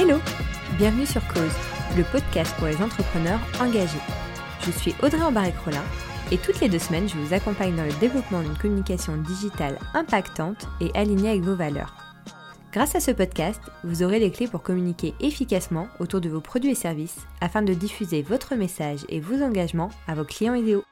Hello 0.00 0.20
Bienvenue 0.78 1.06
sur 1.06 1.26
Cause, 1.26 1.56
le 1.96 2.04
podcast 2.04 2.54
pour 2.56 2.68
les 2.68 2.76
entrepreneurs 2.76 3.40
engagés. 3.60 3.98
Je 4.64 4.70
suis 4.70 4.94
Audrey 5.02 5.20
Embarek-Rollin 5.20 5.82
et 6.30 6.38
toutes 6.38 6.60
les 6.60 6.68
deux 6.68 6.78
semaines, 6.78 7.08
je 7.08 7.16
vous 7.16 7.34
accompagne 7.34 7.74
dans 7.74 7.84
le 7.84 7.98
développement 7.98 8.40
d'une 8.42 8.56
communication 8.56 9.16
digitale 9.16 9.76
impactante 9.94 10.68
et 10.80 10.92
alignée 10.94 11.30
avec 11.30 11.42
vos 11.42 11.56
valeurs. 11.56 11.96
Grâce 12.72 12.94
à 12.94 13.00
ce 13.00 13.10
podcast, 13.10 13.60
vous 13.82 14.04
aurez 14.04 14.20
les 14.20 14.30
clés 14.30 14.46
pour 14.46 14.62
communiquer 14.62 15.14
efficacement 15.18 15.88
autour 15.98 16.20
de 16.20 16.28
vos 16.28 16.40
produits 16.40 16.70
et 16.70 16.76
services 16.76 17.18
afin 17.40 17.62
de 17.62 17.74
diffuser 17.74 18.22
votre 18.22 18.54
message 18.54 19.00
et 19.08 19.18
vos 19.18 19.42
engagements 19.42 19.90
à 20.06 20.14
vos 20.14 20.22
clients 20.22 20.54
idéaux. 20.54 20.84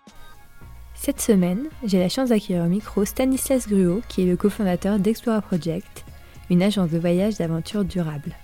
Cette 0.94 1.20
semaine, 1.20 1.68
j'ai 1.84 2.00
la 2.00 2.08
chance 2.08 2.30
d'accueillir 2.30 2.64
au 2.64 2.68
micro 2.68 3.04
Stanislas 3.04 3.68
Gruot, 3.68 4.02
qui 4.08 4.22
est 4.22 4.26
le 4.26 4.36
cofondateur 4.36 4.98
d'Explora 4.98 5.42
Project, 5.42 6.04
une 6.50 6.64
agence 6.64 6.90
de 6.90 6.98
voyage 6.98 7.36
d'aventure 7.36 7.84
durable. 7.84 8.34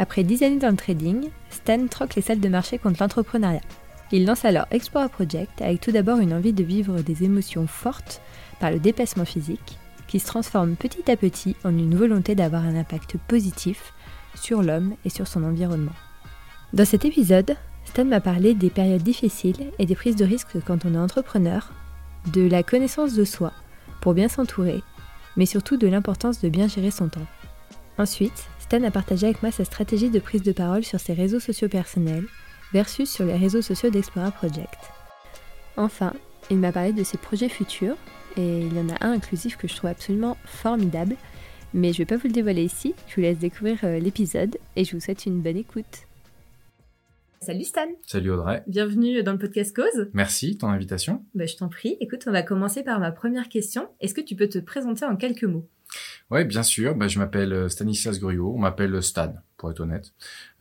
Après 0.00 0.24
10 0.24 0.44
années 0.44 0.58
dans 0.58 0.70
le 0.70 0.78
trading, 0.78 1.28
Stan 1.50 1.86
troque 1.86 2.14
les 2.14 2.22
salles 2.22 2.40
de 2.40 2.48
marché 2.48 2.78
contre 2.78 3.02
l'entrepreneuriat. 3.02 3.60
Il 4.12 4.24
lance 4.24 4.46
alors 4.46 4.64
Explora 4.70 5.10
Project 5.10 5.60
avec 5.60 5.82
tout 5.82 5.92
d'abord 5.92 6.20
une 6.20 6.32
envie 6.32 6.54
de 6.54 6.64
vivre 6.64 7.02
des 7.02 7.22
émotions 7.22 7.66
fortes 7.66 8.22
par 8.60 8.70
le 8.70 8.78
dépassement 8.78 9.26
physique, 9.26 9.78
qui 10.06 10.18
se 10.18 10.26
transforme 10.26 10.74
petit 10.74 11.10
à 11.10 11.18
petit 11.18 11.54
en 11.64 11.76
une 11.76 11.94
volonté 11.94 12.34
d'avoir 12.34 12.64
un 12.64 12.76
impact 12.76 13.18
positif 13.28 13.92
sur 14.34 14.62
l'homme 14.62 14.94
et 15.04 15.10
sur 15.10 15.28
son 15.28 15.44
environnement. 15.44 15.92
Dans 16.72 16.86
cet 16.86 17.04
épisode, 17.04 17.54
Stan 17.84 18.06
m'a 18.06 18.22
parlé 18.22 18.54
des 18.54 18.70
périodes 18.70 19.02
difficiles 19.02 19.70
et 19.78 19.84
des 19.84 19.96
prises 19.96 20.16
de 20.16 20.24
risques 20.24 20.64
quand 20.64 20.86
on 20.86 20.94
est 20.94 20.98
entrepreneur, 20.98 21.74
de 22.32 22.48
la 22.48 22.62
connaissance 22.62 23.12
de 23.12 23.24
soi 23.24 23.52
pour 24.00 24.14
bien 24.14 24.28
s'entourer, 24.28 24.82
mais 25.36 25.44
surtout 25.44 25.76
de 25.76 25.88
l'importance 25.88 26.40
de 26.40 26.48
bien 26.48 26.68
gérer 26.68 26.90
son 26.90 27.10
temps. 27.10 27.26
Ensuite, 27.98 28.48
Stan 28.70 28.84
a 28.84 28.92
partagé 28.92 29.26
avec 29.26 29.42
moi 29.42 29.50
sa 29.50 29.64
stratégie 29.64 30.10
de 30.10 30.20
prise 30.20 30.44
de 30.44 30.52
parole 30.52 30.84
sur 30.84 31.00
ses 31.00 31.12
réseaux 31.12 31.40
sociaux 31.40 31.68
personnels 31.68 32.26
versus 32.72 33.10
sur 33.10 33.24
les 33.24 33.34
réseaux 33.34 33.62
sociaux 33.62 33.90
d'Explora 33.90 34.30
Project. 34.30 34.78
Enfin, 35.76 36.12
il 36.52 36.58
m'a 36.58 36.70
parlé 36.70 36.92
de 36.92 37.02
ses 37.02 37.18
projets 37.18 37.48
futurs, 37.48 37.96
et 38.36 38.60
il 38.60 38.72
y 38.72 38.78
en 38.78 38.88
a 38.88 39.04
un 39.04 39.10
inclusif 39.14 39.56
que 39.56 39.66
je 39.66 39.74
trouve 39.74 39.90
absolument 39.90 40.36
formidable, 40.44 41.16
mais 41.74 41.92
je 41.92 41.94
ne 41.94 41.98
vais 41.98 42.14
pas 42.14 42.16
vous 42.16 42.28
le 42.28 42.32
dévoiler 42.32 42.62
ici, 42.62 42.94
je 43.08 43.16
vous 43.16 43.22
laisse 43.22 43.40
découvrir 43.40 43.76
euh, 43.82 43.98
l'épisode, 43.98 44.56
et 44.76 44.84
je 44.84 44.94
vous 44.94 45.00
souhaite 45.00 45.26
une 45.26 45.42
bonne 45.42 45.56
écoute. 45.56 46.06
Salut 47.40 47.64
Stan 47.64 47.88
Salut 48.06 48.30
Audrey 48.30 48.62
Bienvenue 48.68 49.24
dans 49.24 49.32
le 49.32 49.38
podcast 49.38 49.74
Cause 49.74 50.10
Merci, 50.12 50.58
ton 50.58 50.68
invitation. 50.68 51.24
Bah, 51.34 51.46
je 51.46 51.56
t'en 51.56 51.68
prie. 51.68 51.96
Écoute, 51.98 52.22
on 52.28 52.32
va 52.32 52.42
commencer 52.42 52.84
par 52.84 53.00
ma 53.00 53.10
première 53.10 53.48
question. 53.48 53.88
Est-ce 53.98 54.14
que 54.14 54.20
tu 54.20 54.36
peux 54.36 54.48
te 54.48 54.60
présenter 54.60 55.06
en 55.06 55.16
quelques 55.16 55.42
mots? 55.42 55.66
Oui, 56.30 56.44
bien 56.44 56.62
sûr. 56.62 56.94
Bah, 56.94 57.08
je 57.08 57.18
m'appelle 57.18 57.52
euh, 57.52 57.68
Stanislas 57.68 58.18
Gruot. 58.20 58.54
On 58.54 58.58
m'appelle 58.58 59.02
Stan, 59.02 59.34
pour 59.56 59.70
être 59.70 59.80
honnête. 59.80 60.12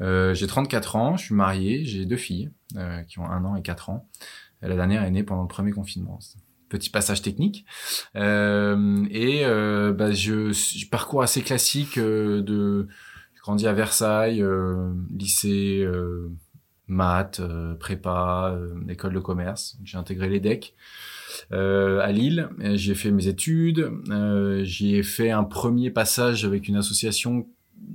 Euh, 0.01 0.33
j'ai 0.33 0.47
34 0.47 0.95
ans, 0.95 1.17
je 1.17 1.25
suis 1.25 1.35
marié, 1.35 1.85
j'ai 1.85 2.05
deux 2.05 2.17
filles 2.17 2.51
euh, 2.75 3.01
qui 3.03 3.19
ont 3.19 3.25
un 3.25 3.45
an 3.45 3.55
et 3.55 3.61
quatre 3.61 3.89
ans. 3.89 4.09
La 4.61 4.75
dernière 4.75 5.03
est 5.03 5.11
née 5.11 5.23
pendant 5.23 5.43
le 5.43 5.47
premier 5.47 5.71
confinement. 5.71 6.19
Petit 6.69 6.89
passage 6.89 7.21
technique. 7.21 7.65
Euh, 8.15 9.05
et 9.09 9.45
euh, 9.45 9.93
bah, 9.93 10.11
je, 10.11 10.51
je, 10.51 10.89
parcours 10.89 11.23
assez 11.23 11.41
classique 11.41 11.97
euh, 11.97 12.41
de... 12.41 12.87
J'ai 13.35 13.41
grandi 13.41 13.67
à 13.67 13.73
Versailles, 13.73 14.43
lycée 15.17 15.87
maths, 16.87 17.41
prépa, 17.79 18.59
école 18.89 19.13
de 19.13 19.19
commerce. 19.19 19.77
J'ai 19.85 19.97
intégré 19.97 20.27
l'EDEC. 20.27 20.75
Euh, 20.75 21.18
à 21.51 22.11
Lille. 22.11 22.49
J'ai 22.73 22.95
fait 22.95 23.11
mes 23.11 23.27
études. 23.27 23.91
Euh, 24.09 24.63
J'y 24.63 24.95
ai 24.95 25.03
fait 25.03 25.31
un 25.31 25.43
premier 25.43 25.89
passage 25.89 26.45
avec 26.45 26.67
une 26.67 26.75
association. 26.75 27.47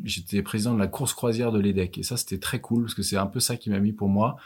J'étais 0.04 0.42
président 0.42 0.74
de 0.74 0.78
la 0.78 0.86
course 0.86 1.14
croisière 1.14 1.52
de 1.52 1.58
l'EDEC. 1.58 1.98
Et 1.98 2.02
ça, 2.02 2.16
c'était 2.16 2.38
très 2.38 2.60
cool 2.60 2.84
parce 2.84 2.94
que 2.94 3.02
c'est 3.02 3.16
un 3.16 3.26
peu 3.26 3.40
ça 3.40 3.56
qui 3.56 3.70
m'a 3.70 3.80
mis 3.80 3.92
pour 3.92 4.08
moi 4.08 4.36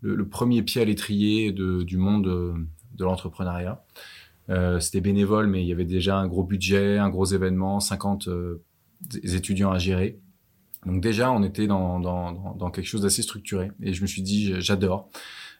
le, 0.00 0.26
premier 0.26 0.62
pied 0.62 0.82
à 0.82 0.84
l'étrier 0.84 1.52
du 1.52 1.96
monde 1.96 2.24
de 2.24 3.04
l'entrepreneuriat. 3.04 3.84
Euh, 4.50 4.80
c'était 4.80 5.00
bénévole, 5.00 5.46
mais 5.46 5.62
il 5.62 5.68
y 5.68 5.72
avait 5.72 5.84
déjà 5.84 6.18
un 6.18 6.26
gros 6.26 6.44
budget, 6.44 6.98
un 6.98 7.08
gros 7.08 7.24
événement, 7.24 7.80
50 7.80 8.28
euh, 8.28 8.62
étudiants 9.22 9.70
à 9.70 9.78
gérer. 9.78 10.18
Donc 10.84 11.00
déjà, 11.00 11.30
on 11.30 11.42
était 11.44 11.68
dans, 11.68 12.00
dans, 12.00 12.32
dans 12.32 12.70
quelque 12.70 12.86
chose 12.86 13.02
d'assez 13.02 13.22
structuré. 13.22 13.70
Et 13.82 13.94
je 13.94 14.02
me 14.02 14.06
suis 14.06 14.22
dit, 14.22 14.54
j'adore 14.60 15.08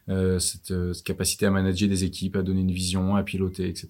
euh, 0.09 0.39
cette, 0.39 0.71
euh, 0.71 0.93
cette, 0.93 1.05
capacité 1.05 1.45
à 1.45 1.51
manager 1.51 1.87
des 1.87 2.03
équipes, 2.03 2.35
à 2.35 2.41
donner 2.41 2.61
une 2.61 2.71
vision, 2.71 3.15
à 3.15 3.23
piloter, 3.23 3.69
etc. 3.69 3.87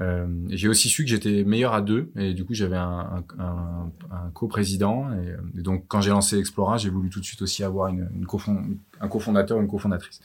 Euh, 0.00 0.26
j'ai 0.50 0.68
aussi 0.68 0.88
su 0.88 1.04
que 1.04 1.10
j'étais 1.10 1.44
meilleur 1.44 1.74
à 1.74 1.80
deux, 1.80 2.10
et 2.16 2.34
du 2.34 2.44
coup 2.44 2.54
j'avais 2.54 2.76
un, 2.76 3.24
un, 3.38 3.90
un, 4.10 4.30
coprésident. 4.32 5.10
Et, 5.12 5.58
et, 5.58 5.62
donc 5.62 5.86
quand 5.88 6.00
j'ai 6.00 6.10
lancé 6.10 6.38
Explora, 6.38 6.76
j'ai 6.76 6.90
voulu 6.90 7.10
tout 7.10 7.20
de 7.20 7.24
suite 7.24 7.42
aussi 7.42 7.64
avoir 7.64 7.88
une, 7.88 8.08
une 8.14 8.26
cofond, 8.26 8.62
un 9.00 9.08
cofondateur, 9.08 9.60
une 9.60 9.68
cofondatrice. 9.68 10.20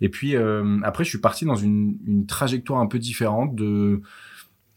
Et 0.00 0.08
puis 0.08 0.36
euh, 0.36 0.78
après, 0.82 1.04
je 1.04 1.10
suis 1.10 1.20
parti 1.20 1.44
dans 1.44 1.56
une, 1.56 1.98
une 2.06 2.26
trajectoire 2.26 2.80
un 2.80 2.86
peu 2.86 2.98
différente 2.98 3.54
de 3.54 4.02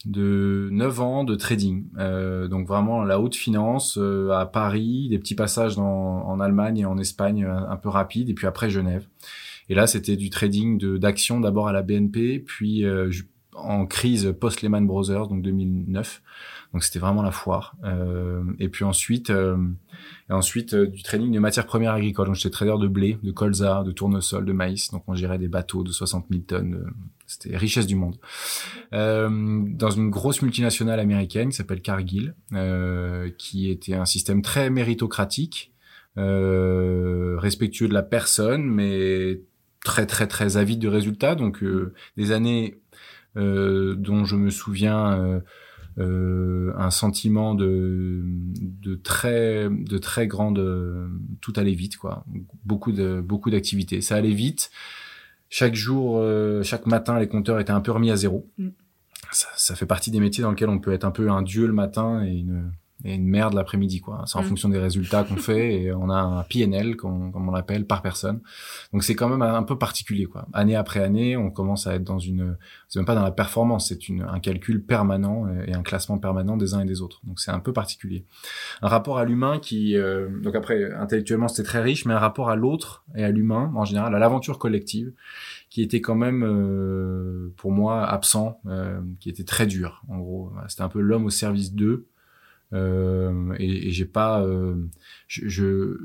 de 0.05 0.69
9 0.71 1.01
ans 1.01 1.23
de 1.23 1.35
trading. 1.35 1.85
Euh, 1.97 2.47
donc 2.47 2.67
vraiment 2.67 3.03
la 3.03 3.19
haute 3.19 3.35
finance 3.35 3.97
euh, 3.97 4.31
à 4.31 4.45
Paris, 4.45 5.07
des 5.09 5.19
petits 5.19 5.35
passages 5.35 5.75
dans, 5.75 5.83
en 6.27 6.39
Allemagne 6.39 6.79
et 6.79 6.85
en 6.85 6.97
Espagne 6.97 7.45
un, 7.45 7.69
un, 7.69 7.77
peu 7.77 7.89
rapides, 7.89 8.29
et 8.29 8.33
puis 8.33 8.47
après 8.47 8.69
Genève. 8.69 9.05
Et 9.71 9.73
là, 9.73 9.87
c'était 9.87 10.17
du 10.17 10.29
trading 10.29 10.97
d'actions 10.97 11.39
d'abord 11.39 11.69
à 11.69 11.71
la 11.71 11.81
BNP, 11.81 12.39
puis 12.39 12.83
euh, 12.83 13.09
en 13.53 13.85
crise 13.85 14.35
post 14.37 14.61
Lehman 14.63 14.85
Brothers, 14.85 15.29
donc 15.29 15.41
2009. 15.43 16.21
Donc 16.73 16.83
c'était 16.83 16.99
vraiment 16.99 17.21
la 17.21 17.31
foire. 17.31 17.77
Euh, 17.85 18.43
et 18.59 18.67
puis 18.67 18.83
ensuite, 18.83 19.29
euh, 19.29 19.55
et 20.29 20.33
ensuite 20.33 20.73
euh, 20.73 20.87
du 20.87 21.03
trading 21.03 21.31
de 21.31 21.39
matières 21.39 21.65
premières 21.65 21.93
agricoles. 21.93 22.27
Donc 22.27 22.35
j'étais 22.35 22.49
trader 22.49 22.75
de 22.81 22.87
blé, 22.89 23.17
de 23.23 23.31
colza, 23.31 23.83
de 23.85 23.93
tournesol, 23.93 24.43
de 24.43 24.51
maïs. 24.51 24.91
Donc 24.91 25.03
on 25.07 25.15
gérait 25.15 25.37
des 25.37 25.47
bateaux 25.47 25.83
de 25.83 25.91
60 25.93 26.25
000 26.29 26.41
tonnes. 26.41 26.91
C'était 27.25 27.55
richesse 27.55 27.87
du 27.87 27.95
monde. 27.95 28.17
Euh, 28.91 29.29
dans 29.67 29.89
une 29.89 30.09
grosse 30.09 30.41
multinationale 30.41 30.99
américaine 30.99 31.47
qui 31.47 31.55
s'appelle 31.55 31.81
Cargill, 31.81 32.35
qui 33.37 33.71
était 33.71 33.93
un 33.93 34.03
système 34.03 34.41
très 34.41 34.69
méritocratique, 34.69 35.71
respectueux 36.17 37.87
de 37.87 37.93
la 37.93 38.03
personne, 38.03 38.63
mais 38.63 39.39
très 39.83 40.05
très 40.05 40.27
très 40.27 40.57
avide 40.57 40.79
de 40.79 40.87
résultats. 40.87 41.35
Donc 41.35 41.63
euh, 41.63 41.93
des 42.17 42.31
années 42.31 42.81
euh, 43.37 43.95
dont 43.95 44.25
je 44.25 44.35
me 44.35 44.49
souviens 44.49 45.13
euh, 45.13 45.39
euh 45.97 46.73
un 46.77 46.91
sentiment 46.91 47.53
de 47.53 48.21
de 48.23 48.95
très 48.95 49.69
de 49.69 49.97
très 49.97 50.27
grande 50.27 51.09
tout 51.41 51.53
allait 51.55 51.73
vite 51.73 51.97
quoi. 51.97 52.25
Beaucoup 52.65 52.91
de 52.91 53.21
beaucoup 53.21 53.49
d'activités. 53.49 54.01
Ça 54.01 54.15
allait 54.15 54.33
vite. 54.33 54.71
Chaque 55.53 55.75
jour, 55.75 56.17
euh, 56.17 56.63
chaque 56.63 56.85
matin, 56.85 57.19
les 57.19 57.27
compteurs 57.27 57.59
étaient 57.59 57.71
un 57.71 57.81
peu 57.81 57.91
remis 57.91 58.09
à 58.09 58.15
zéro. 58.15 58.49
Mm. 58.57 58.69
Ça, 59.31 59.49
ça, 59.57 59.75
fait 59.75 59.85
partie 59.85 60.09
des 60.09 60.21
métiers 60.21 60.41
dans 60.41 60.51
lesquels 60.51 60.69
on 60.69 60.79
peut 60.79 60.93
être 60.93 61.03
un 61.03 61.11
peu 61.11 61.29
un 61.29 61.41
dieu 61.41 61.67
le 61.67 61.73
matin 61.73 62.23
et 62.23 62.31
une 62.31 62.71
et 63.03 63.15
une 63.15 63.27
merde 63.27 63.53
l'après-midi 63.53 64.01
quoi. 64.01 64.23
C'est 64.25 64.37
en 64.37 64.41
mmh. 64.41 64.45
fonction 64.45 64.69
des 64.69 64.77
résultats 64.77 65.23
qu'on 65.23 65.37
fait 65.37 65.81
et 65.81 65.93
on 65.93 66.09
a 66.09 66.15
un 66.15 66.43
PNL 66.43 66.95
comme 66.95 67.31
on 67.33 67.51
l'appelle 67.51 67.85
par 67.85 68.01
personne. 68.01 68.41
Donc 68.93 69.03
c'est 69.03 69.15
quand 69.15 69.29
même 69.29 69.41
un 69.41 69.63
peu 69.63 69.77
particulier 69.77 70.25
quoi. 70.25 70.47
Année 70.53 70.75
après 70.75 71.03
année, 71.03 71.37
on 71.37 71.51
commence 71.51 71.87
à 71.87 71.95
être 71.95 72.03
dans 72.03 72.19
une 72.19 72.57
c'est 72.87 72.99
même 72.99 73.05
pas 73.05 73.15
dans 73.15 73.23
la 73.23 73.31
performance, 73.31 73.89
c'est 73.89 74.07
une 74.07 74.21
un 74.21 74.39
calcul 74.39 74.83
permanent 74.83 75.47
et 75.67 75.73
un 75.73 75.83
classement 75.83 76.17
permanent 76.17 76.57
des 76.57 76.73
uns 76.73 76.81
et 76.81 76.85
des 76.85 77.01
autres. 77.01 77.21
Donc 77.23 77.39
c'est 77.39 77.51
un 77.51 77.59
peu 77.59 77.73
particulier. 77.73 78.25
Un 78.81 78.87
rapport 78.87 79.17
à 79.17 79.25
l'humain 79.25 79.59
qui 79.59 79.95
euh, 79.95 80.29
donc 80.41 80.55
après 80.55 80.93
intellectuellement 80.93 81.47
c'était 81.47 81.67
très 81.67 81.81
riche 81.81 82.05
mais 82.05 82.13
un 82.13 82.19
rapport 82.19 82.49
à 82.49 82.55
l'autre 82.55 83.03
et 83.15 83.23
à 83.23 83.31
l'humain 83.31 83.71
en 83.75 83.85
général 83.85 84.13
à 84.15 84.19
l'aventure 84.19 84.59
collective 84.59 85.11
qui 85.71 85.81
était 85.81 86.01
quand 86.01 86.15
même 86.15 86.43
euh, 86.43 87.53
pour 87.55 87.71
moi 87.71 88.05
absent, 88.05 88.59
euh, 88.67 88.99
qui 89.21 89.29
était 89.29 89.45
très 89.45 89.65
dur 89.65 90.03
en 90.09 90.19
gros. 90.19 90.51
C'était 90.67 90.81
un 90.81 90.89
peu 90.89 90.99
l'homme 90.99 91.25
au 91.25 91.29
service 91.29 91.73
d'eux 91.73 92.07
euh, 92.73 93.53
et, 93.57 93.87
et 93.87 93.91
j'ai 93.91 94.05
pas, 94.05 94.41
euh, 94.41 94.75
je, 95.27 95.47
je, 95.47 95.97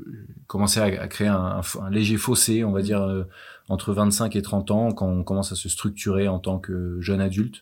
commençais 0.47 0.79
à, 0.79 1.01
à 1.01 1.07
créer 1.07 1.27
un, 1.27 1.61
un, 1.81 1.89
léger 1.89 2.17
fossé, 2.17 2.63
on 2.63 2.71
va 2.71 2.81
dire 2.81 3.01
euh, 3.01 3.23
entre 3.69 3.93
25 3.93 4.35
et 4.35 4.41
30 4.41 4.71
ans, 4.71 4.91
quand 4.91 5.07
on 5.07 5.23
commence 5.23 5.51
à 5.51 5.55
se 5.55 5.69
structurer 5.69 6.27
en 6.27 6.39
tant 6.39 6.59
que 6.59 6.99
jeune 6.99 7.21
adulte, 7.21 7.61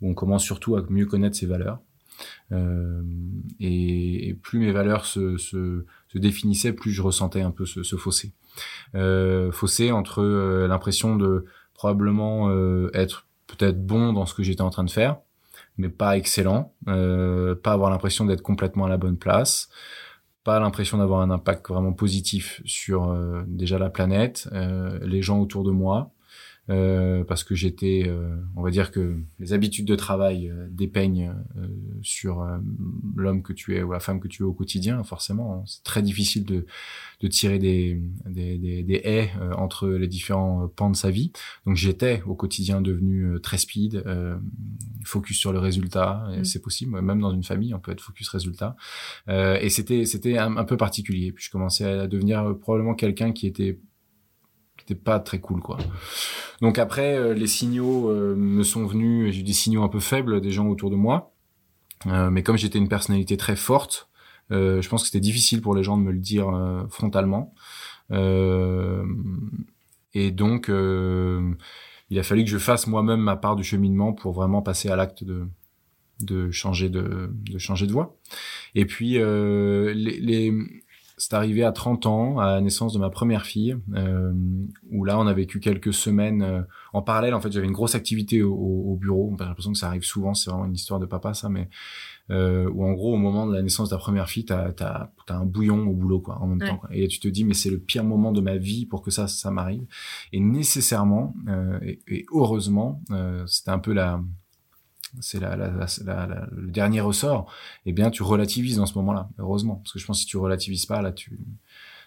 où 0.00 0.10
on 0.10 0.14
commence 0.14 0.44
surtout 0.44 0.76
à 0.76 0.84
mieux 0.88 1.06
connaître 1.06 1.36
ses 1.36 1.46
valeurs. 1.46 1.80
Euh, 2.52 3.02
et, 3.60 4.28
et, 4.28 4.34
plus 4.34 4.58
mes 4.58 4.72
valeurs 4.72 5.06
se, 5.06 5.36
se, 5.38 5.84
se, 6.08 6.18
définissaient, 6.18 6.72
plus 6.72 6.90
je 6.90 7.02
ressentais 7.02 7.40
un 7.40 7.50
peu 7.50 7.64
ce, 7.66 7.82
ce 7.82 7.96
fossé. 7.96 8.32
Euh, 8.94 9.52
fossé 9.52 9.92
entre 9.92 10.20
euh, 10.20 10.66
l'impression 10.66 11.16
de 11.16 11.46
probablement 11.74 12.50
être 12.92 13.26
peut-être 13.46 13.84
bon 13.84 14.12
dans 14.12 14.26
ce 14.26 14.34
que 14.34 14.42
j'étais 14.42 14.60
en 14.60 14.68
train 14.68 14.84
de 14.84 14.90
faire, 14.90 15.16
mais 15.80 15.88
pas 15.88 16.16
excellent, 16.16 16.74
euh, 16.88 17.54
pas 17.54 17.72
avoir 17.72 17.90
l'impression 17.90 18.24
d'être 18.24 18.42
complètement 18.42 18.84
à 18.84 18.88
la 18.88 18.98
bonne 18.98 19.16
place, 19.16 19.68
pas 20.44 20.60
l'impression 20.60 20.98
d'avoir 20.98 21.20
un 21.20 21.30
impact 21.30 21.68
vraiment 21.68 21.92
positif 21.92 22.60
sur 22.64 23.10
euh, 23.10 23.42
déjà 23.46 23.78
la 23.78 23.90
planète, 23.90 24.48
euh, 24.52 24.98
les 25.02 25.22
gens 25.22 25.40
autour 25.40 25.64
de 25.64 25.70
moi, 25.70 26.12
euh, 26.68 27.24
parce 27.24 27.42
que 27.42 27.54
j'étais, 27.54 28.04
euh, 28.06 28.36
on 28.54 28.62
va 28.62 28.70
dire 28.70 28.92
que 28.92 29.16
les 29.40 29.52
habitudes 29.52 29.86
de 29.86 29.96
travail 29.96 30.48
euh, 30.48 30.68
dépeignent 30.70 31.34
sur 32.02 32.46
l'homme 33.16 33.42
que 33.42 33.52
tu 33.52 33.76
es 33.76 33.82
ou 33.82 33.92
la 33.92 34.00
femme 34.00 34.20
que 34.20 34.28
tu 34.28 34.42
es 34.42 34.46
au 34.46 34.52
quotidien. 34.52 35.02
Forcément, 35.02 35.54
hein. 35.54 35.62
c'est 35.66 35.82
très 35.82 36.02
difficile 36.02 36.44
de, 36.44 36.66
de 37.20 37.28
tirer 37.28 37.58
des, 37.58 38.00
des, 38.26 38.58
des, 38.58 38.82
des 38.82 39.00
haies 39.04 39.30
entre 39.56 39.88
les 39.88 40.06
différents 40.06 40.68
pans 40.68 40.90
de 40.90 40.96
sa 40.96 41.10
vie. 41.10 41.32
Donc 41.66 41.76
j'étais 41.76 42.22
au 42.26 42.34
quotidien 42.34 42.80
devenu 42.80 43.40
très 43.42 43.58
speed, 43.58 44.04
focus 45.04 45.38
sur 45.38 45.52
le 45.52 45.58
résultat. 45.58 46.28
Mm. 46.38 46.44
C'est 46.44 46.62
possible, 46.62 47.00
même 47.00 47.20
dans 47.20 47.32
une 47.32 47.44
famille, 47.44 47.74
on 47.74 47.80
peut 47.80 47.92
être 47.92 48.00
focus 48.00 48.28
résultat. 48.28 48.76
et 49.28 49.68
c'était 49.70 50.04
c'était 50.04 50.38
un, 50.38 50.56
un, 50.56 50.64
peu 50.64 50.76
particulier. 50.76 51.32
Puis 51.32 51.44
je 51.44 51.50
commençais 51.50 51.84
à 51.84 52.06
devenir 52.06 52.56
probablement 52.60 52.94
quelqu'un 52.94 53.32
qui 53.32 53.46
était 53.46 53.78
pas 54.94 55.20
très 55.20 55.40
cool 55.40 55.60
quoi. 55.60 55.78
Donc 56.60 56.78
après 56.78 57.16
euh, 57.16 57.34
les 57.34 57.46
signaux 57.46 58.10
euh, 58.10 58.34
me 58.36 58.62
sont 58.62 58.86
venus, 58.86 59.34
j'ai 59.34 59.40
eu 59.40 59.42
des 59.42 59.52
signaux 59.52 59.82
un 59.82 59.88
peu 59.88 60.00
faibles 60.00 60.40
des 60.40 60.50
gens 60.50 60.68
autour 60.68 60.90
de 60.90 60.96
moi. 60.96 61.32
Euh, 62.06 62.30
mais 62.30 62.42
comme 62.42 62.56
j'étais 62.56 62.78
une 62.78 62.88
personnalité 62.88 63.36
très 63.36 63.56
forte, 63.56 64.08
je 64.50 64.88
pense 64.88 65.02
que 65.02 65.06
c'était 65.06 65.20
difficile 65.20 65.60
pour 65.60 65.76
les 65.76 65.84
gens 65.84 65.96
de 65.96 66.02
me 66.02 66.10
le 66.10 66.18
dire 66.18 66.50
frontalement. 66.88 67.54
et 68.10 68.16
donc 70.32 70.68
il 70.68 72.18
a 72.18 72.22
fallu 72.24 72.42
que 72.42 72.50
je 72.50 72.58
fasse 72.58 72.88
moi-même 72.88 73.20
ma 73.20 73.36
part 73.36 73.54
du 73.54 73.62
cheminement 73.62 74.12
pour 74.12 74.32
vraiment 74.32 74.60
passer 74.60 74.88
à 74.88 74.96
l'acte 74.96 75.22
de 75.22 75.46
de 76.20 76.50
changer 76.50 76.88
de 76.88 77.30
de 77.32 77.58
changer 77.58 77.86
de 77.86 77.92
voie. 77.92 78.16
Et 78.74 78.86
puis 78.86 79.18
les 79.20 80.52
c'est 81.20 81.34
arrivé 81.34 81.62
à 81.64 81.70
30 81.70 82.06
ans, 82.06 82.38
à 82.38 82.54
la 82.54 82.60
naissance 82.62 82.94
de 82.94 82.98
ma 82.98 83.10
première 83.10 83.44
fille, 83.44 83.76
euh, 83.94 84.32
où 84.90 85.04
là, 85.04 85.18
on 85.18 85.26
a 85.26 85.32
vécu 85.34 85.60
quelques 85.60 85.92
semaines 85.92 86.42
euh, 86.42 86.62
en 86.94 87.02
parallèle. 87.02 87.34
En 87.34 87.40
fait, 87.40 87.52
j'avais 87.52 87.66
une 87.66 87.72
grosse 87.72 87.94
activité 87.94 88.42
au, 88.42 88.54
au 88.54 88.96
bureau. 88.96 89.36
J'ai 89.38 89.44
l'impression 89.44 89.72
que 89.72 89.78
ça 89.78 89.88
arrive 89.88 90.02
souvent. 90.02 90.32
C'est 90.32 90.48
vraiment 90.48 90.64
une 90.64 90.74
histoire 90.74 90.98
de 90.98 91.04
papa, 91.04 91.34
ça. 91.34 91.50
Mais 91.50 91.68
euh, 92.30 92.70
où 92.72 92.84
en 92.84 92.92
gros, 92.92 93.14
au 93.14 93.18
moment 93.18 93.46
de 93.46 93.54
la 93.54 93.62
naissance 93.62 93.90
de 93.90 93.94
ta 93.96 93.98
première 93.98 94.28
fille, 94.28 94.44
t'as 94.44 94.72
as, 94.80 95.10
as, 95.28 95.34
un 95.34 95.44
bouillon 95.44 95.88
au 95.88 95.92
boulot, 95.92 96.20
quoi, 96.20 96.40
en 96.40 96.46
même 96.46 96.60
temps. 96.60 96.78
Quoi. 96.78 96.88
Et 96.92 97.08
tu 97.08 97.18
te 97.18 97.28
dis, 97.28 97.44
mais 97.44 97.54
c'est 97.54 97.70
le 97.70 97.78
pire 97.78 98.04
moment 98.04 98.32
de 98.32 98.40
ma 98.40 98.56
vie 98.56 98.86
pour 98.86 99.02
que 99.02 99.10
ça, 99.10 99.26
ça 99.26 99.50
m'arrive. 99.50 99.84
Et 100.32 100.40
nécessairement, 100.40 101.34
euh, 101.48 101.78
et, 101.82 102.00
et, 102.08 102.26
heureusement, 102.32 103.02
euh, 103.10 103.44
c'était 103.46 103.72
un 103.72 103.78
peu 103.80 103.92
la 103.92 104.22
c'est 105.20 105.40
la, 105.40 105.56
la, 105.56 105.70
la, 106.04 106.48
le 106.52 106.70
dernier 106.70 107.00
ressort, 107.00 107.52
eh 107.86 107.92
bien, 107.92 108.10
tu 108.10 108.22
relativises 108.22 108.76
dans 108.76 108.86
ce 108.86 108.94
moment-là, 108.98 109.28
heureusement. 109.38 109.76
Parce 109.76 109.92
que 109.92 109.98
je 109.98 110.06
pense 110.06 110.18
que 110.18 110.22
si 110.22 110.26
tu 110.26 110.36
relativises 110.36 110.86
pas, 110.86 111.02
là, 111.02 111.12
tu, 111.12 111.38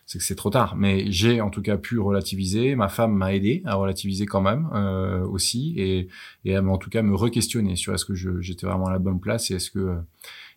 c'est 0.05 0.17
que 0.17 0.23
c'est 0.23 0.35
trop 0.35 0.49
tard. 0.49 0.75
Mais 0.75 1.11
j'ai 1.11 1.41
en 1.41 1.49
tout 1.49 1.61
cas 1.61 1.77
pu 1.77 1.99
relativiser. 1.99 2.75
Ma 2.75 2.87
femme 2.89 3.13
m'a 3.13 3.33
aidé 3.33 3.61
à 3.65 3.75
relativiser 3.75 4.25
quand 4.25 4.41
même 4.41 4.69
euh, 4.73 5.25
aussi, 5.25 5.73
et, 5.77 6.07
et 6.45 6.57
en 6.57 6.77
tout 6.77 6.89
cas 6.89 7.01
me 7.01 7.15
re-questionner 7.15 7.75
sur 7.75 7.93
est-ce 7.93 8.05
que 8.05 8.15
j'étais 8.15 8.65
vraiment 8.65 8.87
à 8.87 8.91
la 8.91 8.99
bonne 8.99 9.19
place 9.19 9.51
et 9.51 9.55
est-ce 9.55 9.71
que 9.71 9.97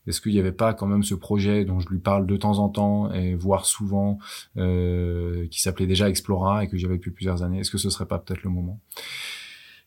est-ce 0.06 0.20
qu'il 0.20 0.32
n'y 0.32 0.38
avait 0.38 0.52
pas 0.52 0.72
quand 0.72 0.86
même 0.86 1.02
ce 1.02 1.14
projet 1.14 1.64
dont 1.64 1.80
je 1.80 1.88
lui 1.88 1.98
parle 1.98 2.26
de 2.26 2.36
temps 2.36 2.60
en 2.60 2.68
temps 2.68 3.12
et 3.12 3.34
voire 3.34 3.66
souvent, 3.66 4.18
euh, 4.56 5.48
qui 5.48 5.60
s'appelait 5.60 5.86
déjà 5.86 6.08
Explora 6.08 6.62
et 6.62 6.68
que 6.68 6.76
j'avais 6.76 6.96
depuis 6.96 7.10
plusieurs 7.10 7.42
années. 7.42 7.58
Est-ce 7.58 7.72
que 7.72 7.78
ce 7.78 7.90
serait 7.90 8.06
pas 8.06 8.18
peut-être 8.18 8.44
le 8.44 8.50
moment? 8.50 8.78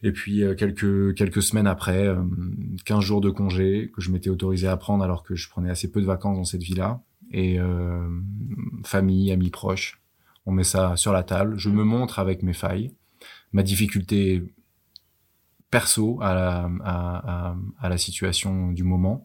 Et 0.02 0.12
puis 0.12 0.44
euh, 0.44 0.56
quelques 0.56 1.16
quelques 1.16 1.42
semaines 1.42 1.68
après, 1.68 2.08
euh, 2.08 2.22
15 2.86 3.04
jours 3.04 3.22
de 3.22 3.30
congé 3.30 3.92
que 3.94 4.02
je 4.02 4.12
m'étais 4.12 4.30
autorisé 4.30 4.68
à 4.68 4.78
prendre 4.78 5.04
alors 5.04 5.24
que 5.24 5.36
je 5.36 5.50
prenais 5.50 5.70
assez 5.70 5.92
peu 5.92 6.02
de 6.02 6.06
vacances 6.06 6.38
dans 6.38 6.46
cette 6.46 6.64
vie-là. 6.64 7.02
Et 7.32 7.60
euh, 7.60 8.08
famille, 8.84 9.32
amis 9.32 9.52
proches, 9.52 10.02
on 10.46 10.52
met 10.52 10.64
ça 10.64 10.96
sur 10.96 11.14
la 11.14 11.24
table. 11.24 11.58
Je 11.58 11.70
me 11.70 11.84
montre 11.84 12.20
avec 12.20 12.42
mes 12.44 12.54
failles, 12.54 12.92
ma 13.52 13.62
difficulté 13.62 14.44
perso 15.70 16.20
à 16.22 16.34
la, 16.34 16.70
à, 16.84 17.56
à 17.80 17.90
la 17.90 17.98
situation 17.98 18.72
du 18.72 18.84
moment. 18.84 19.24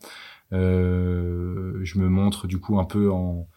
Euh, 0.52 1.80
je 1.82 1.98
me 1.98 2.08
montre 2.08 2.46
du 2.46 2.58
coup 2.58 2.78
un 2.78 2.84
peu 2.84 3.10
en, 3.10 3.48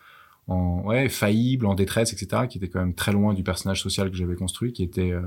en 0.47 0.81
ouais 0.83 1.09
faillible, 1.09 1.65
en 1.65 1.75
détresse, 1.75 2.13
etc. 2.13 2.47
Qui 2.49 2.57
était 2.57 2.69
quand 2.69 2.79
même 2.79 2.95
très 2.95 3.11
loin 3.11 3.33
du 3.33 3.43
personnage 3.43 3.81
social 3.81 4.09
que 4.09 4.17
j'avais 4.17 4.35
construit, 4.35 4.73
qui 4.73 4.83
était 4.83 5.11
euh, 5.11 5.21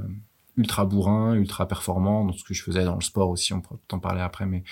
ultra 0.57 0.85
bourrin, 0.85 1.35
ultra 1.35 1.67
performant 1.67 2.25
dans 2.25 2.33
ce 2.33 2.45
que 2.45 2.55
je 2.55 2.63
faisais 2.63 2.85
dans 2.85 2.97
le 2.97 3.01
sport 3.01 3.31
aussi, 3.31 3.53
on 3.53 3.61
peut 3.61 3.77
t'en 3.89 3.99
parler 3.99 4.21
après, 4.21 4.47
mais 4.47 4.65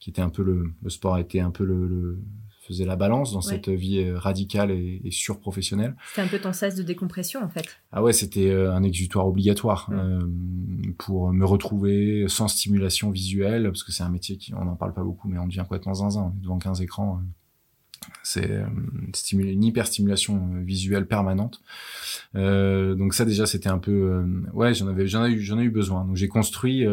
qui 0.00 0.10
était 0.10 0.22
un 0.22 0.30
peu 0.30 0.42
le, 0.42 0.72
le 0.82 0.90
sport 0.90 1.18
était 1.18 1.40
un 1.40 1.50
peu 1.50 1.64
le, 1.64 1.86
le 1.86 2.22
faisait 2.66 2.84
la 2.84 2.96
balance 2.96 3.32
dans 3.32 3.40
cette 3.40 3.68
vie 3.68 4.00
euh, 4.00 4.18
radicale 4.18 4.70
et, 4.70 5.00
et 5.04 5.10
surprofessionnelle. 5.10 5.94
C'était 6.08 6.22
un 6.22 6.26
peu 6.26 6.38
ton 6.38 6.52
sas 6.52 6.74
de 6.74 6.82
décompression 6.82 7.42
en 7.42 7.48
fait. 7.48 7.78
Ah 7.92 8.02
ouais, 8.02 8.12
c'était 8.12 8.50
euh, 8.50 8.72
un 8.72 8.82
exutoire 8.82 9.26
obligatoire 9.26 9.88
euh, 9.92 10.20
pour 10.98 11.32
me 11.32 11.44
retrouver 11.44 12.26
sans 12.28 12.48
stimulation 12.48 13.10
visuelle, 13.10 13.64
parce 13.64 13.84
que 13.84 13.92
c'est 13.92 14.02
un 14.02 14.10
métier 14.10 14.36
qui 14.36 14.54
on 14.54 14.64
n'en 14.64 14.76
parle 14.76 14.94
pas 14.94 15.04
beaucoup, 15.04 15.28
mais 15.28 15.38
on 15.38 15.46
devient 15.46 15.62
complètement 15.62 15.94
zinzin, 15.94 16.32
on 16.34 16.36
est 16.36 16.42
devant 16.42 16.58
15 16.58 16.82
écrans. 16.82 17.18
Euh 17.18 17.45
c'est 18.22 18.50
euh, 18.50 18.66
une 19.32 19.64
hyperstimulation 19.64 20.50
euh, 20.54 20.62
visuelle 20.62 21.06
permanente. 21.06 21.60
Euh, 22.34 22.94
donc 22.94 23.14
ça 23.14 23.24
déjà 23.24 23.46
c'était 23.46 23.68
un 23.68 23.78
peu 23.78 23.92
euh, 23.92 24.24
ouais 24.52 24.74
j'en 24.74 24.88
avais 24.88 25.06
j'en 25.06 25.24
ai 25.24 25.30
eu 25.30 25.40
j'en 25.40 25.58
ai 25.58 25.62
eu 25.62 25.70
besoin. 25.70 26.04
Donc 26.04 26.16
j'ai 26.16 26.28
construit 26.28 26.84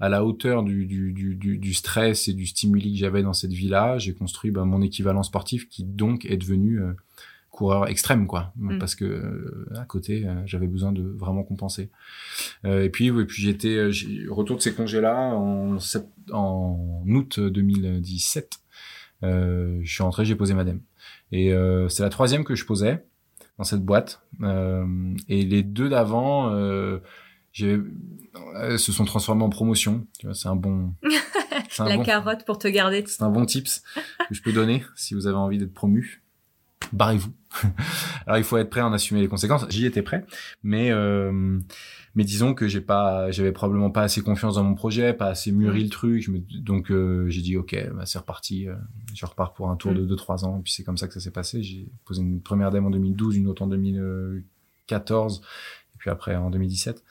à 0.00 0.08
la 0.08 0.24
hauteur 0.24 0.62
du, 0.62 0.86
du, 0.86 1.12
du, 1.12 1.58
du, 1.58 1.74
stress 1.74 2.28
et 2.28 2.32
du 2.32 2.46
stimuli 2.46 2.92
que 2.92 2.98
j'avais 2.98 3.22
dans 3.22 3.32
cette 3.32 3.52
vie 3.52 3.68
là, 3.68 3.98
j'ai 3.98 4.14
construit 4.14 4.50
bah, 4.50 4.64
mon 4.64 4.82
équivalent 4.82 5.22
sportif 5.22 5.68
qui 5.68 5.84
donc 5.84 6.24
est 6.26 6.36
devenu 6.36 6.80
coureur 7.50 7.88
extrême 7.88 8.26
quoi 8.26 8.52
mm. 8.56 8.78
parce 8.78 8.94
que 8.94 9.66
à 9.76 9.84
côté 9.84 10.26
j'avais 10.44 10.66
besoin 10.66 10.92
de 10.92 11.02
vraiment 11.02 11.44
compenser 11.44 11.90
et 12.64 12.88
puis 12.90 13.08
et 13.08 13.24
puis 13.24 13.42
j'étais 13.42 13.90
retour 14.28 14.56
de 14.56 14.62
ces 14.62 14.74
congés 14.74 15.00
là 15.00 15.16
en, 15.34 15.78
en 16.32 17.04
août 17.06 17.38
2017 17.40 18.44
euh, 18.44 18.63
je 19.22 19.82
suis 19.84 20.02
rentré, 20.02 20.24
j'ai 20.24 20.36
posé 20.36 20.54
ma 20.54 20.64
dème. 20.64 20.80
Et 21.32 21.52
euh, 21.52 21.88
c'est 21.88 22.02
la 22.02 22.10
troisième 22.10 22.44
que 22.44 22.54
je 22.54 22.64
posais 22.64 23.04
dans 23.58 23.64
cette 23.64 23.84
boîte. 23.84 24.22
Euh, 24.42 25.14
et 25.28 25.44
les 25.44 25.62
deux 25.62 25.88
d'avant, 25.88 26.50
euh, 26.52 27.00
se 27.52 28.92
sont 28.92 29.04
transformés 29.04 29.42
en 29.42 29.50
promotion. 29.50 30.06
Tu 30.18 30.26
vois, 30.26 30.34
c'est 30.34 30.48
un 30.48 30.56
bon. 30.56 30.94
la 31.78 31.98
carotte 31.98 32.44
pour 32.44 32.58
te 32.58 32.68
garder. 32.68 33.04
C'est 33.06 33.22
un 33.22 33.30
bon 33.30 33.44
tips 33.46 33.82
que 34.28 34.34
je 34.34 34.42
peux 34.42 34.52
donner 34.52 34.84
si 34.94 35.14
vous 35.14 35.26
avez 35.26 35.36
envie 35.36 35.58
d'être 35.58 35.74
promu. 35.74 36.22
Barrez-vous. 36.92 37.32
Alors 38.26 38.38
il 38.38 38.44
faut 38.44 38.56
être 38.56 38.70
prêt 38.70 38.80
à 38.80 38.86
en 38.86 38.92
assumer 38.92 39.20
les 39.20 39.28
conséquences. 39.28 39.66
J'y 39.68 39.86
étais 39.86 40.02
prêt, 40.02 40.26
mais 40.62 40.90
euh, 40.90 41.58
mais 42.14 42.24
disons 42.24 42.54
que 42.54 42.68
j'ai 42.68 42.80
pas, 42.80 43.30
j'avais 43.30 43.52
probablement 43.52 43.90
pas 43.90 44.02
assez 44.02 44.20
confiance 44.22 44.54
dans 44.54 44.64
mon 44.64 44.74
projet, 44.74 45.12
pas 45.12 45.28
assez 45.28 45.52
mûri 45.52 45.82
le 45.82 45.90
truc. 45.90 46.30
donc 46.62 46.90
euh, 46.90 47.28
j'ai 47.28 47.42
dit 47.42 47.56
ok, 47.56 47.76
bah, 47.94 48.06
c'est 48.06 48.18
reparti. 48.18 48.68
Euh, 48.68 48.74
je 49.14 49.26
repars 49.26 49.52
pour 49.52 49.70
un 49.70 49.76
tour 49.76 49.92
mm. 49.92 50.06
de 50.06 50.16
2-3 50.16 50.44
ans. 50.44 50.58
Et 50.58 50.62
puis 50.62 50.72
c'est 50.72 50.84
comme 50.84 50.96
ça 50.96 51.08
que 51.08 51.14
ça 51.14 51.20
s'est 51.20 51.30
passé. 51.30 51.62
J'ai 51.62 51.88
posé 52.04 52.22
une 52.22 52.40
première 52.40 52.70
dème 52.70 52.86
en 52.86 52.90
2012, 52.90 53.36
une 53.36 53.48
autre 53.48 53.62
en 53.62 53.66
2014, 53.66 55.40
et 55.40 55.98
puis 55.98 56.10
après 56.10 56.36
en 56.36 56.50
2017. 56.50 57.02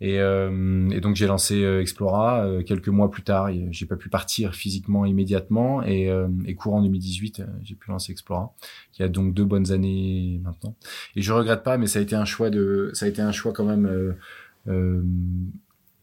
Et, 0.00 0.20
euh, 0.20 0.90
et 0.90 1.00
donc 1.00 1.16
j'ai 1.16 1.26
lancé 1.26 1.62
euh, 1.62 1.80
Explora 1.80 2.44
euh, 2.44 2.62
quelques 2.62 2.88
mois 2.88 3.10
plus 3.10 3.22
tard. 3.22 3.48
J'ai 3.70 3.86
pas 3.86 3.96
pu 3.96 4.10
partir 4.10 4.54
physiquement 4.54 5.06
immédiatement 5.06 5.82
et, 5.82 6.10
euh, 6.10 6.28
et 6.46 6.54
courant 6.54 6.82
2018, 6.82 7.42
j'ai 7.62 7.74
pu 7.74 7.90
lancer 7.90 8.12
Explora, 8.12 8.52
qui 8.92 9.02
a 9.02 9.08
donc 9.08 9.32
deux 9.32 9.44
bonnes 9.44 9.72
années 9.72 10.40
maintenant. 10.44 10.74
Et 11.14 11.22
je 11.22 11.32
regrette 11.32 11.62
pas, 11.62 11.78
mais 11.78 11.86
ça 11.86 11.98
a 11.98 12.02
été 12.02 12.14
un 12.14 12.26
choix 12.26 12.50
de, 12.50 12.90
ça 12.92 13.06
a 13.06 13.08
été 13.08 13.22
un 13.22 13.32
choix 13.32 13.52
quand 13.52 13.64
même 13.64 14.14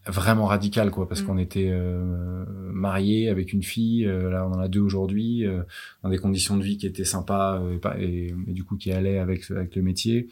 vraiment 0.06 0.48
radical 0.48 0.92
quoi 0.92 1.08
parce 1.08 1.22
mm. 1.22 1.26
qu'on 1.26 1.38
était 1.38 1.70
euh, 1.72 2.44
mariés 2.74 3.30
avec 3.30 3.54
une 3.54 3.64
fille 3.64 4.04
là 4.06 4.46
on 4.46 4.54
en 4.54 4.60
a 4.60 4.68
deux 4.68 4.82
aujourd'hui 4.82 5.46
dans 6.02 6.10
des 6.10 6.18
conditions 6.18 6.58
de 6.58 6.64
vie 6.64 6.78
qui 6.78 6.86
étaient 6.86 7.06
sympas 7.06 7.62
et, 7.98 8.34
et, 8.48 8.52
du 8.52 8.66
coup 8.66 8.76
qui 8.76 8.92
allaient 8.92 9.20
avec 9.20 9.50
avec 9.50 9.78
le 9.78 9.82
métier 9.82 10.28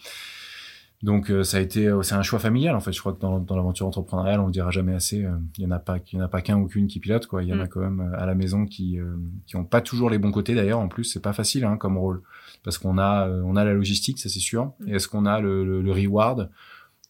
donc 1.04 1.32
euh, 1.32 1.44
ça 1.44 1.58
a 1.58 1.60
été 1.62 1.88
euh, 1.88 2.04
c'est 2.04 2.14
un 2.14 2.22
choix 2.22 2.38
familial 2.38 2.76
en 2.76 2.80
fait. 2.80 2.92
Je 2.92 3.00
crois 3.00 3.14
que 3.14 3.20
dans, 3.20 3.40
dans 3.40 3.56
l'aventure 3.56 3.88
entrepreneuriale, 3.88 4.40
on 4.40 4.46
le 4.46 4.52
dira 4.52 4.70
jamais 4.70 4.94
assez. 4.94 5.26
Euh, 5.26 5.36
il 5.58 5.64
y 5.64 5.68
en 5.68 5.72
a 5.72 5.80
pas 5.80 5.98
il 6.12 6.18
y 6.18 6.22
en 6.22 6.24
a 6.24 6.28
pas 6.28 6.42
qu'un 6.42 6.58
ou 6.58 6.68
qu'une 6.68 6.88
qui 6.88 7.00
pilote 7.00 7.26
quoi. 7.26 7.42
Il 7.42 7.50
y 7.50 7.54
en 7.54 7.60
a 7.60 7.66
mm. 7.66 7.70
quand 7.70 7.80
même 7.80 8.14
à 8.16 8.26
la 8.26 8.36
maison 8.36 8.66
qui 8.66 9.00
qui 9.48 9.56
ont 9.56 9.66
pas 9.66 9.82
toujours 9.82 10.10
les 10.10 10.20
bons 10.20 10.32
côtés 10.32 10.54
d'ailleurs. 10.54 10.80
En 10.80 10.88
plus, 10.88 11.06
c'est 11.06 11.22
pas 11.22 11.34
facile 11.34 11.66
hein, 11.66 11.78
comme 11.78 11.98
rôle 11.98 12.22
parce 12.64 12.78
qu'on 12.78 13.00
a 13.00 13.28
on 13.28 13.56
a 13.56 13.64
la 13.64 13.74
logistique, 13.74 14.20
ça 14.20 14.30
c'est 14.30 14.40
sûr. 14.40 14.74
Mm. 14.80 14.90
Et 14.90 14.92
est-ce 14.94 15.08
qu'on 15.08 15.26
a 15.26 15.40
le, 15.40 15.66
le, 15.66 15.82
le, 15.82 15.92
reward? 15.92 16.52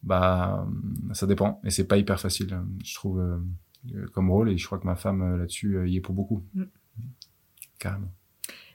Bah 0.03 0.65
ça 1.11 1.27
dépend. 1.27 1.59
Et 1.65 1.69
c'est 1.69 1.87
pas 1.87 1.97
hyper 1.97 2.19
facile, 2.19 2.57
je 2.83 2.95
trouve 2.95 3.21
comme 4.13 4.31
rôle. 4.31 4.49
Et 4.49 4.57
je 4.57 4.65
crois 4.65 4.79
que 4.79 4.87
ma 4.87 4.95
femme 4.95 5.37
là-dessus 5.37 5.89
y 5.89 5.97
est 5.97 6.01
pour 6.01 6.15
beaucoup. 6.15 6.43
Mm. 6.53 6.63
Carrément. 7.77 8.11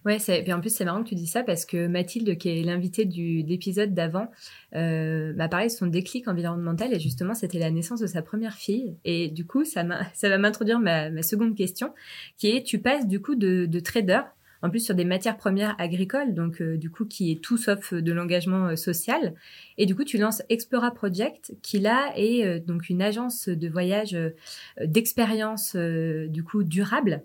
Ouais, 0.07 0.19
et 0.29 0.53
en 0.53 0.61
plus 0.61 0.71
c'est 0.71 0.85
marrant 0.85 1.03
que 1.03 1.09
tu 1.09 1.17
dis 1.17 1.27
ça 1.27 1.43
parce 1.43 1.65
que 1.65 1.89
Mathilde, 1.89 2.39
qui 2.39 2.49
est 2.49 2.63
l'invitée 2.63 3.07
du 3.07 3.43
l'épisode 3.43 3.93
d'avant, 3.93 4.31
euh, 4.77 5.35
m'a 5.35 5.49
parlé 5.49 5.67
de 5.67 5.73
son 5.73 5.89
déclic 5.89 6.29
environnemental 6.29 6.95
et 6.95 7.01
justement 7.01 7.35
c'était 7.35 7.59
la 7.59 7.73
naissance 7.73 7.99
de 7.99 8.07
sa 8.07 8.23
première 8.23 8.55
fille. 8.55 8.95
Et 9.05 9.27
du 9.27 9.47
coup, 9.47 9.65
ça, 9.65 9.85
ça 10.15 10.29
va 10.29 10.39
m'introduire 10.39 10.79
ma, 10.79 11.11
ma, 11.11 11.23
seconde 11.25 11.57
question, 11.57 11.93
qui 12.39 12.51
est 12.51 12.63
tu 12.63 12.79
passes 12.79 13.09
du 13.09 13.21
coup 13.21 13.35
de, 13.35 13.67
de 13.67 13.81
trader 13.81 14.21
en 14.63 14.71
plus 14.71 14.79
sur 14.79 14.95
des 14.95 15.05
matières 15.05 15.37
premières 15.37 15.75
agricoles, 15.81 16.35
donc 16.35 16.63
du 16.63 16.89
coup 16.89 17.05
qui 17.05 17.33
est 17.33 17.43
tout 17.43 17.57
sauf 17.57 17.93
de 17.93 18.13
l'engagement 18.13 18.77
social. 18.77 19.35
Et 19.77 19.87
du 19.87 19.97
coup, 19.97 20.05
tu 20.05 20.19
lances 20.19 20.41
Explora 20.49 20.93
Project, 20.93 21.53
qui 21.63 21.81
là 21.81 22.13
est 22.15 22.61
donc 22.61 22.89
une 22.89 23.03
agence 23.03 23.49
de 23.49 23.69
voyage 23.69 24.17
d'expérience 24.81 25.75
du 25.75 26.45
coup 26.45 26.63
durable. 26.63 27.25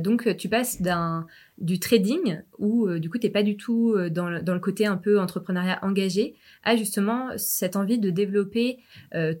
Donc 0.00 0.36
tu 0.36 0.48
passes 0.48 0.80
d'un 0.80 1.26
du 1.58 1.78
trading 1.78 2.40
où 2.58 2.88
du 2.98 3.10
coup 3.10 3.18
tu 3.18 3.26
n'es 3.26 3.32
pas 3.32 3.42
du 3.42 3.56
tout 3.56 3.96
dans 4.10 4.28
le, 4.28 4.58
côté 4.58 4.86
un 4.86 4.96
peu 4.96 5.20
entrepreneuriat 5.20 5.78
engagé 5.82 6.34
à 6.62 6.76
justement 6.76 7.28
cette 7.36 7.76
envie 7.76 7.98
de 7.98 8.10
développer 8.10 8.78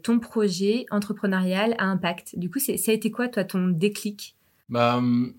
ton 0.02 0.18
projet 0.18 0.86
entrepreneurial 0.90 1.74
à 1.78 1.84
impact. 1.84 2.38
Du 2.38 2.50
coup, 2.50 2.58
ça 2.58 2.72
a 2.72 2.92
été 2.92 3.10
quoi 3.10 3.28
toi 3.28 3.44
ton 3.44 3.68
déclic? 3.68 4.36
Bah, 4.68 4.96
hum, 4.96 5.34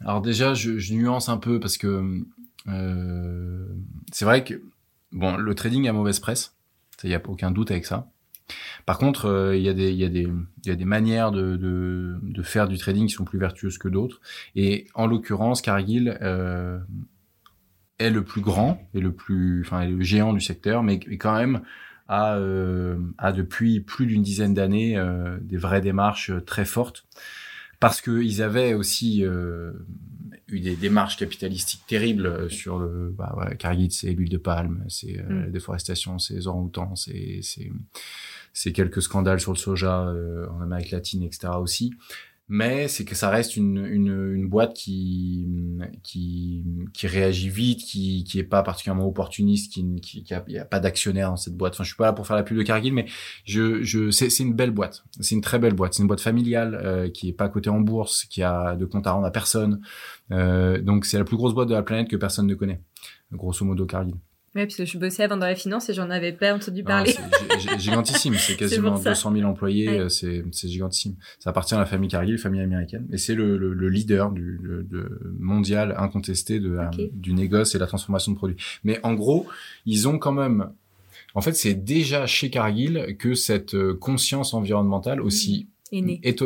alors 0.00 0.20
déjà, 0.20 0.54
je, 0.54 0.78
je, 0.78 0.94
nuance 0.94 1.28
un 1.28 1.36
peu 1.36 1.60
parce 1.60 1.78
que 1.78 2.22
euh, 2.68 3.66
c'est 4.12 4.24
vrai 4.24 4.44
que 4.44 4.62
bon, 5.12 5.36
le 5.36 5.54
trading 5.54 5.88
a 5.88 5.92
mauvaise 5.92 6.20
presse, 6.20 6.54
il 7.02 7.08
n'y 7.08 7.14
a 7.14 7.22
aucun 7.26 7.50
doute 7.50 7.70
avec 7.70 7.86
ça. 7.86 8.10
Par 8.86 8.98
contre, 8.98 9.26
euh, 9.26 9.56
il 9.56 9.62
y, 9.62 9.68
a 9.68 9.72
des, 9.72 9.92
y, 9.92 10.04
a 10.04 10.08
des, 10.08 10.28
y 10.66 10.70
a 10.70 10.76
des 10.76 10.84
manières 10.84 11.32
de, 11.32 11.56
de, 11.56 12.18
de, 12.20 12.42
faire 12.42 12.68
du 12.68 12.76
trading 12.76 13.06
qui 13.06 13.14
sont 13.14 13.24
plus 13.24 13.38
vertueuses 13.38 13.78
que 13.78 13.88
d'autres. 13.88 14.20
Et 14.54 14.86
en 14.94 15.06
l'occurrence, 15.06 15.62
Cargill 15.62 16.18
euh, 16.20 16.78
est 17.98 18.10
le 18.10 18.22
plus 18.22 18.42
grand 18.42 18.86
et 18.94 19.00
le 19.00 19.12
plus, 19.12 19.62
enfin, 19.64 19.82
est 19.82 19.88
le 19.88 20.02
géant 20.02 20.32
du 20.32 20.40
secteur, 20.40 20.82
mais, 20.82 20.98
quand 20.98 21.34
même 21.34 21.62
a, 22.08 22.36
euh, 22.36 22.98
a 23.16 23.32
depuis 23.32 23.80
plus 23.80 24.06
d'une 24.06 24.22
dizaine 24.22 24.52
d'années 24.52 24.98
euh, 24.98 25.38
des 25.40 25.56
vraies 25.56 25.80
démarches 25.80 26.32
très 26.44 26.66
fortes 26.66 27.06
parce 27.80 28.00
qu'ils 28.00 28.42
avaient 28.42 28.74
aussi 28.74 29.24
euh, 29.24 29.72
eu 30.48 30.60
des 30.60 30.76
démarches 30.76 31.16
capitalistiques 31.16 31.82
terribles 31.86 32.50
sur 32.50 32.78
le 32.78 33.14
bah, 33.16 33.34
ouais, 33.36 33.56
Cargill, 33.56 33.92
c'est 33.92 34.12
l'huile 34.12 34.30
de 34.30 34.38
palme, 34.38 34.84
c'est 34.88 35.18
euh, 35.18 35.22
mm. 35.22 35.44
la 35.44 35.50
déforestation, 35.50 36.18
c'est 36.18 36.34
les 36.34 36.46
orang-outans, 36.46 36.96
c'est 36.96 37.42
c'est 38.54 38.72
quelques 38.72 39.02
scandales 39.02 39.40
sur 39.40 39.52
le 39.52 39.58
soja 39.58 40.08
euh, 40.08 40.46
en 40.48 40.62
Amérique 40.62 40.92
latine, 40.92 41.22
etc. 41.22 41.48
aussi 41.60 41.92
mais 42.48 42.88
c'est 42.88 43.06
que 43.06 43.14
ça 43.14 43.30
reste 43.30 43.56
une, 43.56 43.78
une, 43.86 44.34
une, 44.34 44.48
boîte 44.48 44.74
qui, 44.74 45.48
qui, 46.02 46.62
qui 46.92 47.06
réagit 47.06 47.48
vite, 47.48 47.80
qui, 47.80 48.24
qui 48.24 48.38
est 48.38 48.44
pas 48.44 48.62
particulièrement 48.62 49.06
opportuniste, 49.06 49.72
qui, 49.72 50.00
qui, 50.02 50.24
qui 50.24 50.34
a, 50.34 50.64
pas 50.66 50.78
d'actionnaire 50.78 51.30
dans 51.30 51.36
cette 51.36 51.56
boîte. 51.56 51.72
Enfin, 51.72 51.84
je 51.84 51.88
suis 51.88 51.96
pas 51.96 52.04
là 52.04 52.12
pour 52.12 52.26
faire 52.26 52.36
la 52.36 52.42
pub 52.42 52.58
de 52.58 52.62
Cargill, 52.62 52.92
mais 52.92 53.06
je, 53.46 53.82
je, 53.82 54.10
c'est, 54.10 54.28
c'est 54.28 54.42
une 54.42 54.52
belle 54.52 54.72
boîte. 54.72 55.04
C'est 55.20 55.34
une 55.34 55.40
très 55.40 55.58
belle 55.58 55.72
boîte. 55.72 55.94
C'est 55.94 56.02
une 56.02 56.06
boîte 56.06 56.20
familiale 56.20 56.78
euh, 56.84 57.08
qui 57.08 57.30
est 57.30 57.32
pas 57.32 57.48
cotée 57.48 57.70
en 57.70 57.80
bourse, 57.80 58.26
qui 58.26 58.42
a 58.42 58.76
de 58.76 58.84
compte 58.84 59.06
à 59.06 59.12
rendre 59.12 59.26
à 59.26 59.30
personne. 59.30 59.80
Euh, 60.30 60.82
donc, 60.82 61.06
c'est 61.06 61.18
la 61.18 61.24
plus 61.24 61.38
grosse 61.38 61.54
boîte 61.54 61.68
de 61.68 61.74
la 61.74 61.82
planète 61.82 62.08
que 62.08 62.16
personne 62.16 62.46
ne 62.46 62.54
connaît. 62.54 62.82
Grosso 63.32 63.64
modo, 63.64 63.86
Cargill. 63.86 64.16
Oui, 64.54 64.62
parce 64.66 64.76
que 64.76 64.84
je 64.84 64.98
bossais 64.98 65.24
avant 65.24 65.36
dans 65.36 65.46
la 65.46 65.56
finance 65.56 65.88
et 65.88 65.94
j'en 65.94 66.10
avais 66.10 66.32
pas 66.32 66.54
entendu 66.54 66.84
parler. 66.84 67.16
C'est 67.58 67.80
gigantissime, 67.80 68.34
c'est 68.34 68.56
quasiment 68.58 68.98
200 68.98 69.32
000 69.32 69.48
employés, 69.48 69.88
euh, 69.88 70.08
c'est 70.08 70.44
gigantissime. 70.68 71.16
Ça 71.40 71.50
appartient 71.50 71.74
à 71.74 71.78
la 71.78 71.86
famille 71.86 72.08
Cargill, 72.08 72.38
famille 72.38 72.60
américaine, 72.60 73.08
et 73.12 73.18
c'est 73.18 73.34
le, 73.34 73.56
le, 73.56 73.74
le, 73.74 73.88
leader 73.88 74.30
du 74.30 74.60
de, 74.62 75.20
mondial 75.40 75.94
incontesté 75.98 76.60
de 76.60 76.78
du 77.12 77.34
négoce 77.34 77.74
et 77.74 77.78
de 77.78 77.82
la 77.82 77.88
transformation 77.88 78.32
de 78.32 78.36
produits. 78.36 78.56
Mais 78.84 79.00
en 79.02 79.14
gros, 79.14 79.46
ils 79.86 80.06
ont 80.06 80.18
quand 80.18 80.32
même 80.32 80.70
en 81.34 81.40
fait, 81.40 81.52
c'est 81.52 81.74
déjà 81.74 82.26
chez 82.26 82.48
Cargill 82.48 83.16
que 83.18 83.34
cette 83.34 83.74
euh, 83.74 83.94
conscience 83.94 84.54
environnementale 84.54 85.20
aussi 85.20 85.68
est 85.90 86.42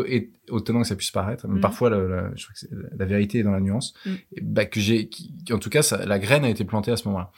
autant 0.51 0.81
que 0.81 0.87
ça 0.87 0.97
puisse 0.97 1.11
paraître, 1.11 1.47
mais 1.49 1.59
mm. 1.59 1.61
parfois 1.61 1.91
la, 1.91 2.31
je 2.35 2.45
crois 2.45 2.55
que 2.61 2.97
la, 2.99 3.07
vérité 3.07 3.39
est 3.39 3.43
dans 3.43 3.53
la 3.53 3.61
nuance. 3.61 3.95
Mm. 4.05 4.11
bah, 4.43 4.65
que 4.65 4.81
j'ai, 4.81 5.11
en 5.51 5.59
tout 5.59 5.71
cas, 5.71 5.83
ça, 5.83 6.05
la 6.05 6.19
graine 6.19 6.45
a 6.45 6.51
été 6.51 6.65
plantée 6.65 6.91
à 6.91 6.97
ce 6.97 7.07
moment-là. 7.09 7.31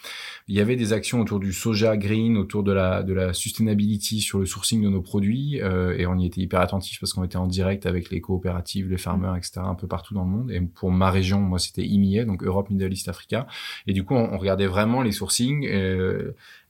Il 0.48 0.54
y 0.54 0.60
avait 0.60 0.76
des 0.76 0.92
actions 0.92 1.20
autour 1.20 1.40
du 1.40 1.52
soja 1.52 1.96
green, 1.96 2.36
autour 2.36 2.62
de 2.62 2.72
la 2.72 3.02
de 3.02 3.12
la 3.12 3.32
sustainability 3.32 4.20
sur 4.20 4.38
le 4.38 4.46
sourcing 4.46 4.82
de 4.82 4.88
nos 4.88 5.02
produits, 5.02 5.60
euh, 5.62 5.96
et 5.96 6.06
on 6.06 6.18
y 6.18 6.26
était 6.26 6.40
hyper 6.40 6.60
attentif 6.60 7.00
parce 7.00 7.12
qu'on 7.12 7.24
était 7.24 7.36
en 7.36 7.46
direct 7.46 7.86
avec 7.86 8.10
les 8.10 8.20
coopératives, 8.20 8.88
les 8.88 8.98
farmers, 8.98 9.36
etc. 9.36 9.60
un 9.64 9.74
peu 9.74 9.86
partout 9.86 10.14
dans 10.14 10.24
le 10.24 10.30
monde. 10.30 10.50
Et 10.50 10.60
pour 10.60 10.90
ma 10.90 11.10
région, 11.10 11.40
moi, 11.40 11.58
c'était 11.58 11.84
IMIA, 11.84 12.24
donc 12.24 12.42
Europe, 12.42 12.70
Middle 12.70 12.92
East, 12.92 13.08
Africa. 13.08 13.46
Et 13.86 13.92
du 13.92 14.04
coup, 14.04 14.14
on, 14.14 14.38
regardait 14.38 14.66
vraiment 14.66 15.02
les 15.02 15.12
sourcings. 15.12 15.66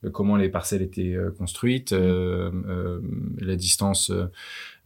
Euh, 0.03 0.09
comment 0.09 0.35
les 0.35 0.49
parcelles 0.49 0.81
étaient 0.81 1.13
euh, 1.13 1.31
construites, 1.31 1.93
mm. 1.93 1.95
euh, 1.95 2.99
la 3.39 3.55
distance, 3.55 4.11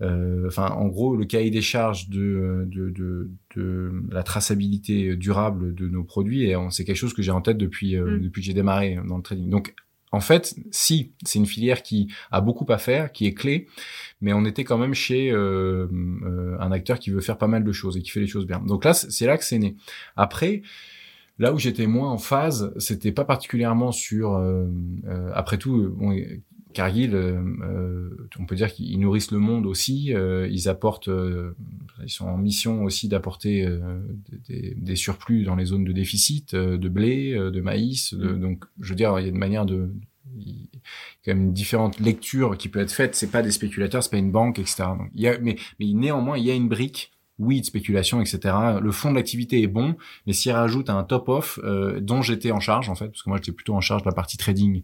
enfin 0.02 0.68
en 0.68 0.88
gros 0.88 1.16
le 1.16 1.26
cahier 1.46 1.52
des 1.52 1.62
charges 1.62 2.10
de, 2.10 2.68
de, 2.68 2.90
de, 2.90 3.30
de, 3.56 3.92
la 4.12 4.24
traçabilité 4.24 5.16
durable 5.16 5.74
de 5.76 5.88
nos 5.88 6.04
produits 6.04 6.50
et 6.50 6.56
c'est 6.72 6.86
quelque 6.86 6.98
chose 6.98 7.14
que 7.14 7.22
j'ai 7.22 7.32
en 7.32 7.42
tête 7.42 7.58
depuis 7.58 7.96
mm. 7.98 8.22
depuis 8.22 8.42
que 8.42 8.46
j'ai 8.46 8.54
démarré 8.54 8.98
dans 9.08 9.18
le 9.18 9.24
trading. 9.24 9.50
Donc 9.50 9.74
en 10.12 10.22
fait, 10.22 10.56
si, 10.72 11.12
c'est 11.26 11.40
une 11.40 11.46
filière 11.46 11.84
qui 11.84 12.08
a 12.32 12.40
beaucoup 12.40 12.66
à 12.72 12.78
faire, 12.78 13.12
qui 13.12 13.26
est 13.26 13.34
clé, 13.34 13.68
mais 14.22 14.32
on 14.32 14.46
était 14.46 14.64
quand 14.64 14.78
même 14.78 14.94
chez 14.94 15.30
euh, 15.30 15.88
un 16.60 16.72
acteur 16.72 17.00
qui 17.00 17.10
veut 17.10 17.20
faire 17.20 17.38
pas 17.38 17.48
mal 17.48 17.66
de 17.66 17.72
choses 17.74 17.98
et 17.98 18.02
qui 18.02 18.12
fait 18.12 18.22
les 18.22 18.28
choses 18.28 18.48
bien. 18.48 18.60
Donc 18.60 18.86
là, 18.86 18.94
c'est 18.94 19.26
là 19.26 19.38
que 19.38 19.44
c'est 19.44 19.60
né. 19.60 19.76
Après, 20.16 20.62
Là 21.38 21.52
où 21.52 21.60
j'étais 21.60 21.86
moins 21.86 22.12
en 22.12 22.18
phase, 22.18 22.74
c'était 22.78 23.12
pas 23.12 23.26
particulièrement 23.26 23.92
sur. 23.92 24.36
Euh, 24.36 24.68
euh, 25.06 25.32
après 25.34 25.58
tout, 25.58 25.94
bon, 25.98 26.16
Cargill, 26.76 27.16
euh, 27.16 28.10
on 28.40 28.46
peut 28.46 28.56
dire 28.56 28.72
qu'ils 28.72 29.00
nourrissent 29.00 29.32
le 29.32 29.40
monde 29.40 29.66
aussi. 29.66 30.14
ils 30.14 30.70
apportent, 30.70 31.10
ils 32.04 32.10
sont 32.10 32.26
en 32.26 32.38
mission 32.38 32.84
aussi 32.84 33.08
d'apporter 33.08 33.68
des, 34.48 34.76
des, 34.76 34.96
surplus 34.96 35.44
dans 35.44 35.56
les 35.56 35.66
zones 35.66 35.86
de 35.86 35.92
déficit, 35.92 36.56
de 36.56 36.90
blé, 36.90 37.34
de 37.34 37.62
maïs. 37.62 38.14
De, 38.14 38.34
mm. 38.34 38.40
donc, 38.40 38.66
je 38.80 38.90
veux 38.90 38.96
dire, 38.96 39.18
il 39.20 39.24
y 39.24 39.26
a 39.26 39.30
une 39.30 39.38
manière 39.38 39.66
de 39.66 39.90
il 40.38 40.52
y 40.52 40.70
a 40.76 40.80
quand 41.24 41.36
même 41.36 41.46
une 41.46 41.54
différente 41.54 42.00
lecture 42.00 42.58
qui 42.58 42.70
peut 42.70 42.80
être 42.80 42.92
faite. 42.92 43.16
C'est 43.16 43.32
pas 43.32 43.42
des 43.42 43.52
spéculateurs, 43.52 44.04
c'est 44.04 44.12
pas 44.12 44.18
une 44.18 44.32
banque, 44.32 44.60
etc. 44.60 44.84
Donc, 44.98 45.10
il 45.14 45.22
y 45.22 45.28
a, 45.28 45.38
mais, 45.40 45.56
mais 45.80 45.86
néanmoins, 45.94 46.38
il 46.38 46.46
y 46.46 46.52
a 46.52 46.56
une 46.56 46.68
brique 46.68 47.12
oui, 47.38 47.60
de 47.60 47.66
spéculation, 47.66 48.22
etc. 48.22 48.56
Le 48.82 48.92
fond 48.92 49.12
de 49.12 49.16
l'activité 49.16 49.62
est 49.62 49.68
bon, 49.68 49.96
mais 50.26 50.34
s'il 50.34 50.54
rajoute 50.54 50.90
un 50.90 51.04
top-off 51.04 51.60
euh, 51.64 52.00
dont 52.00 52.22
j'étais 52.22 52.52
en 52.52 52.60
charge, 52.60 52.90
en 52.90 52.96
fait, 52.96 53.08
parce 53.08 53.24
que 53.24 53.30
moi 53.30 53.38
j'étais 53.38 53.52
plutôt 53.52 53.76
en 53.76 53.82
charge 53.82 54.04
de 54.04 54.08
la 54.08 54.16
partie 54.16 54.38
trading 54.38 54.84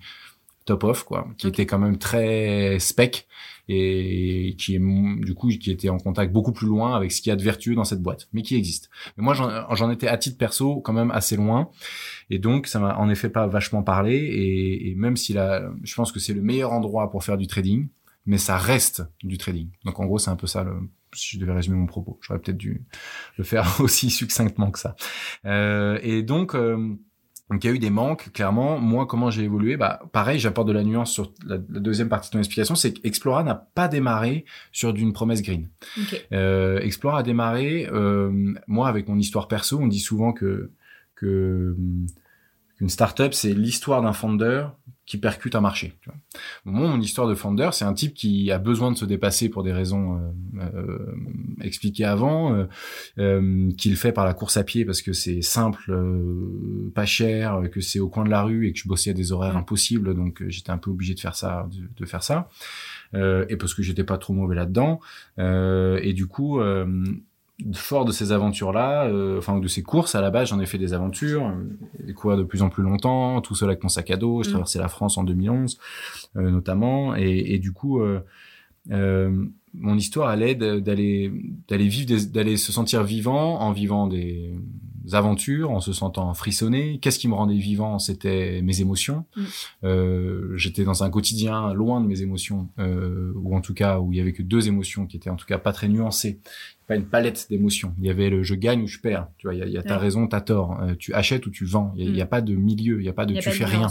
top-off, 0.66 1.04
quoi, 1.04 1.28
qui 1.38 1.48
était 1.48 1.66
quand 1.66 1.80
même 1.80 1.98
très 1.98 2.78
spec 2.80 3.28
et 3.68 4.56
qui 4.58 4.76
est 4.76 4.80
du 4.80 5.34
coup 5.34 5.48
qui 5.50 5.72
était 5.72 5.90
en 5.90 5.98
contact 5.98 6.34
beaucoup 6.34 6.52
plus 6.52 6.68
loin 6.68 6.96
avec 6.96 7.12
ce 7.12 7.22
qu'il 7.22 7.30
y 7.30 7.34
a 7.34 7.36
de 7.36 7.44
vertueux 7.44 7.76
dans 7.76 7.84
cette 7.84 8.02
boîte, 8.02 8.28
mais 8.34 8.42
qui 8.42 8.56
existe. 8.56 8.90
Mais 9.18 9.24
moi 9.24 9.34
j'en 9.34 9.92
étais 9.92 10.08
à 10.08 10.18
titre 10.18 10.38
perso 10.38 10.82
quand 10.82 10.94
même 10.94 11.12
assez 11.12 11.36
loin, 11.36 11.70
et 12.30 12.40
donc 12.40 12.68
ça 12.68 12.80
m'a 12.80 12.98
en 12.98 13.10
effet 13.10 13.30
pas 13.30 13.48
vachement 13.48 13.84
parlé. 13.84 14.16
Et, 14.16 14.90
et 14.90 14.96
même 14.96 15.16
si 15.16 15.34
là, 15.34 15.70
je 15.84 15.96
pense 15.96 16.12
que 16.12 16.20
c'est 16.20 16.34
le 16.34 16.42
meilleur 16.42 16.74
endroit 16.74 17.12
pour 17.12 17.24
faire 17.24 17.38
du 17.38 17.48
trading, 17.48 17.88
mais 18.26 18.38
ça 18.38 18.58
reste 18.58 19.04
du 19.24 19.38
trading. 19.38 19.70
Donc 19.86 20.00
en 20.00 20.06
gros 20.06 20.20
c'est 20.20 20.32
un 20.32 20.36
peu 20.36 20.48
ça 20.48 20.64
le 20.64 20.74
si 21.14 21.36
je 21.36 21.42
devais 21.42 21.54
résumer 21.54 21.78
mon 21.78 21.86
propos. 21.86 22.20
J'aurais 22.22 22.40
peut-être 22.40 22.58
dû 22.58 22.84
le 23.38 23.44
faire 23.44 23.68
aussi 23.80 24.10
succinctement 24.10 24.72
que 24.72 24.80
ça. 24.80 24.96
Euh, 25.46 26.00
et 26.02 26.24
donc, 26.24 26.56
euh, 26.56 26.96
donc 27.52 27.64
il 27.64 27.68
y 27.68 27.70
a 27.70 27.74
eu 27.76 27.80
des 27.80 27.90
manques, 27.90 28.32
clairement. 28.32 28.80
Moi, 28.80 29.06
comment 29.06 29.30
j'ai 29.30 29.44
évolué 29.44 29.76
Bah, 29.76 30.02
pareil, 30.14 30.40
j'apporte 30.40 30.70
de 30.70 30.74
la 30.74 30.84
nuance 30.84 31.12
sur 31.12 31.34
la, 31.46 31.58
deuxième 31.58 32.08
partie 32.08 32.30
de 32.30 32.34
ton 32.34 32.40
explication, 32.40 32.76
c'est 32.76 32.94
qu'Explora 32.94 33.44
n'a 33.44 33.56
pas 33.56 33.90
démarré 33.90 34.46
sur 34.72 34.94
d'une 34.94 35.12
promesse 35.12 35.42
green. 35.42 35.68
Okay. 36.02 36.22
Euh, 36.32 36.80
Explora 36.80 37.20
a 37.20 37.24
démarré, 37.24 37.90
euh, 37.92 38.54
moi, 38.68 38.88
avec 38.88 39.10
mon 39.10 39.18
histoire 39.18 39.50
perso, 39.50 39.78
on 39.80 39.88
dit 39.88 40.00
souvent 40.00 40.32
que 40.32 40.72
que 41.16 41.76
qu'une 42.78 42.90
startup, 42.90 43.34
c'est 43.34 43.54
l'histoire 43.54 44.02
d'un 44.02 44.14
founder 44.14 44.68
qui 45.06 45.18
percute 45.18 45.56
un 45.56 45.62
marché. 45.62 45.94
Tu 46.02 46.10
vois. 46.10 46.18
Mon, 46.66 47.02
histoire 47.02 47.28
de 47.28 47.36
founder, 47.36 47.70
c'est 47.74 47.86
un 47.86 47.94
type 47.94 48.14
qui 48.14 48.52
a 48.52 48.60
besoin 48.60 48.92
de 48.92 48.98
se 48.98 49.06
dépasser 49.06 49.50
pour 49.50 49.64
des 49.64 49.74
raisons 49.74 50.18
euh, 50.18 50.62
euh, 50.74 51.16
expliquées 51.62 52.06
avant, 52.06 52.54
euh, 52.54 52.66
euh, 53.18 53.72
qu'il 53.78 53.96
fait 53.98 54.12
par 54.12 54.26
la 54.26 54.34
course 54.34 54.58
à 54.58 54.64
pied 54.64 54.86
parce 54.86 55.02
que 55.02 55.14
c'est 55.14 55.42
simple, 55.42 55.92
euh, 55.92 56.92
pas 56.94 57.06
cher, 57.06 57.62
que 57.72 57.82
c'est 57.82 58.00
au 58.00 58.10
coin 58.10 58.24
de 58.24 58.30
la 58.30 58.44
rue 58.44 58.68
et 58.68 58.74
que 58.74 58.80
je 58.80 58.88
bossais 58.88 59.10
à 59.10 59.14
des 59.14 59.32
horaires 59.32 59.58
impossibles, 59.58 60.14
donc 60.16 60.44
j'étais 60.48 60.72
un 60.72 60.78
peu 60.78 60.92
obligé 60.92 61.14
de 61.14 61.20
faire 61.20 61.36
ça, 61.36 61.68
de, 61.72 61.90
de 61.96 62.06
faire 62.06 62.24
ça, 62.24 62.50
et 63.14 63.58
parce 63.58 63.74
que 63.74 63.82
j'étais 63.82 64.04
pas 64.04 64.18
trop 64.18 64.34
mauvais 64.34 64.56
là-dedans, 64.56 65.00
et 65.38 66.14
du 66.14 66.28
coup 66.28 66.60
fort 67.74 68.06
de 68.06 68.12
ces 68.12 68.32
aventures-là, 68.32 69.06
euh, 69.06 69.38
enfin 69.38 69.60
de 69.60 69.68
ces 69.68 69.84
courses, 69.84 70.16
à 70.16 70.22
la 70.22 70.32
base, 70.32 70.50
j'en 70.50 70.60
ai 70.60 70.66
fait 70.66 70.78
des 70.78 70.94
aventures, 70.94 71.46
euh, 71.48 72.06
des 72.06 72.14
courir 72.14 72.38
de 72.38 72.44
plus 72.44 72.62
en 72.62 72.70
plus 72.70 72.84
longtemps, 72.84 73.42
tout 73.42 73.56
seul 73.56 73.70
avec 73.70 73.84
mon 73.84 73.90
sac 73.90 74.10
à 74.12 74.18
dos. 74.18 74.44
Je 74.44 74.50
mm. 74.50 74.52
traversais 74.52 74.80
la 74.80 74.88
France 74.88 75.18
en 75.18 75.24
2011, 75.24 75.78
euh, 76.38 76.50
notamment, 76.50 77.16
et, 77.16 77.54
et, 77.54 77.60
du 77.60 77.72
coup, 77.72 78.02
mon 78.90 79.96
histoire 79.96 80.30
allait 80.30 80.56
d'aller 80.56 81.32
d'aller 81.68 81.88
vivre, 81.88 82.20
d'aller 82.32 82.58
se 82.58 82.72
sentir 82.72 83.04
vivant 83.04 83.60
en 83.60 83.72
vivant 83.72 84.08
des 84.08 84.54
aventures, 85.14 85.72
en 85.72 85.80
se 85.80 85.94
sentant 85.94 86.34
frissonner. 86.34 87.00
Qu'est-ce 87.00 87.20
qui 87.20 87.28
me 87.28 87.34
rendait 87.34 87.56
vivant 87.58 88.00
C'était 88.00 88.62
mes 88.62 88.82
émotions. 88.82 89.26
Mm. 89.36 89.42
Euh, 89.84 90.58
J'étais 90.58 90.84
dans 90.84 91.04
un 91.04 91.10
quotidien 91.10 91.74
loin 91.74 92.02
de 92.02 92.08
mes 92.08 92.22
émotions, 92.22 92.70
euh, 92.80 93.32
ou 93.36 93.56
en 93.56 93.62
tout 93.62 93.74
cas 93.74 94.00
où 94.00 94.12
il 94.12 94.18
y 94.18 94.22
avait 94.22 94.34
que 94.34 94.44
deux 94.44 94.68
émotions 94.68 95.06
qui 95.06 95.18
étaient 95.18 95.30
en 95.30 95.36
tout 95.36 95.46
cas 95.46 95.58
pas 95.58 95.74
très 95.74 95.88
nuancées, 95.88 96.40
pas 96.88 96.96
une 96.96 97.06
palette 97.06 97.48
d'émotions. 97.50 97.94
Il 98.00 98.06
y 98.06 98.10
avait 98.10 98.30
le 98.30 98.44
je 98.44 98.56
gagne 98.56 98.82
ou 98.84 98.88
je 98.88 99.00
perds. 99.00 99.28
Tu 99.38 99.48
vois, 99.48 99.54
il 99.56 99.60
y 99.60 99.64
a, 99.64 99.66
il 99.66 99.72
y 99.72 99.78
a 99.78 99.84
t'as 99.84 99.96
Ouais. 99.96 100.02
raison, 100.02 100.28
t'as 100.28 100.42
tort. 100.42 100.80
Euh, 100.82 100.94
tu 100.98 101.14
achètes 101.14 101.46
ou 101.46 101.50
tu 101.52 101.66
vends. 101.66 101.94
Il 101.98 102.16
y 102.16 102.22
a, 102.22 102.26
Mm. 102.26 102.30
pas 102.30 102.42
de 102.42 102.56
milieu. 102.56 103.00
Il 103.00 103.06
y 103.06 103.10
a 103.10 103.14
pas 103.14 103.26
de 103.26 103.32
Il 103.32 103.36
y 103.36 103.40
a 103.40 103.42
tu 103.42 103.50
pas 103.50 103.56
fais 103.56 103.66
rien. 103.66 103.88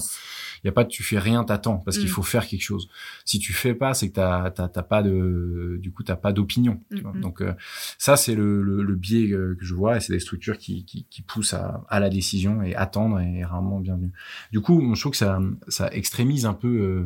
Il 0.63 0.67
y 0.67 0.71
a 0.71 0.73
pas 0.73 0.85
de 0.85 0.89
tu 0.89 1.03
fais 1.03 1.19
rien, 1.19 1.45
t'attends 1.45 1.79
parce 1.79 1.97
qu'il 1.99 2.07
Mm. 2.09 2.13
faut 2.13 2.23
faire 2.23 2.47
quelque 2.47 2.63
chose. 2.63 2.89
Si 3.25 3.39
tu 3.39 3.53
fais 3.53 3.75
pas, 3.75 3.95
c'est 3.95 4.09
que 4.11 4.15
t'as 4.15 4.51
t'as 4.51 4.69
t'as 4.69 4.83
pas 4.83 5.03
de 5.03 5.79
du 5.81 5.91
coup 5.93 6.03
t'as 6.03 6.17
pas 6.17 6.33
d'opinion. 6.33 6.81
tu 6.95 7.01
vois. 7.03 7.13
Mm, 7.13 7.19
mm. 7.19 7.21
Donc 7.21 7.41
euh, 7.43 7.53
ça 7.99 8.17
c'est 8.17 8.35
le, 8.35 8.63
le, 8.63 8.83
le 8.83 8.95
biais 8.95 9.31
euh, 9.33 9.57
que 9.59 9.65
je 9.65 9.75
vois 9.75 9.97
et 9.97 10.01
c'est 10.01 10.13
des 10.13 10.21
structures 10.21 10.59
qui, 10.59 10.85
qui, 10.85 11.07
qui 11.09 11.23
poussent 11.23 11.55
à, 11.55 11.85
à 11.89 12.01
la 12.01 12.11
décision 12.11 12.63
et 12.63 12.75
attendre 12.75 13.21
est 13.21 13.45
rarement 13.45 13.81
bienvenu. 13.81 14.11
Du 14.53 14.61
coup, 14.61 14.95
je 14.95 15.01
trouve 15.01 15.13
que 15.13 15.19
ça 15.19 15.39
ça 15.69 15.89
extrémise 15.93 16.45
un 16.47 16.55
peu 16.55 16.69
euh, 16.69 17.05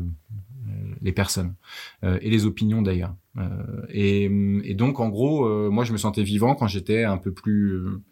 euh, 0.68 0.94
les 1.02 1.12
personnes 1.12 1.54
euh, 2.04 2.18
et 2.22 2.30
les 2.30 2.46
opinions 2.46 2.82
d'ailleurs. 2.82 3.14
Euh, 3.36 3.82
et, 3.88 4.24
et 4.64 4.74
donc 4.74 5.00
en 5.00 5.08
gros, 5.08 5.44
euh, 5.46 5.68
moi 5.70 5.84
je 5.84 5.92
me 5.92 5.98
sentais 5.98 6.22
vivant 6.22 6.54
quand 6.54 6.68
j'étais 6.68 7.04
un 7.04 7.18
peu 7.18 7.32
plus 7.32 7.72
euh, 7.72 8.02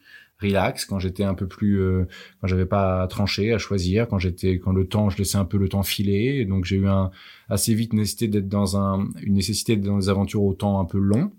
relax, 0.42 0.84
quand 0.84 0.98
j'étais 0.98 1.24
un 1.24 1.34
peu 1.34 1.46
plus, 1.46 1.80
euh, 1.80 2.04
quand 2.40 2.48
j'avais 2.48 2.66
pas 2.66 3.02
à 3.02 3.06
trancher, 3.06 3.52
à 3.52 3.58
choisir, 3.58 4.08
quand 4.08 4.18
j'étais, 4.18 4.58
quand 4.58 4.72
le 4.72 4.86
temps, 4.86 5.10
je 5.10 5.18
laissais 5.18 5.38
un 5.38 5.44
peu 5.44 5.58
le 5.58 5.68
temps 5.68 5.82
filer. 5.82 6.44
Donc 6.44 6.64
j'ai 6.64 6.76
eu 6.76 6.88
un 6.88 7.10
assez 7.48 7.74
vite 7.74 7.92
nécessité 7.92 8.28
d'être 8.28 8.48
dans 8.48 8.76
un, 8.76 9.08
une 9.22 9.34
nécessité 9.34 9.76
d'être 9.76 9.86
dans 9.86 9.98
des 9.98 10.08
aventures 10.08 10.42
au 10.42 10.54
temps 10.54 10.80
un 10.80 10.84
peu 10.84 10.98
long, 10.98 11.30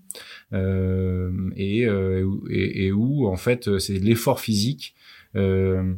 euh, 0.53 1.31
et, 1.55 1.85
euh, 1.85 2.27
et, 2.49 2.85
et 2.85 2.91
où 2.91 3.27
en 3.27 3.37
fait 3.37 3.77
c'est 3.79 3.99
l'effort 3.99 4.39
physique. 4.39 4.95
Euh, 5.35 5.93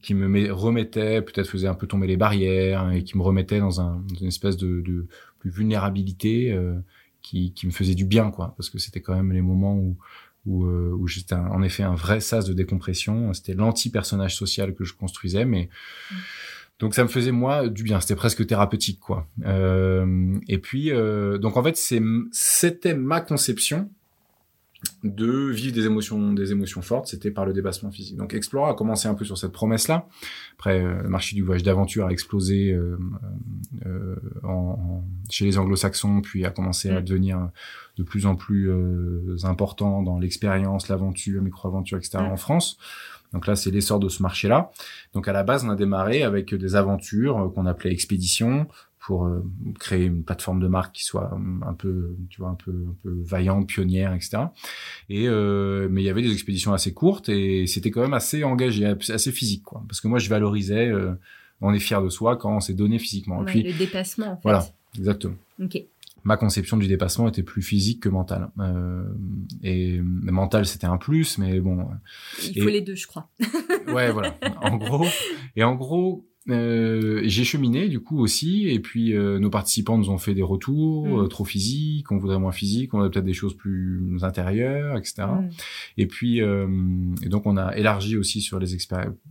qui 0.00 0.14
me 0.14 0.28
met- 0.28 0.50
remettait, 0.50 1.20
peut-être 1.20 1.46
faisait 1.46 1.68
un 1.68 1.74
peu 1.74 1.86
tomber 1.86 2.06
les 2.06 2.16
barrières 2.16 2.90
et 2.90 3.04
qui 3.04 3.18
me 3.18 3.22
remettait 3.22 3.60
dans, 3.60 3.82
un, 3.82 4.02
une 4.18 4.28
espèce 4.28 4.56
de, 4.56 4.80
de 4.80 5.06
plus 5.40 5.50
vulnérabilité 5.50 6.52
euh, 6.52 6.74
qui, 7.20 7.52
qui 7.52 7.66
me 7.66 7.70
faisait 7.70 7.94
du 7.94 8.06
bien, 8.06 8.30
quoi, 8.30 8.54
parce 8.56 8.70
que 8.70 8.78
c'était 8.78 9.02
quand 9.02 9.14
même 9.14 9.32
les 9.32 9.42
moments 9.42 9.76
où 9.76 9.96
où, 10.46 10.64
euh, 10.64 10.94
où 10.98 11.06
j'étais 11.06 11.34
en 11.34 11.62
effet 11.62 11.82
un 11.82 11.94
vrai 11.94 12.20
sas 12.20 12.44
de 12.44 12.52
décompression. 12.52 13.32
C'était 13.32 13.54
l'anti-personnage 13.54 14.36
social 14.36 14.74
que 14.74 14.84
je 14.84 14.94
construisais, 14.94 15.44
mais 15.44 15.68
donc 16.78 16.94
ça 16.94 17.02
me 17.02 17.08
faisait 17.08 17.32
moi 17.32 17.68
du 17.68 17.82
bien. 17.82 18.00
C'était 18.00 18.16
presque 18.16 18.46
thérapeutique, 18.46 19.00
quoi. 19.00 19.26
Euh, 19.44 20.38
et 20.48 20.58
puis 20.58 20.90
euh, 20.90 21.38
donc 21.38 21.56
en 21.56 21.62
fait 21.62 21.76
c'est 21.76 22.02
c'était 22.32 22.94
ma 22.94 23.20
conception 23.20 23.90
de 25.02 25.50
vivre 25.50 25.74
des 25.74 25.86
émotions 25.86 26.32
des 26.32 26.52
émotions 26.52 26.82
fortes 26.82 27.06
c'était 27.08 27.30
par 27.30 27.44
le 27.46 27.52
dépassement 27.52 27.90
physique 27.90 28.16
donc 28.16 28.34
Explora 28.34 28.70
a 28.70 28.74
commencé 28.74 29.06
un 29.08 29.14
peu 29.14 29.24
sur 29.24 29.36
cette 29.38 29.52
promesse 29.52 29.88
là 29.88 30.06
après 30.58 30.82
euh, 30.82 31.02
le 31.02 31.08
marché 31.08 31.36
du 31.36 31.42
voyage 31.42 31.62
d'aventure 31.62 32.06
a 32.06 32.10
explosé 32.12 32.72
euh, 32.72 32.96
euh, 33.86 34.16
en, 34.42 34.48
en- 34.48 35.04
chez 35.30 35.44
les 35.44 35.58
anglo-saxons 35.58 36.20
puis 36.20 36.44
a 36.44 36.50
commencé 36.50 36.90
à 36.90 37.00
Mm. 37.00 37.04
devenir 37.04 37.48
de 37.96 38.02
plus 38.02 38.26
en 38.26 38.34
plus 38.36 38.70
euh, 38.70 39.36
important 39.44 40.02
dans 40.02 40.18
l'expérience 40.18 40.88
l'aventure 40.88 41.42
micro-aventure 41.42 41.98
etc 41.98 42.18
Mm. 42.20 42.32
en 42.32 42.36
France 42.36 42.78
donc 43.32 43.46
là 43.46 43.56
c'est 43.56 43.70
l'essor 43.70 43.98
de 44.00 44.08
ce 44.08 44.22
marché 44.22 44.48
là 44.48 44.70
donc 45.12 45.28
à 45.28 45.32
la 45.32 45.42
base 45.42 45.64
on 45.64 45.70
a 45.70 45.76
démarré 45.76 46.22
avec 46.22 46.54
des 46.54 46.76
aventures 46.76 47.38
euh, 47.38 47.48
qu'on 47.48 47.66
appelait 47.66 47.92
expéditions 47.92 48.66
pour 49.06 49.26
euh, 49.26 49.44
créer 49.78 50.06
une 50.06 50.22
plateforme 50.22 50.60
de 50.60 50.66
marque 50.68 50.94
qui 50.94 51.04
soit 51.04 51.30
euh, 51.34 51.66
un 51.68 51.74
peu, 51.74 52.16
tu 52.30 52.40
vois, 52.40 52.48
un 52.50 52.54
peu, 52.54 52.70
un 52.72 52.94
peu 53.02 53.14
vaillante, 53.22 53.66
pionnière, 53.66 54.14
etc. 54.14 54.44
Et 55.10 55.28
euh, 55.28 55.88
mais 55.90 56.02
il 56.02 56.06
y 56.06 56.08
avait 56.08 56.22
des 56.22 56.32
expéditions 56.32 56.72
assez 56.72 56.94
courtes 56.94 57.28
et 57.28 57.66
c'était 57.66 57.90
quand 57.90 58.00
même 58.00 58.14
assez 58.14 58.44
engagé, 58.44 58.86
assez 58.86 59.32
physique, 59.32 59.62
quoi. 59.62 59.82
Parce 59.88 60.00
que 60.00 60.08
moi, 60.08 60.18
je 60.18 60.28
valorisais, 60.30 60.88
euh, 60.88 61.12
on 61.60 61.74
est 61.74 61.80
fier 61.80 62.02
de 62.02 62.08
soi 62.08 62.36
quand 62.36 62.56
on 62.56 62.60
s'est 62.60 62.72
donné 62.74 62.98
physiquement. 62.98 63.42
et 63.42 63.44
puis, 63.44 63.62
le 63.62 63.72
dépassement, 63.74 64.32
en 64.32 64.36
fait. 64.36 64.42
voilà. 64.44 64.66
exactement. 64.98 65.34
Ok. 65.62 65.78
Ma 66.26 66.38
conception 66.38 66.78
du 66.78 66.86
dépassement 66.86 67.28
était 67.28 67.42
plus 67.42 67.60
physique 67.60 68.00
que 68.00 68.08
mentale. 68.08 68.48
Euh, 68.58 69.04
et 69.62 70.00
mais 70.00 70.32
mental, 70.32 70.64
c'était 70.64 70.86
un 70.86 70.96
plus, 70.96 71.36
mais 71.36 71.60
bon, 71.60 71.86
Il 72.54 72.62
faut 72.62 72.70
Et- 72.70 72.72
les 72.72 72.80
deux, 72.80 72.94
je 72.94 73.06
crois. 73.06 73.28
ouais, 73.88 74.10
voilà. 74.10 74.34
En 74.62 74.78
gros, 74.78 75.04
et 75.56 75.62
en 75.62 75.74
gros, 75.74 76.24
euh, 76.50 77.22
j'ai 77.24 77.44
cheminé 77.44 77.88
du 77.88 78.00
coup 78.00 78.18
aussi, 78.18 78.68
et 78.68 78.80
puis 78.80 79.16
euh, 79.16 79.38
nos 79.38 79.50
participants 79.50 79.96
nous 79.96 80.10
ont 80.10 80.18
fait 80.18 80.34
des 80.34 80.42
retours 80.42 81.06
Mm. 81.06 81.18
euh, 81.18 81.26
trop 81.26 81.44
physiques, 81.44 82.10
on 82.12 82.18
voudrait 82.18 82.38
moins 82.38 82.52
physique, 82.52 82.94
on 82.94 83.00
a 83.00 83.08
peut-être 83.08 83.24
des 83.24 83.34
choses 83.34 83.54
plus 83.54 84.18
intérieures, 84.22 84.96
etc. 84.96 85.24
Mm. 85.24 85.50
Et 85.98 86.06
puis, 86.06 86.40
euh, 86.40 86.66
et 87.22 87.28
donc 87.28 87.46
on 87.46 87.56
a 87.56 87.76
élargi 87.76 88.16
aussi 88.16 88.40
sur 88.40 88.58
les 88.58 88.66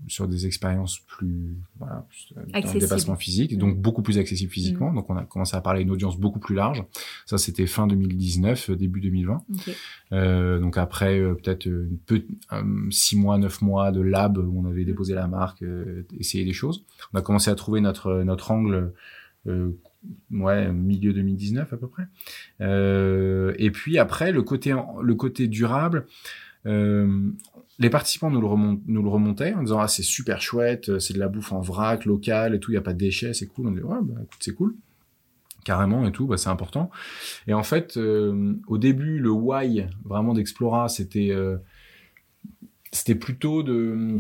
sur 0.08 0.28
des 0.28 0.46
expériences 0.46 1.00
plus, 1.00 1.58
voilà, 1.78 2.06
plus, 2.10 2.34
euh, 2.38 2.62
dans 2.62 2.74
le 2.74 2.80
dépassement 2.80 3.16
physique, 3.16 3.54
et 3.54 3.58
donc 3.58 3.78
beaucoup 3.78 4.02
plus 4.02 4.18
accessible 4.18 4.52
physiquement. 4.52 4.94
Donc 4.94 5.10
on 5.10 5.18
a 5.18 5.24
commencé 5.24 5.56
à 5.56 5.62
parler 5.62 5.80
à 5.80 5.84
une 5.84 5.92
audience 5.92 6.18
beaucoup 6.18 6.40
plus 6.40 6.56
large. 6.56 6.84
Ça, 7.26 7.38
c'était 7.38 7.68
fin 7.68 7.88
2019, 7.88 8.70
euh, 8.70 8.76
début 8.76 9.02
2020. 9.02 9.44
Ok. 9.54 9.76
Euh, 10.12 10.60
donc 10.60 10.78
après 10.78 11.20
euh, 11.20 11.34
peut-être 11.34 11.68
peu, 12.06 12.24
six 12.92 13.16
mois, 13.16 13.38
neuf 13.38 13.62
mois 13.62 13.92
de 13.92 14.02
lab 14.02 14.38
où 14.38 14.62
on 14.62 14.66
avait 14.66 14.86
déposé 14.86 15.16
la 15.16 15.28
marque, 15.28 15.64
euh, 15.64 16.06
essayé 16.20 16.46
des 16.46 16.54
choses. 16.54 16.86
On 17.14 17.18
a 17.20 17.22
commencé 17.22 17.50
à 17.50 17.56
trouver 17.56 17.82
notre 17.82 18.24
notre 18.24 18.52
angle, 18.52 18.94
euh, 19.48 19.72
ouais 20.32 20.72
milieu 20.72 21.14
2019 21.14 21.74
à 21.74 21.78
peu 21.78 21.88
près. 21.88 22.04
Euh, 22.62 23.54
et 23.58 23.72
puis 23.72 23.98
après 23.98 24.32
le 24.32 24.42
côté 24.44 24.74
le 25.02 25.16
côté 25.16 25.48
durable. 25.48 26.06
Euh, 26.66 27.30
les 27.78 27.90
participants 27.90 28.32
nous 28.32 28.40
le, 28.40 28.48
remont- 28.48 28.82
nous 28.86 29.04
le 29.04 29.10
remontaient 29.10 29.54
en 29.54 29.64
disant 29.64 29.80
ah 29.80 29.90
c'est 29.90 30.04
super 30.04 30.42
chouette, 30.42 30.98
c'est 31.00 31.14
de 31.14 31.20
la 31.20 31.28
bouffe 31.28 31.52
en 31.52 31.60
vrac, 31.60 32.06
local 32.06 32.56
et 32.56 32.60
tout, 32.62 32.72
il 32.72 32.76
y 32.76 32.78
a 32.78 32.82
pas 32.82 32.94
de 32.94 33.00
déchets, 33.00 33.34
c'est 33.34 33.48
cool. 33.48 33.68
On 33.68 33.72
dit 33.72 33.82
ouais 33.82 33.98
bah 34.02 34.22
c'est 34.40 34.54
cool, 34.56 34.76
carrément 35.66 36.08
et 36.08 36.14
tout, 36.14 36.26
bah 36.26 36.38
c'est 36.38 36.50
important. 36.50 36.90
Et 37.48 37.54
en 37.54 37.64
fait, 37.64 37.98
au 37.98 38.78
début, 38.78 39.20
le 39.20 39.30
why 39.32 39.88
vraiment 40.06 40.34
d'Explora, 40.34 40.88
c'était 40.88 41.36
c'était 42.94 43.16
plutôt 43.16 43.64
de 43.64 44.20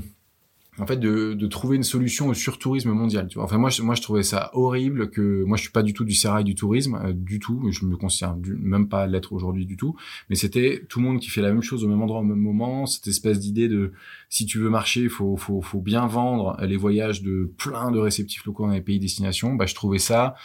en 0.80 0.88
fait 0.88 0.98
de, 0.98 1.34
de 1.34 1.48
trouver 1.48 1.76
une 1.78 1.84
solution 1.84 2.28
au 2.30 2.34
surtourisme 2.34 2.92
mondial. 2.92 3.28
Tu 3.28 3.36
vois. 3.36 3.44
Enfin 3.44 3.58
moi, 3.58 3.70
je, 3.70 3.82
moi 3.82 3.96
je 3.96 4.02
trouvais 4.02 4.24
ça 4.24 4.50
horrible 4.54 5.10
que 5.12 5.44
moi 5.44 5.58
je 5.58 5.64
suis 5.64 5.72
pas 5.72 5.84
du 5.84 5.94
tout 5.94 6.04
du 6.04 6.14
sérail 6.14 6.44
du 6.44 6.56
tourisme 6.56 6.96
euh, 7.04 7.14
du 7.14 7.40
tout. 7.40 7.70
Je 7.72 7.86
me 7.86 7.96
considère 7.96 8.36
du- 8.36 8.56
même 8.56 8.88
pas 8.90 9.06
l'être 9.08 9.34
aujourd'hui 9.34 9.66
du 9.66 9.78
tout. 9.78 9.96
Mais 10.30 10.36
c'était 10.36 10.86
tout 10.90 11.00
le 11.00 11.06
monde 11.06 11.20
qui 11.20 11.30
fait 11.30 11.42
la 11.42 11.52
même 11.52 11.62
chose 11.62 11.84
au 11.84 11.88
même 11.88 12.02
endroit 12.02 12.20
au 12.22 12.24
même 12.24 12.40
moment. 12.40 12.86
Cette 12.86 13.08
espèce 13.08 13.40
d'idée 13.40 13.68
de 13.68 13.92
si 14.30 14.46
tu 14.46 14.58
veux 14.60 14.70
marcher, 14.70 15.10
faut 15.10 15.38
faut 15.38 15.62
faut 15.62 15.82
bien 15.82 16.08
vendre 16.08 16.58
les 16.62 16.78
voyages 16.78 17.22
de 17.22 17.52
plein 17.58 17.92
de 17.92 18.00
réceptifs 18.00 18.44
locaux 18.46 18.66
dans 18.66 18.74
les 18.74 18.82
pays 18.82 19.00
destination. 19.00 19.54
Bah 19.54 19.66
je 19.68 19.76
trouvais 19.76 20.00
ça 20.00 20.36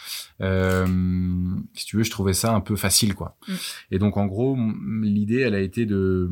euh, 0.41 0.85
si 1.73 1.85
tu 1.85 1.97
veux, 1.97 2.03
je 2.03 2.11
trouvais 2.11 2.33
ça 2.33 2.53
un 2.53 2.61
peu 2.61 2.75
facile, 2.75 3.13
quoi. 3.13 3.35
Mm. 3.47 3.53
Et 3.91 3.99
donc, 3.99 4.17
en 4.17 4.25
gros, 4.25 4.57
l'idée, 5.01 5.39
elle 5.39 5.55
a 5.55 5.59
été 5.59 5.85
de 5.85 6.29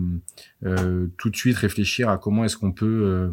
euh, 0.65 1.07
tout 1.17 1.29
de 1.29 1.35
suite 1.35 1.57
réfléchir 1.57 2.09
à 2.09 2.17
comment 2.17 2.45
est-ce 2.45 2.57
qu'on 2.57 2.71
peut, 2.71 2.85
euh, 2.85 3.29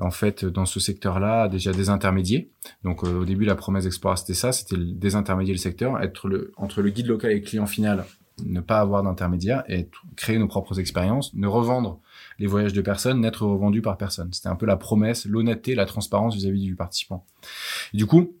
en 0.00 0.10
fait, 0.10 0.44
dans 0.44 0.64
ce 0.64 0.80
secteur-là, 0.80 1.48
déjà 1.48 1.72
désintermédier. 1.72 2.50
Donc, 2.84 3.04
euh, 3.04 3.20
au 3.20 3.24
début, 3.24 3.44
la 3.44 3.54
promesse 3.54 3.84
d'Explora, 3.84 4.16
c'était 4.16 4.34
ça, 4.34 4.52
c'était 4.52 4.76
désintermédier 4.76 5.52
le 5.52 5.58
secteur, 5.58 6.00
être 6.00 6.28
le, 6.28 6.52
entre 6.56 6.82
le 6.82 6.90
guide 6.90 7.06
local 7.06 7.32
et 7.32 7.34
le 7.36 7.40
client 7.40 7.66
final, 7.66 8.04
ne 8.44 8.60
pas 8.60 8.78
avoir 8.78 9.02
d'intermédiaire 9.02 9.64
et 9.68 9.88
créer 10.16 10.38
nos 10.38 10.46
propres 10.46 10.78
expériences, 10.78 11.34
ne 11.34 11.46
revendre 11.46 12.00
les 12.38 12.46
voyages 12.46 12.72
de 12.72 12.80
personnes, 12.80 13.20
n'être 13.20 13.44
revendu 13.44 13.82
par 13.82 13.96
personne. 13.96 14.32
C'était 14.32 14.48
un 14.48 14.56
peu 14.56 14.66
la 14.66 14.76
promesse, 14.76 15.26
l'honnêteté, 15.26 15.74
la 15.74 15.86
transparence 15.86 16.36
vis-à-vis 16.36 16.62
du 16.62 16.76
participant. 16.76 17.26
Et 17.92 17.96
du 17.96 18.06
coup, 18.06 18.36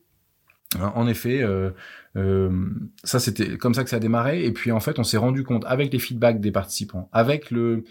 en 0.78 1.08
effet, 1.08 1.42
euh, 1.42 1.70
euh, 2.16 2.50
ça 3.02 3.18
c'était 3.20 3.56
comme 3.56 3.74
ça 3.74 3.84
que 3.84 3.90
ça 3.90 3.96
a 3.96 4.00
démarré. 4.00 4.44
Et 4.44 4.52
puis 4.52 4.70
en 4.70 4.80
fait, 4.80 4.98
on 4.98 5.04
s'est 5.04 5.16
rendu 5.16 5.42
compte 5.42 5.64
avec 5.66 5.92
les 5.92 5.98
feedbacks 5.98 6.40
des 6.40 6.52
participants, 6.52 7.08
avec 7.12 7.50
le, 7.50 7.84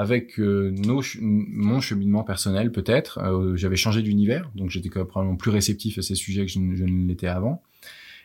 avec 0.00 0.40
euh, 0.40 0.70
nos, 0.70 1.02
mon 1.20 1.80
cheminement 1.80 2.24
personnel 2.24 2.72
peut-être. 2.72 3.18
euh, 3.18 3.56
J'avais 3.56 3.76
changé 3.76 4.00
d'univers, 4.02 4.50
donc 4.54 4.70
j'étais 4.70 4.88
probablement 4.88 5.36
plus 5.36 5.50
réceptif 5.50 5.98
à 5.98 6.02
ces 6.02 6.14
sujets 6.14 6.46
que 6.46 6.50
je, 6.52 6.58
ne- 6.58 6.74
je 6.74 6.84
ne 6.84 7.06
l'étais 7.06 7.26
avant. 7.26 7.62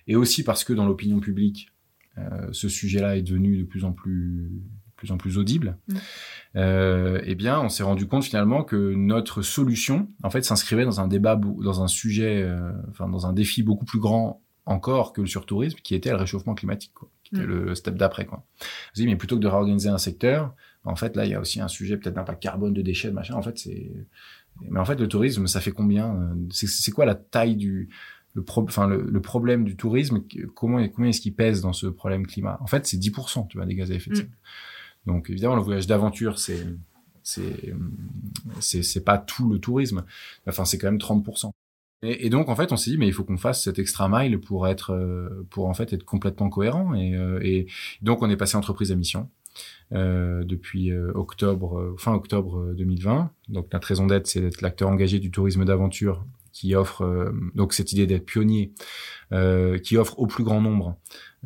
Et 0.07 0.15
aussi 0.15 0.43
parce 0.43 0.63
que 0.63 0.71
dans 0.73 0.85
l'opinion 0.85 1.19
publique, 1.19 1.69
euh, 2.17 2.47
ce 2.53 2.69
sujet-là 2.69 3.17
est 3.17 3.23
devenu 3.23 3.57
de 3.57 3.63
plus 3.63 3.83
en 3.83 3.91
plus, 3.91 4.49
de 4.51 4.95
plus 4.95 5.11
en 5.11 5.17
plus 5.17 5.37
audible. 5.37 5.77
Mm. 5.89 5.95
Euh, 6.55 7.19
eh 7.25 7.35
bien, 7.35 7.59
on 7.59 7.69
s'est 7.69 7.83
rendu 7.83 8.05
compte 8.07 8.23
finalement 8.23 8.63
que 8.63 8.93
notre 8.95 9.41
solution, 9.41 10.07
en 10.23 10.29
fait, 10.29 10.43
s'inscrivait 10.45 10.85
dans 10.85 11.01
un 11.01 11.07
débat, 11.07 11.35
dans 11.35 11.83
un 11.83 11.87
sujet, 11.87 12.41
euh, 12.43 12.71
enfin 12.89 13.09
dans 13.09 13.25
un 13.25 13.33
défi 13.33 13.63
beaucoup 13.63 13.85
plus 13.85 13.99
grand 13.99 14.41
encore 14.65 15.11
que 15.13 15.21
le 15.21 15.27
surtourisme, 15.27 15.77
qui 15.83 15.93
était 15.93 16.09
le 16.11 16.15
réchauffement 16.15 16.55
climatique, 16.55 16.91
quoi, 16.93 17.09
qui 17.23 17.35
était 17.35 17.45
Mm. 17.45 17.49
le 17.49 17.75
step 17.75 17.95
d'après. 17.95 18.25
Quoi. 18.25 18.45
Je 18.93 19.01
dis, 19.01 19.07
mais 19.07 19.15
plutôt 19.17 19.35
que 19.35 19.41
de 19.41 19.47
réorganiser 19.47 19.89
un 19.89 19.97
secteur, 19.97 20.55
en 20.85 20.95
fait, 20.95 21.15
là, 21.15 21.25
il 21.25 21.31
y 21.31 21.33
a 21.33 21.39
aussi 21.39 21.59
un 21.59 21.67
sujet 21.67 21.97
peut-être 21.97 22.15
d'impact 22.15 22.41
carbone, 22.41 22.73
de 22.73 22.81
déchets, 22.81 23.09
de 23.09 23.13
machin. 23.13 23.35
En 23.35 23.41
fait, 23.41 23.57
c'est, 23.57 23.91
mais 24.61 24.79
en 24.79 24.85
fait, 24.85 24.99
le 24.99 25.07
tourisme, 25.07 25.47
ça 25.47 25.59
fait 25.61 25.71
combien 25.71 26.15
euh, 26.15 26.35
C'est 26.51 26.91
quoi 26.91 27.05
la 27.05 27.15
taille 27.15 27.55
du 27.55 27.89
le, 28.33 28.43
pro... 28.43 28.63
enfin, 28.63 28.87
le, 28.87 29.01
le 29.01 29.21
problème 29.21 29.63
du 29.63 29.75
tourisme? 29.75 30.23
Comment 30.53 30.85
combien 30.89 31.09
est-ce 31.09 31.21
qu'il 31.21 31.33
pèse 31.35 31.61
dans 31.61 31.73
ce 31.73 31.87
problème 31.87 32.27
climat? 32.27 32.57
En 32.61 32.67
fait, 32.67 32.85
c'est 32.85 32.97
10%, 32.97 33.47
tu 33.47 33.57
vois, 33.57 33.65
des 33.65 33.75
gaz 33.75 33.91
à 33.91 33.95
effet 33.95 34.11
de 34.11 34.15
Mm. 34.15 34.17
serre. 34.17 34.29
Donc 35.07 35.29
évidemment, 35.29 35.55
le 35.55 35.61
voyage 35.61 35.87
d'aventure, 35.87 36.39
c'est 36.39 36.65
c'est 37.23 37.73
c'est 38.61 39.03
pas 39.03 39.17
tout 39.17 39.49
le 39.49 39.59
tourisme. 39.59 40.03
Enfin, 40.47 40.65
c'est 40.65 40.77
quand 40.77 40.87
même 40.87 40.99
30%. 40.99 41.51
Et, 42.03 42.29
donc 42.29 42.49
en 42.49 42.55
fait, 42.55 42.71
on 42.71 42.77
s'est 42.77 42.91
dit 42.91 42.97
mais 42.97 43.07
il 43.07 43.13
faut 43.13 43.23
qu'on 43.23 43.37
fasse 43.37 43.63
cet 43.63 43.79
extra 43.79 44.07
mile 44.09 44.39
pour 44.39 44.67
être 44.67 45.45
pour 45.49 45.67
en 45.67 45.73
fait 45.73 45.93
être 45.93 46.03
complètement 46.03 46.49
cohérent. 46.49 46.93
Et, 46.95 47.15
et 47.41 47.67
donc 48.01 48.21
on 48.21 48.29
est 48.29 48.37
passé 48.37 48.57
entreprise 48.57 48.91
à 48.91 48.95
mission. 48.95 49.29
Euh, 49.93 50.43
depuis 50.43 50.89
euh, 50.89 51.11
octobre, 51.13 51.93
fin 51.99 52.13
octobre 52.13 52.73
2020. 52.73 53.29
Donc 53.49 53.71
notre 53.71 53.87
raison 53.87 54.07
d'être, 54.07 54.25
c'est 54.25 54.41
d'être 54.41 54.61
l'acteur 54.61 54.89
engagé 54.89 55.19
du 55.19 55.29
tourisme 55.29 55.63
d'aventure 55.63 56.25
qui 56.51 56.73
offre 56.73 57.31
donc 57.53 57.73
cette 57.73 57.91
idée 57.91 58.07
d'être 58.07 58.25
pionnier, 58.25 58.71
qui 59.83 59.97
offre 59.97 60.17
au 60.17 60.25
plus 60.25 60.45
grand 60.45 60.61
nombre 60.61 60.97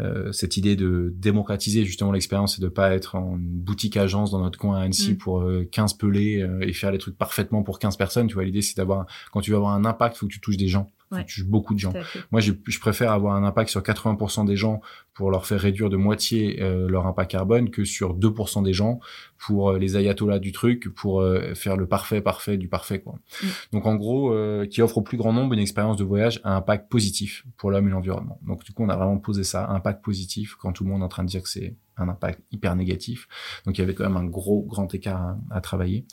euh, 0.01 0.31
cette 0.31 0.55
idée 0.55 0.77
de 0.77 1.13
démocratiser 1.17 1.83
justement 1.83 2.13
l'expérience 2.13 2.57
et 2.57 2.61
de 2.61 2.69
pas 2.69 2.93
être 2.93 3.15
en 3.15 3.35
boutique 3.37 3.97
agence 3.97 4.31
dans 4.31 4.39
notre 4.39 4.57
coin 4.57 4.77
à 4.77 4.83
Annecy 4.83 5.13
mm. 5.13 5.17
pour 5.17 5.45
15 5.71 5.93
euh, 5.93 5.97
pelés 5.97 6.41
euh, 6.41 6.61
et 6.61 6.71
faire 6.71 6.91
les 6.91 6.99
trucs 6.99 7.17
parfaitement 7.17 7.63
pour 7.63 7.79
15 7.79 7.97
personnes. 7.97 8.27
Tu 8.27 8.35
vois, 8.35 8.45
l'idée 8.45 8.61
c'est 8.61 8.77
d'avoir 8.77 9.07
quand 9.31 9.41
tu 9.41 9.51
veux 9.51 9.57
avoir 9.57 9.73
un 9.73 9.83
impact, 9.83 10.15
faut 10.15 10.27
que 10.27 10.31
tu 10.31 10.39
touches 10.39 10.57
des 10.57 10.69
gens. 10.69 10.89
Ouais. 11.11 11.25
Tu 11.25 11.41
touches 11.41 11.49
beaucoup 11.49 11.73
de 11.73 11.79
gens. 11.79 11.93
Moi, 12.31 12.39
je, 12.39 12.51
je, 12.67 12.79
préfère 12.79 13.11
avoir 13.11 13.35
un 13.35 13.43
impact 13.43 13.69
sur 13.69 13.81
80% 13.81 14.45
des 14.45 14.55
gens 14.55 14.81
pour 15.13 15.31
leur 15.31 15.45
faire 15.45 15.59
réduire 15.59 15.89
de 15.89 15.97
moitié 15.97 16.57
leur 16.59 17.07
impact 17.07 17.31
carbone 17.31 17.69
que 17.71 17.83
sur 17.83 18.17
2% 18.17 18.63
des 18.63 18.73
gens 18.73 18.99
pour 19.37 19.73
les 19.73 19.97
ayatollahs 19.97 20.39
du 20.39 20.51
truc, 20.51 20.89
pour 20.93 21.23
faire 21.55 21.77
le 21.77 21.87
parfait 21.87 22.21
parfait 22.21 22.57
du 22.57 22.67
parfait. 22.67 22.99
Quoi. 23.01 23.15
Mm. 23.41 23.47
Donc 23.73 23.85
en 23.85 23.95
gros, 23.95 24.33
qui 24.69 24.81
offre 24.81 24.99
au 24.99 25.01
plus 25.01 25.17
grand 25.17 25.33
nombre 25.33 25.53
une 25.53 25.59
expérience 25.59 25.97
de 25.97 26.03
voyage 26.03 26.39
à 26.43 26.55
impact 26.55 26.89
positif 26.89 27.45
pour 27.57 27.71
l'homme 27.71 27.87
et 27.87 27.91
l'environnement. 27.91 28.39
Donc 28.45 28.63
du 28.63 28.71
coup, 28.71 28.83
on 28.83 28.89
a 28.89 28.95
vraiment 28.95 29.17
posé 29.17 29.43
ça, 29.43 29.67
impact 29.69 30.03
positif 30.03 30.55
quand 30.55 30.71
tout 30.71 30.83
le 30.83 30.89
monde 30.89 31.01
est 31.01 31.05
en 31.05 31.09
train 31.09 31.23
de 31.23 31.29
dire 31.29 31.41
que 31.41 31.49
c'est 31.49 31.75
un 31.97 32.09
impact 32.09 32.41
hyper 32.51 32.75
négatif. 32.75 33.27
Donc 33.65 33.77
il 33.77 33.81
y 33.81 33.83
avait 33.83 33.93
quand 33.93 34.03
même 34.03 34.17
un 34.17 34.25
gros 34.25 34.63
grand 34.63 34.93
écart 34.93 35.37
à, 35.51 35.61
travailler. 35.61 36.05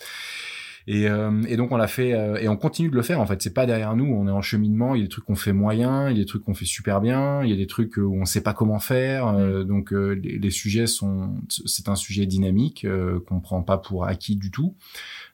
Et, 0.88 1.09
euh, 1.09 1.42
et, 1.49 1.57
donc 1.57 1.72
on 1.72 1.77
l'a 1.77 1.88
fait 1.88 2.12
euh, 2.12 2.37
et 2.37 2.49
on 2.49 2.57
continue 2.57 2.88
de 2.88 2.94
le 2.94 3.03
faire 3.03 3.20
en 3.20 3.27
fait. 3.27 3.42
C'est 3.42 3.53
pas 3.53 3.66
derrière 3.66 3.96
nous, 3.96 4.05
on 4.05 4.29
est 4.29 4.33
en 4.33 4.42
cheminement. 4.42 4.94
Il 4.94 4.99
y 4.99 5.03
a 5.03 5.07
des 5.07 5.11
trucs 5.11 5.25
qu'on 5.25 5.35
fait 5.35 5.53
moyen, 5.53 6.11
il 6.11 6.16
y 6.16 6.20
a 6.20 6.22
des 6.22 6.27
trucs 6.27 6.44
qu'on 6.44 6.55
fait 6.55 6.64
super 6.64 7.01
bien, 7.01 7.42
il 7.42 7.51
y 7.51 7.53
a 7.53 7.57
des 7.57 7.66
trucs 7.66 7.96
où 7.96 8.14
on 8.14 8.25
sait 8.25 8.42
pas 8.42 8.53
comment 8.53 8.79
faire. 8.79 9.29
Euh, 9.29 9.64
donc 9.64 9.90
les, 9.90 10.38
les, 10.38 10.51
sujets 10.51 10.87
sont, 10.87 11.35
c'est 11.49 11.88
un 11.88 11.96
sujet 11.96 12.27
dynamique 12.27 12.87
qu'on 13.27 13.40
prend 13.40 13.62
pas 13.62 13.79
pour 13.79 14.07
acquis 14.07 14.37
du 14.37 14.51
tout. 14.51 14.77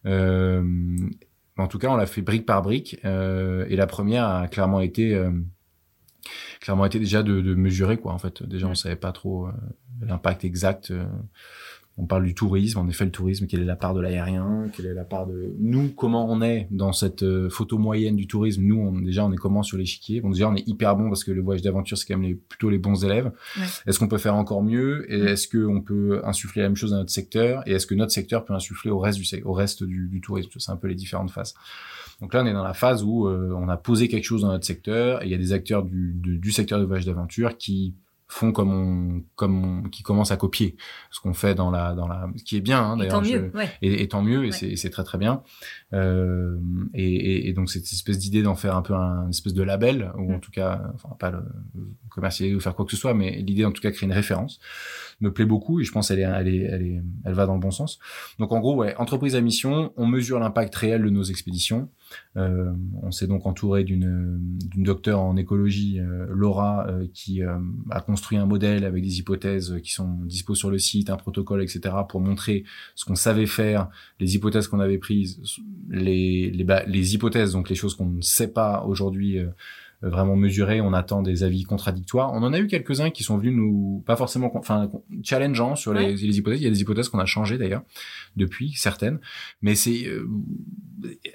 en 0.04 1.66
tout 1.68 1.78
cas, 1.78 1.88
on 1.88 1.96
l'a 1.96 2.06
fait 2.06 2.22
brique 2.22 2.46
par 2.46 2.62
brique 2.62 2.98
et 3.04 3.76
la 3.76 3.86
première 3.86 4.26
a 4.26 4.48
clairement 4.48 4.80
été 4.80 5.20
clairement 6.60 6.84
été 6.84 6.98
déjà 6.98 7.22
de, 7.22 7.40
de, 7.40 7.54
mesurer 7.54 7.96
quoi 7.96 8.12
en 8.12 8.18
fait 8.18 8.42
déjà 8.42 8.66
on 8.66 8.74
savait 8.74 8.96
pas 8.96 9.12
trop 9.12 9.46
euh, 9.46 9.52
l'impact 10.00 10.44
exact 10.44 10.90
euh. 10.90 11.04
On 11.98 12.06
parle 12.06 12.24
du 12.24 12.34
tourisme 12.34 12.78
en 12.78 12.88
effet 12.88 13.04
le 13.04 13.10
tourisme 13.10 13.46
quelle 13.46 13.60
est 13.60 13.66
la 13.66 13.76
part 13.76 13.94
de 13.94 14.00
l'aérien 14.00 14.70
quelle 14.74 14.86
est 14.86 14.94
la 14.94 15.04
part 15.04 15.26
de 15.26 15.54
nous 15.58 15.88
comment 15.90 16.30
on 16.30 16.40
est 16.40 16.66
dans 16.70 16.92
cette 16.92 17.22
euh, 17.22 17.50
photo 17.50 17.78
moyenne 17.78 18.16
du 18.16 18.26
tourisme? 18.26 18.62
Nous 18.62 18.76
on, 18.76 18.92
déjà 19.00 19.24
on 19.24 19.32
est 19.32 19.36
comment 19.36 19.62
sur 19.62 19.76
l'échiquier? 19.76 20.20
Bon 20.20 20.30
déjà 20.30 20.48
on 20.48 20.54
est 20.54 20.66
hyper 20.66 20.96
bon 20.96 21.08
parce 21.08 21.24
que 21.24 21.30
le 21.30 21.42
voyage 21.42 21.62
d'aventure 21.62 21.98
c'est 21.98 22.06
quand 22.06 22.18
même 22.18 22.28
les, 22.28 22.34
plutôt 22.34 22.70
les 22.70 22.78
bons 22.78 23.04
élèves. 23.04 23.30
Est-ce 23.86 23.98
qu'on 23.98 24.08
peut 24.08 24.18
faire 24.18 24.34
encore 24.34 24.62
mieux? 24.62 25.10
Et 25.12 25.18
est-ce 25.32 25.48
que 25.48 25.64
on 25.64 25.80
peut 25.80 26.20
insuffler 26.24 26.62
la 26.62 26.68
même 26.68 26.76
chose 26.76 26.92
dans 26.92 26.98
notre 26.98 27.10
secteur? 27.10 27.66
Et 27.66 27.72
est-ce 27.72 27.86
que 27.86 27.94
notre 27.94 28.12
secteur 28.12 28.44
peut 28.44 28.54
insuffler 28.54 28.90
au 28.90 28.98
reste 28.98 29.18
du 29.18 29.42
au 29.44 29.52
reste 29.52 29.84
du, 29.84 30.08
du 30.08 30.20
tourisme? 30.20 30.50
C'est 30.58 30.72
un 30.72 30.76
peu 30.76 30.88
les 30.88 30.94
différentes 30.94 31.30
phases. 31.30 31.54
Donc 32.20 32.34
là, 32.34 32.42
on 32.42 32.46
est 32.46 32.52
dans 32.52 32.64
la 32.64 32.74
phase 32.74 33.02
où 33.02 33.26
euh, 33.26 33.52
on 33.56 33.68
a 33.68 33.76
posé 33.76 34.08
quelque 34.08 34.24
chose 34.24 34.42
dans 34.42 34.52
notre 34.52 34.64
secteur 34.64 35.22
et 35.22 35.26
il 35.26 35.32
y 35.32 35.34
a 35.34 35.38
des 35.38 35.52
acteurs 35.52 35.82
du, 35.82 36.14
du 36.14 36.52
secteur 36.52 36.78
de 36.78 36.84
voyage 36.84 37.04
d'aventure 37.04 37.56
qui 37.56 37.94
font 38.32 38.50
comme 38.50 38.72
on, 38.72 39.22
comme 39.36 39.90
qui 39.90 40.02
commencent 40.02 40.30
à 40.30 40.38
copier 40.38 40.76
ce 41.10 41.20
qu'on 41.20 41.34
fait 41.34 41.54
dans 41.54 41.70
la, 41.70 41.92
dans 41.92 42.08
la, 42.08 42.28
ce 42.36 42.42
qui 42.42 42.56
est 42.56 42.60
bien 42.60 42.82
hein, 42.82 42.96
d'ailleurs. 42.96 43.20
Mieux, 43.20 43.52
et, 43.82 44.02
et, 44.02 44.08
tant 44.08 44.22
mieux, 44.22 44.46
et 44.46 44.76
c'est 44.76 44.90
très 44.90 45.04
très 45.04 45.18
bien. 45.18 45.42
Euh, 45.92 46.56
et, 46.94 47.48
et, 47.48 47.52
donc 47.52 47.70
cette 47.70 47.84
espèce 47.84 48.18
d'idée 48.18 48.42
d'en 48.42 48.54
faire 48.54 48.74
un 48.74 48.82
peu 48.82 48.94
un 48.94 49.28
espèce 49.28 49.52
de 49.52 49.62
label 49.62 50.12
ou 50.16 50.32
en 50.32 50.38
mm. 50.38 50.40
tout 50.40 50.50
cas, 50.50 50.82
enfin 50.94 51.10
pas 51.18 51.30
le 51.30 51.44
commercialiser 52.08 52.56
ou 52.56 52.60
faire 52.60 52.74
quoi 52.74 52.86
que 52.86 52.90
ce 52.90 52.96
soit, 52.96 53.12
mais 53.12 53.32
l'idée 53.32 53.66
en 53.66 53.72
tout 53.72 53.82
cas 53.82 53.90
créer 53.90 54.06
une 54.06 54.14
référence 54.14 54.60
me 55.22 55.32
plaît 55.32 55.44
beaucoup 55.44 55.80
et 55.80 55.84
je 55.84 55.92
pense 55.92 56.10
elle 56.10 56.18
est, 56.18 56.22
elle 56.22 56.48
est, 56.48 56.62
elle 56.62 56.82
est, 56.82 57.02
elle 57.24 57.34
va 57.34 57.46
dans 57.46 57.54
le 57.54 57.60
bon 57.60 57.70
sens. 57.70 57.98
Donc 58.38 58.52
en 58.52 58.60
gros, 58.60 58.76
ouais, 58.76 58.94
entreprise 58.96 59.34
à 59.36 59.40
mission, 59.40 59.92
on 59.96 60.06
mesure 60.06 60.38
l'impact 60.38 60.74
réel 60.74 61.02
de 61.02 61.10
nos 61.10 61.22
expéditions. 61.22 61.88
Euh, 62.36 62.72
on 63.02 63.10
s'est 63.10 63.26
donc 63.26 63.46
entouré 63.46 63.84
d'une 63.84 64.38
docteure 64.76 65.20
en 65.20 65.36
écologie, 65.36 65.98
euh, 66.00 66.26
Laura, 66.28 66.86
euh, 66.88 67.06
qui 67.12 67.42
euh, 67.42 67.58
a 67.90 68.00
construit 68.00 68.38
un 68.38 68.46
modèle 68.46 68.84
avec 68.84 69.02
des 69.02 69.18
hypothèses 69.18 69.78
qui 69.82 69.92
sont 69.92 70.18
dispo 70.24 70.54
sur 70.54 70.70
le 70.70 70.78
site, 70.78 71.10
un 71.10 71.16
protocole, 71.16 71.62
etc., 71.62 71.94
pour 72.08 72.20
montrer 72.20 72.64
ce 72.94 73.04
qu'on 73.04 73.14
savait 73.14 73.46
faire, 73.46 73.88
les 74.20 74.34
hypothèses 74.34 74.68
qu'on 74.68 74.80
avait 74.80 74.98
prises, 74.98 75.40
les 75.88 76.50
les, 76.50 76.66
les 76.86 77.14
hypothèses, 77.14 77.52
donc 77.52 77.68
les 77.68 77.74
choses 77.74 77.94
qu'on 77.94 78.06
ne 78.06 78.20
sait 78.20 78.52
pas 78.52 78.84
aujourd'hui 78.86 79.38
vraiment 80.02 80.36
mesuré. 80.36 80.80
On 80.80 80.92
attend 80.92 81.22
des 81.22 81.44
avis 81.44 81.62
contradictoires. 81.64 82.32
On 82.32 82.42
en 82.42 82.52
a 82.52 82.58
eu 82.58 82.66
quelques-uns 82.66 83.10
qui 83.10 83.22
sont 83.22 83.38
venus 83.38 83.54
nous, 83.54 84.02
pas 84.06 84.16
forcément, 84.16 84.50
enfin, 84.56 84.90
challengeants 85.22 85.76
sur 85.76 85.94
les, 85.94 86.14
les, 86.14 86.38
hypothèses. 86.38 86.60
Il 86.60 86.64
y 86.64 86.66
a 86.66 86.70
des 86.70 86.80
hypothèses 86.80 87.08
qu'on 87.08 87.18
a 87.18 87.26
changées 87.26 87.58
d'ailleurs 87.58 87.82
depuis 88.36 88.72
certaines, 88.72 89.20
mais 89.60 89.74
c'est 89.74 90.06
euh, 90.06 90.28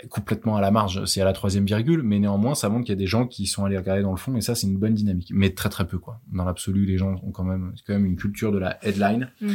complètement 0.10 0.58
à 0.58 0.62
la 0.62 0.72
marge. 0.72 1.06
C'est 1.06 1.22
à 1.22 1.26
la 1.26 1.34
troisième 1.34 1.66
virgule, 1.66 2.04
mais 2.04 2.20
néanmoins, 2.20 2.56
ça 2.56 2.70
montre 2.70 2.86
qu'il 2.86 2.94
y 2.94 2.98
a 2.98 3.00
des 3.00 3.08
gens 3.08 3.28
qui 3.28 3.46
sont 3.48 3.66
allés 3.66 3.78
regarder 3.78 4.02
dans 4.02 4.12
le 4.12 4.18
fond 4.18 4.36
et 4.36 4.42
ça, 4.42 4.56
c'est 4.56 4.68
une 4.68 4.78
bonne 4.78 4.94
dynamique. 4.94 5.32
Mais 5.34 5.52
très 5.52 5.70
très 5.70 5.88
peu 5.88 5.98
quoi. 5.98 6.20
Dans 6.32 6.44
l'absolu, 6.44 6.86
les 6.86 6.98
gens 6.98 7.16
ont 7.24 7.32
quand 7.32 7.44
même, 7.44 7.74
quand 7.86 7.94
même 7.94 8.06
une 8.06 8.18
culture 8.18 8.52
de 8.52 8.58
la 8.58 8.78
headline. 8.86 9.32
Mm. 9.42 9.54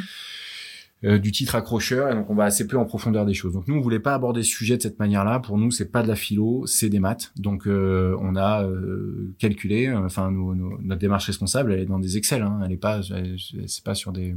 Euh, 1.05 1.19
du 1.19 1.33
titre 1.33 1.57
accrocheur 1.57 2.13
et 2.13 2.15
donc 2.15 2.31
on 2.31 2.35
va 2.37 2.45
assez 2.45 2.65
peu 2.69 2.79
en 2.79 2.85
profondeur 2.85 3.27
des 3.27 3.35
choses. 3.35 3.53
Donc 3.55 3.67
nous 3.67 3.75
on 3.75 3.81
voulait 3.81 3.99
pas 3.99 4.15
aborder 4.15 4.45
ce 4.45 4.51
sujet 4.51 4.77
de 4.77 4.83
cette 4.83 5.01
manière-là. 5.01 5.41
Pour 5.41 5.59
nous 5.59 5.73
c'est 5.73 5.91
pas 5.91 6.05
de 6.05 6.07
la 6.07 6.15
philo, 6.15 6.65
c'est 6.67 6.89
des 6.89 7.01
maths. 7.01 7.33
Donc 7.35 7.67
euh, 7.67 8.17
on 8.21 8.37
a 8.37 8.63
euh, 8.65 9.35
calculé. 9.39 9.93
Enfin 9.93 10.31
notre 10.31 11.01
démarche 11.01 11.27
responsable 11.27 11.73
elle 11.73 11.81
est 11.81 11.87
dans 11.87 11.99
des 11.99 12.17
Excel. 12.17 12.43
Hein, 12.43 12.61
elle 12.65 12.71
est 12.71 12.77
pas 12.77 13.01
c'est 13.03 13.85
pas 13.85 13.97
sur 13.97 14.13
des 14.13 14.37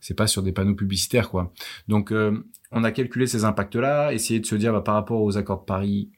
c'est 0.00 0.12
pas 0.12 0.26
sur 0.26 0.42
des 0.42 0.52
panneaux 0.52 0.74
publicitaires 0.74 1.30
quoi. 1.30 1.50
Donc 1.88 2.12
on 2.72 2.84
a 2.84 2.92
calculé 2.92 3.26
ces 3.26 3.44
impacts-là, 3.44 4.12
essayé 4.12 4.38
de 4.38 4.46
se 4.46 4.56
dire 4.56 4.74
bah, 4.74 4.82
par 4.82 4.94
rapport 4.94 5.22
aux 5.22 5.38
accords 5.38 5.60
de 5.60 5.64
Paris 5.64 6.10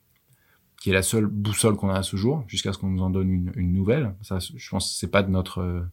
qui 0.81 0.91
est 0.91 0.95
la 0.95 1.03
seule 1.03 1.27
boussole 1.27 1.77
qu'on 1.77 1.91
a 1.91 1.99
à 1.99 2.03
ce 2.03 2.17
jour, 2.17 2.43
jusqu'à 2.49 2.73
ce 2.73 2.79
qu'on 2.79 2.89
nous 2.89 3.03
en 3.03 3.11
donne 3.11 3.31
une, 3.31 3.53
une 3.55 3.73
nouvelle. 3.73 4.17
Ça, 4.23 4.41
je 4.41 4.69
pense, 4.69 4.97
c'est 4.99 5.13
pas 5.13 5.23
de 5.23 5.31
notre 5.31 5.87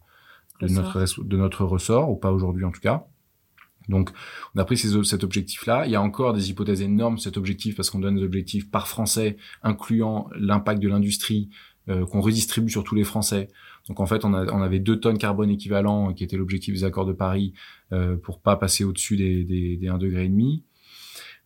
de 0.60 0.66
notre 0.66 1.22
de 1.22 1.36
notre 1.36 1.64
ressort 1.64 2.10
ou 2.10 2.16
pas 2.16 2.32
aujourd'hui 2.32 2.64
en 2.64 2.72
tout 2.72 2.80
cas. 2.80 3.06
Donc, 3.90 4.10
on 4.54 4.58
a 4.58 4.64
pris 4.64 4.78
cet 4.78 5.24
objectif-là. 5.24 5.84
Il 5.86 5.92
y 5.92 5.96
a 5.96 6.02
encore 6.02 6.32
des 6.32 6.50
hypothèses 6.50 6.80
énormes 6.80 7.18
cet 7.18 7.36
objectif 7.36 7.76
parce 7.76 7.90
qu'on 7.90 7.98
donne 7.98 8.16
des 8.16 8.22
objectifs 8.22 8.70
par 8.70 8.88
français, 8.88 9.36
incluant 9.62 10.28
l'impact 10.34 10.80
de 10.82 10.88
l'industrie 10.88 11.50
euh, 11.88 12.06
qu'on 12.06 12.20
redistribue 12.20 12.70
sur 12.70 12.84
tous 12.84 12.94
les 12.94 13.04
Français. 13.04 13.48
Donc 13.88 14.00
en 14.00 14.06
fait, 14.06 14.24
on, 14.24 14.32
on 14.32 14.62
avait 14.62 14.78
deux 14.78 15.00
tonnes 15.00 15.18
carbone 15.18 15.50
équivalent 15.50 16.12
qui 16.12 16.24
était 16.24 16.36
l'objectif 16.36 16.74
des 16.74 16.84
accords 16.84 17.06
de 17.06 17.12
Paris 17.12 17.52
euh, 17.92 18.16
pour 18.16 18.40
pas 18.40 18.56
passer 18.56 18.84
au-dessus 18.84 19.16
des, 19.16 19.44
des, 19.44 19.76
des 19.76 19.86
1,5 19.88 19.98
degré 19.98 20.24
et 20.26 20.28
demi 20.28 20.64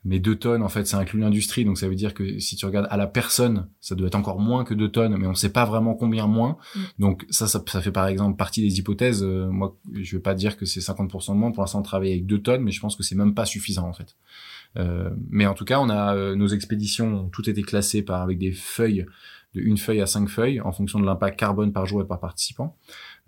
mais 0.05 0.19
2 0.19 0.37
tonnes, 0.37 0.63
en 0.63 0.69
fait, 0.69 0.87
ça 0.87 0.99
inclut 0.99 1.21
l'industrie. 1.21 1.65
Donc, 1.65 1.79
ça 1.79 1.89
veut 1.89 1.95
dire 1.95 2.13
que 2.15 2.39
si 2.39 2.57
tu 2.57 2.67
regardes 2.67 2.87
à 2.91 2.97
la 2.97 3.07
personne, 3.07 3.69
ça 3.81 3.95
doit 3.95 4.09
être 4.09 4.15
encore 4.15 4.39
moins 4.39 4.65
que 4.65 4.75
2 4.75 4.91
tonnes, 4.91 5.17
mais 5.17 5.27
on 5.27 5.31
ne 5.31 5.35
sait 5.35 5.53
pas 5.53 5.65
vraiment 5.65 5.95
combien 5.95 6.27
moins. 6.27 6.59
Mm. 6.75 6.81
Donc, 6.99 7.27
ça, 7.31 7.47
ça, 7.47 7.61
fait 7.81 7.93
par 7.93 8.07
exemple 8.07 8.37
partie 8.37 8.61
des 8.61 8.79
hypothèses. 8.79 9.23
Euh, 9.23 9.49
moi, 9.49 9.77
je 9.95 10.17
vais 10.17 10.23
pas 10.23 10.35
dire 10.35 10.57
que 10.57 10.67
c'est 10.67 10.81
50% 10.81 11.33
de 11.33 11.39
moins. 11.39 11.53
Pour 11.53 11.63
l'instant, 11.63 11.81
on 11.81 11.83
travaille 11.83 12.11
avec 12.11 12.27
2 12.27 12.43
tonnes, 12.43 12.63
mais 12.63 12.71
je 12.71 12.81
pense 12.81 12.97
que 12.97 13.03
c'est 13.03 13.15
même 13.15 13.35
pas 13.35 13.47
suffisant, 13.47 13.89
en 13.89 13.93
fait. 13.93 14.17
Euh, 14.77 15.11
mais 15.31 15.47
en 15.47 15.55
tout 15.55 15.65
cas, 15.65 15.79
on 15.81 15.89
a 15.89 16.15
euh, 16.15 16.35
nos 16.35 16.49
expéditions, 16.49 17.29
tout 17.31 17.49
été 17.49 17.63
classé 17.63 18.03
par 18.03 18.23
avec 18.23 18.39
des 18.39 18.53
feuilles 18.53 19.07
de 19.55 19.61
une 19.61 19.79
feuille 19.79 20.01
à 20.01 20.07
cinq 20.07 20.29
feuilles 20.29 20.61
en 20.61 20.73
fonction 20.73 20.99
de 20.99 21.07
l'impact 21.07 21.39
carbone 21.39 21.73
par 21.73 21.87
jour 21.87 22.03
et 22.03 22.07
par 22.07 22.21
participant 22.21 22.77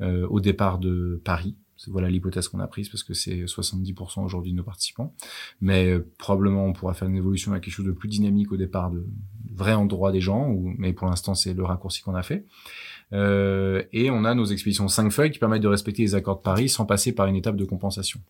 euh, 0.01 0.27
au 0.29 0.41
départ 0.41 0.79
de 0.79 1.21
Paris 1.25 1.57
voilà 1.89 2.09
l'hypothèse 2.09 2.49
qu'on 2.49 2.61
a 2.61 2.67
prise 2.67 2.89
parce 2.89 3.03
que 3.03 3.15
c'est 3.15 3.45
70% 3.45 4.25
aujourd'hui 4.25 4.53
de 4.53 4.57
nos 4.57 4.63
participants. 4.63 5.15
Mais 5.61 5.91
euh, 5.91 6.07
probablement 6.19 6.65
on 6.65 6.73
pourra 6.73 6.95
faire 6.95 7.09
une 7.09 7.17
évolution 7.17 7.53
à 7.53 7.61
quelque 7.61 7.75
chose 7.75 7.87
de 7.87 7.93
plus 7.93 8.09
dynamique 8.09 8.53
au 8.53 8.57
départ, 8.57 8.91
de 8.91 9.07
vrai 9.55 9.75
endroit 9.75 10.13
des 10.13 10.21
gens. 10.21 10.49
Ou, 10.49 10.75
mais 10.79 10.93
pour 10.93 11.09
l'instant 11.09 11.35
c'est 11.35 11.55
le 11.55 11.65
raccourci 11.65 12.03
qu'on 12.03 12.15
a 12.15 12.23
fait. 12.23 12.45
Euh, 13.13 13.83
et 13.93 14.11
on 14.11 14.25
a 14.25 14.35
nos 14.35 14.47
expéditions 14.47 14.89
5 14.89 15.11
feuilles 15.11 15.31
qui 15.31 15.39
permettent 15.39 15.63
de 15.63 15.69
respecter 15.69 16.03
les 16.03 16.15
accords 16.15 16.37
de 16.37 16.43
Paris 16.43 16.69
sans 16.69 16.87
passer 16.87 17.13
par 17.13 17.27
une 17.27 17.37
étape 17.37 17.57
de 17.57 17.65
compensation. 17.65 18.21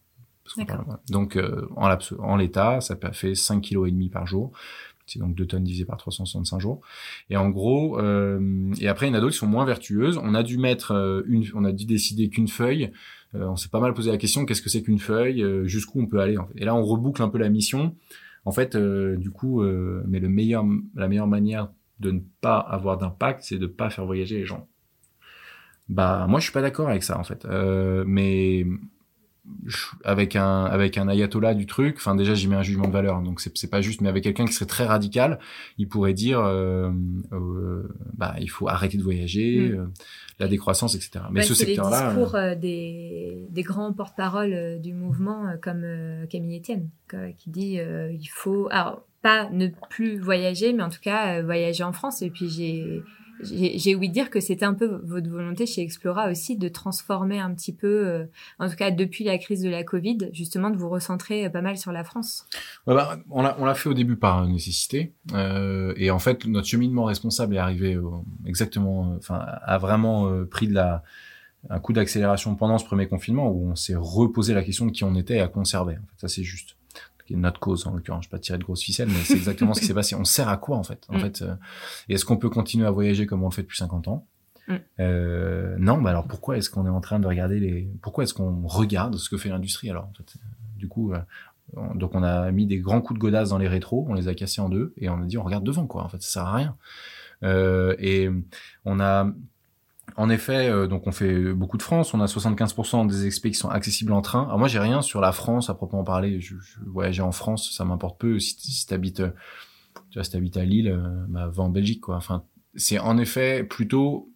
Donc 1.10 1.36
euh, 1.36 1.68
en, 1.76 2.36
l'état, 2.36 2.80
ça 2.80 2.96
fait 3.12 3.34
5 3.34 3.60
kg 3.62 3.86
et 3.86 3.90
demi 3.90 4.08
par 4.08 4.26
jour. 4.26 4.52
C'est 5.06 5.20
donc 5.20 5.36
2 5.36 5.46
tonnes 5.46 5.64
divisé 5.64 5.84
par 5.84 5.98
365 5.98 6.58
jours. 6.60 6.80
Et 7.30 7.36
en 7.36 7.48
gros, 7.48 8.00
euh, 8.00 8.72
et 8.80 8.88
après 8.88 9.06
il 9.06 9.10
y 9.10 9.12
en 9.12 9.18
a 9.18 9.20
d'autres 9.20 9.34
qui 9.34 9.38
sont 9.38 9.46
moins 9.46 9.64
vertueuses. 9.64 10.18
On 10.22 10.34
a 10.34 10.42
dû 10.42 10.58
mettre 10.58 10.92
euh, 10.92 11.22
une, 11.26 11.44
on 11.54 11.64
a 11.64 11.72
dû 11.72 11.84
décider 11.84 12.28
qu'une 12.28 12.48
feuille 12.48 12.90
on 13.34 13.56
s'est 13.56 13.68
pas 13.68 13.80
mal 13.80 13.94
posé 13.94 14.10
la 14.10 14.16
question 14.16 14.44
qu'est-ce 14.46 14.62
que 14.62 14.68
c'est 14.68 14.82
qu'une 14.82 14.98
feuille, 14.98 15.42
euh, 15.42 15.66
jusqu'où 15.66 16.00
on 16.00 16.06
peut 16.06 16.20
aller. 16.20 16.38
En 16.38 16.46
fait. 16.46 16.54
Et 16.56 16.64
là, 16.64 16.74
on 16.74 16.82
reboucle 16.82 17.22
un 17.22 17.28
peu 17.28 17.38
la 17.38 17.48
mission. 17.48 17.94
En 18.44 18.52
fait, 18.52 18.76
euh, 18.76 19.16
du 19.16 19.30
coup, 19.30 19.62
mais 20.06 20.20
le 20.20 20.28
meilleur, 20.28 20.64
la 20.94 21.08
meilleure 21.08 21.26
manière 21.26 21.70
de 21.98 22.10
ne 22.12 22.20
pas 22.40 22.58
avoir 22.58 22.98
d'impact, 22.98 23.40
c'est 23.42 23.58
de 23.58 23.66
pas 23.66 23.90
faire 23.90 24.06
voyager 24.06 24.38
les 24.38 24.46
gens. 24.46 24.68
Bah, 25.88 26.26
moi, 26.28 26.40
je 26.40 26.44
suis 26.44 26.52
pas 26.52 26.62
d'accord 26.62 26.88
avec 26.88 27.02
ça, 27.02 27.18
en 27.18 27.24
fait. 27.24 27.46
mais 28.06 28.66
avec 30.04 30.36
un 30.36 30.64
avec 30.64 30.98
un 30.98 31.08
ayatollah 31.08 31.54
du 31.54 31.66
truc 31.66 31.96
enfin 31.98 32.14
déjà 32.14 32.34
j'y 32.34 32.48
mets 32.48 32.56
un 32.56 32.62
jugement 32.62 32.88
de 32.88 32.92
valeur 32.92 33.22
donc 33.22 33.40
c'est 33.40 33.56
c'est 33.56 33.70
pas 33.70 33.80
juste 33.80 34.00
mais 34.00 34.08
avec 34.08 34.24
quelqu'un 34.24 34.44
qui 34.44 34.52
serait 34.52 34.66
très 34.66 34.84
radical 34.84 35.38
il 35.78 35.88
pourrait 35.88 36.14
dire 36.14 36.40
euh, 36.40 36.90
euh, 37.32 37.88
bah 38.14 38.34
il 38.40 38.50
faut 38.50 38.68
arrêter 38.68 38.98
de 38.98 39.02
voyager 39.02 39.70
mm. 39.70 39.92
Euh, 40.40 40.44
la 40.44 40.48
décroissance 40.48 40.94
etc 40.94 41.24
mais 41.30 41.42
ce 41.42 41.54
secteur 41.54 41.90
là 41.90 42.10
les 42.10 42.16
discours 42.16 42.34
euh, 42.34 42.54
des 42.54 43.46
des 43.50 43.62
grands 43.62 43.92
porte-parole 43.92 44.80
du 44.80 44.92
mouvement 44.94 45.56
comme 45.62 45.84
Camille 46.28 46.58
Etienne 46.58 46.90
qui 47.38 47.50
dit 47.50 47.78
il 47.78 48.28
faut 48.28 48.68
alors 48.70 49.06
pas 49.22 49.50
ne 49.50 49.68
plus 49.90 50.18
voyager 50.18 50.72
mais 50.72 50.82
en 50.82 50.88
tout 50.88 51.00
cas 51.02 51.42
voyager 51.42 51.82
en 51.82 51.92
France. 51.92 52.22
Et 52.22 52.30
puis 52.30 52.48
j'ai 52.48 53.02
j'ai 53.40 53.94
ouï 53.94 54.08
dire 54.08 54.30
que 54.30 54.40
c'était 54.40 54.64
un 54.64 54.74
peu 54.74 55.00
votre 55.04 55.28
volonté 55.28 55.66
chez 55.66 55.82
Explora 55.82 56.30
aussi 56.30 56.56
de 56.56 56.68
transformer 56.68 57.38
un 57.38 57.52
petit 57.54 57.72
peu, 57.72 58.06
euh, 58.06 58.24
en 58.58 58.68
tout 58.68 58.76
cas 58.76 58.90
depuis 58.90 59.24
la 59.24 59.38
crise 59.38 59.62
de 59.62 59.68
la 59.68 59.84
Covid, 59.84 60.30
justement 60.32 60.70
de 60.70 60.76
vous 60.76 60.88
recentrer 60.88 61.48
pas 61.50 61.60
mal 61.60 61.76
sur 61.76 61.92
la 61.92 62.04
France. 62.04 62.46
Ouais, 62.86 62.94
bah, 62.94 63.18
on 63.30 63.42
l'a 63.42 63.74
fait 63.74 63.88
au 63.88 63.94
début 63.94 64.16
par 64.16 64.46
nécessité, 64.46 65.12
euh, 65.32 65.92
et 65.96 66.10
en 66.10 66.18
fait 66.18 66.46
notre 66.46 66.66
cheminement 66.66 67.04
responsable 67.04 67.56
est 67.56 67.58
arrivé 67.58 67.98
exactement, 68.44 69.14
enfin 69.18 69.44
a 69.62 69.78
vraiment 69.78 70.28
euh, 70.30 70.44
pris 70.44 70.68
de 70.68 70.74
la 70.74 71.02
un 71.68 71.80
coup 71.80 71.92
d'accélération 71.92 72.54
pendant 72.54 72.78
ce 72.78 72.84
premier 72.84 73.08
confinement 73.08 73.50
où 73.50 73.70
on 73.70 73.74
s'est 73.74 73.96
reposé 73.96 74.54
la 74.54 74.62
question 74.62 74.86
de 74.86 74.92
qui 74.92 75.02
on 75.02 75.16
était 75.16 75.36
et 75.36 75.40
à 75.40 75.48
conserver. 75.48 75.96
Ça 76.16 76.28
c'est 76.28 76.44
juste 76.44 76.76
qui 77.26 77.34
est 77.34 77.36
notre 77.36 77.60
cause 77.60 77.86
en 77.86 77.92
l'occurrence. 77.92 78.24
Je 78.24 78.28
vais 78.28 78.36
pas 78.36 78.38
tirer 78.38 78.58
de 78.58 78.64
grosses 78.64 78.82
ficelles, 78.82 79.08
mais 79.08 79.22
c'est 79.24 79.34
exactement 79.34 79.74
ce 79.74 79.80
qui 79.80 79.86
s'est 79.86 79.94
passé. 79.94 80.14
On 80.14 80.24
sert 80.24 80.48
à 80.48 80.56
quoi 80.56 80.76
en 80.76 80.82
fait? 80.82 81.04
En 81.08 81.16
mm. 81.16 81.20
fait, 81.20 81.42
euh, 81.42 81.54
est-ce 82.08 82.24
qu'on 82.24 82.36
peut 82.36 82.50
continuer 82.50 82.86
à 82.86 82.90
voyager 82.90 83.26
comme 83.26 83.42
on 83.42 83.48
le 83.48 83.54
fait 83.54 83.62
depuis 83.62 83.78
50 83.78 84.08
ans? 84.08 84.26
Mm. 84.68 84.74
euh, 85.00 85.76
Non, 85.78 86.00
bah 86.00 86.10
alors 86.10 86.26
pourquoi 86.26 86.56
est-ce 86.56 86.70
qu'on 86.70 86.86
est 86.86 86.90
en 86.90 87.00
train 87.00 87.18
de 87.18 87.26
regarder 87.26 87.60
les 87.60 87.88
Pourquoi 88.02 88.24
est-ce 88.24 88.34
qu'on 88.34 88.66
regarde 88.66 89.16
ce 89.16 89.28
que 89.28 89.36
fait 89.36 89.48
l'industrie 89.48 89.90
alors 89.90 90.04
en 90.04 90.12
fait? 90.16 90.34
Du 90.76 90.88
coup, 90.88 91.12
euh, 91.12 91.18
donc 91.94 92.14
on 92.14 92.22
a 92.22 92.50
mis 92.52 92.66
des 92.66 92.78
grands 92.78 93.00
coups 93.00 93.18
de 93.18 93.22
godasse 93.22 93.50
dans 93.50 93.58
les 93.58 93.68
rétros, 93.68 94.06
on 94.08 94.14
les 94.14 94.28
a 94.28 94.34
cassés 94.34 94.60
en 94.60 94.68
deux 94.68 94.94
et 94.96 95.08
on 95.08 95.22
a 95.22 95.24
dit 95.24 95.38
on 95.38 95.42
regarde 95.42 95.64
devant 95.64 95.86
quoi. 95.86 96.04
En 96.04 96.08
fait, 96.08 96.22
ça 96.22 96.28
sert 96.28 96.44
à 96.44 96.54
rien. 96.54 96.76
Euh, 97.42 97.94
et 97.98 98.30
on 98.84 99.00
a 99.00 99.30
en 100.16 100.30
effet, 100.30 100.68
euh, 100.68 100.86
donc 100.86 101.06
on 101.06 101.12
fait 101.12 101.52
beaucoup 101.52 101.76
de 101.76 101.82
France. 101.82 102.14
On 102.14 102.20
a 102.20 102.26
75% 102.26 103.06
des 103.06 103.26
expés 103.26 103.50
qui 103.50 103.58
sont 103.58 103.68
accessibles 103.68 104.12
en 104.12 104.22
train. 104.22 104.44
Alors 104.44 104.58
moi, 104.58 104.68
j'ai 104.68 104.78
rien 104.78 105.02
sur 105.02 105.20
la 105.20 105.32
France 105.32 105.68
à 105.70 105.74
proprement 105.74 106.04
parler. 106.04 106.40
Je, 106.40 106.56
je 106.58 106.78
voyageais 106.86 107.22
en 107.22 107.32
France, 107.32 107.72
ça 107.76 107.84
m'importe 107.84 108.18
peu. 108.18 108.38
Si, 108.38 108.56
si 108.58 108.86
t'habites, 108.86 109.20
euh, 109.20 109.30
tu 110.10 110.18
vois, 110.18 110.24
si 110.24 110.30
t'habites 110.30 110.56
à 110.56 110.64
Lille, 110.64 110.88
euh, 110.88 111.24
bah, 111.28 111.48
va 111.48 111.62
en 111.62 111.68
Belgique, 111.68 112.00
quoi. 112.00 112.16
Enfin, 112.16 112.44
c'est 112.74 112.98
en 112.98 113.18
effet 113.18 113.64
plutôt, 113.64 114.30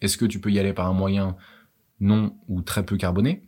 est-ce 0.00 0.16
que 0.16 0.24
tu 0.24 0.40
peux 0.40 0.50
y 0.50 0.58
aller 0.58 0.72
par 0.72 0.86
un 0.86 0.92
moyen 0.92 1.36
non 2.00 2.36
ou 2.48 2.62
très 2.62 2.84
peu 2.84 2.96
carboné? 2.96 3.42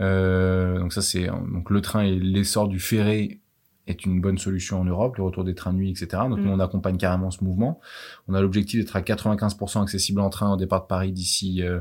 Euh, 0.00 0.78
Donc 0.78 0.92
ça, 0.92 1.02
c'est 1.02 1.26
donc 1.26 1.70
le 1.70 1.80
train 1.80 2.02
et 2.02 2.14
l'essor 2.18 2.68
du 2.68 2.78
ferré 2.80 3.40
est 3.90 4.04
une 4.04 4.20
bonne 4.20 4.38
solution 4.38 4.80
en 4.80 4.84
Europe, 4.84 5.16
le 5.16 5.24
retour 5.24 5.44
des 5.44 5.54
trains 5.54 5.72
de 5.72 5.78
nuit, 5.78 5.90
etc. 5.90 6.22
Donc 6.28 6.38
nous, 6.38 6.50
mm. 6.50 6.52
on 6.52 6.60
accompagne 6.60 6.96
carrément 6.96 7.30
ce 7.30 7.44
mouvement. 7.44 7.80
On 8.28 8.34
a 8.34 8.40
l'objectif 8.40 8.80
d'être 8.80 8.96
à 8.96 9.02
95% 9.02 9.82
accessible 9.82 10.20
en 10.20 10.30
train 10.30 10.52
au 10.52 10.56
départ 10.56 10.82
de 10.82 10.86
Paris 10.86 11.12
d'ici... 11.12 11.62
Euh, 11.62 11.80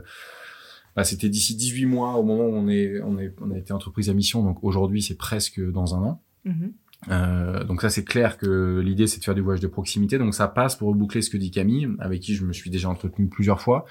bah, 0.96 1.04
c'était 1.04 1.30
d'ici 1.30 1.56
18 1.56 1.86
mois 1.86 2.16
au 2.16 2.24
moment 2.24 2.46
où 2.46 2.56
on, 2.56 2.68
est, 2.68 3.00
on, 3.02 3.18
est, 3.20 3.34
on 3.40 3.52
a 3.52 3.58
été 3.58 3.74
entreprise 3.74 4.10
à 4.10 4.14
mission. 4.14 4.44
Donc 4.44 4.64
aujourd'hui, 4.64 5.02
c'est 5.02 5.16
presque 5.16 5.62
dans 5.62 5.96
un 5.96 6.00
an. 6.00 6.24
Mm-hmm. 6.46 6.72
Euh, 7.08 7.64
donc 7.64 7.82
ça 7.82 7.90
c'est 7.90 8.04
clair 8.04 8.38
que 8.38 8.82
l'idée 8.84 9.08
c'est 9.08 9.20
de 9.20 9.24
faire 9.24 9.34
des 9.34 9.40
voyages 9.40 9.62
de 9.62 9.68
proximité 9.68 10.18
donc 10.18 10.34
ça 10.34 10.50
passe 10.50 10.76
pour 10.76 10.90
reboucler 10.90 11.22
ce 11.22 11.30
que 11.30 11.38
dit 11.38 11.50
Camille 11.50 11.88
avec 12.00 12.20
qui 12.20 12.36
je 12.36 12.44
me 12.44 12.52
suis 12.52 12.70
déjà 12.70 12.90
entretenu 12.90 13.30
plusieurs 13.30 13.62
fois 13.62 13.86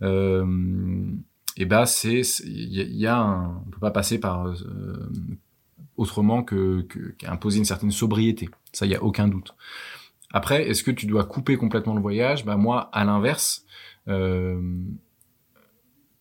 euh, 0.00 1.04
et 1.58 1.66
bah 1.66 1.84
c'est 1.84 2.22
il 2.46 2.96
y, 2.96 3.06
a, 3.06 3.18
un, 3.18 3.62
on 3.66 3.70
peut 3.70 3.80
pas 3.80 3.90
passer 3.90 4.18
par 4.18 4.46
euh, 4.46 5.10
autrement 5.96 6.42
que 6.42 6.86
qu'imposer 7.18 7.58
une 7.58 7.64
certaine 7.64 7.90
sobriété. 7.90 8.48
Ça, 8.72 8.86
il 8.86 8.92
y 8.92 8.94
a 8.94 9.02
aucun 9.02 9.28
doute. 9.28 9.54
Après, 10.32 10.68
est-ce 10.68 10.82
que 10.82 10.90
tu 10.90 11.06
dois 11.06 11.24
couper 11.24 11.56
complètement 11.56 11.94
le 11.94 12.00
voyage? 12.00 12.44
Ben 12.44 12.56
moi, 12.56 12.90
à 12.92 13.04
l'inverse, 13.04 13.64
euh, 14.08 14.60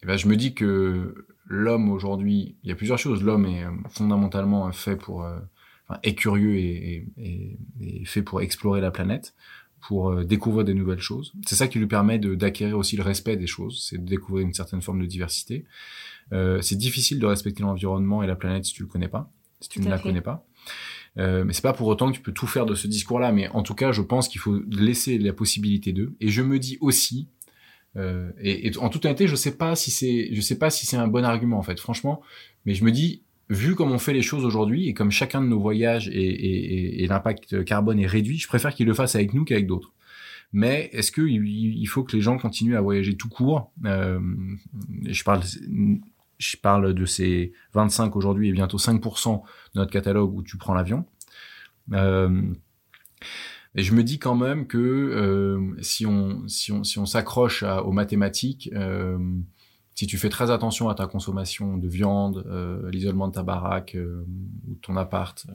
eh 0.04 0.06
ben 0.06 0.18
je 0.18 0.28
me 0.28 0.36
dis 0.36 0.54
que 0.54 1.26
l'homme 1.46 1.90
aujourd'hui, 1.92 2.56
il 2.64 2.70
y 2.70 2.72
a 2.72 2.76
plusieurs 2.76 2.98
choses. 2.98 3.24
L'homme 3.24 3.46
est 3.46 3.64
euh, 3.64 3.72
fondamentalement 3.90 4.72
fait 4.72 4.96
pour, 4.96 5.24
euh, 5.24 5.40
est 6.04 6.16
curieux 6.16 6.56
et, 6.56 7.08
et, 7.18 7.58
et, 7.82 8.06
fait 8.06 8.22
pour 8.22 8.42
explorer 8.42 8.82
la 8.82 8.92
planète, 8.92 9.34
pour 9.88 10.10
euh, 10.12 10.24
découvrir 10.24 10.66
des 10.66 10.74
nouvelles 10.74 11.00
choses. 11.00 11.34
C'est 11.48 11.56
ça 11.56 11.68
qui 11.68 11.80
lui 11.80 11.88
permet 11.88 12.20
d'acquérir 12.20 12.78
aussi 12.78 12.98
le 12.98 13.04
respect 13.04 13.38
des 13.38 13.48
choses, 13.48 13.86
c'est 13.88 13.98
de 13.98 14.06
découvrir 14.06 14.46
une 14.46 14.54
certaine 14.54 14.82
forme 14.82 15.02
de 15.02 15.06
diversité. 15.06 15.66
C'est 16.62 16.78
difficile 16.78 17.20
de 17.20 17.28
respecter 17.28 17.62
l'environnement 17.62 18.24
et 18.24 18.28
la 18.28 18.36
planète 18.36 18.66
si 18.66 18.74
tu 18.74 18.82
le 18.82 18.88
connais 18.88 19.08
pas 19.08 19.30
si 19.64 19.70
tu 19.70 19.80
ne 19.80 19.90
la 19.90 20.00
connais 20.00 20.22
pas. 20.22 20.46
Euh, 21.18 21.44
mais 21.44 21.54
c'est 21.54 21.62
pas 21.62 21.74
pour 21.74 21.88
autant 21.88 22.12
que 22.12 22.16
tu 22.16 22.22
peux 22.22 22.32
tout 22.32 22.48
faire 22.48 22.66
de 22.66 22.76
ce 22.76 22.88
discours-là, 22.88 23.32
mais 23.32 23.48
en 23.50 23.62
tout 23.64 23.76
cas, 23.76 23.92
je 23.92 24.02
pense 24.02 24.28
qu'il 24.28 24.42
faut 24.42 24.62
laisser 24.72 25.18
la 25.18 25.34
possibilité 25.34 25.94
d'eux. 25.94 26.16
Et 26.20 26.30
je 26.30 26.42
me 26.42 26.60
dis 26.60 26.78
aussi, 26.82 27.28
euh, 27.98 28.32
et, 28.42 28.72
en 28.78 28.90
toute 28.90 29.06
honnêteté, 29.06 29.28
je 29.28 29.36
sais 29.36 29.56
pas 29.56 29.76
si 29.76 29.92
c'est, 29.92 30.30
je 30.34 30.42
sais 30.42 30.58
pas 30.58 30.70
si 30.70 30.86
c'est 30.86 30.98
un 30.98 31.08
bon 31.08 31.24
argument 31.24 31.60
en 31.60 31.64
fait, 31.64 31.80
franchement, 31.80 32.22
mais 32.66 32.74
je 32.74 32.84
me 32.84 32.92
dis, 32.92 33.24
vu 33.50 33.76
comme 33.76 33.92
on 33.92 34.00
fait 34.00 34.14
les 34.14 34.24
choses 34.24 34.46
aujourd'hui 34.46 34.88
et 34.88 34.94
comme 34.94 35.12
chacun 35.12 35.42
de 35.42 35.48
nos 35.48 35.60
voyages 35.60 36.08
et, 36.08 37.04
et 37.04 37.08
l'impact 37.08 37.64
carbone 37.66 38.00
est 38.00 38.08
réduit, 38.08 38.40
je 38.40 38.48
préfère 38.48 38.74
qu'ils 38.74 38.88
le 38.88 38.94
fassent 38.94 39.16
avec 39.16 39.34
nous 39.34 39.46
qu'avec 39.46 39.68
d'autres. 39.68 39.94
Mais 40.54 40.92
est-ce 40.94 41.12
qu'il 41.12 41.48
il 41.48 41.86
faut 41.88 42.04
que 42.04 42.16
les 42.16 42.22
gens 42.22 42.38
continuent 42.38 42.78
à 42.78 42.82
voyager 42.82 43.18
tout 43.18 43.28
court? 43.28 43.72
Euh, 43.86 44.20
Je 45.04 45.24
parle 45.24 45.42
je 46.44 46.58
parle 46.58 46.94
de 46.94 47.06
ces 47.06 47.54
25 47.74 48.16
aujourd'hui 48.16 48.50
et 48.50 48.52
bientôt 48.52 48.78
5% 48.78 49.42
de 49.42 49.80
notre 49.80 49.92
catalogue 49.92 50.34
où 50.34 50.44
tu 50.44 50.58
prends 50.58 50.74
l'avion. 50.74 51.06
Euh, 51.92 52.54
et 53.76 53.84
je 53.84 53.94
me 53.94 54.04
dis 54.04 54.20
quand 54.20 54.36
même 54.36 54.68
que 54.68 54.78
euh, 54.78 55.76
si 55.82 56.06
on 56.06 56.48
si 56.48 56.72
on 56.72 56.84
si 56.84 57.00
on 57.00 57.06
s'accroche 57.06 57.64
aux 57.64 57.92
mathématiques, 57.92 58.70
euh, 58.74 59.18
si 59.96 60.06
tu 60.06 60.18
fais 60.18 60.30
très 60.30 60.52
attention 60.52 60.90
à 60.90 60.96
ta 60.96 61.08
consommation 61.08 61.78
de 61.78 61.88
viande, 61.88 62.46
l'isolement 62.92 63.28
de 63.28 63.34
ta 63.34 63.44
baraque 63.44 63.96
ou 64.68 64.76
ton 64.82 64.98
appart, 64.98 65.46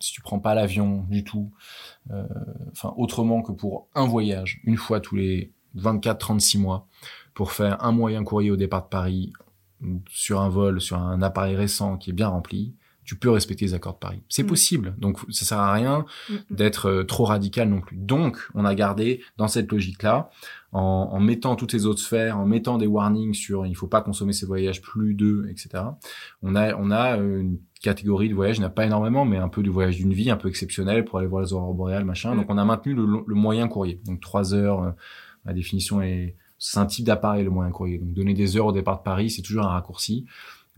si 0.00 0.12
tu 0.12 0.20
prends 0.20 0.38
pas 0.38 0.54
l'avion 0.54 1.06
du 1.08 1.24
tout, 1.24 1.50
enfin 2.70 2.92
autrement 2.98 3.40
que 3.40 3.52
pour 3.52 3.88
un 3.94 4.06
voyage, 4.06 4.60
une 4.64 4.76
fois 4.76 5.00
tous 5.00 5.16
les 5.16 5.52
24-36 5.76 6.58
mois, 6.58 6.86
pour 7.32 7.52
faire 7.52 7.82
un 7.84 7.92
moyen 7.92 8.22
courrier 8.22 8.50
au 8.50 8.56
départ 8.56 8.82
de 8.82 8.88
Paris, 8.88 9.32
sur 10.08 10.40
un 10.40 10.48
vol, 10.48 10.80
sur 10.80 10.98
un 10.98 11.22
appareil 11.22 11.56
récent 11.56 11.96
qui 11.96 12.10
est 12.10 12.14
bien 12.14 12.28
rempli, 12.28 12.74
tu 13.08 13.16
peux 13.16 13.30
respecter 13.30 13.64
les 13.64 13.72
accords 13.72 13.94
de 13.94 14.00
Paris. 14.00 14.22
C'est 14.28 14.42
mm. 14.42 14.46
possible. 14.46 14.94
Donc, 14.98 15.18
ça 15.30 15.46
sert 15.46 15.58
à 15.58 15.72
rien 15.72 16.04
mm, 16.28 16.34
mm. 16.34 16.38
d'être 16.50 16.90
euh, 16.90 17.04
trop 17.04 17.24
radical 17.24 17.66
non 17.70 17.80
plus. 17.80 17.96
Donc, 17.96 18.36
on 18.54 18.66
a 18.66 18.74
gardé 18.74 19.22
dans 19.38 19.48
cette 19.48 19.72
logique-là, 19.72 20.28
en, 20.72 21.08
en, 21.10 21.18
mettant 21.18 21.56
toutes 21.56 21.72
les 21.72 21.86
autres 21.86 22.00
sphères, 22.00 22.36
en 22.36 22.44
mettant 22.44 22.76
des 22.76 22.86
warnings 22.86 23.32
sur 23.32 23.64
il 23.64 23.74
faut 23.74 23.86
pas 23.86 24.02
consommer 24.02 24.34
ces 24.34 24.44
voyages 24.44 24.82
plus 24.82 25.14
d'eux, 25.14 25.46
etc. 25.48 25.84
On 26.42 26.54
a, 26.54 26.76
on 26.76 26.90
a 26.90 27.18
euh, 27.18 27.40
une 27.40 27.58
catégorie 27.80 28.28
de 28.28 28.34
voyage, 28.34 28.60
n'a 28.60 28.68
pas 28.68 28.84
énormément, 28.84 29.24
mais 29.24 29.38
un 29.38 29.48
peu 29.48 29.62
du 29.62 29.70
voyage 29.70 29.96
d'une 29.96 30.12
vie, 30.12 30.30
un 30.30 30.36
peu 30.36 30.50
exceptionnel 30.50 31.06
pour 31.06 31.18
aller 31.18 31.28
voir 31.28 31.42
les 31.42 31.54
aurores 31.54 31.72
boréales, 31.72 32.04
machin. 32.04 32.36
Donc, 32.36 32.50
on 32.50 32.58
a 32.58 32.64
maintenu 32.66 32.92
le, 32.92 33.06
le 33.26 33.34
moyen 33.34 33.68
courrier. 33.68 34.02
Donc, 34.04 34.20
trois 34.20 34.52
heures, 34.52 34.82
euh, 34.82 34.90
la 35.46 35.54
définition 35.54 36.02
est 36.02 36.36
c'est 36.58 36.78
un 36.78 36.86
type 36.86 37.04
d'appareil 37.04 37.44
le 37.44 37.50
moyen 37.50 37.70
courrier. 37.70 37.98
Donc 37.98 38.12
donner 38.12 38.34
des 38.34 38.56
heures 38.56 38.66
au 38.66 38.72
départ 38.72 38.98
de 38.98 39.02
Paris, 39.02 39.30
c'est 39.30 39.42
toujours 39.42 39.64
un 39.64 39.68
raccourci. 39.68 40.26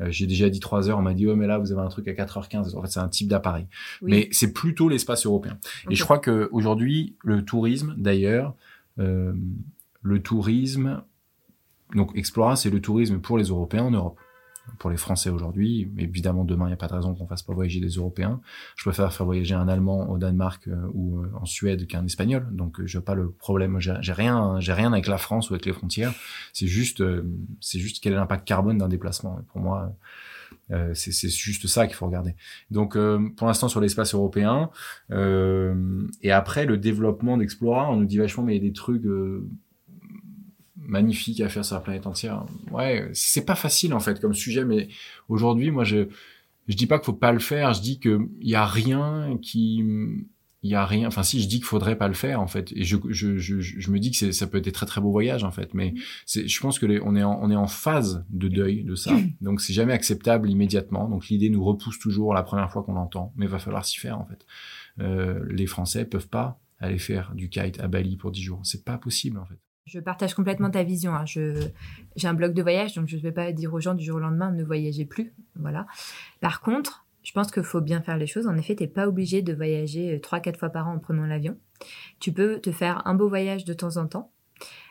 Euh, 0.01 0.07
j'ai 0.11 0.27
déjà 0.27 0.49
dit 0.49 0.61
3 0.61 0.89
heures, 0.89 0.99
on 0.99 1.03
m'a 1.03 1.15
dit 1.15 1.27
oh 1.27 1.37
mais 1.37 1.47
là 1.47 1.59
vous 1.59 1.73
avez 1.73 1.83
un 1.83 1.89
truc 1.89 2.09
à 2.09 2.13
4h15. 2.13 2.77
En 2.77 2.83
fait, 2.83 2.89
c'est 2.89 3.01
un 3.01 3.09
type 3.09 3.29
d'appareil. 3.29 3.67
Mais 4.03 4.29
c'est 4.33 4.53
plutôt 4.53 4.89
l'espace 4.89 5.27
européen. 5.27 5.59
Et 5.89 5.95
je 5.95 6.05
crois 6.05 6.19
que 6.19 6.49
aujourd'hui 6.53 7.17
le 7.23 7.45
tourisme 7.45 7.95
d'ailleurs 7.97 8.55
euh, 8.99 9.33
le 10.03 10.23
tourisme 10.23 11.03
donc 11.95 12.13
Explora, 12.15 12.57
c'est 12.57 12.71
le 12.71 12.81
tourisme 12.81 13.19
pour 13.19 13.37
les 13.37 13.49
Européens 13.49 13.85
en 13.85 13.91
Europe 13.91 14.19
pour 14.79 14.91
les 14.91 14.97
Français 14.97 15.31
aujourd'hui. 15.31 15.91
Évidemment, 15.99 16.45
demain, 16.45 16.67
il 16.67 16.69
n'y 16.69 16.75
a 16.75 16.77
pas 16.77 16.89
de 16.89 16.95
raison 16.95 17.15
qu'on 17.15 17.27
fasse 17.27 17.43
pas 17.43 17.53
voyager 17.53 17.81
des 17.81 17.89
Européens. 17.89 18.41
Je 18.77 18.85
préfère 18.85 19.13
faire 19.13 19.27
voyager 19.27 19.55
un 19.55 19.69
Allemand 19.69 20.09
au 20.11 20.19
Danemark 20.19 20.69
euh, 20.69 20.77
ou 20.95 21.21
euh, 21.21 21.31
en 21.41 21.45
Suède 21.45 21.87
qu'un 21.87 22.05
Espagnol. 22.05 22.47
Donc, 22.53 22.81
euh, 22.81 22.87
je 22.87 22.99
n'ai 22.99 23.05
pas 23.05 23.15
le 23.15 23.31
problème. 23.31 23.79
J'ai 23.81 24.13
rien, 24.13 24.59
j'ai 24.61 24.73
rien 24.73 24.93
avec 24.93 25.07
la 25.07 25.19
France 25.19 25.51
ou 25.51 25.55
avec 25.55 25.67
les 25.67 25.73
frontières. 25.73 26.13
C'est 26.53 26.67
juste, 26.67 27.03
c'est 27.61 27.79
juste 27.79 28.03
quel 28.03 28.13
est 28.13 28.17
l'impact 28.17 28.47
carbone 28.47 28.79
d'un 28.79 28.89
déplacement. 28.89 29.41
Pour 29.49 29.61
moi, 29.61 29.95
euh, 30.71 30.93
c'est 30.95 31.29
juste 31.29 31.67
ça 31.67 31.87
qu'il 31.87 31.97
faut 31.97 32.07
regarder. 32.07 32.35
Donc, 32.71 32.97
pour 33.37 33.47
l'instant, 33.47 33.69
sur 33.69 33.81
l'espace 33.81 34.15
européen. 34.15 34.71
et 35.11 36.31
après, 36.31 36.67
le 36.67 36.77
développement 36.77 37.37
d'Explora, 37.37 37.91
on 37.91 37.97
nous 37.97 38.07
dit 38.07 38.19
vachement, 38.19 38.45
mais 38.45 38.57
il 38.57 38.63
y 38.63 38.67
a 38.67 38.69
des 38.69 38.75
trucs 38.75 39.05
magnifique 40.91 41.41
à 41.41 41.49
faire 41.49 41.65
sur 41.65 41.77
la 41.77 41.81
planète 41.81 42.07
entière. 42.07 42.45
Ouais, 42.71 43.09
c'est 43.15 43.45
pas 43.45 43.55
facile 43.55 43.95
en 43.95 44.01
fait 44.01 44.21
comme 44.21 44.35
sujet, 44.35 44.65
mais 44.65 44.89
aujourd'hui, 45.29 45.71
moi, 45.71 45.85
je 45.85 46.09
je 46.69 46.77
dis 46.77 46.87
pas 46.87 46.99
qu'il 46.99 47.07
faut 47.07 47.13
pas 47.13 47.33
le 47.33 47.39
faire. 47.39 47.73
Je 47.73 47.81
dis 47.81 47.99
que 47.99 48.21
il 48.41 48.49
y 48.49 48.55
a 48.55 48.67
rien 48.67 49.39
qui 49.41 49.83
il 50.63 50.71
y 50.71 50.75
a 50.75 50.85
rien. 50.85 51.09
Enfin, 51.09 51.23
si 51.23 51.41
je 51.41 51.49
dis 51.49 51.57
qu'il 51.57 51.65
faudrait 51.65 51.97
pas 51.97 52.09
le 52.09 52.15
faire, 52.15 52.41
en 52.41 52.47
fait, 52.47 52.73
et 52.77 52.85
je 52.85 52.97
je 53.09 53.39
je, 53.39 53.61
je 53.61 53.91
me 53.91 53.99
dis 53.99 54.11
que 54.11 54.31
ça 54.33 54.47
peut 54.47 54.59
être 54.59 54.65
des 54.65 54.73
très 54.73 54.87
très 54.87 55.01
beaux 55.01 55.11
voyages, 55.11 55.43
en 55.45 55.51
fait. 55.51 55.73
Mais 55.75 55.95
c'est, 56.27 56.47
je 56.47 56.61
pense 56.61 56.79
que 56.79 56.87
les, 56.87 57.01
on 57.01 57.17
est 57.17 57.23
en, 57.23 57.39
on 57.43 57.51
est 57.51 57.57
en 57.57 57.67
phase 57.67 58.25
de 58.31 58.49
deuil 58.49 58.85
de 58.85 58.95
ça. 58.95 59.13
Donc 59.41 59.61
c'est 59.61 59.73
jamais 59.73 59.93
acceptable 59.93 60.51
immédiatement. 60.51 61.09
Donc 61.09 61.29
l'idée 61.29 61.49
nous 61.49 61.65
repousse 61.65 61.99
toujours 61.99 62.35
la 62.35 62.43
première 62.43 62.71
fois 62.71 62.83
qu'on 62.83 62.95
l'entend, 62.95 63.33
mais 63.37 63.47
va 63.47 63.59
falloir 63.59 63.85
s'y 63.85 63.99
faire, 63.99 64.19
en 64.19 64.27
fait. 64.27 64.45
Euh, 65.01 65.45
les 65.51 65.67
Français 65.67 66.05
peuvent 66.05 66.29
pas 66.29 66.61
aller 66.79 66.99
faire 66.99 67.33
du 67.35 67.49
kite 67.49 67.81
à 67.81 67.89
Bali 67.89 68.17
pour 68.17 68.31
10 68.31 68.43
jours. 68.43 68.61
C'est 68.65 68.85
pas 68.85 68.99
possible, 68.99 69.39
en 69.39 69.47
fait. 69.47 69.59
Je 69.91 69.99
partage 69.99 70.35
complètement 70.35 70.71
ta 70.71 70.85
vision. 70.85 71.15
Hein. 71.15 71.25
J'ai 71.27 72.29
un 72.29 72.35
blog 72.35 72.55
de 72.55 72.63
voyage, 72.63 72.95
donc 72.95 73.09
je 73.09 73.17
ne 73.17 73.23
vais 73.23 73.33
pas 73.33 73.51
dire 73.51 73.75
aux 73.75 73.81
gens 73.81 73.95
du 73.95 74.05
jour 74.05 74.17
au 74.17 74.21
lendemain 74.21 74.53
ne 74.53 74.63
voyagez 74.63 75.05
plus. 75.05 75.33
Voilà. 75.57 75.87
Par 76.41 76.61
contre, 76.61 77.07
je 77.25 77.33
pense 77.33 77.51
qu'il 77.51 77.65
faut 77.65 77.81
bien 77.81 78.01
faire 78.01 78.17
les 78.17 78.29
choses. 78.29 78.47
En 78.47 78.57
effet, 78.57 78.77
tu 78.77 78.85
n'es 78.85 78.89
pas 78.89 79.09
obligé 79.09 79.43
de 79.43 79.53
voyager 79.53 80.19
3-4 80.19 80.49
euh, 80.49 80.59
fois 80.59 80.69
par 80.71 80.87
an 80.87 80.95
en 80.95 80.99
prenant 81.01 81.27
l'avion. 81.27 81.57
Tu 82.21 82.33
peux 82.33 82.61
te 82.61 82.71
faire 82.71 83.05
un 83.05 83.15
beau 83.15 83.29
voyage 83.29 83.65
de 83.65 83.73
temps 83.73 83.97
en 83.97 84.07
temps. 84.07 84.31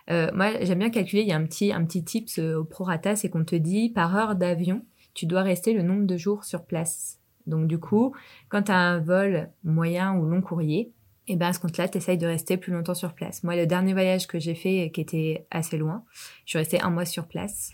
Euh, 0.09 0.29
moi, 0.33 0.51
j'aime 0.61 0.79
bien 0.79 0.89
calculer, 0.89 1.21
il 1.21 1.29
y 1.29 1.31
a 1.31 1.37
un 1.37 1.45
petit, 1.45 1.71
un 1.71 1.85
petit 1.85 2.03
tips 2.03 2.39
euh, 2.39 2.55
au 2.55 2.65
prorata, 2.65 3.15
c'est 3.15 3.29
qu'on 3.29 3.45
te 3.45 3.55
dit 3.55 3.89
par 3.89 4.15
heure 4.17 4.35
d'avion, 4.35 4.83
tu 5.13 5.27
dois 5.27 5.43
rester 5.43 5.73
le 5.73 5.81
nombre 5.81 6.05
de 6.05 6.17
jours 6.17 6.43
sur 6.43 6.65
place. 6.65 7.19
Donc 7.47 7.67
du 7.67 7.79
coup, 7.79 8.13
quand 8.49 8.63
tu 8.63 8.71
as 8.71 8.77
un 8.77 8.99
vol 8.99 9.49
moyen 9.63 10.15
ou 10.15 10.25
long 10.25 10.41
courrier, 10.41 10.91
et 11.29 11.35
ben 11.35 11.47
à 11.47 11.53
ce 11.53 11.59
compte-là, 11.59 11.87
tu 11.87 11.97
essayes 11.97 12.17
de 12.17 12.25
rester 12.25 12.57
plus 12.57 12.73
longtemps 12.73 12.95
sur 12.95 13.13
place. 13.13 13.43
Moi, 13.43 13.55
le 13.55 13.67
dernier 13.67 13.93
voyage 13.93 14.27
que 14.27 14.39
j'ai 14.39 14.55
fait, 14.55 14.91
qui 14.93 15.01
était 15.01 15.45
assez 15.51 15.77
loin, 15.77 16.03
je 16.45 16.51
suis 16.51 16.57
restée 16.57 16.81
un 16.81 16.89
mois 16.89 17.05
sur 17.05 17.27
place. 17.27 17.73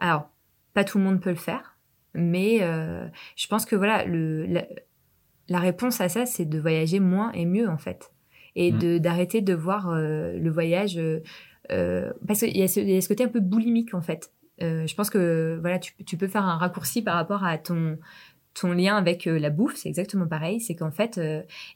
Alors, 0.00 0.30
pas 0.72 0.84
tout 0.84 0.98
le 0.98 1.04
monde 1.04 1.20
peut 1.20 1.30
le 1.30 1.36
faire, 1.36 1.76
mais 2.14 2.58
euh, 2.62 3.06
je 3.36 3.46
pense 3.46 3.66
que 3.66 3.76
voilà, 3.76 4.04
le, 4.04 4.46
la, 5.48 5.58
réponse 5.58 6.00
à 6.00 6.08
ça, 6.08 6.26
c'est 6.26 6.46
de 6.46 6.58
voyager 6.58 7.00
moins 7.00 7.32
et 7.32 7.44
mieux 7.44 7.68
en 7.68 7.78
fait, 7.78 8.12
et 8.54 8.72
mmh. 8.72 8.78
de 8.78 8.98
d'arrêter 8.98 9.40
de 9.42 9.54
voir 9.54 9.90
euh, 9.90 10.32
le 10.38 10.50
voyage 10.50 10.98
euh, 10.98 12.12
parce 12.26 12.40
qu'il 12.40 12.56
y, 12.56 12.62
a 12.62 12.68
ce 12.68 13.08
côté 13.08 13.24
un 13.24 13.28
peu 13.28 13.40
boulimique 13.40 13.94
en 13.94 14.02
fait. 14.02 14.32
je 14.60 14.94
pense 14.94 15.10
que 15.10 15.58
voilà, 15.60 15.78
tu, 15.78 15.94
tu, 16.04 16.16
peux 16.16 16.28
faire 16.28 16.44
un 16.44 16.56
raccourci 16.56 17.02
par 17.02 17.14
rapport 17.14 17.44
à 17.44 17.58
ton 17.58 17.98
ton 18.58 18.72
lien 18.72 18.96
avec 18.96 19.26
la 19.26 19.50
bouffe, 19.50 19.76
c'est 19.76 19.88
exactement 19.88 20.26
pareil. 20.26 20.60
C'est 20.60 20.74
qu'en 20.74 20.90
fait, 20.90 21.20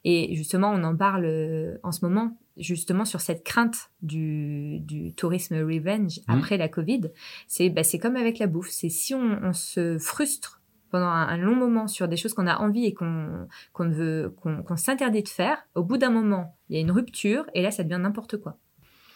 et 0.05 0.35
justement, 0.35 0.71
on 0.71 0.83
en 0.83 0.97
parle 0.97 1.79
en 1.83 1.93
ce 1.93 2.05
moment, 2.05 2.37
justement 2.57 3.05
sur 3.05 3.21
cette 3.21 3.45
crainte 3.45 3.91
du, 4.03 4.81
du 4.81 5.13
tourisme 5.15 5.57
revenge 5.57 6.19
mmh. 6.21 6.33
après 6.33 6.57
la 6.57 6.69
Covid, 6.69 7.11
c'est 7.49 7.71
bah, 7.71 7.83
c'est 7.83 7.99
comme 7.99 8.17
avec 8.17 8.39
la 8.39 8.47
bouffe. 8.47 8.71
C'est 8.71 8.89
si 8.89 9.15
on, 9.15 9.41
on, 9.43 9.53
se 9.53 9.99
frustre 9.99 10.61
pendant 10.91 11.07
un, 11.07 11.37
long 11.37 11.57
moment 11.57 11.87
sur 11.87 12.09
des 12.09 12.17
choses 12.17 12.35
qu'on 12.35 12.47
a 12.47 12.59
envie 12.59 12.85
et 12.85 12.95
qu'on 12.95 13.47
qu'on 13.73 13.89
veut 13.89 14.35
qu'on 14.41 14.77
s'interdit 14.77 15.23
de 15.23 15.29
faire, 15.29 15.59
au 15.75 15.83
bout 15.83 15.99
d'un 15.99 16.11
moment, 16.11 16.57
il 16.69 16.77
y 16.77 16.79
a 16.79 16.81
une 16.81 16.91
rupture 16.91 17.47
et 17.55 17.63
là, 17.63 17.71
ça 17.71 17.85
devient 17.85 18.01
n'importe 18.01 18.37
quoi. 18.39 18.59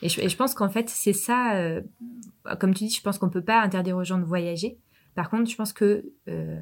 Et 0.03 0.09
je, 0.09 0.21
et 0.21 0.29
je 0.29 0.37
pense 0.37 0.55
qu'en 0.55 0.69
fait, 0.69 0.89
c'est 0.91 1.13
ça. 1.13 1.57
Euh, 1.57 1.81
comme 2.59 2.75
tu 2.75 2.85
dis, 2.85 2.91
je 2.91 3.01
pense 3.01 3.19
qu'on 3.19 3.31
peut 3.31 3.45
pas 3.45 3.61
interdire 3.61 3.97
aux 3.97 4.05
gens 4.05 4.19
de 4.19 4.25
voyager. 4.25 4.79
Par 5.15 5.31
contre, 5.31 5.51
je 5.51 5.57
pense 5.57 5.73
que 5.73 6.05
euh, 6.29 6.61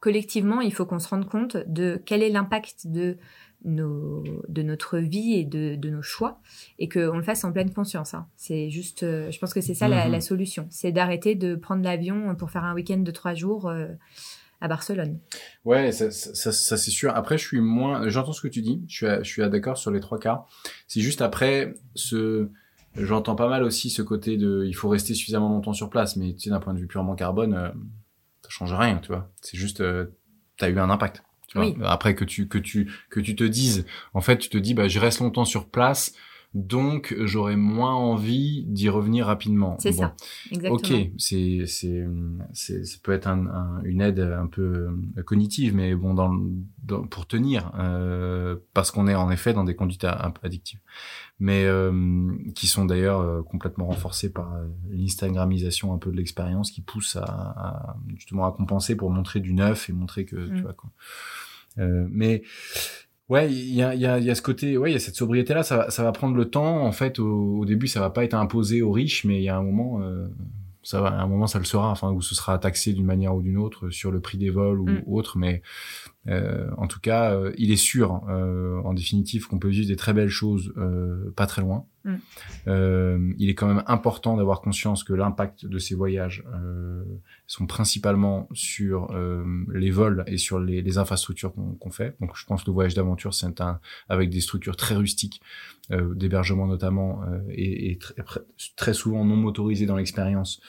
collectivement, 0.00 0.60
il 0.60 0.72
faut 0.72 0.86
qu'on 0.86 0.98
se 0.98 1.08
rende 1.08 1.28
compte 1.28 1.56
de 1.66 2.00
quel 2.04 2.22
est 2.22 2.30
l'impact 2.30 2.86
de 2.86 3.18
nos, 3.64 4.24
de 4.48 4.62
notre 4.62 4.98
vie 4.98 5.34
et 5.34 5.44
de, 5.44 5.76
de 5.76 5.90
nos 5.90 6.02
choix 6.02 6.40
et 6.78 6.88
qu'on 6.88 7.16
le 7.16 7.22
fasse 7.22 7.44
en 7.44 7.52
pleine 7.52 7.72
conscience. 7.72 8.14
Hein. 8.14 8.26
C'est 8.36 8.70
juste, 8.70 9.02
euh, 9.02 9.30
je 9.30 9.38
pense 9.38 9.52
que 9.52 9.60
c'est 9.60 9.74
ça 9.74 9.88
la, 9.88 10.08
mhm. 10.08 10.20
solution, 10.20 10.66
c'est 10.70 10.92
d'arrêter 10.92 11.34
de 11.34 11.54
prendre 11.54 11.82
l'avion 11.82 12.34
pour 12.34 12.50
faire 12.50 12.64
un 12.64 12.74
week-end 12.74 12.98
de 12.98 13.10
trois 13.10 13.34
jours 13.34 13.68
euh, 13.68 13.88
à 14.62 14.68
Barcelone. 14.68 15.18
Ouais, 15.64 15.92
ça, 15.92 16.10
ça, 16.10 16.52
ça 16.52 16.76
c'est 16.76 16.90
sûr. 16.90 17.14
Après, 17.14 17.36
je 17.36 17.46
suis 17.46 17.60
moins, 17.60 18.08
j'entends 18.08 18.32
ce 18.32 18.40
que 18.40 18.48
tu 18.48 18.62
dis, 18.62 18.82
je 18.88 18.94
suis, 18.94 19.06
je 19.06 19.30
suis 19.30 19.50
d'accord 19.50 19.76
sur 19.76 19.90
les 19.90 20.00
trois 20.00 20.18
cas. 20.18 20.44
C'est 20.88 21.00
juste 21.00 21.20
après 21.20 21.74
ce, 21.94 22.48
j'entends 22.94 23.36
pas 23.36 23.48
mal 23.48 23.62
aussi 23.62 23.90
ce 23.90 24.02
côté 24.02 24.36
de, 24.36 24.64
il 24.66 24.74
faut 24.74 24.88
rester 24.88 25.14
suffisamment 25.14 25.48
longtemps 25.48 25.72
sur 25.72 25.90
place, 25.90 26.16
mais 26.16 26.32
tu 26.32 26.40
sais, 26.40 26.50
d'un 26.50 26.60
point 26.60 26.74
de 26.74 26.78
vue 26.78 26.86
purement 26.86 27.14
carbone, 27.14 27.54
euh, 27.54 27.68
change 28.50 28.72
rien, 28.72 28.98
tu 28.98 29.08
vois. 29.08 29.30
C'est 29.40 29.56
juste, 29.56 29.80
euh, 29.80 30.06
tu 30.58 30.64
as 30.64 30.68
eu 30.68 30.78
un 30.78 30.90
impact. 30.90 31.22
Après 31.82 32.14
que 32.14 32.24
tu 32.24 32.46
que 32.46 32.58
tu 32.58 32.92
que 33.10 33.18
tu 33.18 33.34
te 33.34 33.42
dises, 33.44 33.84
en 34.14 34.20
fait, 34.20 34.38
tu 34.38 34.48
te 34.48 34.58
dis 34.58 34.72
bah 34.72 34.86
je 34.86 35.00
reste 35.00 35.20
longtemps 35.20 35.44
sur 35.44 35.68
place, 35.68 36.12
donc 36.52 37.14
j'aurais 37.20 37.56
moins 37.56 37.94
envie 37.94 38.64
d'y 38.66 38.88
revenir 38.88 39.26
rapidement. 39.26 39.76
C'est 39.78 39.92
ça, 39.92 40.14
exactement. 40.50 40.74
Ok, 40.74 41.10
c'est 41.16 41.64
c'est 41.66 42.04
c'est 42.52 42.84
ça 42.84 42.98
peut 43.02 43.12
être 43.12 43.28
un, 43.28 43.80
une 43.84 44.00
aide 44.00 44.18
un 44.18 44.46
peu 44.46 44.88
euh, 45.16 45.22
cognitive, 45.22 45.74
mais 45.74 45.94
bon 45.94 46.14
dans, 46.14 46.34
dans 46.82 47.02
pour 47.04 47.26
tenir 47.26 47.70
euh, 47.78 48.56
parce 48.74 48.90
qu'on 48.90 49.06
est 49.06 49.14
en 49.14 49.30
effet 49.30 49.52
dans 49.52 49.64
des 49.64 49.76
conduites 49.76 50.04
un 50.04 50.30
peu 50.30 50.44
addictives, 50.44 50.80
mais 51.38 51.64
euh, 51.66 52.32
qui 52.56 52.66
sont 52.66 52.84
d'ailleurs 52.84 53.20
euh, 53.20 53.42
complètement 53.42 53.86
renforcées 53.86 54.32
par 54.32 54.52
l'instagramisation 54.90 55.92
un 55.92 55.98
peu 55.98 56.10
de 56.10 56.16
l'expérience 56.16 56.72
qui 56.72 56.80
pousse 56.80 57.14
à, 57.14 57.22
à, 57.24 57.96
justement 58.16 58.44
à 58.44 58.52
compenser 58.52 58.96
pour 58.96 59.10
montrer 59.10 59.38
du 59.38 59.54
neuf 59.54 59.88
et 59.88 59.92
montrer 59.92 60.24
que 60.24 60.46
tu 60.48 60.54
mm. 60.54 60.62
vois 60.62 60.72
quoi. 60.72 60.90
Euh, 61.78 62.06
mais 62.10 62.42
ouais, 63.30 63.50
il 63.50 63.74
y 63.74 63.82
a, 63.82 63.94
y, 63.94 64.04
a, 64.04 64.18
y 64.18 64.30
a 64.30 64.34
ce 64.34 64.42
côté, 64.42 64.76
ouais, 64.76 64.90
il 64.90 64.92
y 64.92 64.96
a 64.96 65.00
cette 65.00 65.14
sobriété 65.14 65.54
là. 65.54 65.62
Ça, 65.62 65.90
ça 65.90 66.02
va 66.02 66.12
prendre 66.12 66.36
le 66.36 66.50
temps. 66.50 66.84
En 66.84 66.92
fait, 66.92 67.18
au, 67.18 67.60
au, 67.60 67.64
début, 67.64 67.86
ça 67.86 68.00
va 68.00 68.10
pas 68.10 68.24
être 68.24 68.34
imposé 68.34 68.82
aux 68.82 68.92
riches, 68.92 69.24
mais 69.24 69.38
il 69.38 69.44
y 69.44 69.48
a 69.48 69.56
un 69.56 69.62
moment. 69.62 70.02
Euh, 70.02 70.28
ça 70.82 71.00
va, 71.00 71.08
à 71.08 71.22
un 71.22 71.26
moment, 71.26 71.46
ça 71.46 71.58
le 71.58 71.64
sera, 71.64 71.90
enfin, 71.90 72.10
où 72.10 72.20
ce 72.20 72.34
sera 72.34 72.58
taxé 72.58 72.92
d'une 72.92 73.04
manière 73.04 73.34
ou 73.34 73.42
d'une 73.42 73.58
autre 73.58 73.90
sur 73.90 74.10
le 74.10 74.20
prix 74.20 74.38
des 74.38 74.50
vols 74.50 74.80
ou 74.80 74.88
mm. 74.88 75.02
autre, 75.06 75.38
mais 75.38 75.62
euh, 76.28 76.68
en 76.76 76.86
tout 76.86 77.00
cas, 77.00 77.32
euh, 77.32 77.52
il 77.56 77.70
est 77.70 77.76
sûr, 77.76 78.22
euh, 78.28 78.80
en 78.82 78.92
définitive, 78.92 79.46
qu'on 79.46 79.58
peut 79.58 79.68
vivre 79.68 79.88
des 79.88 79.96
très 79.96 80.12
belles 80.12 80.28
choses 80.28 80.72
pas 81.36 81.46
très 81.46 81.62
loin. 81.62 81.86
Mm. 82.04 83.34
il 83.38 83.50
est 83.50 83.54
quand 83.54 83.66
même 83.66 83.82
important 83.86 84.38
d'avoir 84.38 84.62
conscience 84.62 85.04
que 85.04 85.12
l'impact 85.12 85.66
de 85.66 85.78
ces 85.78 85.94
voyages 85.94 86.42
sont 87.46 87.66
principalement 87.66 88.48
sur 88.52 89.14
les 89.72 89.90
vols 89.90 90.24
et 90.26 90.38
sur 90.38 90.58
les, 90.58 90.80
les 90.80 90.98
infrastructures 90.98 91.52
qu'on 91.52 91.90
fait. 91.90 92.16
Donc, 92.20 92.36
je 92.36 92.46
pense 92.46 92.62
que 92.62 92.70
le 92.70 92.74
voyage 92.74 92.94
d'aventure, 92.94 93.34
c'est 93.34 93.60
un 93.60 93.80
avec 94.08 94.30
des 94.30 94.40
structures 94.40 94.76
très 94.76 94.94
rustiques, 94.94 95.42
d'hébergement 95.90 96.66
notamment, 96.66 97.22
et, 97.50 97.90
et 97.90 97.98
très, 97.98 98.40
très 98.76 98.94
souvent 98.94 99.24
non 99.24 99.36
motorisées 99.36 99.86
dans 99.86 99.96
l'expérience. 99.96 100.60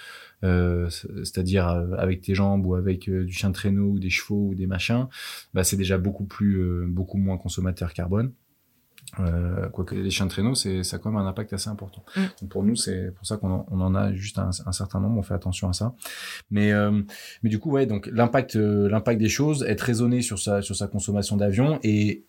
Euh, 0.43 0.89
c'est-à-dire 0.89 1.67
euh, 1.67 1.95
avec 1.97 2.21
tes 2.21 2.33
jambes 2.35 2.65
ou 2.65 2.75
avec 2.75 3.07
euh, 3.07 3.25
du 3.25 3.33
chien 3.33 3.49
de 3.49 3.53
traîneau 3.53 3.91
ou 3.91 3.99
des 3.99 4.09
chevaux 4.09 4.49
ou 4.49 4.55
des 4.55 4.67
machins, 4.67 5.07
bah, 5.53 5.63
c'est 5.63 5.77
déjà 5.77 5.97
beaucoup 5.97 6.25
plus, 6.25 6.85
beaucoup 6.87 7.17
moins 7.17 7.37
consommateur 7.37 7.93
carbone. 7.93 8.31
Euh, 9.19 9.67
quoique 9.69 9.93
les 9.93 10.09
chiens 10.09 10.25
de 10.25 10.31
traîneau, 10.31 10.55
c'est 10.55 10.83
ça 10.83 10.95
a 10.95 10.99
quand 10.99 11.11
même 11.11 11.19
un 11.19 11.27
impact 11.27 11.51
assez 11.51 11.69
important. 11.69 12.03
Mm. 12.15 12.47
pour 12.47 12.63
nous, 12.63 12.75
c'est 12.75 13.13
pour 13.13 13.25
ça 13.25 13.37
qu'on 13.37 13.51
en, 13.51 13.65
on 13.69 13.81
en 13.81 13.93
a 13.93 14.13
juste 14.13 14.39
un, 14.39 14.51
un, 14.65 14.71
certain 14.71 15.01
nombre. 15.01 15.17
On 15.17 15.23
fait 15.23 15.33
attention 15.33 15.67
à 15.67 15.73
ça. 15.73 15.93
Mais 16.49 16.71
mais 17.43 17.49
du 17.49 17.59
coup, 17.59 17.71
ouais, 17.71 17.85
donc 17.85 18.07
l'impact 18.11 18.55
l'impact 18.55 19.19
des 19.19 19.27
choses, 19.27 19.63
être 19.63 19.81
raisonné 19.81 20.21
sur 20.21 20.39
sa 20.39 20.61
sur 20.61 20.75
sa 20.75 20.87
consommation 20.87 21.35
d'avion 21.35 21.79
et 21.83 22.23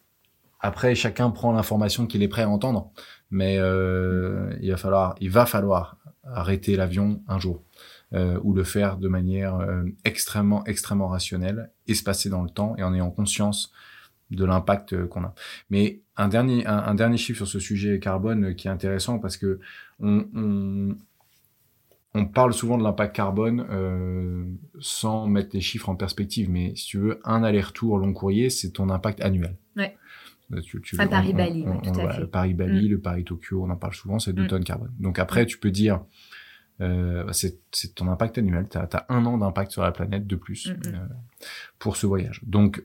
après 0.63 0.95
chacun 0.95 1.31
prend 1.31 1.53
l'information 1.53 2.07
qu'il 2.07 2.23
est 2.23 2.29
prêt 2.29 2.43
à 2.43 2.49
entendre. 2.49 2.91
Mais 3.31 3.59
euh, 3.59 4.57
il 4.63 4.71
va 4.71 4.77
falloir 4.77 5.15
il 5.21 5.31
va 5.31 5.45
falloir 5.45 5.99
arrêter 6.25 6.77
l'avion 6.77 7.21
un 7.29 7.39
jour 7.39 7.63
euh, 8.15 8.39
ou 8.43 8.55
le 8.55 8.65
faire 8.65 8.99
de 8.99 9.09
manière 9.09 9.57
euh, 9.57 9.85
extrêmement 10.05 10.65
extrêmement 10.67 11.09
rationnelle, 11.09 11.71
espacée 11.87 12.29
dans 12.29 12.43
le 12.43 12.51
temps 12.51 12.75
et 12.77 12.83
en 12.83 12.95
ayant 12.95 13.11
conscience 13.11 13.73
de 14.31 14.45
l'impact 14.45 14.93
euh, 14.93 15.07
qu'on 15.07 15.25
a. 15.25 15.35
Mais 15.71 16.01
un 16.17 16.29
dernier 16.29 16.67
un, 16.67 16.95
dernier 16.95 17.17
chiffre 17.17 17.39
sur 17.39 17.49
ce 17.49 17.59
sujet 17.59 17.99
carbone 17.99 18.55
qui 18.55 18.69
est 18.69 18.71
intéressant 18.71 19.19
parce 19.19 19.37
que 19.37 19.61
on, 20.01 20.27
on, 20.35 20.97
on 22.15 22.27
parle 22.27 22.53
souvent 22.53 22.77
de 22.77 22.83
l'impact 22.83 23.17
carbone 23.17 23.67
euh, 23.71 24.45
sans 24.81 25.27
mettre 25.27 25.51
les 25.55 25.61
chiffres 25.61 25.89
en 25.89 25.97
perspective, 25.97 26.51
mais 26.51 26.75
si 26.77 26.87
tu 26.87 26.99
veux, 26.99 27.21
un 27.25 27.43
aller-retour 27.43 27.99
long 27.99 28.13
courrier, 28.13 28.51
c'est 28.51 28.71
ton 28.71 28.91
impact 28.91 29.21
annuel. 29.23 29.57
Ouais. 29.77 29.97
Tu, 30.63 30.83
tu, 30.83 30.97
Paris-Bali, 30.97 31.65
Paris-Bali, 32.31 32.89
le 32.89 33.01
Paris-Tokyo, 33.01 33.65
on 33.65 33.71
en 33.71 33.77
parle 33.77 33.95
souvent, 33.95 34.19
c'est 34.19 34.35
deux 34.35 34.45
mm. 34.45 34.49
tonnes 34.49 34.65
carbone. 34.65 34.93
Donc 35.01 35.19
après, 35.19 35.47
tu 35.47 35.57
peux 35.57 35.71
dire, 35.71 36.05
euh, 36.83 37.25
c'est 37.33 37.95
ton 37.95 38.09
impact 38.09 38.39
annuel. 38.39 38.67
Tu 38.71 38.79
as, 38.79 39.07
un 39.09 39.25
an 39.27 39.39
d'impact 39.39 39.73
sur 39.73 39.83
la 39.83 39.93
planète 39.93 40.27
de 40.27 40.37
plus 40.37 40.69
mm, 40.69 40.73
mm. 40.73 40.95
Euh, 40.95 40.99
pour 41.79 41.97
ce 41.97 42.07
voyage. 42.07 42.41
Donc, 42.45 42.83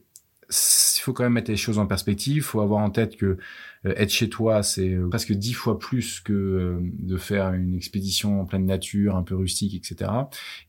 il 0.49 1.01
faut 1.01 1.11
quand 1.11 1.23
même 1.23 1.33
mettre 1.33 1.51
les 1.51 1.57
choses 1.57 1.77
en 1.77 1.87
perspective. 1.87 2.37
Il 2.37 2.41
faut 2.41 2.61
avoir 2.61 2.81
en 2.81 2.89
tête 2.89 3.17
que 3.17 3.37
euh, 3.85 3.93
être 3.97 4.11
chez 4.11 4.29
toi, 4.29 4.63
c'est 4.63 4.93
euh, 4.93 5.09
presque 5.09 5.33
dix 5.33 5.53
fois 5.53 5.77
plus 5.77 6.21
que 6.21 6.79
de 6.81 7.17
faire 7.17 7.51
une 7.53 7.75
expédition 7.75 8.41
en 8.41 8.45
pleine 8.45 8.65
nature, 8.65 9.17
un 9.17 9.23
peu 9.23 9.35
rustique, 9.35 9.75
etc. 9.75 10.09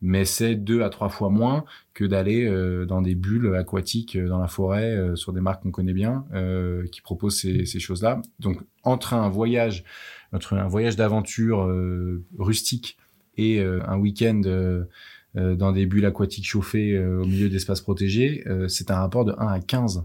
Mais 0.02 0.24
c'est 0.24 0.56
deux 0.56 0.82
à 0.82 0.88
trois 0.88 1.10
fois 1.10 1.30
moins 1.30 1.64
que 1.94 2.04
d'aller 2.04 2.48
dans 2.86 3.02
des 3.02 3.14
bulles 3.16 3.54
aquatiques 3.56 4.16
dans 4.16 4.38
la 4.38 4.46
forêt 4.46 5.16
sur 5.16 5.32
des 5.32 5.40
marques 5.40 5.64
qu'on 5.64 5.72
connaît 5.72 5.92
bien, 5.92 6.24
qui 6.92 7.00
proposent 7.00 7.40
ces, 7.40 7.66
ces 7.66 7.80
choses-là. 7.80 8.22
Donc, 8.38 8.60
entre 8.84 9.14
un 9.14 9.28
voyage, 9.28 9.82
entre 10.32 10.54
un 10.54 10.68
voyage 10.68 10.94
d'aventure 10.94 11.68
rustique 12.38 12.98
et 13.38 13.60
euh, 13.60 13.80
un 13.88 13.96
week-end 13.98 14.42
euh, 14.44 14.84
euh, 15.36 15.54
dans 15.54 15.72
des 15.72 15.86
bulles 15.86 16.04
aquatiques 16.06 16.46
chauffées 16.46 16.98
au 16.98 17.24
milieu 17.24 17.48
d'espaces 17.48 17.80
protégés, 17.80 18.44
c'est 18.68 18.90
un 18.90 18.96
rapport 18.98 19.24
de 19.24 19.32
1 19.38 19.46
à 19.46 19.60
15. 19.60 20.04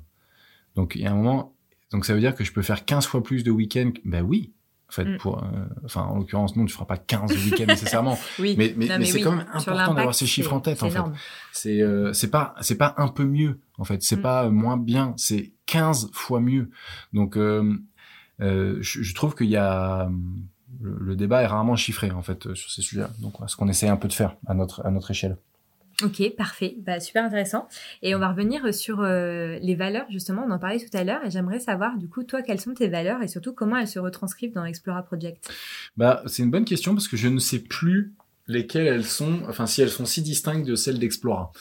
Donc 0.75 0.93
il 0.95 1.01
y 1.01 1.05
a 1.05 1.11
un 1.11 1.15
moment, 1.15 1.53
Donc 1.91 2.05
ça 2.05 2.13
veut 2.13 2.19
dire 2.19 2.34
que 2.36 2.43
je 2.43 2.51
peux 2.51 2.61
faire 2.63 2.86
15 2.86 3.05
fois 3.05 3.21
plus 3.21 3.43
de 3.43 3.51
week-ends. 3.51 3.91
Ben 4.05 4.23
oui. 4.23 4.51
En 4.89 4.91
fait, 4.91 5.05
Mm. 5.05 5.17
pour, 5.17 5.43
euh, 5.43 5.47
enfin, 5.86 6.01
en 6.03 6.17
l'occurrence, 6.19 6.55
non, 6.55 6.65
tu 6.65 6.73
feras 6.73 6.86
pas 6.86 6.97
15 6.97 7.31
week-ends 7.45 7.65
nécessairement. 7.67 8.17
Oui. 8.39 8.53
Mais, 8.57 8.73
mais, 8.77 8.88
c'est 9.05 9.15
oui, 9.15 9.21
quand 9.21 9.31
même 9.31 9.45
important 9.51 9.93
d'avoir 9.95 10.13
ces 10.13 10.27
chiffres 10.27 10.53
en 10.53 10.59
tête, 10.59 10.84
en 10.84 10.89
fait. 10.89 10.99
C'est, 11.51 11.81
euh, 11.81 12.13
c'est 12.13 12.29
pas, 12.29 12.53
c'est 12.61 12.77
pas 12.77 12.93
un 12.97 13.07
peu 13.07 13.25
mieux, 13.25 13.59
en 13.79 13.86
fait. 13.86 14.03
C'est 14.03 14.17
Mm. 14.17 14.21
pas 14.21 14.49
moins 14.49 14.77
bien. 14.77 15.13
C'est 15.17 15.53
15 15.65 16.09
fois 16.13 16.39
mieux. 16.41 16.69
Donc, 17.11 17.38
euh, 17.38 17.73
euh, 18.41 18.77
je, 18.81 19.01
je 19.01 19.15
trouve 19.15 19.34
qu'il 19.36 19.49
y 19.49 19.55
a, 19.57 20.09
le, 20.82 20.97
le 20.99 21.15
débat 21.15 21.41
est 21.41 21.47
rarement 21.47 21.76
chiffré, 21.76 22.11
en 22.11 22.21
fait, 22.21 22.47
euh, 22.47 22.55
sur 22.55 22.71
ces 22.71 22.82
sujets. 22.82 23.05
Donc, 23.19 23.34
voilà, 23.38 23.47
ce 23.47 23.55
qu'on 23.55 23.67
essaie 23.67 23.88
un 23.88 23.97
peu 23.97 24.07
de 24.07 24.13
faire 24.13 24.36
à 24.47 24.53
notre, 24.53 24.86
à 24.86 24.91
notre 24.91 25.11
échelle. 25.11 25.38
Ok, 26.03 26.21
parfait. 26.36 26.76
Bah, 26.80 26.99
super 26.99 27.24
intéressant. 27.24 27.67
Et 28.01 28.15
on 28.15 28.19
va 28.19 28.30
revenir 28.30 28.74
sur 28.74 29.01
euh, 29.01 29.57
les 29.61 29.76
valeurs, 29.76 30.07
justement. 30.09 30.43
On 30.47 30.51
en 30.51 30.59
parlait 30.59 30.80
tout 30.80 30.97
à 30.97 31.03
l'heure. 31.03 31.24
Et 31.26 31.32
j'aimerais 31.32 31.59
savoir, 31.59 31.97
du 31.97 32.09
coup, 32.09 32.24
toi, 32.24 32.41
quelles 32.41 32.59
sont 32.59 32.74
tes 32.74 32.88
valeurs 32.88 33.21
et 33.21 33.28
surtout 33.28 33.53
comment 33.53 33.78
elles 33.78 33.88
se 33.88 33.99
retranscrivent 33.99 34.53
dans 34.53 34.65
Explora 34.65 35.03
Project? 35.03 35.51
Bah, 35.95 36.24
c'est 36.26 36.43
une 36.43 36.51
bonne 36.51 36.65
question 36.65 36.95
parce 36.95 37.07
que 37.07 37.15
je 37.15 37.28
ne 37.28 37.39
sais 37.39 37.59
plus 37.59 38.13
lesquelles 38.47 38.88
elles 38.88 39.05
sont, 39.05 39.39
enfin 39.47 39.65
si 39.65 39.82
elles 39.82 39.89
sont 39.89 40.05
si 40.05 40.21
distinctes 40.21 40.67
de 40.67 40.76
celles 40.76 40.99
d'Explora. 40.99 41.51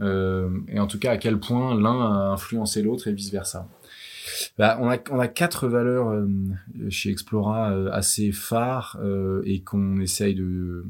Euh, 0.00 0.50
et 0.68 0.80
en 0.80 0.86
tout 0.86 0.98
cas 0.98 1.12
à 1.12 1.16
quel 1.16 1.38
point 1.38 1.78
l'un 1.78 2.00
a 2.00 2.32
influencé 2.32 2.82
l'autre 2.82 3.06
et 3.08 3.12
vice 3.12 3.30
versa. 3.30 3.68
Bah, 4.58 4.78
on 4.80 4.88
a 4.90 4.98
on 5.10 5.18
a 5.18 5.28
quatre 5.28 5.68
valeurs 5.68 6.10
euh, 6.10 6.28
chez 6.88 7.10
Explora 7.10 7.72
euh, 7.72 7.90
assez 7.92 8.32
phares 8.32 8.98
euh, 9.02 9.42
et 9.44 9.62
qu'on 9.62 10.00
essaye 10.00 10.34
de 10.34 10.44
euh, 10.44 10.84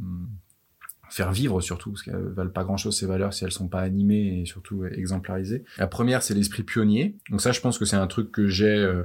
faire 1.09 1.33
vivre 1.33 1.61
surtout 1.61 1.91
parce 1.91 2.03
qu'elles 2.03 2.33
valent 2.35 2.51
pas 2.51 2.65
grand 2.65 2.77
chose 2.77 2.97
ces 2.99 3.07
valeurs 3.07 3.33
si 3.35 3.45
elles 3.45 3.53
sont 3.53 3.69
pas 3.69 3.81
animées 3.81 4.41
et 4.41 4.47
surtout 4.47 4.85
exemplarisées. 4.85 5.65
La 5.79 5.87
première 5.87 6.23
c'est 6.23 6.35
l'esprit 6.35 6.63
pionnier. 6.63 7.17
Donc 7.31 7.41
ça 7.41 7.53
je 7.53 7.61
pense 7.61 7.79
que 7.79 7.85
c'est 7.85 7.97
un 7.97 8.07
truc 8.07 8.31
que 8.33 8.49
j'ai 8.49 8.77
euh, 8.77 9.03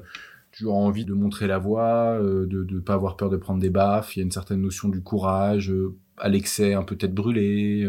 toujours 0.51 0.75
envie 0.75 1.05
de 1.05 1.13
montrer 1.13 1.47
la 1.47 1.57
voie, 1.57 2.17
de 2.21 2.67
ne 2.69 2.79
pas 2.79 2.93
avoir 2.93 3.17
peur 3.17 3.29
de 3.29 3.37
prendre 3.37 3.59
des 3.59 3.69
baffes. 3.69 4.15
Il 4.15 4.19
y 4.19 4.21
a 4.21 4.25
une 4.25 4.31
certaine 4.31 4.61
notion 4.61 4.89
du 4.89 5.01
courage, 5.01 5.71
à 6.17 6.29
l'excès 6.29 6.73
un 6.73 6.83
peu 6.83 6.95
tête 6.95 7.13
brûlée, 7.13 7.87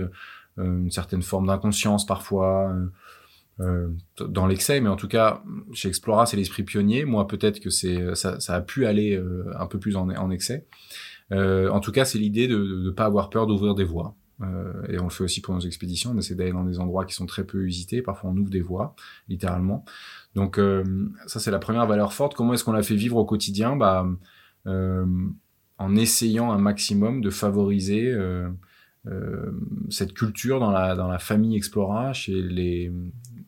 une 0.58 0.90
certaine 0.90 1.22
forme 1.22 1.46
d'inconscience 1.46 2.04
parfois. 2.04 2.74
Euh, 3.60 3.88
dans 4.20 4.46
l'excès, 4.46 4.80
mais 4.80 4.88
en 4.88 4.96
tout 4.96 5.08
cas, 5.08 5.42
chez 5.72 5.88
Explora, 5.88 6.26
c'est 6.26 6.36
l'esprit 6.36 6.62
pionnier. 6.62 7.04
Moi, 7.04 7.26
peut-être 7.26 7.60
que 7.60 7.70
c'est 7.70 8.14
ça, 8.14 8.38
ça 8.40 8.54
a 8.54 8.60
pu 8.60 8.86
aller 8.86 9.16
euh, 9.16 9.44
un 9.58 9.66
peu 9.66 9.78
plus 9.78 9.96
en, 9.96 10.08
en 10.08 10.30
excès. 10.30 10.66
Euh, 11.32 11.68
en 11.70 11.80
tout 11.80 11.92
cas, 11.92 12.04
c'est 12.04 12.18
l'idée 12.18 12.48
de 12.48 12.56
ne 12.56 12.90
pas 12.90 13.04
avoir 13.04 13.30
peur 13.30 13.46
d'ouvrir 13.46 13.74
des 13.74 13.84
voies. 13.84 14.14
Euh, 14.40 14.86
et 14.88 15.00
on 15.00 15.04
le 15.04 15.10
fait 15.10 15.24
aussi 15.24 15.40
pour 15.40 15.54
nos 15.54 15.60
expéditions. 15.60 16.12
On 16.12 16.18
essaie 16.18 16.34
d'aller 16.34 16.52
dans 16.52 16.64
des 16.64 16.78
endroits 16.78 17.04
qui 17.04 17.14
sont 17.14 17.26
très 17.26 17.44
peu 17.44 17.64
usités. 17.64 18.02
Parfois, 18.02 18.30
on 18.30 18.36
ouvre 18.36 18.50
des 18.50 18.60
voies, 18.60 18.94
littéralement. 19.28 19.84
Donc, 20.34 20.58
euh, 20.58 20.84
ça, 21.26 21.40
c'est 21.40 21.50
la 21.50 21.58
première 21.58 21.86
valeur 21.86 22.12
forte. 22.12 22.34
Comment 22.34 22.54
est-ce 22.54 22.64
qu'on 22.64 22.72
la 22.72 22.82
fait 22.82 22.94
vivre 22.94 23.16
au 23.16 23.24
quotidien? 23.24 23.76
Bah, 23.76 24.06
euh, 24.66 25.06
En 25.78 25.96
essayant 25.96 26.52
un 26.52 26.58
maximum 26.58 27.20
de 27.20 27.30
favoriser 27.30 28.16
cette 29.88 30.12
culture 30.12 30.60
dans 30.60 30.70
la, 30.70 30.94
dans 30.94 31.08
la 31.08 31.18
famille 31.18 31.56
Explora, 31.56 32.12
chez 32.12 32.42
les, 32.42 32.92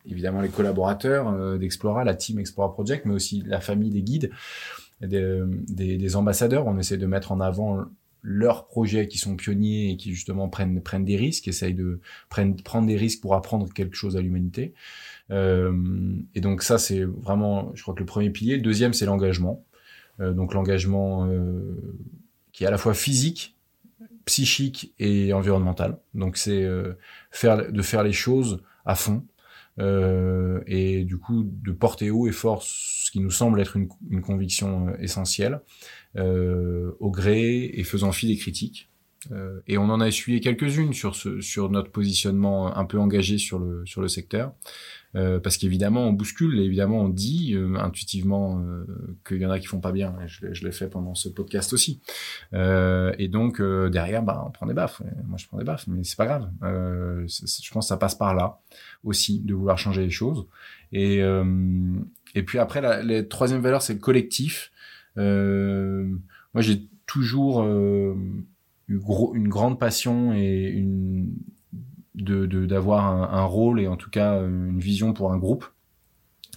évidemment 0.06 0.40
les 0.40 0.48
collaborateurs 0.48 1.28
euh, 1.28 1.58
d'Explora, 1.58 2.04
la 2.04 2.14
team 2.14 2.38
Explora 2.38 2.72
Project, 2.72 3.04
mais 3.06 3.14
aussi 3.14 3.42
la 3.46 3.60
famille 3.60 3.90
des 3.90 4.02
guides, 4.02 4.30
des, 5.00 6.16
ambassadeurs. 6.16 6.66
On 6.66 6.78
essaie 6.78 6.98
de 6.98 7.06
mettre 7.06 7.32
en 7.32 7.40
avant 7.40 7.84
leurs 8.22 8.66
projets 8.66 9.08
qui 9.08 9.16
sont 9.16 9.34
pionniers 9.34 9.90
et 9.90 9.96
qui 9.96 10.12
justement 10.12 10.48
prennent 10.48 11.04
des 11.04 11.16
risques, 11.16 11.48
essayent 11.48 11.74
de 11.74 12.00
prendre 12.28 12.86
des 12.86 12.96
risques 12.96 13.22
pour 13.22 13.34
apprendre 13.34 13.72
quelque 13.72 13.96
chose 13.96 14.16
à 14.16 14.20
l'humanité. 14.20 14.74
Euh, 15.30 15.72
et 16.34 16.40
donc 16.40 16.62
ça 16.62 16.76
c'est 16.76 17.04
vraiment, 17.04 17.70
je 17.74 17.82
crois 17.82 17.94
que 17.94 18.00
le 18.00 18.06
premier 18.06 18.30
pilier. 18.30 18.56
Le 18.56 18.62
deuxième 18.62 18.92
c'est 18.92 19.06
l'engagement. 19.06 19.64
Euh, 20.20 20.32
donc 20.32 20.52
l'engagement 20.52 21.30
qui 22.52 22.64
est 22.64 22.66
à 22.66 22.70
la 22.70 22.78
fois 22.78 22.92
physique, 22.92 23.56
psychique 24.26 24.92
et 24.98 25.32
environnemental. 25.32 25.98
Donc 26.12 26.36
c'est 26.36 26.62
de 26.62 27.82
faire 27.82 28.02
les 28.02 28.12
choses 28.12 28.62
à 28.84 28.94
fond. 28.94 29.24
Euh, 29.78 30.60
et 30.66 31.04
du 31.04 31.16
coup 31.16 31.44
de 31.44 31.72
porter 31.72 32.10
haut 32.10 32.26
et 32.26 32.32
fort 32.32 32.62
ce 32.62 33.10
qui 33.10 33.20
nous 33.20 33.30
semble 33.30 33.60
être 33.60 33.76
une, 33.76 34.20
conviction 34.20 34.88
euh, 34.88 34.96
essentielle 35.00 35.60
euh, 36.16 36.92
au 37.00 37.10
gré 37.10 37.70
et 37.72 37.84
faisant 37.84 38.12
fi 38.12 38.26
des 38.26 38.36
critiques. 38.36 38.90
Euh, 39.32 39.60
et 39.66 39.78
on 39.78 39.84
en 39.84 40.00
a 40.00 40.08
essuyé 40.08 40.40
quelques-unes 40.40 40.94
sur 40.94 41.14
sur 41.14 41.70
notre 41.70 41.90
positionnement 41.90 42.76
un 42.76 42.84
peu 42.86 42.98
engagé 42.98 43.36
sur 43.36 43.58
le 43.58 43.84
sur 43.84 44.00
le 44.00 44.08
secteur, 44.08 44.54
euh, 45.16 45.40
parce 45.40 45.56
qu'évidemment 45.56 46.06
on 46.06 46.12
bouscule, 46.12 46.58
et 46.60 46.64
évidemment 46.64 47.00
on 47.00 47.08
dit 47.08 47.54
euh, 47.54 47.74
intuitivement 47.76 48.60
euh, 48.60 48.84
qu'il 49.26 49.38
y 49.38 49.46
en 49.46 49.50
a 49.50 49.58
qui 49.58 49.66
font 49.66 49.80
pas 49.80 49.92
bien. 49.92 50.14
Je, 50.26 50.52
je 50.52 50.64
l'ai 50.64 50.72
fait 50.72 50.88
pendant 50.88 51.14
ce 51.14 51.28
podcast 51.28 51.72
aussi. 51.72 52.00
Euh, 52.52 53.12
et 53.18 53.28
donc 53.28 53.60
euh, 53.60 53.88
derrière, 53.90 54.22
bah, 54.22 54.44
on 54.46 54.50
prend 54.50 54.66
des 54.66 54.74
baffes. 54.74 55.02
Moi 55.26 55.36
je 55.38 55.46
prends 55.46 55.58
des 55.58 55.64
baffes, 55.64 55.86
mais 55.88 56.04
c'est 56.04 56.16
pas 56.16 56.26
grave. 56.26 56.50
Je 56.62 57.72
pense 57.72 57.86
que 57.86 57.88
ça 57.88 57.96
passe 57.96 58.14
par 58.14 58.34
là 58.34 58.60
aussi 59.04 59.40
de 59.40 59.54
vouloir 59.54 59.78
changer 59.78 60.02
les 60.02 60.10
choses. 60.10 60.46
Et 60.92 61.20
et 62.34 62.42
puis 62.42 62.58
après 62.58 62.80
la, 62.80 63.02
la 63.02 63.22
troisième 63.24 63.60
valeur 63.60 63.82
c'est 63.82 63.94
le 63.94 64.00
collectif. 64.00 64.72
Moi, 65.16 66.62
j'ai 66.62 66.88
toujours 67.06 67.64
eu 67.66 68.98
gros, 68.98 69.34
une 69.34 69.48
grande 69.48 69.78
passion 69.78 70.32
et 70.32 70.68
une 70.68 71.34
de 72.14 72.46
de- 72.46 72.66
d'avoir 72.66 73.06
un, 73.06 73.38
un 73.38 73.44
rôle 73.44 73.80
et 73.80 73.86
en 73.88 73.96
tout 73.96 74.10
cas 74.10 74.40
une 74.42 74.78
vision 74.80 75.12
pour 75.12 75.32
un 75.32 75.38
groupe. 75.38 75.66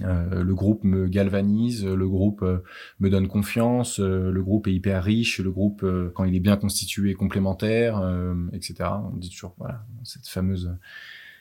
Euh, 0.01 0.43
le 0.43 0.55
groupe 0.55 0.83
me 0.83 1.07
galvanise, 1.07 1.85
le 1.85 2.07
groupe 2.09 2.41
euh, 2.41 2.63
me 2.99 3.11
donne 3.11 3.27
confiance, 3.27 3.99
euh, 3.99 4.31
le 4.31 4.41
groupe 4.41 4.67
est 4.67 4.73
hyper 4.73 5.03
riche, 5.03 5.39
le 5.39 5.51
groupe 5.51 5.83
euh, 5.83 6.11
quand 6.15 6.23
il 6.23 6.35
est 6.35 6.39
bien 6.39 6.57
constitué 6.57 7.11
est 7.11 7.13
complémentaire, 7.13 7.99
euh, 8.01 8.33
etc. 8.53 8.89
On 9.13 9.15
dit 9.17 9.29
toujours 9.29 9.53
voilà 9.59 9.85
cette 10.03 10.27
fameuse 10.27 10.75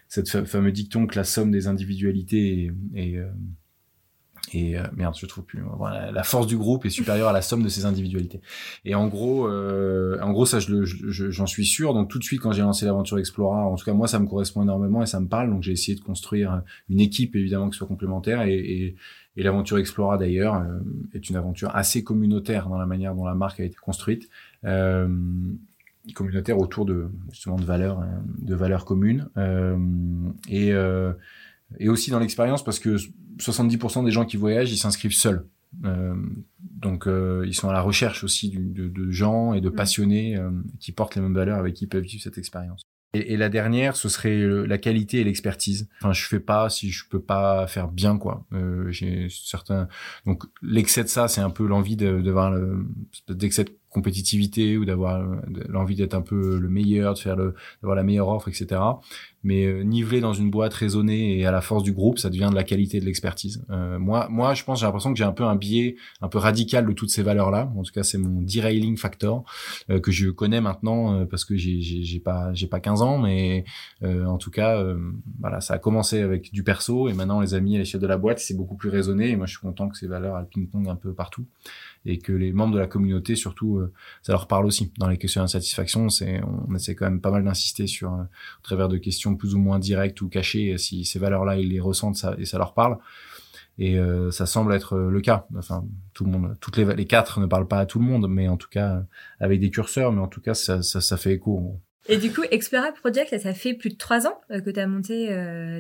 cette 0.09 0.29
fa- 0.29 0.45
fameux 0.45 0.71
dicton 0.73 1.07
que 1.07 1.17
la 1.17 1.25
somme 1.25 1.51
des 1.51 1.67
individualités 1.67 2.65
est, 2.95 3.03
est, 3.13 3.17
euh, 3.17 3.31
et 4.53 4.77
euh, 4.79 4.83
merde, 4.97 5.15
je 5.19 5.25
trouve 5.27 5.45
plus. 5.45 5.63
Voilà, 5.79 6.11
la 6.11 6.23
force 6.25 6.47
du 6.47 6.57
groupe 6.57 6.85
est 6.85 6.91
supérieure 6.91 7.29
à 7.29 7.33
la 7.33 7.43
somme 7.43 7.63
de 7.63 7.69
ses 7.69 7.85
individualités. 7.87 8.41
Et 8.85 8.95
en 8.95 9.07
gros, 9.09 9.47
euh, 9.49 10.19
en 10.21 10.33
gros, 10.33 10.47
ça, 10.47 10.59
je 10.59 10.71
le- 10.73 10.85
je- 10.85 11.31
j'en 11.31 11.47
suis 11.47 11.65
sûr. 11.65 11.95
Donc 11.95 12.11
tout 12.11 12.19
de 12.19 12.25
suite, 12.25 12.41
quand 12.41 12.53
j'ai 12.53 12.63
lancé 12.63 12.85
l'aventure 12.85 13.19
Explora, 13.19 13.65
en 13.67 13.77
tout 13.77 13.85
cas 13.85 13.93
moi, 13.93 14.09
ça 14.09 14.19
me 14.19 14.27
correspond 14.27 14.63
énormément 14.63 15.03
et 15.03 15.07
ça 15.07 15.21
me 15.21 15.29
parle. 15.29 15.49
Donc 15.51 15.63
j'ai 15.63 15.73
essayé 15.73 15.97
de 15.97 16.03
construire 16.03 16.63
une 16.91 17.01
équipe 17.01 17.37
évidemment 17.37 17.71
qui 17.71 17.79
soit 17.79 17.87
complémentaire 17.87 18.43
et, 18.43 18.55
et, 18.59 18.97
et 19.37 19.43
l'aventure 19.43 19.79
Explora 19.79 20.19
d'ailleurs 20.19 20.57
euh, 20.57 20.81
est 21.15 21.31
une 21.31 21.37
aventure 21.37 21.71
assez 21.75 22.03
communautaire 22.03 22.69
dans 22.69 22.79
la 22.79 22.87
manière 22.87 23.15
dont 23.15 23.25
la 23.25 23.35
marque 23.35 23.61
a 23.61 23.65
été 23.65 23.77
construite. 23.77 24.29
Euh, 24.65 25.09
communautaire 26.15 26.59
autour 26.59 26.85
de 26.85 27.09
justement 27.31 27.55
de 27.57 27.65
valeurs 27.65 28.01
euh, 28.01 28.05
de 28.41 28.55
valeurs 28.57 28.85
communes 28.85 29.29
et 30.49 30.73
et 31.79 31.89
aussi 31.89 32.11
dans 32.11 32.19
l'expérience 32.19 32.65
parce 32.65 32.79
que 32.79 32.97
70% 33.39 34.05
des 34.05 34.11
gens 34.11 34.25
qui 34.25 34.37
voyagent 34.37 34.73
ils 34.73 34.79
s'inscrivent 34.79 35.15
seuls. 35.15 35.47
Euh, 35.87 36.15
donc 36.61 37.07
euh, 37.07 37.45
ils 37.47 37.55
sont 37.55 37.69
à 37.69 37.73
la 37.73 37.81
recherche 37.81 38.25
aussi 38.25 38.51
du, 38.51 38.59
de, 38.59 38.89
de 38.89 39.11
gens 39.11 39.55
et 39.55 39.61
de 39.63 39.71
passionnés 39.71 40.37
euh, 40.37 40.51
qui 40.81 40.93
portent 40.93 41.15
les 41.17 41.23
mêmes 41.23 41.35
valeurs 41.35 41.59
avec 41.59 41.75
qui 41.75 41.85
ils 41.85 41.89
peuvent 41.89 42.03
vivre 42.03 42.23
cette 42.23 42.37
expérience. 42.39 42.83
Et, 43.15 43.33
et 43.33 43.37
la 43.39 43.49
dernière 43.49 43.97
ce 43.97 44.09
serait 44.11 44.37
le- 44.39 44.67
la 44.67 44.77
qualité 44.79 45.21
et 45.21 45.25
l'expertise. 45.25 45.89
Enfin 46.03 46.13
je 46.13 46.25
fais 46.27 46.41
pas 46.41 46.69
si 46.69 46.91
je 46.91 47.07
peux 47.09 47.21
pas 47.23 47.67
faire 47.69 47.89
bien 47.89 48.19
quoi. 48.19 48.45
Euh, 48.53 48.91
j'ai 48.91 49.29
certains 49.31 49.89
donc 50.27 50.45
l'excès 50.63 51.05
de 51.05 51.09
ça 51.09 51.27
c'est 51.29 51.41
un 51.41 51.51
peu 51.51 51.67
l'envie 51.67 51.97
de, 51.97 52.21
de 52.21 52.31
le 52.31 52.87
d'excès 53.35 53.65
de 53.65 53.71
compétitivité 53.89 54.79
ou 54.79 54.85
d'avoir 54.85 55.21
euh, 55.21 55.37
l'envie 55.69 55.95
d'être 55.97 56.15
un 56.15 56.23
peu 56.23 56.59
le 56.59 56.69
meilleur, 56.69 57.15
de 57.15 57.19
faire 57.19 57.37
le, 57.37 57.55
d'avoir 57.83 57.95
la 57.97 58.03
meilleure 58.03 58.29
offre, 58.29 58.49
etc. 58.49 58.81
Mais 59.45 59.65
euh, 59.65 59.83
niveler 59.83 60.21
dans 60.21 60.33
une 60.33 60.51
boîte 60.51 60.75
raisonnée 60.75 61.39
et 61.39 61.47
à 61.47 61.51
la 61.51 61.61
force 61.61 61.83
du 61.83 61.93
groupe, 61.93 62.19
ça 62.19 62.31
devient 62.31 62.49
de 62.51 62.55
la 62.55 62.65
qualité 62.65 63.01
de 63.01 63.05
l'expertise. 63.05 63.65
Euh, 63.71 63.99
moi, 63.99 64.29
moi, 64.31 64.55
je 64.55 64.65
pense, 64.65 64.81
j'ai 64.81 64.87
l'impression 64.87 65.13
que 65.13 65.19
j'ai 65.19 65.25
un 65.25 65.33
peu 65.33 65.45
un 65.45 65.57
biais 65.57 65.97
un 66.21 66.29
peu 66.29 66.39
radical 66.39 66.87
de 66.87 66.93
toutes 66.93 67.11
ces 67.11 67.23
valeurs-là. 67.23 67.73
En 67.77 67.83
tout 67.83 67.93
cas, 67.93 68.03
c'est 68.03 68.19
mon 68.19 68.43
derailing 68.43 68.97
factor 68.97 69.45
euh, 69.91 70.01
que 70.01 70.11
je 70.11 70.31
connais 70.31 70.61
maintenant 70.61 71.15
euh, 71.15 71.25
parce 71.25 71.45
que 71.45 71.57
j'ai, 71.57 72.21
pas, 72.21 72.53
j'ai 72.55 72.67
pas 72.67 72.81
15 72.81 73.03
ans, 73.03 73.19
mais 73.19 73.65
euh, 74.03 74.25
en 74.27 74.39
tout 74.39 74.51
cas, 74.51 74.79
euh, 74.79 74.99
voilà, 75.41 75.61
ça 75.61 75.75
a 75.75 75.79
commencé 75.79 76.21
avec 76.21 76.53
du 76.53 76.63
perso 76.63 77.09
et 77.09 77.13
maintenant 77.13 77.41
les 77.41 77.55
amis 77.55 77.77
à 77.77 77.79
l'échelle 77.79 78.01
de 78.01 78.07
la 78.07 78.19
boîte, 78.19 78.39
c'est 78.39 78.57
beaucoup 78.57 78.77
plus 78.77 78.91
raisonné. 78.91 79.31
Et 79.31 79.37
moi, 79.37 79.47
je 79.47 79.53
suis 79.53 79.61
content 79.61 79.89
que 79.89 79.97
ces 79.97 80.07
valeurs 80.07 80.39
elles 80.39 80.47
ping-pong 80.47 80.89
un 80.89 80.97
peu 80.97 81.13
partout 81.13 81.47
et 82.05 82.19
que 82.19 82.33
les 82.33 82.53
membres 82.53 82.75
de 82.75 82.81
la 82.81 82.89
communauté 82.89 83.37
surtout 83.37 83.81
ça 84.23 84.33
leur 84.33 84.49
parle 84.49 84.67
aussi 84.67 84.93
dans 84.99 85.07
les 85.07 85.19
questions 85.19 85.41
d'insatisfaction 85.41 86.09
c'est 86.09 86.41
on 86.43 86.75
essaie 86.75 86.97
quand 86.97 87.05
même 87.05 87.21
pas 87.21 87.31
mal 87.31 87.45
d'insister 87.45 87.87
sur 87.87 88.11
au 88.11 88.63
travers 88.65 88.89
de 88.89 88.97
questions 88.97 89.32
plus 89.37 89.55
ou 89.55 89.59
moins 89.59 89.79
directes 89.79 90.21
ou 90.21 90.29
cachées 90.29 90.77
si 90.79 91.05
ces 91.05 91.19
valeurs 91.19 91.45
là 91.45 91.57
ils 91.57 91.69
les 91.69 91.81
ressentent 91.81 92.25
et 92.39 92.45
ça 92.45 92.59
leur 92.59 92.75
parle 92.75 92.99
et 93.79 93.99
euh, 93.99 94.31
ça 94.31 94.47
semble 94.47 94.75
être 94.75 94.95
euh, 94.95 95.11
le 95.11 95.21
cas 95.21 95.47
enfin 95.57 95.85
tout 96.13 96.25
le 96.25 96.31
monde 96.31 96.57
toutes 96.61 96.77
les 96.77 97.07
quatre 97.07 97.41
ne 97.41 97.47
parlent 97.47 97.69
pas 97.69 97.79
à 97.79 97.87
tout 97.87 97.99
le 97.99 98.05
monde 98.05 98.29
mais 98.29 98.49
en 98.49 98.57
tout 98.57 98.69
cas 98.69 98.97
euh, 98.97 99.01
avec 99.41 99.61
des 99.61 99.71
curseurs 99.71 100.13
mais 100.13 100.21
en 100.21 100.29
tout 100.29 100.41
cas 100.41 100.55
ça 100.55 101.17
fait 101.17 101.35
écho 101.35 101.81
Et 102.09 102.19
du 102.19 102.33
coup, 102.33 102.43
Explora 102.51 102.93
Project, 102.93 103.39
ça 103.39 103.55
fait 103.55 103.75
plus 103.75 103.91
de 103.91 103.97
trois 103.97 104.27
ans 104.27 104.41
que 104.49 104.71
tu 104.71 104.81
as 104.81 104.89
monté 104.89 105.29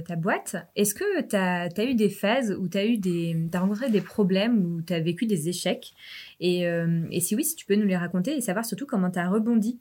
ta 0.06 0.14
boîte. 0.14 0.54
Est-ce 0.76 0.94
que 0.94 1.22
tu 1.22 1.36
as, 1.36 1.84
eu 1.84 1.94
des 1.94 2.10
phases 2.10 2.56
où 2.58 2.68
tu 2.68 2.78
as, 2.78 3.58
as 3.58 3.60
rencontré 3.60 3.90
des 3.90 4.00
problèmes, 4.00 4.64
où 4.64 4.82
tu 4.82 4.92
as 4.92 5.00
vécu 5.00 5.26
des 5.26 5.48
échecs? 5.48 5.92
Et, 6.38 6.60
et, 7.10 7.20
si 7.20 7.34
oui, 7.34 7.44
si 7.44 7.56
tu 7.56 7.66
peux 7.66 7.74
nous 7.74 7.86
les 7.86 7.96
raconter 7.96 8.36
et 8.36 8.40
savoir 8.40 8.64
surtout 8.64 8.86
comment 8.86 9.10
tu 9.10 9.18
as 9.18 9.28
rebondi 9.28 9.80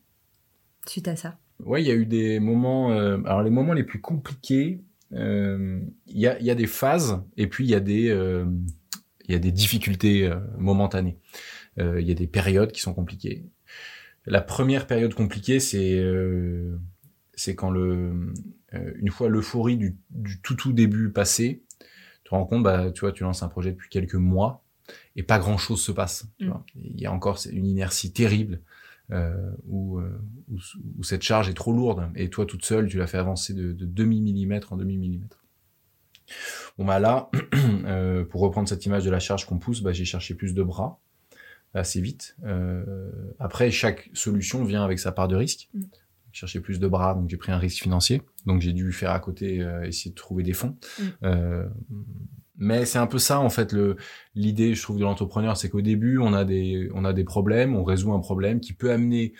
suite 0.87 1.07
à 1.07 1.15
ça. 1.15 1.37
Oui, 1.65 1.81
il 1.81 1.87
y 1.87 1.91
a 1.91 1.95
eu 1.95 2.05
des 2.05 2.39
moments. 2.39 2.91
alors, 2.91 3.43
les 3.43 3.49
moments 3.49 3.73
les 3.73 3.83
plus 3.83 4.01
compliqués, 4.01 4.81
il 5.11 5.91
y 6.07 6.27
a, 6.27 6.41
y, 6.41 6.49
a, 6.49 6.55
des 6.55 6.67
phases 6.67 7.21
et 7.37 7.47
puis 7.47 7.65
il 7.65 7.69
y 7.69 7.75
a 7.75 7.79
des 7.79 8.11
il 9.27 9.33
y 9.33 9.35
a 9.35 9.39
des 9.39 9.51
difficultés 9.51 10.27
euh, 10.27 10.39
momentanées. 10.57 11.17
Euh, 11.79 12.01
il 12.01 12.07
y 12.07 12.11
a 12.11 12.15
des 12.15 12.27
périodes 12.27 12.71
qui 12.71 12.81
sont 12.81 12.93
compliquées. 12.93 13.45
La 14.25 14.41
première 14.41 14.87
période 14.87 15.13
compliquée, 15.13 15.59
c'est 15.59 15.97
euh, 15.97 16.77
c'est 17.33 17.55
quand 17.55 17.71
le 17.71 18.33
une 18.73 19.09
fois 19.09 19.27
l'euphorie 19.27 19.77
du, 19.77 19.97
du, 20.11 20.39
tout 20.41 20.55
tout 20.55 20.71
début 20.71 21.11
passé, 21.11 21.63
tu 21.79 21.85
te 22.25 22.29
rends 22.29 22.45
compte, 22.45 22.63
bah, 22.63 22.91
tu 22.91 23.01
vois, 23.01 23.11
tu 23.11 23.23
lances 23.23 23.43
un 23.43 23.49
projet 23.49 23.71
depuis 23.71 23.89
quelques 23.89 24.15
mois 24.15 24.63
et 25.15 25.23
pas 25.23 25.39
grand 25.39 25.57
chose 25.57 25.81
se 25.81 25.91
passe. 25.91 26.27
Tu 26.37 26.45
mm. 26.45 26.49
vois. 26.49 26.65
Il 26.75 26.99
y 26.99 27.05
a 27.05 27.11
encore 27.11 27.39
une 27.51 27.65
inertie 27.65 28.13
terrible 28.13 28.55
euh, 28.55 28.70
où, 29.67 29.99
où, 29.99 30.57
où, 30.97 31.03
cette 31.03 31.21
charge 31.21 31.49
est 31.49 31.53
trop 31.53 31.73
lourde 31.73 32.09
et 32.15 32.29
toi 32.29 32.45
toute 32.45 32.63
seule, 32.65 32.87
tu 32.87 32.97
l'as 32.97 33.07
fait 33.07 33.17
avancer 33.17 33.53
de, 33.53 33.73
de 33.73 33.85
demi 33.85 34.21
millimètre 34.21 34.73
en 34.73 34.77
demi 34.77 34.97
millimètre. 34.97 35.41
Bon 36.77 36.85
bah 36.85 36.99
là, 36.99 37.29
euh, 37.85 38.25
pour 38.25 38.41
reprendre 38.41 38.67
cette 38.67 38.85
image 38.85 39.03
de 39.03 39.09
la 39.09 39.19
charge 39.19 39.45
qu'on 39.45 39.59
pousse, 39.59 39.81
bah, 39.81 39.91
j'ai 39.91 40.05
cherché 40.05 40.33
plus 40.35 40.53
de 40.53 40.63
bras 40.63 40.99
assez 41.73 42.01
vite. 42.01 42.35
Euh, 42.43 43.11
après, 43.39 43.71
chaque 43.71 44.09
solution 44.13 44.63
vient 44.63 44.83
avec 44.83 44.99
sa 44.99 45.11
part 45.11 45.27
de 45.27 45.35
risque. 45.35 45.69
Mm. 45.73 45.83
Chercher 46.33 46.61
plus 46.61 46.79
de 46.79 46.87
bras, 46.87 47.13
donc 47.13 47.29
j'ai 47.29 47.37
pris 47.37 47.51
un 47.51 47.57
risque 47.57 47.83
financier. 47.83 48.21
Donc 48.45 48.61
j'ai 48.61 48.73
dû 48.73 48.91
faire 48.93 49.11
à 49.11 49.19
côté, 49.19 49.61
euh, 49.61 49.83
essayer 49.83 50.11
de 50.11 50.15
trouver 50.15 50.43
des 50.43 50.53
fonds. 50.53 50.77
Mm. 50.99 51.69
Mais 52.57 52.85
c'est 52.85 52.99
un 52.99 53.07
peu 53.07 53.17
ça 53.17 53.39
en 53.39 53.49
fait 53.49 53.71
le 53.71 53.95
l'idée, 54.35 54.75
je 54.75 54.81
trouve, 54.81 54.97
de 54.97 55.03
l'entrepreneur, 55.03 55.57
c'est 55.57 55.69
qu'au 55.69 55.81
début 55.81 56.17
on 56.19 56.33
a 56.33 56.45
des 56.45 56.89
on 56.93 57.05
a 57.05 57.13
des 57.13 57.23
problèmes, 57.23 57.75
on 57.75 57.83
résout 57.83 58.13
un 58.13 58.19
problème 58.19 58.59
qui 58.59 58.73
peut 58.73 58.91
amener 58.91 59.33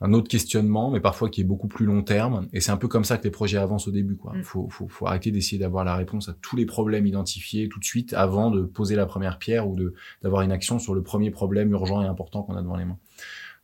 un 0.00 0.12
autre 0.12 0.28
questionnement, 0.28 0.90
mais 0.90 1.00
parfois 1.00 1.30
qui 1.30 1.40
est 1.40 1.44
beaucoup 1.44 1.68
plus 1.68 1.86
long 1.86 2.02
terme. 2.02 2.48
Et 2.52 2.60
c'est 2.60 2.70
un 2.70 2.76
peu 2.76 2.88
comme 2.88 3.04
ça 3.04 3.16
que 3.16 3.24
les 3.24 3.30
projets 3.30 3.56
avancent 3.56 3.88
au 3.88 3.90
début. 3.90 4.16
Quoi. 4.16 4.32
Il 4.34 4.40
mm. 4.40 4.44
faut, 4.44 4.68
faut, 4.68 4.88
faut, 4.88 5.06
arrêter 5.06 5.30
d'essayer 5.30 5.58
d'avoir 5.58 5.84
la 5.84 5.96
réponse 5.96 6.28
à 6.28 6.34
tous 6.42 6.54
les 6.56 6.66
problèmes 6.66 7.06
identifiés 7.06 7.68
tout 7.68 7.80
de 7.80 7.84
suite 7.84 8.12
avant 8.12 8.50
de 8.50 8.62
poser 8.62 8.94
la 8.94 9.06
première 9.06 9.38
pierre 9.38 9.66
ou 9.66 9.74
de 9.74 9.94
d'avoir 10.22 10.42
une 10.42 10.52
action 10.52 10.78
sur 10.78 10.94
le 10.94 11.02
premier 11.02 11.30
problème 11.30 11.70
urgent 11.70 12.02
et 12.02 12.06
important 12.06 12.42
qu'on 12.42 12.56
a 12.56 12.62
devant 12.62 12.76
les 12.76 12.84
mains. 12.84 12.98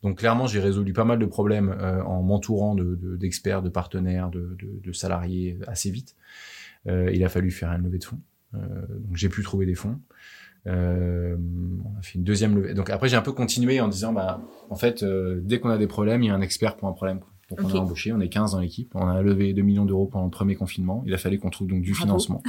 Donc 0.03 0.19
clairement, 0.19 0.47
j'ai 0.47 0.59
résolu 0.59 0.93
pas 0.93 1.05
mal 1.05 1.19
de 1.19 1.27
problèmes 1.27 1.77
euh, 1.79 2.03
en 2.03 2.23
m'entourant 2.23 2.75
d'experts, 2.75 3.63
de, 3.63 3.69
de, 3.69 3.73
partenaires, 3.73 4.31
de, 4.31 4.57
de, 4.59 4.81
de, 4.83 4.93
salariés 4.93 5.59
assez 5.69 5.91
vite. 5.91 6.17
Euh, 6.89 7.11
il 7.13 7.23
a 7.25 7.29
fallu 7.29 7.51
faire 7.51 7.71
une 7.71 7.85
levée 7.85 7.99
de 7.99 8.05
fonds. 8.05 8.19
Euh, 8.55 8.59
donc 8.89 9.17
j'ai 9.17 9.29
pu 9.29 9.43
trouver 9.43 9.67
des 9.67 9.75
fonds. 9.75 9.99
Euh, 10.67 11.37
on 11.85 11.99
a 11.99 12.03
fait 12.03 12.19
une 12.19 12.25
deuxième 12.25 12.55
levée. 12.55 12.75
Donc 12.75 12.91
après, 12.91 13.09
j'ai 13.09 13.17
un 13.17 13.23
peu 13.23 13.33
continué 13.33 13.81
en 13.81 13.89
disant, 13.89 14.13
bah, 14.13 14.41
en 14.71 14.77
fait, 14.77 15.03
euh, 15.03 15.41
dès 15.43 15.59
qu'on 15.59 15.71
a 15.71 15.79
des 15.79 15.89
problèmes, 15.89 16.23
il 16.23 16.27
y 16.27 16.31
a 16.31 16.35
un 16.35 16.41
expert 16.41 16.77
pour 16.77 16.89
un 16.89 16.93
problème. 16.93 17.21
Donc 17.57 17.71
on 17.71 17.77
a 17.77 17.81
embauché, 17.81 18.13
on 18.13 18.21
est 18.21 18.29
15 18.29 18.53
dans 18.53 18.61
l'équipe, 18.61 18.91
on 18.95 19.07
a 19.07 19.21
levé 19.21 19.53
2 19.53 19.63
millions 19.63 19.85
d'euros 19.85 20.07
pendant 20.07 20.25
le 20.25 20.31
premier 20.31 20.55
confinement. 20.55 21.03
Il 21.07 21.13
a 21.13 21.19
fallu 21.19 21.39
qu'on 21.39 21.51
trouve 21.51 21.69
donc 21.69 21.83
du 21.83 21.95
financement. 21.95 22.43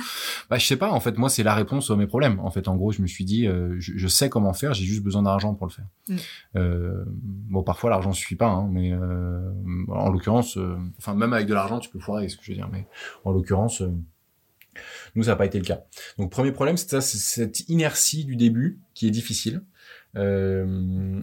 Bah 0.49 0.57
je 0.57 0.65
sais 0.65 0.77
pas, 0.77 0.91
en 0.91 0.99
fait 0.99 1.17
moi 1.17 1.29
c'est 1.29 1.43
la 1.43 1.53
réponse 1.53 1.89
à 1.89 1.95
mes 1.95 2.07
problèmes. 2.07 2.39
En 2.39 2.51
fait 2.51 2.67
en 2.67 2.75
gros 2.75 2.91
je 2.91 3.01
me 3.01 3.07
suis 3.07 3.25
dit 3.25 3.47
euh, 3.47 3.75
je, 3.79 3.93
je, 3.95 4.07
sais 4.07 4.29
comment 4.29 4.53
faire, 4.53 4.73
j'ai 4.73 4.85
juste 4.85 5.03
besoin 5.03 5.23
d'argent 5.23 5.55
pour 5.55 5.67
le 5.67 5.71
faire. 5.71 5.85
Mm. 6.07 6.15
Euh, 6.55 7.03
bon 7.07 7.63
parfois 7.63 7.89
l'argent 7.89 8.13
suffit 8.13 8.35
pas, 8.35 8.47
hein, 8.47 8.69
mais 8.71 8.93
euh, 8.93 9.51
en 9.89 10.09
l'occurrence, 10.09 10.57
enfin 10.97 11.15
même 11.15 11.33
avec 11.33 11.47
de 11.47 11.53
l'argent 11.53 11.79
tu 11.79 11.89
peux 11.89 11.99
foirer, 11.99 12.29
ce 12.29 12.37
que 12.37 12.43
je 12.43 12.51
veux 12.51 12.57
dire, 12.57 12.69
mais 12.71 12.87
en 13.25 13.31
l'occurrence 13.31 13.83
nous, 15.15 15.23
ça 15.23 15.31
n'a 15.31 15.35
pas 15.35 15.45
été 15.45 15.59
le 15.59 15.65
cas. 15.65 15.83
Donc, 16.17 16.31
premier 16.31 16.51
problème, 16.51 16.77
c'est 16.77 17.01
cette 17.01 17.69
inertie 17.69 18.25
du 18.25 18.35
début 18.35 18.79
qui 18.93 19.07
est 19.07 19.11
difficile. 19.11 19.63
Euh, 20.15 21.21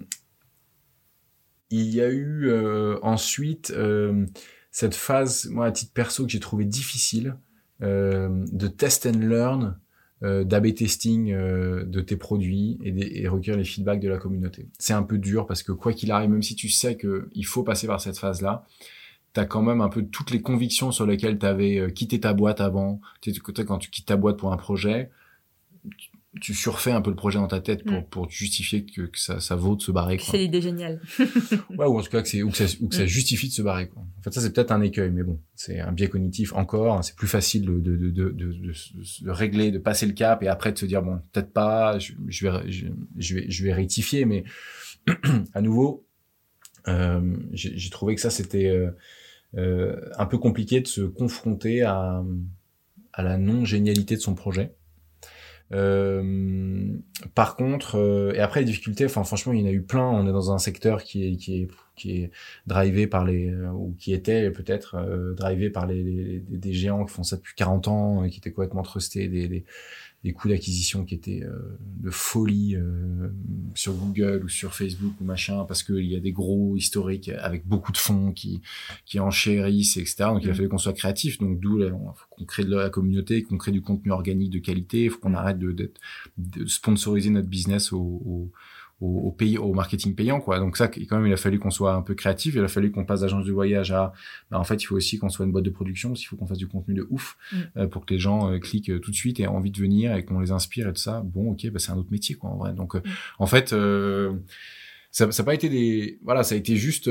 il 1.70 1.94
y 1.94 2.00
a 2.00 2.08
eu 2.08 2.48
euh, 2.48 2.98
ensuite 3.02 3.70
euh, 3.70 4.26
cette 4.72 4.94
phase, 4.94 5.48
moi, 5.50 5.66
à 5.66 5.72
titre 5.72 5.92
perso, 5.92 6.24
que 6.24 6.30
j'ai 6.30 6.40
trouvé 6.40 6.64
difficile, 6.64 7.36
de 7.80 8.66
test 8.66 9.06
and 9.06 9.20
learn, 9.20 9.78
d'AB 10.20 10.74
testing 10.74 11.32
de 11.32 12.00
tes 12.02 12.16
produits 12.16 12.78
et, 12.84 13.22
et, 13.22 13.26
recueillir 13.26 13.56
les 13.56 13.64
feedbacks 13.64 14.00
de 14.00 14.08
la 14.08 14.18
communauté. 14.18 14.68
C'est 14.78 14.92
un 14.92 15.02
peu 15.02 15.16
dur 15.16 15.46
parce 15.46 15.62
que 15.62 15.72
quoi 15.72 15.94
qu'il 15.94 16.12
arrive, 16.12 16.28
même 16.28 16.42
si 16.42 16.54
tu 16.54 16.68
sais 16.68 16.98
qu'il 16.98 17.46
faut 17.46 17.62
passer 17.62 17.86
par 17.86 17.98
cette 18.02 18.18
phase-là, 18.18 18.66
t'as 19.32 19.44
quand 19.44 19.62
même 19.62 19.80
un 19.80 19.88
peu 19.88 20.04
toutes 20.04 20.30
les 20.30 20.42
convictions 20.42 20.92
sur 20.92 21.06
lesquelles 21.06 21.38
tu 21.38 21.46
avais 21.46 21.78
euh, 21.78 21.90
quitté 21.90 22.20
ta 22.20 22.32
boîte 22.32 22.60
avant. 22.60 23.00
Tu 23.20 23.32
sais, 23.32 23.64
quand 23.64 23.78
tu 23.78 23.90
quittes 23.90 24.06
ta 24.06 24.16
boîte 24.16 24.36
pour 24.36 24.52
un 24.52 24.56
projet, 24.56 25.10
tu 26.40 26.54
surfais 26.54 26.92
un 26.92 27.00
peu 27.00 27.10
le 27.10 27.16
projet 27.16 27.38
dans 27.38 27.48
ta 27.48 27.60
tête 27.60 27.84
pour, 27.84 28.00
mm. 28.00 28.04
pour 28.04 28.30
justifier 28.30 28.84
que, 28.84 29.02
que 29.02 29.18
ça, 29.18 29.40
ça 29.40 29.56
vaut 29.56 29.74
de 29.74 29.82
se 29.82 29.90
barrer. 29.90 30.18
C'est 30.20 30.38
l'idée 30.38 30.60
géniale. 30.60 31.00
ouais, 31.18 31.86
ou 31.86 31.98
en 31.98 32.02
tout 32.02 32.10
cas 32.10 32.22
que, 32.22 32.28
c'est, 32.28 32.42
ou 32.42 32.50
que, 32.50 32.56
ça, 32.56 32.76
ou 32.80 32.88
que 32.88 32.94
ça 32.94 33.04
mm. 33.04 33.06
justifie 33.06 33.48
de 33.48 33.52
se 33.52 33.62
barrer. 33.62 33.88
Quoi. 33.88 34.02
En 34.02 34.22
fait, 34.22 34.32
ça 34.32 34.40
c'est 34.40 34.52
peut-être 34.52 34.70
un 34.70 34.80
écueil, 34.80 35.10
mais 35.10 35.24
bon, 35.24 35.40
c'est 35.54 35.80
un 35.80 35.92
biais 35.92 36.08
cognitif 36.08 36.52
encore. 36.52 36.96
Hein, 36.96 37.02
c'est 37.02 37.16
plus 37.16 37.28
facile 37.28 37.64
de, 37.64 37.80
de, 37.80 37.96
de, 37.96 38.10
de, 38.10 38.30
de, 38.30 38.52
de, 38.52 39.30
régler, 39.30 39.70
de 39.70 39.78
passer 39.78 40.06
le 40.06 40.12
cap 40.12 40.42
et 40.42 40.48
après 40.48 40.72
de 40.72 40.78
se 40.78 40.86
dire 40.86 41.02
bon, 41.02 41.20
peut-être 41.32 41.52
pas, 41.52 41.98
je, 41.98 42.12
je 42.28 42.48
vais, 42.48 42.70
je, 42.70 42.86
je, 43.16 43.34
vais, 43.34 43.50
je 43.50 43.64
vais 43.64 43.72
rectifier, 43.72 44.24
mais 44.24 44.44
à 45.54 45.60
nouveau, 45.60 46.06
euh, 46.88 47.36
j'ai, 47.52 47.90
trouvé 47.90 48.14
que 48.14 48.20
ça 48.20 48.30
c'était 48.30 48.66
euh, 48.66 48.90
un 49.56 50.26
peu 50.26 50.38
compliqué 50.38 50.80
de 50.80 50.86
se 50.86 51.02
confronter 51.02 51.82
à, 51.82 52.22
à 53.12 53.22
la 53.22 53.38
non-génialité 53.38 54.16
de 54.16 54.20
son 54.20 54.34
projet. 54.34 54.74
Euh, 55.72 56.96
par 57.34 57.54
contre, 57.54 57.96
euh, 57.96 58.32
et 58.34 58.40
après 58.40 58.60
les 58.60 58.66
difficultés, 58.66 59.04
enfin 59.04 59.22
franchement, 59.22 59.52
il 59.52 59.60
y 59.60 59.62
en 59.62 59.66
a 59.66 59.72
eu 59.72 59.82
plein. 59.82 60.08
On 60.08 60.26
est 60.26 60.32
dans 60.32 60.52
un 60.52 60.58
secteur 60.58 61.04
qui 61.04 61.28
est 61.28 61.36
qui 61.36 61.62
est 61.62 61.68
qui 61.94 62.22
est 62.22 62.30
drivé 62.66 63.06
par 63.06 63.24
les 63.24 63.54
ou 63.74 63.94
qui 63.98 64.12
était 64.12 64.50
peut-être 64.50 64.96
euh, 64.96 65.34
drivé 65.34 65.70
par 65.70 65.86
les, 65.86 66.02
les, 66.02 66.40
des 66.40 66.72
géants 66.72 67.04
qui 67.04 67.12
font 67.12 67.22
ça 67.22 67.36
depuis 67.36 67.54
40 67.54 67.88
ans 67.88 68.24
et 68.24 68.30
qui 68.30 68.38
étaient 68.38 68.50
complètement 68.52 68.82
trustés, 68.82 69.28
des, 69.28 69.48
des, 69.48 69.64
des 70.22 70.32
coûts 70.32 70.48
d'acquisition 70.48 71.04
qui 71.04 71.14
étaient 71.14 71.42
euh, 71.42 71.78
de 72.02 72.10
folie 72.10 72.76
euh, 72.76 73.30
sur 73.74 73.94
Google 73.94 74.42
ou 74.44 74.48
sur 74.48 74.74
Facebook 74.74 75.14
ou 75.20 75.24
machin 75.24 75.64
parce 75.64 75.82
qu'il 75.82 76.04
y 76.04 76.16
a 76.16 76.20
des 76.20 76.32
gros 76.32 76.76
historiques 76.76 77.30
avec 77.30 77.66
beaucoup 77.66 77.92
de 77.92 77.96
fonds 77.96 78.32
qui 78.32 78.60
qui 79.06 79.18
enchérissent 79.18 79.96
etc 79.96 80.24
donc 80.26 80.42
il 80.42 80.48
a 80.48 80.52
mm. 80.52 80.56
fallu 80.56 80.68
qu'on 80.68 80.78
soit 80.78 80.92
créatif. 80.92 81.38
Donc 81.38 81.60
d'où 81.60 81.80
qu'on 82.30 82.44
crée 82.44 82.64
de 82.64 82.74
la 82.74 82.90
communauté 82.90 83.42
qu'on 83.42 83.58
crée 83.58 83.72
du 83.72 83.82
contenu 83.82 84.12
organique 84.12 84.50
de 84.50 84.58
qualité. 84.58 85.04
Il 85.04 85.10
faut 85.10 85.18
qu'on 85.18 85.34
arrête 85.34 85.58
de, 85.58 85.72
de, 85.72 86.66
sponsoriser 86.66 87.30
notre 87.30 87.48
business 87.48 87.92
au 87.92 88.00
au, 88.00 88.50
pays, 89.36 89.56
au 89.56 89.72
marketing 89.72 90.14
payant, 90.14 90.40
quoi. 90.40 90.58
Donc 90.58 90.76
ça, 90.76 90.88
quand 90.88 91.16
même, 91.16 91.26
il 91.26 91.32
a 91.32 91.38
fallu 91.38 91.58
qu'on 91.58 91.70
soit 91.70 91.94
un 91.94 92.02
peu 92.02 92.14
créatif. 92.14 92.54
Il 92.54 92.62
a 92.62 92.68
fallu 92.68 92.90
qu'on 92.90 93.04
passe 93.06 93.22
d'agence 93.22 93.46
de 93.46 93.52
voyage 93.52 93.92
à, 93.92 94.12
bah, 94.50 94.58
en 94.58 94.64
fait, 94.64 94.82
il 94.82 94.86
faut 94.86 94.96
aussi 94.96 95.18
qu'on 95.18 95.30
soit 95.30 95.46
une 95.46 95.52
boîte 95.52 95.64
de 95.64 95.70
production. 95.70 96.12
Il 96.12 96.24
faut 96.24 96.36
qu'on 96.36 96.46
fasse 96.46 96.58
du 96.58 96.68
contenu 96.68 96.94
de 96.94 97.06
ouf 97.08 97.38
mm. 97.52 97.56
euh, 97.78 97.86
pour 97.86 98.04
que 98.04 98.12
les 98.12 98.20
gens 98.20 98.52
euh, 98.52 98.58
cliquent 98.58 98.90
euh, 98.90 98.98
tout 98.98 99.10
de 99.10 99.16
suite 99.16 99.40
et 99.40 99.44
aient 99.44 99.46
envie 99.46 99.70
de 99.70 99.80
venir 99.80 100.14
et 100.14 100.24
qu'on 100.24 100.40
les 100.40 100.50
inspire 100.50 100.88
et 100.88 100.92
tout 100.92 101.00
ça. 101.00 101.22
Bon, 101.24 101.52
ok, 101.52 101.70
bah, 101.70 101.78
c'est 101.78 101.92
un 101.92 101.96
autre 101.96 102.10
métier, 102.10 102.34
quoi, 102.34 102.50
en 102.50 102.56
vrai. 102.56 102.74
Donc, 102.74 102.94
mm. 102.94 103.02
en 103.38 103.46
fait. 103.46 103.74
ça 105.12 105.26
n'a 105.26 105.44
pas 105.44 105.54
été 105.54 105.68
des 105.68 106.20
voilà 106.22 106.44
ça 106.44 106.54
a 106.54 106.58
été 106.58 106.76
juste 106.76 107.10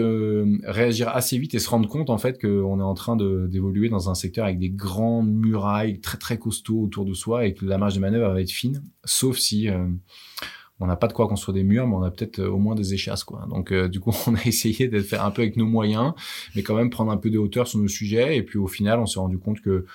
réagir 0.64 1.10
assez 1.10 1.38
vite 1.38 1.54
et 1.54 1.60
se 1.60 1.70
rendre 1.70 1.90
compte 1.90 2.10
en 2.10 2.18
fait 2.18 2.40
qu'on 2.40 2.80
est 2.80 2.84
en 2.84 2.94
train 2.94 3.18
d'évoluer 3.18 3.90
dans 3.90 4.10
un 4.10 4.16
secteur 4.16 4.46
avec 4.46 4.58
des 4.58 4.70
grandes 4.70 5.30
murailles 5.30 6.00
très 6.00 6.18
très 6.18 6.38
costauds 6.38 6.82
autour 6.82 7.04
de 7.04 7.14
soi 7.14 7.46
et 7.46 7.54
que 7.54 7.66
la 7.66 7.78
marge 7.78 7.96
de 7.96 8.00
manœuvre 8.00 8.32
va 8.34 8.40
être 8.40 8.52
fine 8.52 8.82
sauf 9.04 9.38
si 9.38 9.68
on 10.80 10.88
n'a 10.88 10.96
pas 10.96 11.08
de 11.08 11.14
quoi 11.14 11.28
construire 11.28 11.54
des 11.54 11.64
murs, 11.64 11.88
mais 11.88 11.96
on 11.96 12.04
a 12.04 12.12
peut-être 12.12 12.40
euh, 12.40 12.50
au 12.50 12.58
moins 12.58 12.76
des 12.76 12.94
échasses, 12.94 13.24
quoi. 13.24 13.46
Donc, 13.50 13.72
euh, 13.72 13.88
du 13.88 14.00
coup, 14.00 14.12
on 14.28 14.36
a 14.36 14.44
essayé 14.46 14.88
de 14.88 15.00
faire 15.02 15.26
un 15.26 15.32
peu 15.32 15.42
avec 15.42 15.58
nos 15.58 15.66
moyens, 15.66 16.14
mais 16.56 16.64
quand 16.64 16.76
même 16.76 16.90
prendre 16.90 17.12
un 17.12 17.18
peu 17.18 17.30
de 17.30 17.38
hauteur 17.38 17.68
sur 17.68 17.80
nos 17.80 17.88
sujets. 17.88 18.38
Et 18.38 18.44
puis, 18.44 18.58
au 18.58 18.68
final, 18.68 19.00
on 19.00 19.06
s'est 19.06 19.20
rendu 19.20 19.38
compte 19.38 19.62
que 19.62 19.86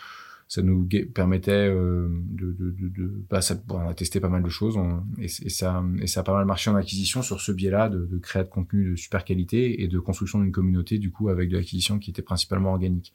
ça 0.48 0.62
nous 0.62 0.88
permettait 1.14 1.52
euh, 1.52 2.08
de, 2.10 2.52
de, 2.52 2.70
de, 2.70 2.88
de 2.88 3.24
bah, 3.30 3.40
ça, 3.40 3.56
on 3.70 3.88
a 3.88 3.94
testé 3.94 4.20
pas 4.20 4.28
mal 4.28 4.42
de 4.42 4.48
choses 4.48 4.78
et, 5.18 5.28
ça 5.28 5.82
et 6.00 6.06
ça 6.06 6.20
a 6.20 6.22
pas 6.22 6.34
mal 6.34 6.44
marché 6.44 6.70
en 6.70 6.76
acquisition 6.76 7.22
sur 7.22 7.40
ce 7.40 7.52
biais-là 7.52 7.88
de, 7.88 8.04
de 8.04 8.18
créer 8.18 8.44
de 8.44 8.48
contenu 8.48 8.90
de 8.90 8.96
super 8.96 9.24
qualité 9.24 9.82
et 9.82 9.88
de 9.88 9.98
construction 9.98 10.40
d'une 10.40 10.52
communauté 10.52 10.98
du 10.98 11.10
coup 11.10 11.28
avec 11.28 11.48
de 11.48 11.56
l'acquisition 11.56 11.98
qui 11.98 12.10
était 12.10 12.22
principalement 12.22 12.70
organique. 12.70 13.12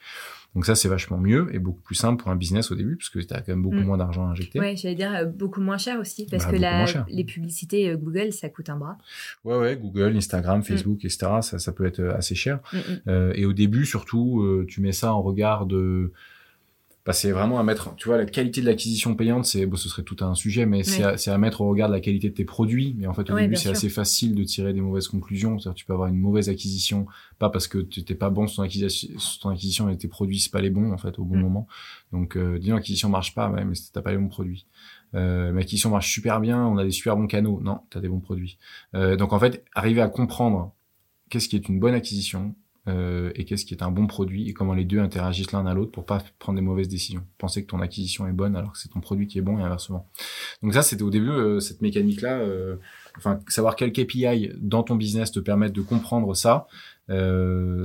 Donc 0.55 0.65
ça 0.65 0.73
c'est 0.73 0.89
vachement 0.89 1.17
mieux 1.17 1.47
et 1.53 1.59
beaucoup 1.59 1.81
plus 1.81 1.95
simple 1.95 2.21
pour 2.21 2.31
un 2.31 2.35
business 2.35 2.71
au 2.71 2.75
début 2.75 2.95
parce 2.95 3.09
que 3.09 3.19
tu 3.19 3.33
as 3.33 3.41
quand 3.41 3.49
même 3.49 3.61
beaucoup 3.61 3.75
mm. 3.77 3.83
moins 3.83 3.97
d'argent 3.97 4.27
à 4.27 4.31
injecter. 4.31 4.59
Ouais, 4.59 4.75
j'allais 4.75 4.95
dire 4.95 5.13
euh, 5.13 5.25
beaucoup 5.25 5.61
moins 5.61 5.77
cher 5.77 5.99
aussi 5.99 6.25
parce 6.25 6.45
bah, 6.45 6.51
que 6.51 6.57
la, 6.57 6.85
les 7.07 7.23
publicités 7.23 7.89
euh, 7.89 7.97
Google 7.97 8.33
ça 8.33 8.49
coûte 8.49 8.69
un 8.69 8.77
bras. 8.77 8.97
Ouais 9.43 9.57
ouais, 9.57 9.77
Google, 9.77 10.15
Instagram, 10.15 10.59
mm. 10.59 10.63
Facebook, 10.63 11.05
etc. 11.05 11.27
Ça 11.41 11.59
ça 11.59 11.71
peut 11.71 11.85
être 11.85 12.03
assez 12.03 12.33
cher. 12.33 12.59
Mm, 12.73 12.77
euh, 13.07 13.33
et 13.35 13.45
au 13.45 13.53
début 13.53 13.85
surtout 13.85 14.65
tu 14.67 14.81
mets 14.81 14.91
ça 14.91 15.13
en 15.13 15.21
regard 15.21 15.67
de 15.67 16.11
bah, 17.09 17.13
c'est 17.13 17.31
vraiment 17.31 17.59
à 17.59 17.63
mettre, 17.63 17.95
tu 17.95 18.07
vois, 18.07 18.19
la 18.19 18.25
qualité 18.27 18.61
de 18.61 18.67
l'acquisition 18.67 19.15
payante, 19.15 19.43
c'est, 19.43 19.65
bon, 19.65 19.77
ce 19.77 19.89
serait 19.89 20.03
tout 20.03 20.17
un 20.19 20.35
sujet, 20.35 20.67
mais 20.67 20.83
c'est 20.83 21.01
à, 21.01 21.33
à, 21.33 21.37
mettre 21.39 21.61
au 21.61 21.67
regard 21.67 21.89
de 21.89 21.93
la 21.95 22.01
qualité 22.01 22.29
de 22.29 22.35
tes 22.35 22.45
produits. 22.45 22.95
Mais 22.99 23.07
en 23.07 23.15
fait, 23.15 23.31
au 23.31 23.35
début, 23.35 23.55
c'est 23.55 23.71
assez 23.71 23.89
facile 23.89 24.35
de 24.35 24.43
tirer 24.43 24.73
des 24.73 24.81
mauvaises 24.81 25.07
conclusions. 25.07 25.57
C'est-à-dire, 25.57 25.75
tu 25.75 25.85
peux 25.85 25.93
avoir 25.93 26.09
une 26.09 26.19
mauvaise 26.19 26.49
acquisition, 26.49 27.07
pas 27.39 27.49
parce 27.49 27.67
que 27.67 27.79
tu 27.79 28.01
n'étais 28.01 28.13
pas 28.13 28.29
bon 28.29 28.45
sur 28.45 28.57
ton 28.57 28.61
acquisition, 28.61 29.09
ton 29.41 29.49
acquisition 29.49 29.89
et 29.89 29.97
tes 29.97 30.07
produits, 30.07 30.37
c'est 30.37 30.51
pas 30.51 30.61
les 30.61 30.69
bons, 30.69 30.91
en 30.91 30.99
fait, 30.99 31.17
au 31.17 31.23
bon 31.23 31.37
mm. 31.37 31.41
moment. 31.41 31.67
Donc, 32.11 32.37
euh, 32.37 32.59
disons, 32.59 32.75
l'acquisition 32.75 33.09
marche 33.09 33.33
pas, 33.33 33.49
ouais, 33.49 33.65
mais 33.65 33.73
t'as 33.91 34.03
pas 34.03 34.11
les 34.11 34.19
bons 34.19 34.29
produits. 34.29 34.67
Euh, 35.15 35.51
l'acquisition 35.51 35.89
marche 35.89 36.13
super 36.13 36.39
bien, 36.39 36.63
on 36.63 36.77
a 36.77 36.83
des 36.83 36.91
super 36.91 37.17
bons 37.17 37.25
canaux. 37.25 37.59
Non, 37.63 37.79
tu 37.89 37.97
as 37.97 38.01
des 38.01 38.09
bons 38.09 38.19
produits. 38.19 38.59
Euh, 38.93 39.15
donc, 39.15 39.33
en 39.33 39.39
fait, 39.39 39.65
arriver 39.73 40.01
à 40.01 40.09
comprendre 40.09 40.75
qu'est-ce 41.31 41.49
qui 41.49 41.55
est 41.55 41.69
une 41.69 41.79
bonne 41.79 41.95
acquisition, 41.95 42.53
euh, 42.87 43.31
et 43.35 43.45
qu'est-ce 43.45 43.65
qui 43.65 43.73
est 43.73 43.83
un 43.83 43.91
bon 43.91 44.07
produit 44.07 44.49
et 44.49 44.53
comment 44.53 44.73
les 44.73 44.85
deux 44.85 44.99
interagissent 44.99 45.51
l'un 45.51 45.65
à 45.65 45.73
l'autre 45.73 45.91
pour 45.91 46.05
pas 46.05 46.23
prendre 46.39 46.57
des 46.57 46.65
mauvaises 46.65 46.87
décisions. 46.87 47.23
Penser 47.37 47.63
que 47.63 47.67
ton 47.67 47.81
acquisition 47.81 48.27
est 48.27 48.31
bonne 48.31 48.55
alors 48.55 48.71
que 48.71 48.77
c'est 48.79 48.89
ton 48.89 49.01
produit 49.01 49.27
qui 49.27 49.37
est 49.37 49.41
bon 49.41 49.59
et 49.59 49.63
inversement. 49.63 50.09
Donc 50.63 50.73
ça, 50.73 50.81
c'était 50.81 51.03
au 51.03 51.09
début 51.09 51.29
euh, 51.29 51.59
cette 51.59 51.81
mécanique-là. 51.81 52.39
Euh, 52.39 52.77
enfin, 53.17 53.39
savoir 53.47 53.75
quel 53.75 53.91
KPI 53.91 54.51
dans 54.57 54.83
ton 54.83 54.95
business 54.95 55.31
te 55.31 55.39
permettent 55.39 55.73
de 55.73 55.81
comprendre 55.81 56.35
ça, 56.35 56.67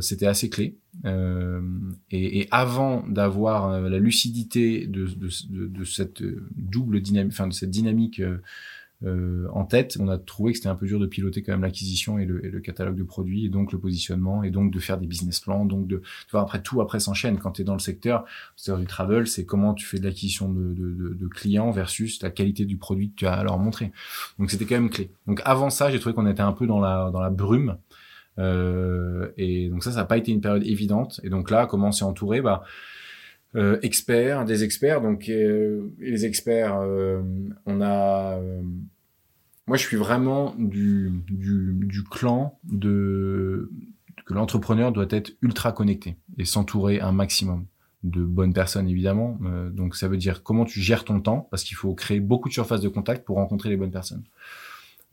c'était 0.00 0.26
assez 0.26 0.50
clé. 0.50 0.76
Et, 1.04 2.40
et, 2.40 2.48
avant 2.50 3.02
d'avoir 3.08 3.80
la 3.80 3.98
lucidité 3.98 4.86
de, 4.86 5.06
de, 5.06 5.28
de, 5.48 5.66
de, 5.66 5.84
cette 5.84 6.22
double 6.56 7.00
dynamique, 7.00 7.32
enfin 7.32 7.46
de 7.46 7.54
cette 7.54 7.70
dynamique 7.70 8.20
euh, 9.02 9.48
en 9.52 9.64
tête, 9.64 9.96
on 10.00 10.08
a 10.08 10.18
trouvé 10.18 10.52
que 10.52 10.58
c'était 10.58 10.68
un 10.68 10.74
peu 10.76 10.86
dur 10.86 10.98
de 10.98 11.06
piloter 11.06 11.42
quand 11.42 11.52
même 11.52 11.62
l'acquisition 11.62 12.18
et 12.18 12.24
le, 12.24 12.60
catalogue 12.60 12.96
de 12.96 13.02
produits, 13.02 13.44
et 13.44 13.48
donc 13.48 13.72
le 13.72 13.78
positionnement, 13.78 14.42
et 14.42 14.50
donc 14.50 14.72
de 14.72 14.78
faire 14.78 14.98
des 14.98 15.06
business 15.06 15.40
plans, 15.40 15.66
donc 15.66 15.86
de, 15.86 15.98
tu 15.98 16.30
vois, 16.32 16.40
après 16.40 16.62
tout, 16.62 16.80
après 16.80 17.00
s'enchaîne. 17.00 17.38
Quand 17.38 17.52
tu 17.52 17.62
es 17.62 17.64
dans 17.64 17.74
le 17.74 17.80
secteur, 17.80 18.24
c'est 18.56 18.74
du 18.76 18.86
travel, 18.86 19.26
c'est 19.26 19.44
comment 19.44 19.74
tu 19.74 19.84
fais 19.84 19.98
de 19.98 20.04
l'acquisition 20.04 20.48
de, 20.50 21.28
clients 21.34 21.72
versus 21.72 22.22
la 22.22 22.30
qualité 22.30 22.64
du 22.64 22.76
produit 22.76 23.10
que 23.10 23.16
tu 23.16 23.26
as 23.26 23.32
à 23.32 23.42
leur 23.42 23.58
montrer. 23.58 23.90
Donc 24.38 24.50
c'était 24.50 24.66
quand 24.66 24.76
même 24.76 24.90
clé. 24.90 25.10
Donc 25.26 25.42
avant 25.44 25.68
ça, 25.68 25.90
j'ai 25.90 25.98
trouvé 25.98 26.14
qu'on 26.14 26.26
était 26.26 26.42
un 26.42 26.52
peu 26.52 26.66
dans 26.66 26.78
la, 26.78 27.10
dans 27.10 27.20
la 27.20 27.30
brume. 27.30 27.76
Euh, 28.38 29.30
et 29.36 29.68
donc 29.68 29.82
ça, 29.82 29.90
ça 29.90 29.98
n'a 29.98 30.04
pas 30.04 30.16
été 30.16 30.32
une 30.32 30.40
période 30.40 30.64
évidente. 30.64 31.20
Et 31.24 31.28
donc 31.28 31.50
là, 31.50 31.66
comment 31.66 31.92
s'est 31.92 32.04
entouré? 32.04 32.40
Bah, 32.40 32.62
euh, 33.54 33.78
experts, 33.82 34.44
des 34.44 34.64
experts. 34.64 35.00
Donc 35.00 35.26
les 35.26 36.24
experts, 36.24 36.78
on 37.66 37.80
a 37.80 38.40
moi, 39.66 39.78
je 39.78 39.82
suis 39.82 39.96
vraiment 39.96 40.54
du, 40.58 41.10
du, 41.30 41.72
du 41.74 42.04
clan 42.04 42.58
de 42.64 43.70
que 44.26 44.34
l'entrepreneur 44.34 44.92
doit 44.92 45.06
être 45.10 45.32
ultra 45.42 45.72
connecté 45.72 46.16
et 46.38 46.44
s'entourer 46.44 47.00
un 47.00 47.12
maximum 47.12 47.66
de 48.04 48.22
bonnes 48.22 48.52
personnes 48.52 48.88
évidemment. 48.88 49.38
Euh, 49.44 49.70
donc 49.70 49.96
ça 49.96 50.08
veut 50.08 50.16
dire 50.16 50.42
comment 50.42 50.64
tu 50.64 50.80
gères 50.80 51.04
ton 51.04 51.20
temps 51.20 51.48
parce 51.50 51.62
qu'il 51.64 51.76
faut 51.76 51.94
créer 51.94 52.20
beaucoup 52.20 52.48
de 52.48 52.54
surfaces 52.54 52.80
de 52.80 52.88
contact 52.88 53.24
pour 53.24 53.36
rencontrer 53.36 53.70
les 53.70 53.76
bonnes 53.76 53.90
personnes. 53.90 54.24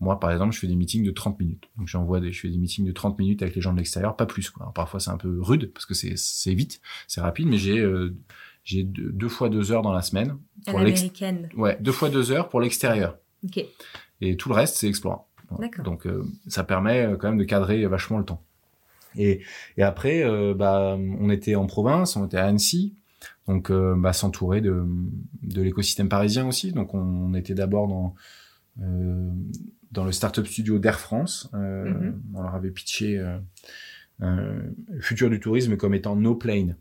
Moi, 0.02 0.20
par 0.20 0.32
exemple, 0.32 0.54
je 0.54 0.60
fais 0.60 0.68
des 0.68 0.76
meetings 0.76 1.04
de 1.04 1.12
30 1.12 1.39
minutes. 1.39 1.64
Donc 1.78 1.88
j'envoie 1.88 2.20
des, 2.20 2.34
je 2.34 2.41
fais 2.41 2.49
des 2.49 2.58
meetings 2.58 2.86
de 2.86 2.91
30 2.91 3.18
minutes 3.18 3.41
avec 3.41 3.56
les 3.56 3.62
gens 3.62 3.72
de 3.72 3.78
l'extérieur, 3.78 4.16
pas 4.18 4.26
plus. 4.26 4.49
Quoi. 4.49 4.72
parfois 4.76 4.99
c'est 4.99 5.12
un 5.12 5.18
peu 5.18 5.39
rude 5.41 5.72
parce 5.72 5.86
que 5.86 5.93
c'est 5.93 6.18
c'est 6.18 6.54
vite, 6.54 6.82
c'est 7.08 7.22
rapide, 7.22 7.47
mais 7.47 7.58
j'ai 7.58 7.80
euh, 7.80 8.16
j'ai 8.64 8.84
deux, 8.84 9.30
fois 9.30 9.49
deux 9.49 9.72
heures 9.72 9.82
dans 9.82 9.93
la 9.93 10.02
semaine. 10.02 10.38
Pour 10.68 10.80
l'américaine. 10.80 11.49
Ouais, 11.56 11.78
deux 11.80 11.91
fois 11.91 12.10
deux 12.10 12.32
heures 12.32 12.49
pour 12.49 12.60
l'extérieur. 12.60 13.18
Ok 13.43 13.66
et 14.22 14.38
tout 14.38 14.49
le 14.49 14.56
reste 14.56 14.78
c'est 14.78 14.88
explorant. 14.88 15.28
Donc 15.84 16.08
euh, 16.08 16.24
ça 16.47 16.64
permet 16.64 17.06
euh, 17.06 17.18
quand 17.18 17.28
même 17.28 17.38
de 17.38 17.43
cadrer 17.43 17.86
vachement 17.86 18.18
le 18.18 18.24
temps. 18.24 18.41
Et, 19.18 19.41
et 19.76 19.84
après, 19.84 20.24
euh, 20.24 20.54
bah, 20.54 20.97
on 20.97 21.30
était 21.30 21.56
en 21.56 21.66
province, 21.66 22.16
on 22.16 22.26
était 22.26 22.38
à 22.38 22.45
Annecy, 22.45 22.95
donc 23.47 23.70
bah, 23.70 24.14
s'entourer 24.14 24.62
de, 24.62 24.86
de 25.43 25.62
l'écosystème 25.62 26.08
parisien 26.08 26.47
aussi. 26.47 26.72
Donc 26.72 26.93
on, 26.93 27.34
était 27.34 27.54
d'abord 27.54 27.89
dans 27.89 28.16
dans 28.78 30.05
le 30.05 30.11
startup 30.11 30.47
studio 30.47 30.80
d'Air 30.80 30.99
France. 30.99 31.49
Mm-hmm. 31.53 32.13
On 32.34 32.41
leur 32.41 32.55
avait 32.55 32.72
pitché 32.72 33.24
le 34.19 34.74
futur 34.99 35.30
du 35.30 35.39
tourisme 35.39 35.78
comme 35.78 35.93
étant 35.93 36.15
no 36.15 36.36
plane. 36.36 36.76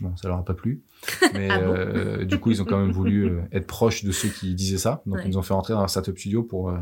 Bon, 0.00 0.16
ça 0.16 0.28
leur 0.28 0.38
a 0.38 0.44
pas 0.44 0.54
plu. 0.54 0.82
Mais 1.34 1.48
ah 1.50 1.60
euh, 1.60 2.24
du 2.24 2.38
coup, 2.38 2.50
ils 2.50 2.60
ont 2.60 2.64
quand 2.64 2.78
même 2.78 2.92
voulu 2.92 3.26
euh, 3.26 3.42
être 3.52 3.66
proches 3.66 4.04
de 4.04 4.12
ceux 4.12 4.28
qui 4.28 4.54
disaient 4.54 4.78
ça. 4.78 5.02
Donc, 5.06 5.20
ils 5.24 5.30
nous 5.30 5.38
ont 5.38 5.42
fait 5.42 5.54
rentrer 5.54 5.74
dans 5.74 5.80
un 5.80 5.88
startup 5.88 6.18
studio 6.18 6.42
pour. 6.42 6.70
Euh... 6.70 6.78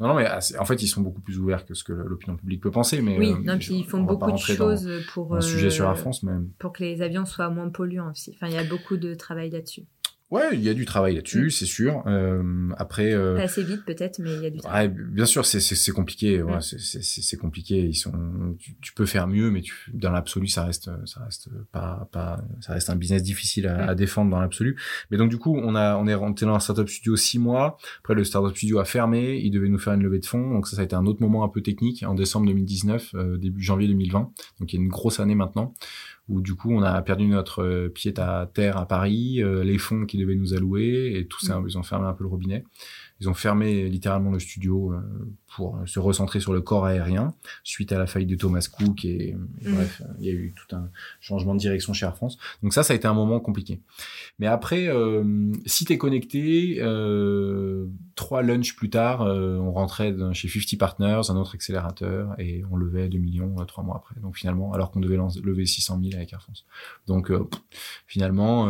Non, 0.00 0.08
non, 0.08 0.14
mais 0.14 0.26
ah, 0.26 0.38
en 0.58 0.64
fait, 0.64 0.82
ils 0.82 0.88
sont 0.88 1.00
beaucoup 1.00 1.20
plus 1.20 1.38
ouverts 1.38 1.64
que 1.64 1.74
ce 1.74 1.84
que 1.84 1.92
l'opinion 1.92 2.36
publique 2.36 2.62
peut 2.62 2.70
penser. 2.70 3.00
Mais 3.00 3.18
oui, 3.18 3.32
euh, 3.32 3.42
non, 3.42 3.58
puis 3.58 3.76
ils 3.76 3.84
font 3.84 4.02
beaucoup 4.02 4.32
de 4.32 4.36
choses 4.36 4.88
pour. 5.12 5.34
Un 5.36 5.40
sujet 5.40 5.70
sur 5.70 5.86
la 5.86 5.94
France, 5.94 6.22
même. 6.22 6.50
Pour 6.58 6.72
que 6.72 6.82
les 6.82 7.02
avions 7.02 7.24
soient 7.24 7.50
moins 7.50 7.68
polluants 7.68 8.10
aussi. 8.10 8.32
Enfin, 8.34 8.48
il 8.48 8.54
y 8.54 8.58
a 8.58 8.64
beaucoup 8.64 8.96
de 8.96 9.14
travail 9.14 9.50
là-dessus. 9.50 9.84
Ouais, 10.34 10.48
il 10.52 10.62
y 10.62 10.68
a 10.68 10.74
du 10.74 10.84
travail 10.84 11.14
là-dessus, 11.14 11.46
mm. 11.46 11.50
c'est 11.50 11.64
sûr. 11.64 12.02
Euh, 12.08 12.70
après, 12.76 13.12
euh, 13.12 13.38
assez 13.38 13.62
vite 13.62 13.84
peut-être, 13.84 14.18
mais 14.18 14.34
il 14.34 14.42
y 14.42 14.46
a 14.46 14.50
du 14.50 14.58
travail. 14.58 14.88
Ouais, 14.88 14.94
bien 15.12 15.26
sûr, 15.26 15.46
c'est 15.46 15.60
c'est 15.60 15.92
compliqué. 15.92 16.42
Ouais, 16.42 16.56
mm. 16.56 16.60
c'est 16.60 17.36
compliqué. 17.36 17.78
Ils 17.78 17.94
sont, 17.94 18.12
tu, 18.80 18.92
peux 18.94 19.06
faire 19.06 19.28
mieux, 19.28 19.52
mais 19.52 19.60
tu, 19.60 19.72
dans 19.92 20.10
l'absolu, 20.10 20.48
ça 20.48 20.64
reste, 20.64 20.90
ça 21.06 21.22
reste 21.24 21.50
pas, 21.70 22.08
pas, 22.10 22.42
ça 22.60 22.72
reste 22.72 22.90
un 22.90 22.96
business 22.96 23.22
difficile 23.22 23.68
à, 23.68 23.86
mm. 23.86 23.88
à 23.90 23.94
défendre 23.94 24.32
dans 24.32 24.40
l'absolu. 24.40 24.76
Mais 25.12 25.18
donc 25.18 25.30
du 25.30 25.38
coup, 25.38 25.56
on 25.56 25.76
a, 25.76 25.96
on 25.98 26.08
est 26.08 26.14
rentré 26.14 26.46
dans 26.46 26.54
un 26.56 26.60
startup 26.60 26.88
studio 26.88 27.14
six 27.14 27.38
mois. 27.38 27.78
Après, 28.00 28.14
le 28.14 28.24
startup 28.24 28.56
studio 28.56 28.80
a 28.80 28.84
fermé. 28.84 29.38
Il 29.38 29.52
devait 29.52 29.68
nous 29.68 29.78
faire 29.78 29.92
une 29.92 30.02
levée 30.02 30.18
de 30.18 30.26
fonds. 30.26 30.50
Donc 30.50 30.66
ça, 30.66 30.74
ça 30.74 30.82
a 30.82 30.84
été 30.84 30.96
un 30.96 31.06
autre 31.06 31.22
moment 31.22 31.44
un 31.44 31.48
peu 31.48 31.62
technique 31.62 32.02
en 32.02 32.14
décembre 32.14 32.46
2019, 32.48 33.14
euh, 33.14 33.36
début 33.36 33.62
janvier 33.62 33.86
2020. 33.86 34.32
Donc 34.58 34.72
il 34.72 34.76
y 34.76 34.78
a 34.80 34.82
une 34.82 34.88
grosse 34.88 35.20
année 35.20 35.36
maintenant 35.36 35.74
où 36.28 36.40
du 36.40 36.54
coup 36.54 36.72
on 36.72 36.82
a 36.82 37.00
perdu 37.02 37.26
notre 37.26 37.62
euh, 37.62 37.88
pied 37.88 38.18
à 38.18 38.48
terre 38.52 38.76
à 38.76 38.86
Paris, 38.86 39.42
euh, 39.42 39.62
les 39.62 39.78
fonds 39.78 40.06
qui 40.06 40.16
devaient 40.16 40.36
nous 40.36 40.54
allouer 40.54 41.12
et 41.16 41.26
tout 41.26 41.44
ça, 41.44 41.60
mm. 41.60 41.68
ils 41.68 41.78
ont 41.78 41.82
fermé 41.82 42.06
un 42.06 42.14
peu 42.14 42.24
le 42.24 42.30
robinet. 42.30 42.64
Ils 43.24 43.28
ont 43.28 43.34
fermé 43.34 43.88
littéralement 43.88 44.30
le 44.30 44.38
studio 44.38 44.92
euh, 44.92 45.00
pour 45.56 45.78
se 45.86 45.98
recentrer 45.98 46.40
sur 46.40 46.52
le 46.52 46.60
corps 46.60 46.84
aérien 46.84 47.34
suite 47.62 47.92
à 47.92 47.98
la 47.98 48.06
faillite 48.06 48.28
de 48.30 48.36
Thomas 48.36 48.68
Cook 48.70 49.04
et, 49.04 49.34
mm. 49.34 49.74
bref, 49.74 50.02
il 50.18 50.26
y 50.26 50.28
a 50.28 50.32
eu 50.32 50.54
tout 50.54 50.76
un 50.76 50.90
changement 51.20 51.54
de 51.54 51.60
direction 51.60 51.92
chez 51.92 52.06
Air 52.06 52.16
France. 52.16 52.38
Donc 52.62 52.74
ça, 52.74 52.82
ça 52.82 52.92
a 52.92 52.96
été 52.96 53.06
un 53.06 53.14
moment 53.14 53.40
compliqué. 53.40 53.80
Mais 54.38 54.46
après, 54.46 54.88
euh, 54.88 55.52
si 55.64 55.84
t'es 55.84 55.96
connecté, 55.96 56.78
euh, 56.80 57.86
trois 58.14 58.42
lunchs 58.42 58.74
plus 58.74 58.90
tard, 58.90 59.22
euh, 59.22 59.56
on 59.58 59.72
rentrait 59.72 60.14
chez 60.32 60.48
50 60.48 60.78
Partners, 60.78 61.22
un 61.28 61.36
autre 61.36 61.54
accélérateur, 61.54 62.34
et 62.38 62.64
on 62.70 62.76
levait 62.76 63.08
2 63.08 63.18
millions 63.18 63.54
euh, 63.58 63.64
trois 63.64 63.84
mois 63.84 63.96
après. 63.96 64.20
Donc 64.20 64.36
finalement, 64.36 64.72
alors 64.72 64.90
qu'on 64.90 65.00
devait 65.00 65.18
lever 65.42 65.66
600 65.66 66.00
000 66.02 66.14
avec 66.16 66.32
Air 66.32 66.42
France. 66.42 66.66
Donc 67.06 67.30
finalement 68.06 68.68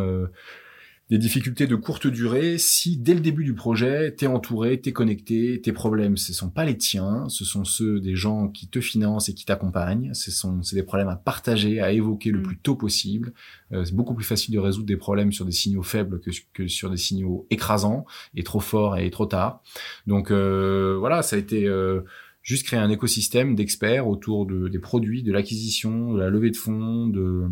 des 1.15 1.19
difficultés 1.19 1.69
de 1.69 1.77
courte 1.77 2.09
durée 2.09 2.59
si 2.59 2.97
dès 2.97 3.15
le 3.15 3.21
début 3.21 3.45
du 3.45 3.55
projet, 3.55 4.11
t'es 4.11 4.27
entouré, 4.27 4.81
t'es 4.81 4.93
connecté, 4.93 5.61
tes 5.63 5.71
problèmes, 5.71 6.17
ce 6.17 6.33
sont 6.33 6.51
pas 6.51 6.65
les 6.65 6.77
tiens, 6.77 7.29
ce 7.29 7.45
sont 7.45 7.63
ceux 7.63 8.01
des 8.01 8.17
gens 8.17 8.49
qui 8.49 8.67
te 8.67 8.81
financent 8.81 9.29
et 9.29 9.35
qui 9.35 9.45
t'accompagnent. 9.45 10.13
Ce 10.13 10.33
sont, 10.33 10.61
c'est 10.65 10.75
des 10.75 10.83
problèmes 10.83 11.09
à 11.09 11.15
partager, 11.15 11.81
à 11.81 11.93
évoquer 11.93 12.33
le 12.33 12.41
mm. 12.41 12.43
plus 12.43 12.57
tôt 12.57 12.75
possible. 12.75 13.33
Euh, 13.71 13.85
c'est 13.85 13.95
beaucoup 13.95 14.15
plus 14.15 14.25
facile 14.25 14.55
de 14.55 14.59
résoudre 14.59 14.87
des 14.87 14.97
problèmes 14.97 15.31
sur 15.31 15.45
des 15.45 15.53
signaux 15.53 15.85
faibles 15.85 16.19
que, 16.19 16.31
que 16.53 16.67
sur 16.67 16.91
des 16.91 16.97
signaux 16.97 17.47
écrasants 17.49 18.07
et 18.35 18.43
trop 18.43 18.59
forts 18.59 18.99
et 18.99 19.09
trop 19.11 19.27
tard. 19.27 19.63
Donc 20.09 20.33
euh, 20.33 20.97
voilà, 20.99 21.23
ça 21.23 21.37
a 21.37 21.39
été 21.39 21.69
euh, 21.69 22.01
juste 22.45 22.67
créer 22.67 22.79
un 22.79 22.91
écosystème 22.91 23.55
d'experts 23.55 24.07
autour 24.07 24.45
de, 24.45 24.69
des 24.69 24.79
produits, 24.79 25.23
de 25.23 25.33
l'acquisition, 25.33 26.13
de 26.13 26.21
la 26.21 26.29
levée 26.29 26.51
de 26.51 26.57
fonds, 26.57 27.09
de, 27.09 27.47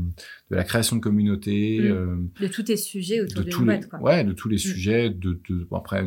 de 0.50 0.56
la 0.56 0.64
création 0.64 0.96
de 0.96 1.00
communautés. 1.00 1.80
Mm. 1.80 1.86
Euh, 1.86 2.16
de 2.40 2.46
tous 2.46 2.62
tes 2.62 2.76
sujets 2.76 3.22
autour 3.22 3.42
de 3.42 3.50
tous 3.50 3.64
boîte, 3.64 3.88
quoi. 3.88 4.00
Ouais, 4.02 4.22
de 4.22 4.34
tous 4.34 4.50
les 4.50 4.56
mm. 4.56 4.58
sujets, 4.58 5.10
de, 5.10 5.40
de 5.48 5.66
après 5.74 6.04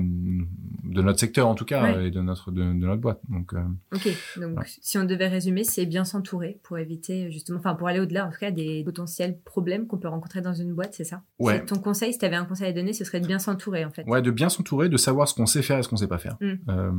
de 0.95 1.01
notre 1.01 1.19
secteur 1.19 1.47
en 1.47 1.55
tout 1.55 1.65
cas 1.65 1.99
et 1.99 2.09
de 2.09 2.21
notre 2.21 2.51
de, 2.51 2.61
de, 2.61 2.73
notre 2.73 3.01
boîte. 3.01 3.19
Donc. 3.29 3.53
Euh, 3.53 3.63
ok, 3.93 4.07
donc 4.37 4.59
si 4.65 4.97
on 4.97 5.03
devait 5.03 5.27
résumer, 5.27 5.63
c'est 5.63 5.85
bien 5.85 6.05
s'entourer 6.05 6.59
pour 6.63 6.77
éviter 6.77 7.31
justement, 7.31 7.59
enfin 7.59 7.75
pour 7.75 7.87
aller 7.87 7.99
au-delà 7.99 8.25
en 8.25 8.31
tout 8.31 8.39
cas 8.39 8.51
des 8.51 8.83
potentiels 8.83 9.39
problèmes 9.43 9.87
qu'on 9.87 9.97
peut 9.97 10.07
rencontrer 10.07 10.41
dans 10.41 10.53
une 10.53 10.73
boîte, 10.73 10.93
c'est 10.93 11.03
ça? 11.03 11.21
Ouais. 11.39 11.63
Ton 11.65 11.77
conseil, 11.77 12.13
si 12.13 12.19
tu 12.19 12.25
avais 12.25 12.35
un 12.35 12.45
conseil 12.45 12.69
à 12.69 12.73
donner, 12.73 12.93
ce 12.93 13.03
serait 13.03 13.19
de 13.19 13.27
bien 13.27 13.39
s'entourer 13.39 13.85
en 13.85 13.91
fait. 13.91 14.03
Ouais, 14.05 14.21
de 14.21 14.31
bien 14.31 14.49
s'entourer, 14.49 14.89
de 14.89 14.97
savoir 14.97 15.27
ce 15.27 15.33
qu'on 15.33 15.45
sait 15.45 15.61
faire 15.61 15.77
et 15.77 15.83
ce 15.83 15.89
qu'on 15.89 15.97
sait 15.97 16.07
pas 16.07 16.17
faire. 16.17 16.37
Mm. 16.41 16.53
Euh, 16.69 16.91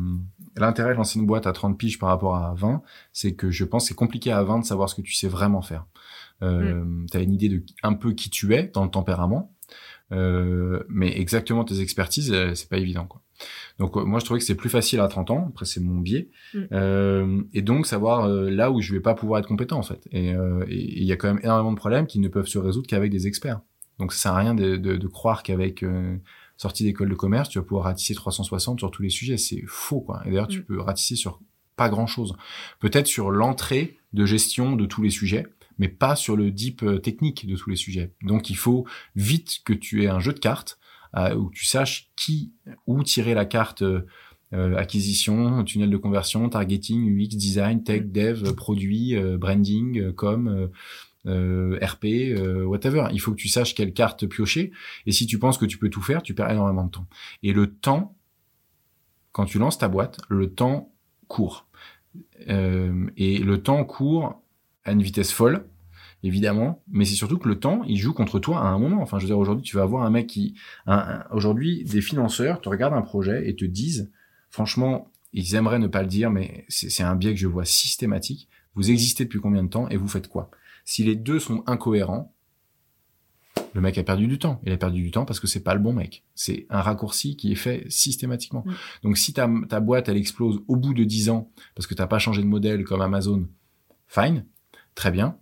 L'intérêt 0.57 0.93
de 0.93 0.97
lancer 0.97 1.19
une 1.19 1.27
boîte 1.27 1.47
à 1.47 1.53
30 1.53 1.79
piges 1.79 1.99
par 1.99 2.11
rapport 2.11 2.37
à 2.37 2.55
20, 2.55 2.83
c'est 3.13 3.35
que 3.35 3.51
je 3.51 3.65
pense 3.65 3.87
c'est 3.87 3.95
compliqué 3.95 4.33
à 4.33 4.43
20 4.43 4.61
de 4.61 4.65
savoir 4.65 4.89
ce 4.89 4.95
que 4.95 5.03
tu 5.03 5.13
sais 5.13 5.29
vraiment 5.29 5.63
faire. 5.63 5.87
Euh, 6.43 6.85
mm. 6.85 7.07
Tu 7.11 7.17
as 7.17 7.21
une 7.21 7.33
idée 7.33 7.49
de 7.49 7.63
un 7.83 7.95
peu 7.95 8.13
qui 8.13 8.31
tu 8.31 8.55
es 8.55 8.71
dans 8.75 8.85
le 8.85 8.91
tempérament, 8.91 9.53
euh, 10.13 10.83
mais 10.89 11.19
exactement 11.19 11.65
tes 11.65 11.81
expertises, 11.81 12.33
euh, 12.33 12.55
c'est 12.55 12.69
pas 12.69 12.79
évident. 12.79 13.07
Quoi. 13.07 13.23
Donc 13.79 13.97
euh, 13.97 14.05
moi 14.05 14.21
je 14.21 14.25
trouvais 14.25 14.41
que 14.41 14.47
c'est 14.47 14.55
plus 14.55 14.69
facile 14.69 15.01
à 15.01 15.09
30 15.09 15.31
ans, 15.31 15.47
après 15.51 15.65
c'est 15.65 15.81
mon 15.81 15.99
biais, 15.99 16.29
mm. 16.55 16.61
euh, 16.73 17.43
et 17.53 17.63
donc 17.63 17.87
savoir 17.87 18.29
là 18.29 18.71
où 18.71 18.81
je 18.81 18.93
vais 18.93 19.01
pas 19.01 19.15
pouvoir 19.15 19.41
être 19.41 19.49
compétent 19.49 19.79
en 19.79 19.83
fait. 19.83 20.07
Et 20.13 20.33
il 20.69 21.05
y 21.05 21.13
a 21.13 21.17
quand 21.17 21.29
même 21.29 21.41
énormément 21.43 21.73
de 21.73 21.77
problèmes 21.77 22.07
qui 22.07 22.19
ne 22.19 22.29
peuvent 22.29 22.47
se 22.47 22.59
résoudre 22.59 22.87
qu'avec 22.87 23.11
des 23.11 23.27
experts. 23.27 23.61
Donc 23.99 24.13
ça 24.13 24.19
sert 24.19 24.33
à 24.33 24.39
rien 24.39 24.55
de, 24.55 24.77
de, 24.77 24.97
de 24.97 25.07
croire 25.07 25.43
qu'avec 25.43 25.85
sortie 26.57 26.85
d'école 26.85 27.09
de 27.09 27.15
commerce 27.15 27.49
tu 27.49 27.59
vas 27.59 27.65
pouvoir 27.65 27.85
ratisser 27.85 28.15
360 28.15 28.79
sur 28.79 28.91
tous 28.91 29.03
les 29.03 29.11
sujets. 29.11 29.37
C'est 29.37 29.63
faux 29.67 30.01
quoi. 30.01 30.23
Et 30.25 30.31
d'ailleurs 30.31 30.49
tu 30.49 30.61
mm. 30.61 30.65
peux 30.65 30.81
ratisser 30.81 31.17
sur 31.17 31.41
pas 31.77 31.89
grand 31.89 32.07
chose. 32.07 32.35
Peut-être 32.81 33.07
sur 33.07 33.31
l'entrée 33.31 33.99
de 34.13 34.25
gestion 34.25 34.77
de 34.77 34.87
tous 34.87 35.03
les 35.03 35.11
sujets 35.11 35.47
mais 35.79 35.89
pas 35.89 36.17
sur 36.17 36.37
le 36.37 36.51
deep 36.51 36.83
euh, 36.83 36.99
technique 36.99 37.47
de 37.47 37.57
tous 37.57 37.71
les 37.71 37.77
sujets. 37.77 38.13
Donc 38.23 38.51
il 38.51 38.57
faut 38.57 38.87
vite 39.15 39.61
que 39.65 39.73
tu 39.73 40.05
aies 40.05 40.09
un 40.09 40.21
jeu 40.21 40.33
de 40.33 40.39
cartes 40.39 40.79
euh, 41.17 41.35
où 41.35 41.51
tu 41.51 41.65
saches 41.65 42.11
qui, 42.17 42.53
où 42.87 43.03
tirer 43.03 43.35
la 43.35 43.45
carte 43.45 43.85
acquisition, 44.53 45.65
tunnel 45.65 45.91
de 45.91 45.97
conversion, 45.99 46.49
targeting, 46.49 47.15
UX, 47.15 47.37
design, 47.37 47.83
tech, 47.83 48.03
mm. 48.03 48.13
dev, 48.13 48.55
produit, 48.55 49.17
branding, 49.37 50.13
com. 50.13 50.71
RP, 51.27 52.05
whatever. 52.65 53.09
Il 53.13 53.21
faut 53.21 53.33
que 53.33 53.37
tu 53.37 53.49
saches 53.49 53.75
quelle 53.75 53.93
carte 53.93 54.27
piocher. 54.27 54.71
Et 55.07 55.13
si 55.13 55.27
tu 55.27 55.41
penses 55.41 55.59
que 55.59 55.67
tu 55.67 55.77
peux 55.77 55.91
tout 55.91 56.01
faire, 56.01 56.23
tu 56.23 56.35
perds 56.35 56.51
énormément 56.51 56.85
de 56.85 56.91
temps. 56.91 57.07
Et 57.43 57.53
le 57.53 57.67
temps, 57.67 58.17
quand 59.33 59.45
tu 59.45 59.59
lances 59.59 59.77
ta 59.77 59.89
boîte, 59.89 60.19
le 60.31 60.55
temps 60.55 60.93
court. 61.29 61.67
Euh, 62.49 63.07
et 63.17 63.39
le 63.39 63.63
temps 63.63 63.85
court 63.85 64.43
à 64.85 64.93
une 64.93 65.03
vitesse 65.03 65.33
folle, 65.33 65.67
évidemment, 66.27 66.83
mais 66.91 67.05
c'est 67.05 67.15
surtout 67.15 67.39
que 67.39 67.49
le 67.49 67.59
temps, 67.59 67.83
il 67.85 67.97
joue 67.97 68.13
contre 68.13 68.39
toi 68.39 68.61
à 68.61 68.67
un 68.67 68.79
moment. 68.79 69.01
Enfin, 69.01 69.19
je 69.19 69.25
veux 69.25 69.29
dire, 69.29 69.39
aujourd'hui, 69.39 69.65
tu 69.65 69.77
vas 69.77 69.83
avoir 69.83 70.05
un 70.05 70.11
mec 70.11 70.27
qui... 70.27 70.55
aujourd'hui, 71.31 71.85
des 71.85 72.01
financeurs 72.01 72.61
te 72.61 72.69
regardent 72.69 72.95
un 72.95 73.03
projet 73.03 73.49
et 73.49 73.57
te 73.57 73.65
disent, 73.65 74.11
franchement, 74.51 75.11
ils 75.33 75.55
aimeraient 75.55 75.79
ne 75.79 75.87
pas 75.87 76.03
le 76.03 76.09
dire, 76.09 76.31
mais 76.31 76.65
c'est 76.69 77.03
un 77.03 77.15
biais 77.15 77.35
que 77.35 77.41
je 77.41 77.47
vois 77.47 77.65
systématique. 77.65 78.49
Vous 78.75 78.91
existez 78.91 79.25
depuis 79.25 79.41
combien 79.41 79.63
de 79.63 79.69
temps 79.69 79.89
et 79.89 79.97
vous 79.97 80.09
faites 80.09 80.29
quoi? 80.29 80.51
Si 80.85 81.03
les 81.03 81.17
deux 81.17 81.39
sont 81.39 81.63
incohérents, 81.67 82.33
le 83.75 83.81
mec 83.81 83.99
a 83.99 84.03
perdu 84.03 84.27
du 84.27 84.39
temps. 84.39 84.61
Il 84.65 84.73
a 84.73 84.77
perdu 84.77 85.03
du 85.03 85.11
temps 85.11 85.25
parce 85.25 85.41
que 85.41 85.47
c'est 85.47 85.63
pas 85.63 85.75
le 85.75 85.81
bon 85.81 85.93
mec. 85.93 86.25
C'est 86.35 86.67
un 86.71 86.81
raccourci 86.81 87.37
qui 87.37 87.53
est 87.53 87.57
fait 87.57 87.85
systématiquement. 87.89 88.65
Mm. 88.67 88.73
Donc 89.03 89.19
si 89.19 89.33
ta, 89.33 89.51
ta 89.69 89.81
boîte 89.81 90.09
elle 90.09 90.17
explose 90.17 90.61
au 90.69 90.77
bout 90.77 90.95
de 90.95 91.05
10 91.05 91.31
ans 91.31 91.51
parce 91.75 91.87
que 91.87 91.95
t'as 91.95 92.07
pas 92.07 92.19
changé 92.19 92.41
de 92.43 92.47
modèle 92.47 92.85
comme 92.85 93.03
Amazon, 93.03 93.47
fine, 94.09 94.47
très 94.97 95.13
bien. 95.13 95.37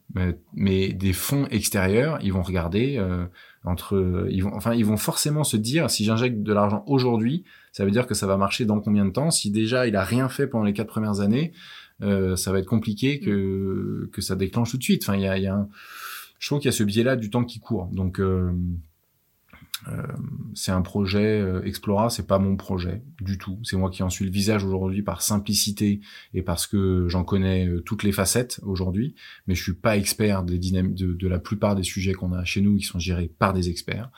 Mais, 0.55 0.93
des 0.93 1.15
fonds 1.15 1.47
extérieurs, 1.47 2.19
ils 2.23 2.33
vont 2.33 2.43
regarder 2.43 2.97
euh, 2.99 3.25
entre, 3.65 4.29
ils 4.31 4.43
vont, 4.43 4.53
enfin 4.55 4.75
ils 4.75 4.85
vont 4.85 4.99
forcément 4.99 5.45
se 5.45 5.57
dire 5.57 5.91
si 5.91 6.05
j'injecte 6.05 6.43
de 6.43 6.53
l'argent 6.53 6.85
aujourd'hui, 6.87 7.45
ça 7.73 7.87
veut 7.87 7.91
dire 7.91 8.07
que 8.07 8.15
ça 8.15 8.27
va 8.27 8.37
marcher 8.37 8.67
dans 8.67 8.81
combien 8.81 9.07
de 9.07 9.11
temps? 9.11 9.31
Si 9.31 9.51
déjà 9.51 9.87
il 9.87 9.97
a 9.97 10.05
rien 10.05 10.29
fait 10.29 10.47
pendant 10.47 10.65
les 10.65 10.75
quatre 10.75 10.89
premières 10.89 11.21
années, 11.21 11.53
euh, 12.03 12.37
ça 12.37 12.53
va 12.53 12.59
être 12.59 12.67
compliqué 12.67 13.21
que 13.21 14.11
que 14.13 14.21
ça 14.21 14.37
déclenche 14.37 14.73
tout 14.73 14.77
de 14.77 14.83
suite. 14.83 15.03
Enfin 15.05 15.17
il 15.17 15.23
y 15.23 15.29
a, 15.29 15.39
y 15.39 15.47
a 15.47 15.55
un 15.55 15.69
je 16.45 16.51
trouve 16.51 16.59
qu'il 16.59 16.69
y 16.69 16.75
a 16.75 16.77
ce 16.77 16.85
biais-là 16.85 17.17
du 17.17 17.31
temps 17.31 17.45
qui 17.45 17.59
court. 17.59 17.89
Donc, 17.91 18.21
euh, 18.21 18.53
c'est 20.55 20.73
un 20.73 20.83
projet 20.83 21.41
euh, 21.41 21.63
Explora, 21.65 22.11
c'est 22.11 22.27
pas 22.27 22.39
mon 22.39 22.57
projet 22.57 23.03
du 23.21 23.39
tout. 23.39 23.59
C'est 23.65 23.77
moi 23.77 23.91
qui 23.91 24.03
en 24.03 24.11
suis 24.11 24.25
le 24.25 24.31
visage 24.31 24.65
aujourd'hui 24.65 25.03
par 25.03 25.23
simplicité 25.23 26.01
et 26.33 26.43
parce 26.43 26.67
que 26.67 27.07
j'en 27.09 27.25
connais 27.25 27.67
euh, 27.67 27.81
toutes 27.81 28.03
les 28.03 28.13
facettes 28.13 28.61
aujourd'hui, 28.63 29.15
mais 29.47 29.55
je 29.55 29.63
suis 29.63 29.75
pas 29.75 29.97
expert 29.97 30.43
des 30.43 30.59
de, 30.59 31.13
de, 31.13 31.29
la 31.29 31.39
plupart 31.39 31.75
des 31.75 31.83
sujets 31.83 32.15
qu'on 32.15 32.33
a 32.33 32.45
chez 32.45 32.61
nous 32.61 32.77
qui 32.77 32.85
sont 32.85 32.99
gérés 32.99 33.31
par 33.39 33.53
des 33.53 33.69
experts. 33.69 34.11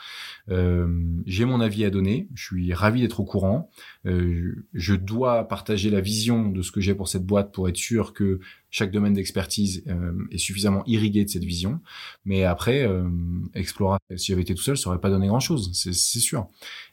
Euh, 0.50 0.88
J'ai 1.26 1.44
mon 1.44 1.60
avis 1.60 1.84
à 1.84 1.90
donner, 1.90 2.28
je 2.34 2.44
suis 2.44 2.72
ravi 2.72 3.00
d'être 3.00 3.20
au 3.20 3.24
courant. 3.24 3.70
Euh, 4.06 4.64
je 4.74 4.94
dois 4.94 5.48
partager 5.48 5.90
la 5.90 6.00
vision 6.00 6.50
de 6.50 6.62
ce 6.62 6.70
que 6.70 6.80
j'ai 6.80 6.94
pour 6.94 7.08
cette 7.08 7.26
boîte 7.26 7.52
pour 7.52 7.68
être 7.68 7.76
sûr 7.76 8.12
que 8.12 8.40
chaque 8.76 8.90
domaine 8.90 9.14
d'expertise 9.14 9.82
euh, 9.88 10.12
est 10.30 10.36
suffisamment 10.36 10.82
irrigué 10.84 11.24
de 11.24 11.30
cette 11.30 11.44
vision. 11.44 11.80
Mais 12.26 12.44
après, 12.44 12.86
euh, 12.86 13.08
Explora, 13.54 13.98
si 14.16 14.26
j'avais 14.32 14.42
été 14.42 14.54
tout 14.54 14.62
seul, 14.62 14.76
ça 14.76 14.90
aurait 14.90 15.00
pas 15.00 15.08
donné 15.08 15.28
grand-chose, 15.28 15.70
c'est 15.72 15.94
sûr. 15.94 16.48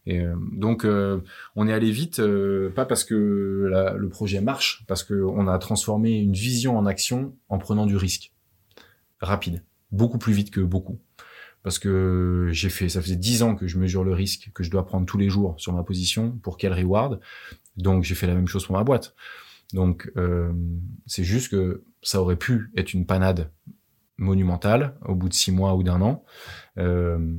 Et 0.05 0.21
euh, 0.21 0.33
donc, 0.53 0.85
euh, 0.85 1.19
on 1.57 1.67
est 1.67 1.73
allé 1.73 1.91
vite, 1.91 2.21
pas 2.73 2.85
parce 2.85 3.03
que 3.03 3.13
le 3.97 4.07
projet 4.07 4.39
marche, 4.39 4.85
parce 4.87 5.03
qu'on 5.03 5.45
a 5.49 5.59
transformé 5.59 6.19
une 6.19 6.31
vision 6.31 6.77
en 6.77 6.85
action 6.85 7.35
en 7.49 7.57
prenant 7.57 7.85
du 7.85 7.97
risque 7.97 8.31
rapide, 9.19 9.61
beaucoup 9.91 10.17
plus 10.17 10.33
vite 10.33 10.51
que 10.51 10.61
beaucoup 10.61 10.99
parce 11.63 11.79
que 11.79 12.49
j'ai 12.51 12.67
fait, 12.67 12.89
ça 12.89 13.01
faisait 13.01 13.15
dix 13.15 13.41
ans 13.41 13.55
que 13.55 13.67
je 13.67 13.79
mesure 13.79 14.03
le 14.03 14.11
risque 14.11 14.51
que 14.53 14.63
je 14.63 14.69
dois 14.69 14.85
prendre 14.85 15.05
tous 15.05 15.17
les 15.17 15.29
jours 15.29 15.55
sur 15.57 15.71
ma 15.71 15.81
position 15.81 16.31
pour 16.43 16.57
quel 16.57 16.73
reward. 16.73 17.21
Donc 17.77 18.03
j'ai 18.03 18.15
fait 18.15 18.27
la 18.27 18.35
même 18.35 18.49
chose 18.49 18.65
pour 18.65 18.75
ma 18.75 18.83
boîte. 18.83 19.15
Donc 19.73 20.11
euh, 20.17 20.51
c'est 21.05 21.23
juste 21.23 21.51
que 21.51 21.83
ça 22.01 22.21
aurait 22.21 22.35
pu 22.35 22.71
être 22.77 22.93
une 22.93 23.05
panade 23.05 23.51
monumentale 24.17 24.95
au 25.05 25.15
bout 25.15 25.29
de 25.29 25.33
six 25.33 25.51
mois 25.51 25.75
ou 25.75 25.83
d'un 25.83 26.01
an. 26.01 26.23
Euh, 26.77 27.35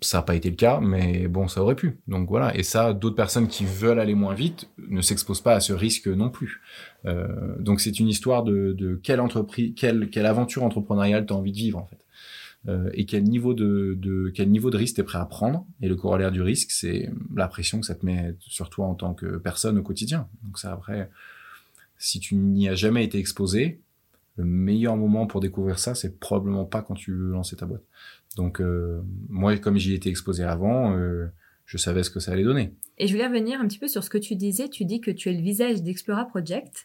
ça 0.00 0.18
n'a 0.18 0.22
pas 0.22 0.34
été 0.34 0.50
le 0.50 0.56
cas, 0.56 0.80
mais 0.80 1.28
bon, 1.28 1.48
ça 1.48 1.62
aurait 1.62 1.76
pu. 1.76 1.98
Donc 2.08 2.28
voilà. 2.28 2.54
Et 2.56 2.62
ça, 2.62 2.92
d'autres 2.92 3.16
personnes 3.16 3.48
qui 3.48 3.64
veulent 3.64 4.00
aller 4.00 4.14
moins 4.14 4.34
vite 4.34 4.68
ne 4.76 5.00
s'exposent 5.00 5.40
pas 5.40 5.54
à 5.54 5.60
ce 5.60 5.72
risque 5.72 6.08
non 6.08 6.28
plus. 6.28 6.60
Euh, 7.06 7.26
donc 7.58 7.80
c'est 7.80 7.98
une 7.98 8.08
histoire 8.08 8.42
de, 8.42 8.72
de 8.72 8.96
quelle 8.96 9.20
entreprise, 9.20 9.72
quelle, 9.76 10.10
quelle 10.10 10.26
aventure 10.26 10.62
entrepreneuriale 10.62 11.26
tu 11.26 11.32
as 11.32 11.36
envie 11.36 11.52
de 11.52 11.56
vivre 11.56 11.78
en 11.78 11.86
fait. 11.86 11.98
Euh, 12.66 12.88
et 12.94 13.04
quel 13.04 13.24
niveau 13.24 13.52
de, 13.52 13.94
de 13.98 14.30
quel 14.34 14.50
niveau 14.50 14.70
de 14.70 14.78
risque 14.78 14.94
tu 14.94 15.00
es 15.02 15.04
prêt 15.04 15.18
à 15.18 15.26
prendre. 15.26 15.66
Et 15.82 15.88
le 15.88 15.96
corollaire 15.96 16.32
du 16.32 16.40
risque, 16.40 16.70
c'est 16.70 17.10
la 17.34 17.48
pression 17.48 17.80
que 17.80 17.86
ça 17.86 17.94
te 17.94 18.06
met 18.06 18.34
sur 18.40 18.70
toi 18.70 18.86
en 18.86 18.94
tant 18.94 19.14
que 19.14 19.36
personne 19.36 19.78
au 19.78 19.82
quotidien. 19.82 20.28
Donc 20.42 20.58
ça, 20.58 20.72
après, 20.72 21.10
si 21.98 22.20
tu 22.20 22.36
n'y 22.36 22.68
as 22.68 22.74
jamais 22.74 23.04
été 23.04 23.18
exposé, 23.18 23.80
le 24.36 24.44
meilleur 24.44 24.96
moment 24.96 25.26
pour 25.26 25.40
découvrir 25.40 25.78
ça, 25.78 25.94
c'est 25.94 26.18
probablement 26.18 26.64
pas 26.64 26.82
quand 26.82 26.94
tu 26.94 27.12
veux 27.12 27.30
lancer 27.30 27.56
ta 27.56 27.66
boîte. 27.66 27.84
Donc 28.36 28.60
euh, 28.60 29.00
moi, 29.28 29.56
comme 29.58 29.76
j'y 29.76 29.94
étais 29.94 30.10
exposé 30.10 30.42
avant, 30.42 30.96
euh, 30.96 31.26
je 31.66 31.78
savais 31.78 32.02
ce 32.02 32.10
que 32.10 32.20
ça 32.20 32.32
allait 32.32 32.44
donner. 32.44 32.72
Et 32.98 33.06
je 33.06 33.12
voulais 33.12 33.26
revenir 33.26 33.60
un 33.60 33.66
petit 33.66 33.78
peu 33.78 33.88
sur 33.88 34.02
ce 34.02 34.10
que 34.10 34.18
tu 34.18 34.36
disais. 34.36 34.68
Tu 34.68 34.84
dis 34.84 35.00
que 35.00 35.10
tu 35.10 35.30
es 35.30 35.32
le 35.32 35.42
visage 35.42 35.82
d'Explora 35.82 36.26
Project. 36.26 36.84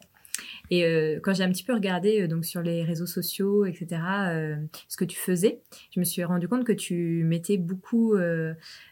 Et 0.72 0.86
euh, 0.86 1.20
quand 1.22 1.34
j'ai 1.34 1.44
un 1.44 1.50
petit 1.50 1.64
peu 1.64 1.74
regardé 1.74 2.22
euh, 2.22 2.28
donc 2.28 2.46
sur 2.46 2.62
les 2.62 2.84
réseaux 2.84 3.06
sociaux, 3.06 3.66
etc., 3.66 4.02
euh, 4.30 4.56
ce 4.88 4.98
que 4.98 5.06
tu 5.06 5.18
faisais, 5.18 5.62
je 5.94 6.00
me 6.00 6.06
suis 6.06 6.24
rendu 6.24 6.48
compte 6.48 6.64
que 6.64 6.72
tu 6.72 7.24
mettais 7.24 7.58
beaucoup 7.58 8.16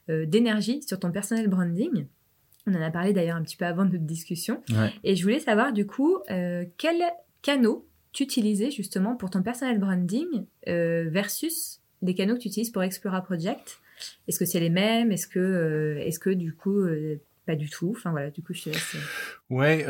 d'énergie 0.07 0.81
sur 0.83 0.99
ton 0.99 1.11
personnel 1.11 1.47
branding. 1.47 2.05
On 2.65 2.73
en 2.73 2.81
a 2.81 2.91
parlé 2.91 3.13
d'ailleurs 3.13 3.37
un 3.37 3.43
petit 3.43 3.55
peu 3.55 3.65
avant 3.65 3.85
notre 3.85 4.05
discussion. 4.05 4.61
Et 5.03 5.15
je 5.15 5.23
voulais 5.23 5.39
savoir 5.39 5.73
du 5.73 5.85
coup 5.85 6.17
quels 6.77 7.03
canaux 7.41 7.87
tu 8.11 8.23
utilisais 8.23 8.71
justement 8.71 9.15
pour 9.15 9.29
ton 9.29 9.41
personnel 9.43 9.79
branding 9.79 10.45
versus 10.65 11.81
les 12.01 12.13
canaux 12.13 12.35
que 12.35 12.41
tu 12.41 12.47
utilises 12.47 12.71
pour 12.71 12.83
Explora 12.83 13.21
Project? 13.21 13.79
Est-ce 14.27 14.39
que 14.39 14.45
c'est 14.45 14.59
les 14.59 14.69
mêmes? 14.69 15.11
Est-ce 15.11 15.27
que, 15.27 15.97
est-ce 15.99 16.19
que 16.19 16.29
du 16.29 16.53
coup, 16.53 16.85
pas 17.45 17.55
du 17.55 17.69
tout? 17.69 17.93
Enfin 17.95 18.11
voilà, 18.11 18.29
du 18.29 18.41
coup, 18.41 18.53
je 18.53 18.63
te 18.63 18.69
laisse. 18.69 18.95
Ouais. 19.49 19.85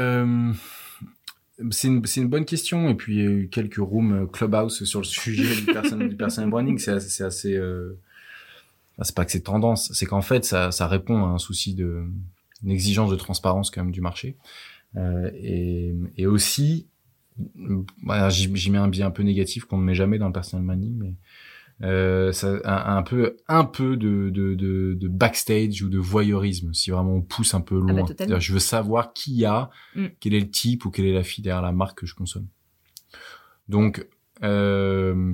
C'est 1.72 1.88
une, 1.88 2.04
une, 2.16 2.28
bonne 2.28 2.46
question. 2.46 2.90
Et 2.90 2.96
puis, 2.96 3.16
il 3.16 3.24
y 3.24 3.28
a 3.28 3.30
eu 3.30 3.50
quelques 3.50 3.78
rooms 3.78 4.14
euh, 4.14 4.26
clubhouse 4.28 4.84
sur 4.84 5.00
le 5.00 5.06
sujet 5.06 5.56
du, 5.56 5.66
person, 5.66 5.98
du 5.98 6.16
personal 6.16 6.50
branding. 6.50 6.78
C'est 6.78 7.24
assez, 7.24 7.56
euh... 7.56 7.98
c'est 9.02 9.16
pas 9.16 9.26
que 9.26 9.32
c'est 9.32 9.42
tendance, 9.42 9.92
c'est 9.94 10.06
qu'en 10.06 10.22
fait, 10.22 10.46
ça, 10.46 10.72
ça 10.72 10.88
répond 10.88 11.26
à 11.26 11.30
un 11.30 11.40
souci 11.40 11.74
de, 11.74 12.04
une 12.64 12.72
exigence 12.72 13.10
de 13.10 13.16
transparence 13.16 13.72
quand 13.72 13.84
même 13.84 13.92
du 13.92 14.02
marché. 14.02 14.38
Euh, 14.96 15.32
et, 15.34 15.96
et 16.16 16.28
aussi, 16.28 16.88
voilà, 18.04 18.30
j'y 18.30 18.72
mets 18.72 18.78
un 18.78 18.88
biais 18.88 19.04
un 19.04 19.12
peu 19.12 19.24
négatif 19.24 19.66
qu'on 19.66 19.78
ne 19.78 19.84
met 19.84 19.96
jamais 19.96 20.18
dans 20.18 20.28
le 20.28 20.34
personal 20.34 20.66
branding, 20.66 20.96
mais 20.98 21.14
euh, 21.84 22.32
ça, 22.32 22.60
un, 22.66 22.98
un, 22.98 23.04
peu 23.04 23.38
un 23.48 23.64
peu 23.64 23.98
de, 23.98 24.32
de, 24.32 24.56
de, 24.56 24.96
de, 25.00 25.08
backstage 25.08 25.84
ou 25.84 25.90
de 25.90 26.00
voyeurisme 26.00 26.74
si 26.74 26.90
vraiment 26.90 27.14
on 27.14 27.22
pousse 27.22 27.54
un 27.54 27.62
peu 27.62 27.80
ah 27.88 27.94
bah, 27.94 28.26
loin. 28.28 28.40
je 28.40 28.54
veux 28.54 28.60
savoir 28.60 29.14
qui 29.14 29.34
y 29.36 29.46
a, 29.46 29.70
mm. 29.96 30.06
quel 30.20 30.34
est 30.34 30.40
le 30.40 30.50
type 30.50 30.86
ou 30.86 30.92
quelle 30.92 31.06
est 31.06 31.14
la 31.14 31.24
fille 31.24 31.44
derrière 31.44 31.62
la 31.62 31.72
marque 31.72 32.00
que 32.00 32.06
je 32.08 32.16
consomme. 32.16 32.48
Donc 33.70 34.08
euh, 34.44 35.34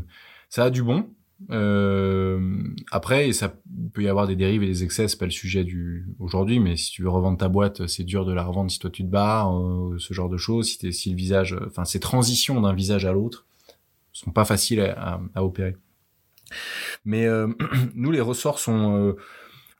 ça 0.49 0.65
a 0.65 0.69
du 0.69 0.83
bon. 0.83 1.09
Euh, 1.49 2.57
après, 2.91 3.31
ça 3.33 3.53
peut 3.93 4.03
y 4.03 4.07
avoir 4.07 4.27
des 4.27 4.35
dérives 4.35 4.63
et 4.63 4.67
des 4.67 4.83
excès, 4.83 5.07
c'est 5.07 5.17
pas 5.17 5.25
le 5.25 5.31
sujet 5.31 5.63
du 5.63 6.07
aujourd'hui, 6.19 6.59
mais 6.59 6.75
si 6.75 6.91
tu 6.91 7.03
veux 7.03 7.09
revendre 7.09 7.37
ta 7.37 7.49
boîte, 7.49 7.87
c'est 7.87 8.03
dur 8.03 8.25
de 8.25 8.33
la 8.33 8.43
revendre 8.43 8.69
si 8.69 8.79
toi 8.79 8.89
tu 8.89 9.03
te 9.03 9.09
barres, 9.09 9.57
euh, 9.57 9.97
ce 9.97 10.13
genre 10.13 10.29
de 10.29 10.37
choses. 10.37 10.67
Si, 10.67 10.93
si 10.93 11.09
le 11.09 11.15
visage, 11.15 11.55
enfin 11.67 11.85
ces 11.85 11.99
transitions 12.01 12.59
d'un 12.61 12.73
visage 12.73 13.05
à 13.05 13.13
l'autre 13.13 13.45
sont 14.11 14.31
pas 14.31 14.45
faciles 14.45 14.81
à, 14.81 15.21
à 15.35 15.43
opérer. 15.43 15.75
Mais 17.05 17.25
euh, 17.25 17.47
nous, 17.95 18.11
les 18.11 18.21
ressorts 18.21 18.59
sont... 18.59 18.97
Euh, 18.97 19.15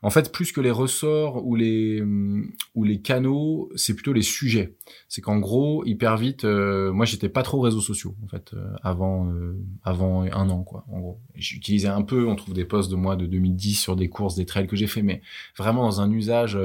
en 0.05 0.09
fait, 0.09 0.34
plus 0.34 0.51
que 0.51 0.59
les 0.59 0.69
ressorts 0.69 1.45
ou 1.45 1.55
les 1.55 2.01
mm, 2.01 2.51
ou 2.76 2.84
les 2.84 2.99
canaux, 2.99 3.71
c'est 3.76 3.93
plutôt 3.93 4.11
les 4.11 4.21
sujets. 4.21 4.76
C'est 5.07 5.21
qu'en 5.21 5.39
gros, 5.39 5.86
hyper 5.86 6.17
vite, 6.17 6.43
euh, 6.43 6.91
moi 6.91 7.05
j'étais 7.05 7.30
pas 7.30 7.41
trop 7.41 7.61
réseaux 7.61 7.80
sociaux 7.80 8.13
en 8.21 8.28
fait 8.28 8.53
avant 8.84 9.34
avant 9.82 10.24
un 10.24 10.49
an 10.49 10.63
quoi. 10.63 10.84
En 10.91 10.99
gros, 10.99 11.21
j'utilisais 11.36 11.88
un 11.88 12.01
peu. 12.01 12.28
On 12.28 12.36
trouve 12.36 12.53
des 12.53 12.65
posts 12.65 12.91
de 12.91 12.97
moi 12.97 13.15
de 13.15 13.26
2010 13.26 13.76
sur 13.76 13.95
des 13.95 14.09
courses, 14.09 14.36
des 14.36 14.45
trails 14.45 14.67
que 14.67 14.76
j'ai 14.76 14.88
fait, 14.88 15.03
mais 15.03 15.21
vraiment 15.57 15.84
dans 15.84 16.01
un 16.01 16.11
usage 16.11 16.59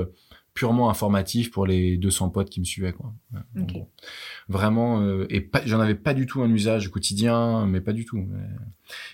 purement 0.59 0.91
informatif 0.91 1.53
pour 1.53 1.67
les 1.67 1.97
200 1.99 2.31
potes 2.31 2.51
qui 2.51 2.59
me 2.59 2.65
suivaient 2.65 2.93
quoi. 2.93 3.15
Vraiment 4.49 5.01
euh, 5.03 5.25
et 5.31 5.49
j'en 5.67 5.79
avais 5.79 5.95
pas 5.95 6.15
du 6.15 6.27
tout 6.27 6.43
un 6.43 6.51
usage 6.51 6.91
quotidien 6.91 7.65
mais 7.65 7.81
pas 7.81 7.93
du 7.93 8.05
tout. 8.05 8.27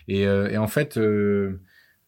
Et, 0.08 0.26
euh, 0.26 0.48
et 0.48 0.56
en 0.56 0.68
fait 0.68 0.96
euh, 0.96 1.60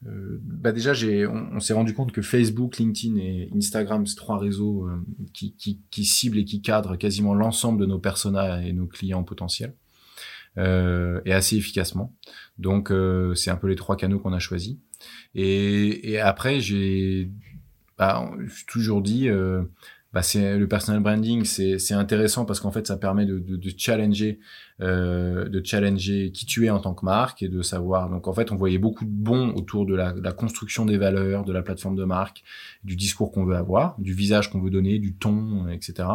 bah 0.03 0.73
déjà 0.73 0.95
j'ai 0.95 1.27
on, 1.27 1.61
s'est 1.61 1.75
rendu 1.75 1.93
compte 1.93 2.13
que 2.13 2.23
Facebook, 2.23 2.79
LinkedIn 2.79 3.19
et 3.19 3.51
Instagram 3.55 4.07
c'est 4.07 4.17
trois 4.17 4.39
réseaux 4.39 4.89
qui, 5.35 5.55
qui, 5.57 5.83
qui 5.91 6.07
ciblent 6.07 6.39
et 6.39 6.47
qui 6.47 6.63
cadrent 6.63 6.97
quasiment 6.97 7.35
l'ensemble 7.35 7.79
de 7.79 7.85
nos 7.87 7.99
personas 7.99 8.63
et 8.63 8.73
nos 8.73 8.87
clients 8.87 9.23
potentiels. 9.23 9.75
et 10.57 11.33
assez 11.33 11.59
efficacement. 11.59 12.17
Donc 12.57 12.91
c'est 13.35 13.51
un 13.51 13.57
peu 13.57 13.67
les 13.67 13.77
trois 13.77 13.97
canaux 13.99 14.19
qu'on 14.19 14.33
a 14.33 14.39
choisis. 14.39 14.79
Et, 15.35 16.13
et 16.13 16.21
après 16.21 16.61
j'ai 16.61 17.31
bah, 17.99 18.31
toujours 18.67 19.03
dit 19.03 19.29
bah, 20.17 20.23
c'est 20.23 20.57
le 20.57 20.67
personal 20.67 21.03
branding, 21.03 21.45
c'est 21.45 21.93
intéressant 21.93 22.47
parce 22.47 22.59
qu'en 22.61 22.71
fait, 22.71 22.87
ça 22.87 22.97
permet 22.97 23.27
de, 23.27 23.39
de, 23.39 23.57
de 23.57 23.73
challenger, 23.77 24.39
euh, 24.81 25.47
de 25.47 25.63
challenger 25.63 26.33
qui 26.33 26.47
tu 26.47 26.65
es 26.65 26.71
en 26.71 26.79
tant 26.79 26.95
que 26.95 27.05
marque 27.05 27.43
et 27.43 27.49
de 27.49 27.61
savoir. 27.61 28.09
Donc 28.09 28.27
en 28.27 28.33
fait, 28.33 28.51
on 28.51 28.57
voyait 28.57 28.79
beaucoup 28.79 29.05
de 29.05 29.11
bons 29.11 29.51
autour 29.51 29.85
de 29.85 29.95
la, 29.95 30.15
de 30.15 30.23
la 30.23 30.33
construction 30.33 30.87
des 30.87 30.97
valeurs, 30.97 31.45
de 31.45 31.53
la 31.53 31.61
plateforme 31.61 31.97
de 31.97 32.05
marque, 32.05 32.45
du 32.83 32.97
discours 32.97 33.31
qu'on 33.31 33.45
veut 33.45 33.57
avoir, 33.57 33.95
du 33.99 34.15
visage 34.15 34.51
qu'on 34.51 34.63
veut 34.63 34.71
donner, 34.71 34.99
du 34.99 35.15
ton, 35.15 35.69
etc. 35.69 36.09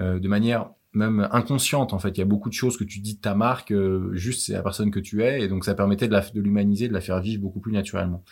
Euh, 0.00 0.18
de 0.18 0.26
manière 0.26 0.70
même 0.98 1.28
inconsciente 1.32 1.92
en 1.92 1.98
fait. 1.98 2.10
Il 2.10 2.18
y 2.18 2.22
a 2.22 2.26
beaucoup 2.26 2.48
de 2.48 2.54
choses 2.54 2.76
que 2.76 2.84
tu 2.84 2.98
dis 2.98 3.14
de 3.14 3.20
ta 3.20 3.34
marque, 3.34 3.72
euh, 3.72 4.10
juste 4.12 4.44
c'est 4.44 4.52
la 4.52 4.62
personne 4.62 4.90
que 4.90 5.00
tu 5.00 5.22
es, 5.22 5.42
et 5.42 5.48
donc 5.48 5.64
ça 5.64 5.74
permettait 5.74 6.08
de, 6.08 6.40
l'humaniser, 6.40 6.88
de 6.88 6.92
la 6.92 7.00
faire 7.00 7.20
vivre 7.20 7.40
beaucoup 7.40 7.60
plus 7.60 7.72
naturellement. 7.72 8.22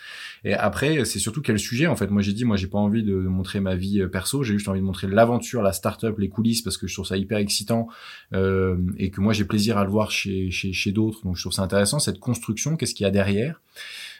Et 0.44 0.52
après, 0.52 1.04
c'est 1.04 1.18
surtout 1.18 1.40
quel 1.40 1.58
sujet 1.58 1.86
en 1.86 1.96
fait? 1.96 2.10
Moi 2.10 2.22
j'ai 2.22 2.32
dit, 2.32 2.44
moi 2.44 2.56
j'ai 2.56 2.66
pas 2.66 2.78
envie 2.78 3.02
de 3.02 3.14
montrer 3.14 3.60
ma 3.60 3.76
vie 3.76 4.02
euh, 4.02 4.08
perso, 4.08 4.42
j'ai 4.42 4.54
juste 4.54 4.68
envie 4.68 4.80
de 4.80 4.84
montrer 4.84 5.06
l'aventure, 5.06 5.62
la 5.62 5.72
start-up, 5.72 6.18
les 6.18 6.28
coulisses, 6.28 6.62
parce 6.62 6.76
que 6.76 6.86
je 6.86 6.94
trouve 6.94 7.06
ça 7.06 7.16
hyper 7.16 7.38
excitant 7.38 7.88
euh, 8.34 8.76
et 8.98 9.10
que 9.10 9.20
moi 9.20 9.32
j'ai 9.32 9.44
plaisir 9.44 9.78
à 9.78 9.84
le 9.84 9.90
voir 9.90 10.10
chez 10.10 10.50
chez, 10.50 10.72
chez 10.72 10.92
d'autres. 10.92 11.22
Donc 11.24 11.36
je 11.36 11.42
trouve 11.42 11.52
ça 11.52 11.62
intéressant 11.62 11.98
cette 11.98 12.18
construction, 12.18 12.76
qu'est-ce 12.76 12.94
qu'il 12.94 13.04
y 13.04 13.08
a 13.08 13.10
derrière? 13.10 13.60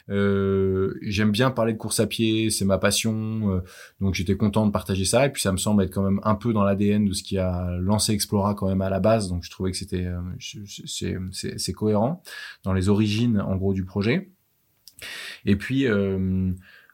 Euh, 0.08 0.94
j'aime 1.02 1.32
bien 1.32 1.50
parler 1.50 1.72
de 1.72 1.78
course 1.78 1.98
à 2.00 2.06
pied, 2.06 2.50
c'est 2.50 2.64
ma 2.64 2.78
passion, 2.78 3.50
euh, 3.50 3.60
donc 4.00 4.14
j'étais 4.14 4.36
content 4.36 4.66
de 4.66 4.70
partager 4.70 5.04
ça. 5.04 5.26
Et 5.26 5.30
puis 5.30 5.42
ça 5.42 5.52
me 5.52 5.56
semble 5.56 5.82
être 5.82 5.92
quand 5.92 6.02
même 6.02 6.20
un 6.22 6.34
peu 6.34 6.52
dans 6.52 6.62
l'ADN 6.62 7.04
de 7.04 7.12
ce 7.12 7.22
qui 7.22 7.38
a 7.38 7.76
lancé 7.80 8.12
Explora 8.12 8.54
quand 8.54 8.68
même 8.68 8.82
à 8.82 8.90
la 8.90 9.00
base, 9.00 9.28
donc 9.28 9.42
je 9.44 9.50
trouvais 9.50 9.70
que 9.70 9.76
c'était 9.76 10.06
euh, 10.06 10.20
c'est 11.32 11.72
cohérent 11.72 12.22
dans 12.62 12.72
les 12.72 12.88
origines 12.88 13.40
en 13.40 13.56
gros 13.56 13.74
du 13.74 13.84
projet. 13.84 14.30
Et 15.44 15.56
puis 15.56 15.86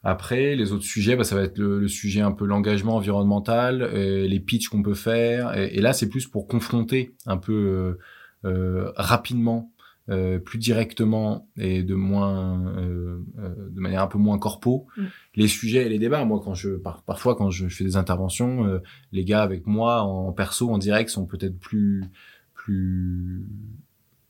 après, 0.03 0.57
les 0.57 0.73
autres 0.73 0.85
sujets, 0.85 1.15
bah, 1.15 1.23
ça 1.23 1.37
va 1.37 1.43
être 1.43 1.59
le, 1.59 1.87
sujet 1.87 2.21
un 2.21 2.33
peu 2.33 2.45
l'engagement 2.45 2.97
environnemental, 2.97 3.85
les 3.95 4.41
pitchs 4.41 4.69
qu'on 4.69 4.83
peut 4.83 4.95
faire. 4.95 5.57
Et, 5.57 5.81
là, 5.81 5.93
c'est 5.93 6.09
plus 6.09 6.27
pour 6.27 6.49
confronter 6.49 7.15
un 7.27 7.37
peu 7.37 7.97
euh, 8.45 8.91
rapidement 8.97 9.72
euh, 10.09 10.41
plus 10.41 10.59
directement 10.59 11.49
et 11.57 11.85
de 11.85 11.95
moins 11.95 12.61
euh, 12.77 13.23
euh, 13.39 13.55
de 13.71 13.79
manière 13.79 14.03
un 14.03 14.09
peu 14.09 14.19
moins 14.19 14.37
corpo 14.37 14.89
mm. 14.97 15.05
les 15.37 15.47
sujets 15.47 15.87
et 15.87 15.89
les 15.89 16.01
débats 16.01 16.25
moi 16.25 16.41
quand 16.45 16.55
je 16.55 16.71
parfois 16.71 17.37
quand 17.37 17.51
je 17.51 17.69
fais 17.69 17.85
des 17.85 17.95
interventions 17.95 18.81
les 19.13 19.25
gars 19.25 19.45
avec 19.45 19.65
moi 19.65 20.03
en 20.03 20.33
perso 20.33 20.69
en 20.71 20.79
direct 20.79 21.09
sont 21.09 21.25
peut-être 21.25 21.57
plus 21.57 22.03
plus 22.53 23.47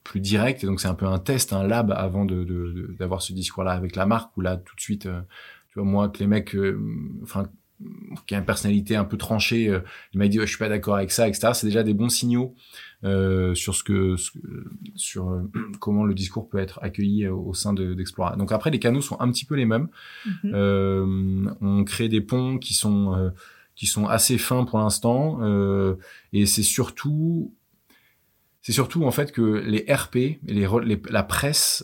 plus 0.05 0.21
direct 0.21 0.63
et 0.63 0.67
donc 0.67 0.79
c'est 0.79 0.89
un 0.89 0.95
peu 0.95 1.07
un 1.07 1.19
test 1.19 1.55
un 1.55 1.67
lab 1.67 1.91
avant 1.91 2.27
de 2.27 2.95
d'avoir 2.99 3.23
ce 3.23 3.33
discours 3.33 3.65
là 3.65 3.73
avec 3.73 3.97
la 3.97 4.05
marque 4.05 4.37
où 4.37 4.43
là 4.43 4.59
tout 4.59 4.77
de 4.77 4.81
suite 4.83 5.05
tu 5.05 5.79
vois 5.79 5.85
moi 5.85 6.11
que 6.11 6.19
les 6.19 6.27
mecs 6.27 6.55
enfin 7.23 7.49
qui 8.27 8.35
a 8.35 8.39
une 8.39 8.45
personnalité 8.45 8.97
un 8.97 9.05
peu 9.05 9.17
tranchée 9.17 9.65
il 10.13 10.19
m'a 10.19 10.29
dit 10.29 10.39
je 10.41 10.47
suis 10.47 10.59
pas 10.59 10.69
d'accord 10.69 10.97
avec 10.97 11.11
ça 11.11 11.29
etc 11.29 11.51
c'est 11.55 11.67
déjà 11.67 11.83
des 11.83 11.95
bons 11.95 12.09
signaux 12.09 12.55
euh, 13.05 13.53
sur 13.57 13.75
ce 13.75 13.83
que, 13.83 14.15
sur 14.95 15.31
euh, 15.31 15.51
comment 15.81 16.05
le 16.05 16.15
discours 16.15 16.49
peut 16.49 16.59
être 16.59 16.79
accueilli 16.83 17.27
au 17.27 17.53
sein 17.53 17.73
d'Explora. 17.73 18.37
Donc 18.37 18.53
après, 18.53 18.71
les 18.71 18.79
canaux 18.79 19.01
sont 19.01 19.21
un 19.21 19.29
petit 19.33 19.45
peu 19.45 19.57
les 19.57 19.65
mêmes. 19.65 19.89
Euh, 20.45 21.45
on 21.61 21.83
crée 21.83 22.09
des 22.09 22.21
ponts 22.21 22.59
qui 22.59 22.75
sont 22.75 23.17
euh, 23.17 23.31
qui 23.75 23.87
sont 23.87 24.07
assez 24.07 24.39
fins 24.39 24.65
pour 24.65 24.79
l'instant, 24.79 25.41
et 26.33 26.47
c'est 26.47 26.63
surtout 26.63 27.55
c'est 28.61 28.73
surtout 28.73 29.05
en 29.05 29.11
fait 29.11 29.33
que 29.33 29.41
les 29.41 29.85
RP, 29.93 30.39
les, 30.45 30.69
les 30.85 31.03
la 31.11 31.23
presse 31.23 31.83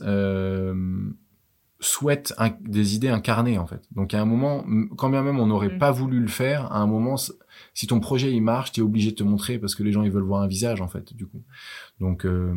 souhaite 1.81 2.35
des 2.61 2.95
idées 2.95 3.09
incarnées 3.09 3.59
en 3.59 3.66
fait. 3.66 3.83
Donc 3.95 4.14
à 4.14 4.20
un 4.20 4.24
moment, 4.24 4.64
quand 4.97 5.11
bien 5.11 5.22
même 5.22 5.39
on 5.39 5.47
n'aurait 5.47 5.74
mm. 5.74 5.79
pas 5.79 5.93
voulu 5.93 6.20
le 6.20 6.29
faire, 6.29 6.72
à 6.72 6.79
un 6.79 6.87
moment, 6.87 7.16
si 7.74 7.87
ton 7.87 8.01
projet 8.01 8.33
il 8.33 8.43
marche, 8.43 8.72
tu 8.72 8.81
es 8.81 8.83
obligé 8.83 9.11
de 9.11 9.16
te 9.16 9.22
montrer 9.22 9.59
parce 9.59 9.74
que 9.74 9.83
les 9.83 9.93
gens 9.93 10.03
ils 10.03 10.11
veulent 10.11 10.24
voir 10.24 10.43
un 10.43 10.49
visage 10.49 10.81
en 10.81 10.89
fait 10.89 11.14
du 11.14 11.26
coup. 11.26 11.43
Donc 12.01 12.26
euh, 12.26 12.55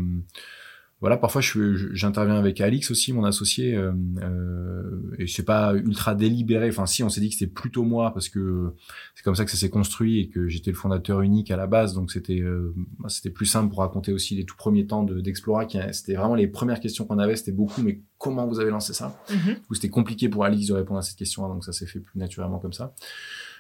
voilà, 1.02 1.18
parfois 1.18 1.42
je 1.42 1.90
j'interviens 1.94 2.36
avec 2.36 2.62
Alix 2.62 2.92
aussi, 2.92 3.12
mon 3.12 3.26
associé, 3.26 3.76
euh, 3.76 3.92
euh, 4.22 5.16
et 5.18 5.26
c'est 5.26 5.44
pas 5.44 5.74
ultra 5.74 6.14
délibéré. 6.14 6.70
Enfin, 6.70 6.86
si, 6.86 7.04
on 7.04 7.10
s'est 7.10 7.22
dit 7.22 7.30
que 7.30 7.36
c'était 7.36 7.52
plutôt 7.52 7.84
moi 7.84 8.14
parce 8.14 8.30
que 8.30 8.76
c'est 9.16 9.24
comme 9.24 9.34
ça 9.34 9.44
que 9.44 9.50
ça 9.50 9.58
s'est 9.58 9.72
construit 9.72 10.20
et 10.20 10.30
que 10.30 10.48
j'étais 10.48 10.70
le 10.70 10.78
fondateur 10.78 11.22
unique 11.22 11.50
à 11.50 11.58
la 11.58 11.66
base, 11.66 11.96
donc 11.96 12.12
c'était 12.12 12.40
euh, 12.40 12.76
c'était 13.08 13.32
plus 13.32 13.48
simple 13.48 13.70
pour 13.70 13.80
raconter 13.80 14.14
aussi 14.14 14.36
les 14.36 14.46
tout 14.46 14.56
premiers 14.56 14.86
temps 14.86 15.04
d'Explora. 15.04 15.68
c'était 15.92 16.14
vraiment 16.14 16.36
les 16.36 16.48
premières 16.48 16.80
questions 16.80 17.06
qu'on 17.06 17.18
avait, 17.18 17.36
c'était 17.36 17.52
beaucoup, 17.52 17.82
mais 17.82 18.02
comment 18.20 18.46
vous 18.46 18.60
avez 18.60 18.70
lancé 18.70 18.94
ça? 18.94 19.20
Mm 19.30 19.54
Ou 19.70 19.74
c'était 19.74 19.90
compliqué 19.90 20.30
pour 20.30 20.46
Alix 20.46 20.68
de 20.68 20.74
répondre 20.74 21.00
à 21.00 21.02
cette 21.02 21.18
question, 21.18 21.48
donc 21.48 21.66
ça 21.66 21.72
s'est 21.72 21.88
fait 21.88 22.00
plus 22.00 22.20
naturellement 22.20 22.60
comme 22.60 22.74
ça. 22.74 22.94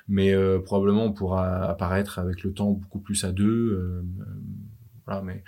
Mais 0.07 0.33
euh, 0.33 0.59
probablement 0.59 1.05
on 1.05 1.13
pourra 1.13 1.65
apparaître 1.65 2.19
avec 2.19 2.43
le 2.43 2.53
temps 2.53 2.71
beaucoup 2.71 2.99
plus 2.99 3.23
à 3.23 3.31
deux. 3.31 3.71
Euh, 3.73 4.03
voilà, 5.05 5.21
mais 5.21 5.43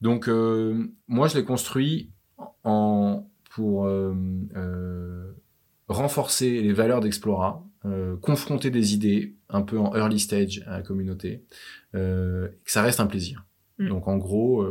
donc, 0.00 0.28
euh, 0.28 0.90
moi, 1.06 1.28
je 1.28 1.36
l'ai 1.36 1.44
construit 1.44 2.10
en, 2.64 3.28
pour 3.50 3.86
euh, 3.86 4.14
euh, 4.56 5.32
renforcer 5.88 6.62
les 6.62 6.72
valeurs 6.72 7.00
d'Explora, 7.00 7.64
confronter 8.20 8.70
des 8.70 8.92
idées 8.92 9.36
un 9.48 9.62
peu 9.62 9.78
en 9.78 9.94
early 9.96 10.20
stage 10.20 10.62
à 10.66 10.72
la 10.72 10.82
communauté, 10.82 11.42
que 11.92 12.50
ça 12.66 12.82
reste 12.82 13.00
un 13.00 13.06
plaisir. 13.06 13.46
Mm. 13.78 13.88
Donc, 13.88 14.08
en 14.08 14.18
gros, 14.18 14.66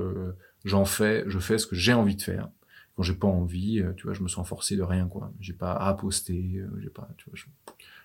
j'en 0.66 0.86
fais, 0.86 1.24
je 1.26 1.40
fais 1.40 1.58
ce 1.58 1.66
que 1.66 1.76
j'ai 1.76 1.94
envie 1.94 2.16
de 2.16 2.22
faire. 2.22 2.50
Quand 2.96 3.04
j'ai 3.04 3.16
pas 3.16 3.28
envie, 3.28 3.84
tu 3.96 4.04
vois, 4.04 4.14
je 4.14 4.22
me 4.22 4.28
sens 4.28 4.48
forcé 4.48 4.76
de 4.76 4.84
rien, 4.84 5.08
quoi. 5.08 5.34
J'ai 5.40 5.54
pas 5.54 5.74
à 5.74 5.94
poster, 5.96 6.62
j'ai 6.80 6.90
pas, 6.90 7.10
tu 7.18 7.30
vois, 7.30 7.36
je, 7.36 7.46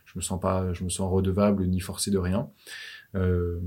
je, 0.07 0.13
me 0.17 0.23
sens 0.23 0.41
pas, 0.41 0.73
je 0.73 0.85
me 0.85 0.89
sens 0.89 1.11
redevable 1.11 1.67
ni 1.67 1.81
forcé 1.81 2.11
de 2.11 2.19
rien. 2.19 2.49
Euh, 3.15 3.61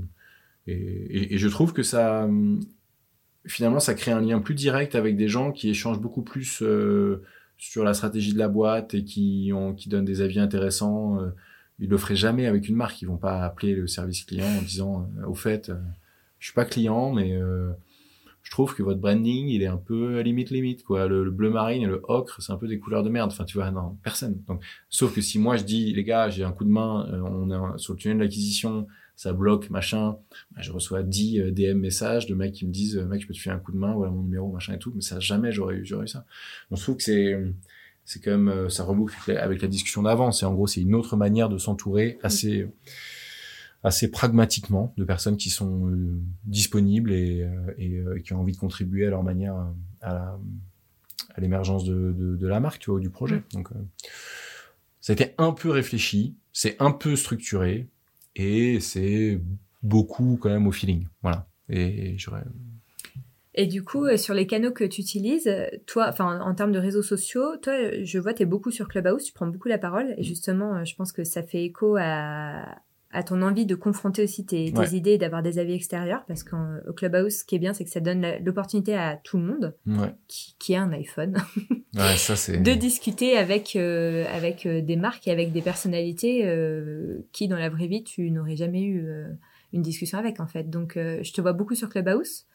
et, 0.66 0.72
et, 0.72 1.34
et, 1.34 1.38
je 1.38 1.48
trouve 1.48 1.72
que 1.72 1.84
ça, 1.84 2.28
finalement, 3.46 3.80
ça 3.80 3.94
crée 3.94 4.12
un 4.12 4.20
lien 4.20 4.40
plus 4.40 4.54
direct 4.54 4.94
avec 4.94 5.16
des 5.16 5.28
gens 5.28 5.52
qui 5.52 5.68
échangent 5.70 6.00
beaucoup 6.00 6.22
plus 6.22 6.62
euh, 6.62 7.22
sur 7.56 7.84
la 7.84 7.94
stratégie 7.94 8.32
de 8.32 8.38
la 8.38 8.48
boîte 8.48 8.94
et 8.94 9.04
qui, 9.04 9.50
ont, 9.54 9.74
qui 9.74 9.88
donnent 9.88 10.04
des 10.04 10.20
avis 10.20 10.40
intéressants. 10.40 11.20
Euh, 11.20 11.30
ils 11.78 11.88
le 11.88 11.98
feraient 11.98 12.16
jamais 12.16 12.46
avec 12.46 12.68
une 12.68 12.76
marque. 12.76 13.00
Ils 13.02 13.06
vont 13.06 13.18
pas 13.18 13.42
appeler 13.42 13.74
le 13.74 13.86
service 13.86 14.24
client 14.24 14.46
en 14.46 14.62
disant, 14.62 15.10
euh, 15.18 15.26
au 15.26 15.34
fait, 15.34 15.70
je 16.38 16.46
suis 16.46 16.54
pas 16.54 16.64
client, 16.64 17.12
mais 17.12 17.38
je 18.42 18.50
trouve 18.50 18.74
que 18.74 18.82
votre 18.82 19.00
branding, 19.00 19.48
il 19.48 19.62
est 19.62 19.66
un 19.66 19.76
peu 19.76 20.20
limite 20.20 20.50
limite 20.50 20.84
quoi. 20.84 21.08
Le, 21.08 21.30
bleu 21.30 21.50
marine 21.50 21.82
et 21.82 21.86
le 21.86 22.00
ocre, 22.04 22.40
c'est 22.40 22.52
un 22.52 22.56
peu 22.56 22.68
des 22.68 22.78
couleurs 22.78 23.02
de 23.02 23.10
merde. 23.10 23.30
Enfin, 23.32 23.44
tu 23.44 23.58
vois, 23.58 23.70
non, 23.70 23.96
personne. 24.02 24.40
Donc, 24.46 24.62
sauf 24.88 25.14
que 25.14 25.20
si 25.20 25.38
moi 25.38 25.56
je 25.56 25.64
dis, 25.64 25.92
les 25.92 26.04
gars, 26.04 26.28
j'ai 26.30 26.44
un 26.44 26.52
coup 26.52 26.64
de 26.64 26.70
main, 26.70 27.08
on 27.24 27.50
est 27.50 27.78
sur 27.78 27.94
le 27.94 27.98
tunnel 27.98 28.18
d'acquisition 28.18 28.86
ça 29.16 29.32
bloque, 29.32 29.70
machin. 29.70 30.18
Bah, 30.54 30.60
je 30.60 30.70
reçois 30.70 31.02
10 31.02 31.40
euh, 31.40 31.50
DM 31.50 31.78
messages 31.78 32.26
de 32.26 32.34
mecs 32.34 32.52
qui 32.52 32.66
me 32.66 32.72
disent, 32.72 32.98
euh, 32.98 33.06
mec, 33.06 33.22
je 33.22 33.26
peux 33.26 33.32
te 33.32 33.40
faire 33.40 33.54
un 33.54 33.58
coup 33.58 33.72
de 33.72 33.78
main, 33.78 33.94
voilà 33.94 34.12
mon 34.12 34.22
numéro, 34.22 34.52
machin 34.52 34.74
et 34.74 34.78
tout. 34.78 34.92
Mais 34.94 35.00
ça, 35.00 35.18
jamais 35.18 35.50
j'aurais 35.50 35.76
eu, 35.76 35.86
j'aurais 35.86 36.04
eu 36.04 36.08
ça. 36.08 36.26
On 36.70 36.76
se 36.76 36.82
trouve 36.82 36.98
que 36.98 37.02
c'est, 37.02 37.34
c'est 38.04 38.22
quand 38.22 38.32
même, 38.32 38.48
euh, 38.48 38.68
ça 38.68 38.84
reboucle 38.84 39.32
avec 39.32 39.62
la 39.62 39.68
discussion 39.68 40.02
d'avant. 40.02 40.32
C'est 40.32 40.44
en 40.44 40.52
gros, 40.52 40.66
c'est 40.66 40.82
une 40.82 40.94
autre 40.94 41.16
manière 41.16 41.48
de 41.48 41.56
s'entourer 41.56 42.18
assez, 42.22 42.68
assez 43.82 44.10
pragmatiquement 44.10 44.92
de 44.98 45.04
personnes 45.04 45.38
qui 45.38 45.48
sont 45.48 45.90
disponibles 46.44 47.10
et, 47.12 47.48
et, 47.78 48.22
qui 48.22 48.34
ont 48.34 48.40
envie 48.40 48.52
de 48.52 48.58
contribuer 48.58 49.06
à 49.06 49.10
leur 49.10 49.22
manière 49.22 49.54
à, 50.02 50.38
à 51.34 51.40
l'émergence 51.40 51.84
de, 51.84 52.12
de, 52.12 52.36
de, 52.36 52.46
la 52.46 52.60
marque, 52.60 52.80
tu 52.80 52.90
vois, 52.90 53.00
du 53.00 53.10
projet. 53.10 53.42
Donc, 53.54 53.68
ça 55.00 55.12
a 55.12 55.14
été 55.14 55.34
un 55.38 55.52
peu 55.52 55.70
réfléchi, 55.70 56.36
c'est 56.52 56.76
un 56.80 56.90
peu 56.90 57.16
structuré, 57.16 57.88
et 58.36 58.80
c'est 58.80 59.40
beaucoup 59.82 60.38
quand 60.40 60.50
même 60.50 60.66
au 60.66 60.72
feeling. 60.72 61.06
Voilà. 61.22 61.48
Et 61.68 62.16
j'aurais. 62.18 62.44
Et 63.54 63.66
du 63.66 63.82
coup, 63.82 64.04
euh, 64.04 64.18
sur 64.18 64.34
les 64.34 64.46
canaux 64.46 64.70
que 64.70 64.84
tu 64.84 65.00
utilises, 65.00 65.50
toi, 65.86 66.06
enfin, 66.10 66.40
en 66.40 66.54
termes 66.54 66.72
de 66.72 66.78
réseaux 66.78 67.02
sociaux, 67.02 67.56
toi, 67.56 67.72
je 68.04 68.18
vois, 68.18 68.34
tu 68.34 68.42
es 68.42 68.46
beaucoup 68.46 68.70
sur 68.70 68.86
Clubhouse, 68.86 69.24
tu 69.24 69.32
prends 69.32 69.46
beaucoup 69.46 69.68
la 69.68 69.78
parole. 69.78 70.14
Et 70.18 70.22
justement, 70.22 70.76
euh, 70.76 70.84
je 70.84 70.94
pense 70.94 71.10
que 71.10 71.24
ça 71.24 71.42
fait 71.42 71.64
écho 71.64 71.96
à, 71.98 72.76
à 73.12 73.22
ton 73.22 73.40
envie 73.42 73.66
de 73.66 73.74
confronter 73.74 74.22
aussi 74.22 74.44
tes, 74.44 74.72
idées 74.92 75.12
et 75.12 75.18
d'avoir 75.18 75.42
des 75.42 75.58
avis 75.58 75.74
extérieurs 75.74 76.24
parce 76.26 76.42
qu'au 76.42 76.92
Clubhouse, 76.94 77.38
ce 77.38 77.44
qui 77.44 77.54
est 77.54 77.58
bien, 77.58 77.72
c'est 77.72 77.84
que 77.84 77.90
ça 77.90 78.00
donne 78.00 78.26
l'opportunité 78.44 78.94
à 78.96 79.16
tout 79.16 79.38
le 79.38 79.44
monde 79.44 79.74
qui, 80.28 80.74
a 80.74 80.82
un 80.82 80.92
iPhone 80.92 81.36
de 81.94 82.74
discuter 82.74 83.38
avec, 83.38 83.76
euh, 83.76 84.26
avec 84.32 84.66
euh, 84.66 84.82
des 84.82 84.96
marques 84.96 85.26
et 85.28 85.30
avec 85.30 85.52
des 85.52 85.62
personnalités 85.62 86.46
euh, 86.46 87.26
qui, 87.32 87.48
dans 87.48 87.56
la 87.56 87.68
vraie 87.68 87.86
vie, 87.86 88.04
tu 88.04 88.30
n'aurais 88.30 88.56
jamais 88.56 88.82
eu 88.82 89.06
une 89.72 89.82
discussion 89.82 90.18
avec, 90.18 90.40
en 90.40 90.46
fait. 90.46 90.68
Donc, 90.68 90.94
je 90.96 91.32
te 91.32 91.40
vois 91.40 91.52
beaucoup 91.52 91.74
sur 91.74 91.88
Clubhouse. 91.88 92.46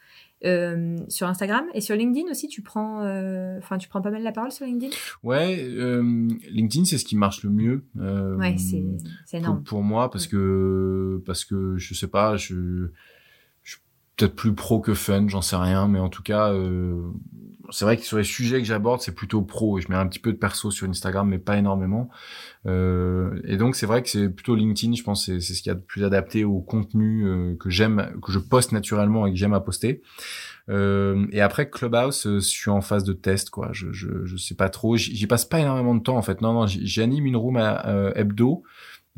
Euh, 0.44 0.98
sur 1.08 1.28
Instagram 1.28 1.66
et 1.76 1.82
sur 1.82 1.96
LinkedIn 1.96 2.28
aussi 2.32 2.48
tu 2.48 2.64
prends 2.64 3.04
euh, 3.04 3.60
enfin 3.60 3.78
tu 3.78 3.88
prends 3.88 4.02
pas 4.02 4.10
mal 4.10 4.24
la 4.24 4.32
parole 4.32 4.52
sur 4.52 4.66
LinkedIn? 4.66 4.92
Ouais 5.22 5.64
euh, 5.64 6.02
LinkedIn 6.50 6.86
c'est 6.86 6.98
ce 6.98 7.06
qui 7.06 7.16
marche 7.16 7.44
le 7.44 7.52
mieux 7.52 7.86
ouais 8.40 8.56
c'est 8.58 8.84
énorme 9.38 9.58
pour, 9.58 9.66
pour, 9.66 9.84
moi 9.84 10.10
parce 10.10 10.26
que 10.26 11.22
parce 11.28 11.46
que 11.46 11.78
je 11.78 11.94
sais 11.94 12.08
pas 12.08 12.38
je 12.38 12.88
peut-être 14.22 14.36
plus 14.36 14.54
pro 14.54 14.80
que 14.80 14.94
fun, 14.94 15.28
j'en 15.28 15.42
sais 15.42 15.56
rien, 15.56 15.88
mais 15.88 16.00
en 16.00 16.10
tout 16.10 16.24
cas, 16.24 16.54
euh, 16.54 17.12
c'est 17.72 17.86
vrai 17.86 17.98
que 17.98 18.04
sur 18.04 18.18
les 18.18 18.24
sujets 18.24 18.60
que 18.60 18.66
j'aborde, 18.66 19.02
c'est 19.02 19.16
plutôt 19.16 19.42
pro. 19.42 19.80
Je 19.80 19.88
mets 19.90 19.96
un 19.96 20.08
petit 20.08 20.20
peu 20.20 20.32
de 20.32 20.38
perso 20.38 20.72
sur 20.72 20.88
Instagram, 20.88 21.28
mais 21.28 21.40
pas 21.40 21.58
énormément. 21.58 22.10
Euh, 22.66 23.42
et 23.46 23.58
donc 23.58 23.76
c'est 23.76 23.86
vrai 23.86 24.04
que 24.04 24.10
c'est 24.10 24.30
plutôt 24.30 24.56
LinkedIn, 24.56 24.94
je 24.96 25.04
pense, 25.04 25.26
c'est 25.26 25.40
ce 25.40 25.62
qui 25.62 25.70
de 25.70 25.76
plus 25.76 26.04
adapté 26.04 26.44
au 26.44 26.60
contenu 26.60 27.26
euh, 27.26 27.56
que 27.60 27.70
j'aime, 27.70 28.12
que 28.22 28.32
je 28.32 28.40
poste 28.40 28.72
naturellement 28.72 29.26
et 29.26 29.32
que 29.32 29.38
j'aime 29.38 29.54
à 29.54 29.62
poster. 29.62 30.02
Euh, 30.70 31.26
et 31.32 31.42
après 31.42 31.70
Clubhouse, 31.70 32.26
euh, 32.28 32.36
je 32.40 32.48
suis 32.48 32.70
en 32.70 32.82
phase 32.82 33.04
de 33.04 33.14
test, 33.14 33.50
quoi. 33.50 33.70
Je 33.72 33.92
je, 33.92 34.26
je 34.26 34.38
sais 34.38 34.56
pas 34.56 34.70
trop. 34.70 34.96
J'y 34.96 35.28
passe 35.28 35.46
pas 35.46 35.60
énormément 35.60 35.96
de 35.96 36.02
temps 36.02 36.18
en 36.18 36.22
fait. 36.22 36.42
Non 36.42 36.54
non, 36.54 36.66
j'anime 36.68 37.26
une 37.26 37.36
room 37.36 37.58
à 37.58 37.88
euh, 37.88 38.12
hebdo. 38.16 38.64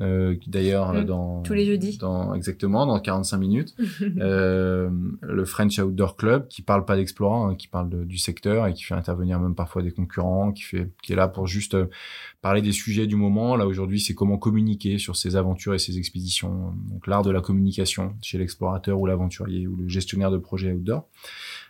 Euh, 0.01 0.35
d'ailleurs 0.47 0.91
Mm. 0.91 1.03
dans 1.05 1.43
Tous 1.43 1.53
les 1.53 1.65
jeudis. 1.67 1.99
dans 1.99 2.33
exactement 2.33 2.87
dans 2.87 2.99
45 2.99 3.37
minutes 3.37 3.75
euh, 4.17 4.89
le 5.21 5.45
French 5.45 5.77
Outdoor 5.77 6.15
Club 6.15 6.47
qui 6.47 6.63
parle 6.63 6.83
pas 6.83 6.95
d'Explora, 6.95 7.49
hein, 7.49 7.55
qui 7.55 7.67
parle 7.67 7.89
de- 7.89 8.03
du 8.03 8.17
secteur 8.17 8.65
et 8.65 8.73
qui 8.73 8.83
fait 8.83 8.95
intervenir 8.95 9.39
même 9.39 9.53
parfois 9.53 9.83
des 9.83 9.91
concurrents, 9.91 10.51
qui 10.51 10.63
fait, 10.63 10.89
qui 11.03 11.13
est 11.13 11.15
là 11.15 11.27
pour 11.27 11.45
juste 11.45 11.75
euh, 11.75 11.85
parler 12.41 12.63
des 12.63 12.71
sujets 12.71 13.05
du 13.05 13.15
moment. 13.15 13.55
Là 13.55 13.67
aujourd'hui, 13.67 13.99
c'est 13.99 14.15
comment 14.15 14.39
communiquer 14.39 14.97
sur 14.97 15.15
ses 15.15 15.35
aventures 15.35 15.75
et 15.75 15.79
ses 15.79 15.99
expéditions. 15.99 16.73
Donc 16.89 17.05
l'art 17.05 17.21
de 17.21 17.29
la 17.29 17.41
communication 17.41 18.15
chez 18.23 18.39
l'explorateur 18.39 18.99
ou 18.99 19.05
l'aventurier 19.05 19.67
ou 19.67 19.75
le 19.75 19.87
gestionnaire 19.89 20.31
de 20.31 20.37
projet 20.39 20.71
outdoor. 20.73 21.07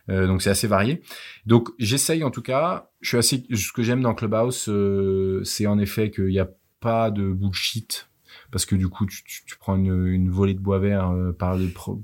Euh, 0.09 0.27
donc 0.27 0.41
c'est 0.41 0.49
assez 0.49 0.67
varié. 0.67 1.01
Donc 1.45 1.69
j'essaye 1.77 2.23
en 2.23 2.31
tout 2.31 2.41
cas. 2.41 2.89
Je 3.01 3.09
suis 3.09 3.17
assez. 3.17 3.43
Ce 3.53 3.73
que 3.73 3.83
j'aime 3.83 4.01
dans 4.01 4.13
Clubhouse, 4.13 4.67
euh, 4.69 5.41
c'est 5.43 5.67
en 5.67 5.77
effet 5.77 6.09
qu'il 6.09 6.27
n'y 6.27 6.39
a 6.39 6.49
pas 6.79 7.11
de 7.11 7.31
bullshit 7.31 8.07
parce 8.53 8.65
que 8.65 8.75
du 8.77 8.87
coup 8.87 9.05
tu, 9.05 9.21
tu, 9.25 9.43
tu 9.45 9.57
prends 9.57 9.75
une, 9.75 10.07
une 10.07 10.29
volée 10.29 10.53
de 10.53 10.59
bois 10.59 10.79
vert 10.79 11.09
euh, 11.09 11.33
par 11.33 11.57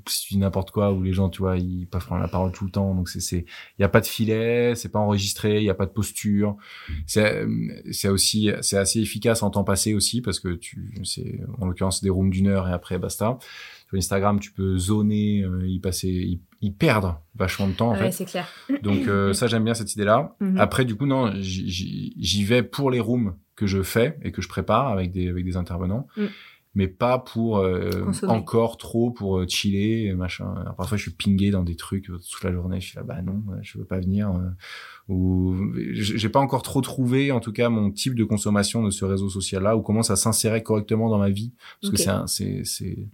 si 0.07 0.25
tu 0.25 0.33
dis 0.33 0.39
n'importe 0.39 0.71
quoi 0.71 0.91
où 0.91 1.01
les 1.03 1.13
gens 1.13 1.29
tu 1.29 1.39
vois 1.43 1.57
ils 1.57 1.87
peuvent 1.87 2.05
prendre 2.05 2.21
la 2.21 2.27
parole 2.27 2.51
tout 2.51 2.65
le 2.65 2.71
temps. 2.71 2.93
Donc 2.93 3.07
c'est 3.07 3.21
c'est 3.21 3.45
il 3.77 3.81
y 3.81 3.85
a 3.85 3.89
pas 3.89 4.01
de 4.01 4.07
filet 4.07 4.73
c'est 4.75 4.89
pas 4.89 4.99
enregistré 4.99 5.59
il 5.59 5.63
y 5.63 5.69
a 5.69 5.75
pas 5.75 5.85
de 5.85 5.91
posture. 5.91 6.57
C'est 7.05 7.45
c'est 7.91 8.09
aussi 8.09 8.49
c'est 8.61 8.77
assez 8.77 8.99
efficace 8.99 9.43
en 9.43 9.49
temps 9.51 9.63
passé 9.63 9.93
aussi 9.93 10.21
parce 10.21 10.39
que 10.41 10.49
tu 10.55 10.93
c'est 11.03 11.39
en 11.61 11.67
l'occurrence 11.67 12.01
des 12.03 12.09
rooms 12.09 12.31
d'une 12.31 12.47
heure 12.47 12.67
et 12.67 12.73
après 12.73 12.97
basta. 12.99 13.37
Sur 13.87 13.97
Instagram 13.97 14.39
tu 14.39 14.51
peux 14.51 14.77
zoner 14.77 15.41
euh, 15.43 15.67
y 15.67 15.79
passer 15.79 16.09
y, 16.09 16.41
y 16.61 16.71
perdre 16.71 17.21
vachement 17.35 17.67
de 17.67 17.73
temps 17.73 17.89
en 17.89 17.93
ouais, 17.93 17.99
fait. 17.99 18.11
c'est 18.11 18.25
clair. 18.25 18.47
donc 18.83 19.07
euh, 19.07 19.33
ça 19.33 19.47
j'aime 19.47 19.63
bien 19.63 19.73
cette 19.73 19.93
idée 19.93 20.03
là 20.03 20.35
Mhm. 20.39 20.57
après 20.59 20.85
du 20.85 20.95
coup 20.95 21.05
non 21.07 21.31
j'y 21.39 22.43
vais 22.43 22.61
pour 22.63 22.91
les 22.91 22.99
rooms 22.99 23.33
que 23.59 23.67
je 23.67 23.81
fais 23.83 24.09
et 24.23 24.31
que 24.31 24.41
je 24.41 24.47
prépare 24.55 24.87
avec 24.95 25.11
des 25.11 25.27
avec 25.33 25.43
des 25.49 25.57
intervenants 25.63 26.07
Mm. 26.17 26.25
mais 26.75 26.87
pas 26.87 27.17
pour 27.31 27.57
euh, 27.57 27.89
encore 28.27 28.77
trop 28.77 29.11
pour 29.11 29.31
euh, 29.39 29.45
chiller 29.47 30.13
machin 30.13 30.47
Alors, 30.61 30.75
parfois 30.75 30.97
je 30.97 31.03
suis 31.07 31.15
pingé 31.23 31.49
dans 31.51 31.63
des 31.63 31.75
trucs 31.75 32.09
euh, 32.09 32.17
toute 32.31 32.43
la 32.43 32.51
journée 32.57 32.79
je 32.81 32.87
suis 32.89 32.97
là 32.97 33.03
bah 33.03 33.21
non 33.29 33.39
euh, 33.51 33.57
je 33.67 33.77
veux 33.79 33.85
pas 33.93 33.99
venir 33.99 34.25
ou 35.07 35.55
j'ai 35.93 36.29
pas 36.29 36.39
encore 36.39 36.61
trop 36.61 36.81
trouvé 36.81 37.31
en 37.31 37.39
tout 37.39 37.51
cas 37.51 37.69
mon 37.69 37.91
type 37.91 38.15
de 38.15 38.23
consommation 38.23 38.83
de 38.83 38.91
ce 38.91 39.03
réseau 39.05 39.29
social 39.29 39.63
là 39.63 39.75
ou 39.75 39.81
comment 39.81 40.03
ça 40.03 40.15
s'insérait 40.15 40.63
correctement 40.63 41.09
dans 41.09 41.17
ma 41.19 41.29
vie 41.29 41.53
parce 41.81 41.91
Ok. 41.93 41.97
que 42.05 42.27
c'est 42.27 42.63
c'est 42.65 43.07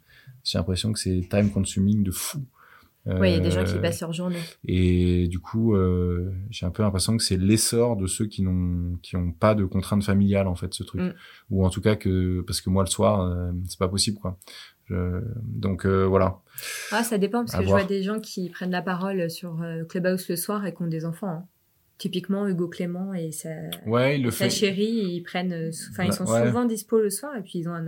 j'ai 0.43 0.57
l'impression 0.59 0.93
que 0.93 0.99
c'est 0.99 1.21
time 1.29 1.49
consuming 1.49 2.03
de 2.03 2.11
fou 2.11 2.39
Ouais, 3.05 3.31
il 3.31 3.33
y 3.35 3.37
a 3.37 3.39
des 3.39 3.51
gens 3.51 3.63
qui 3.63 3.75
Euh, 3.75 3.81
passent 3.81 4.01
leur 4.01 4.13
journée. 4.13 4.39
et 4.67 5.27
du 5.27 5.39
coup, 5.39 5.75
euh, 5.75 6.31
j'ai 6.49 6.65
un 6.65 6.71
peu 6.71 6.81
l'impression 6.81 7.15
que 7.17 7.23
c'est 7.23 7.37
l'essor 7.37 7.97
de 7.97 8.07
ceux 8.07 8.25
qui 8.25 8.41
n'ont 8.41 8.97
qui 9.03 9.15
ont 9.15 9.31
pas 9.31 9.53
de 9.53 9.63
contraintes 9.65 10.03
familiales 10.03 10.47
en 10.47 10.55
fait 10.55 10.73
ce 10.73 10.81
truc, 10.83 11.01
Mm. 11.01 11.13
ou 11.51 11.65
en 11.65 11.69
tout 11.69 11.81
cas 11.81 11.95
que 11.95 12.41
parce 12.41 12.61
que 12.61 12.69
moi 12.71 12.83
le 12.83 12.89
soir 12.89 13.21
euh, 13.21 13.51
c'est 13.67 13.77
pas 13.79 13.87
possible 13.89 14.17
quoi. 14.19 14.37
Je- 14.87 15.21
donc 15.43 15.85
euh, 15.85 16.05
voilà. 16.05 16.39
Ah, 16.91 17.03
ça 17.03 17.17
dépend, 17.17 17.39
parce 17.39 17.53
À 17.55 17.59
que 17.59 17.63
je 17.65 17.69
vois 17.69 17.83
des 17.83 18.01
gens 18.03 18.19
qui 18.19 18.49
prennent 18.49 18.71
la 18.71 18.81
parole 18.81 19.29
sur 19.29 19.61
euh, 19.61 19.83
Clubhouse 19.83 20.27
le 20.29 20.35
soir 20.35 20.65
et 20.65 20.73
qui 20.73 20.81
ont 20.81 20.87
des 20.87 21.05
enfants. 21.05 21.27
hein. 21.27 21.45
Typiquement, 21.97 22.45
Hugo 22.45 22.67
Clément 22.67 23.13
et 23.13 23.31
sa, 23.31 23.49
Ouais, 23.85 24.17
il 24.19 24.23
le 24.23 24.29
sa 24.31 24.45
fait. 24.45 24.49
chérie, 24.49 24.83
ils 25.15 25.21
prennent, 25.23 25.53
euh, 25.53 25.71
enfin, 25.91 26.03
ils 26.03 26.11
sont 26.11 26.25
Ouais. 26.25 26.45
souvent 26.45 26.65
dispo 26.65 26.99
le 26.99 27.09
soir 27.09 27.33
et 27.37 27.41
puis 27.41 27.59
ils 27.59 27.69
ont 27.69 27.73
un, 27.73 27.87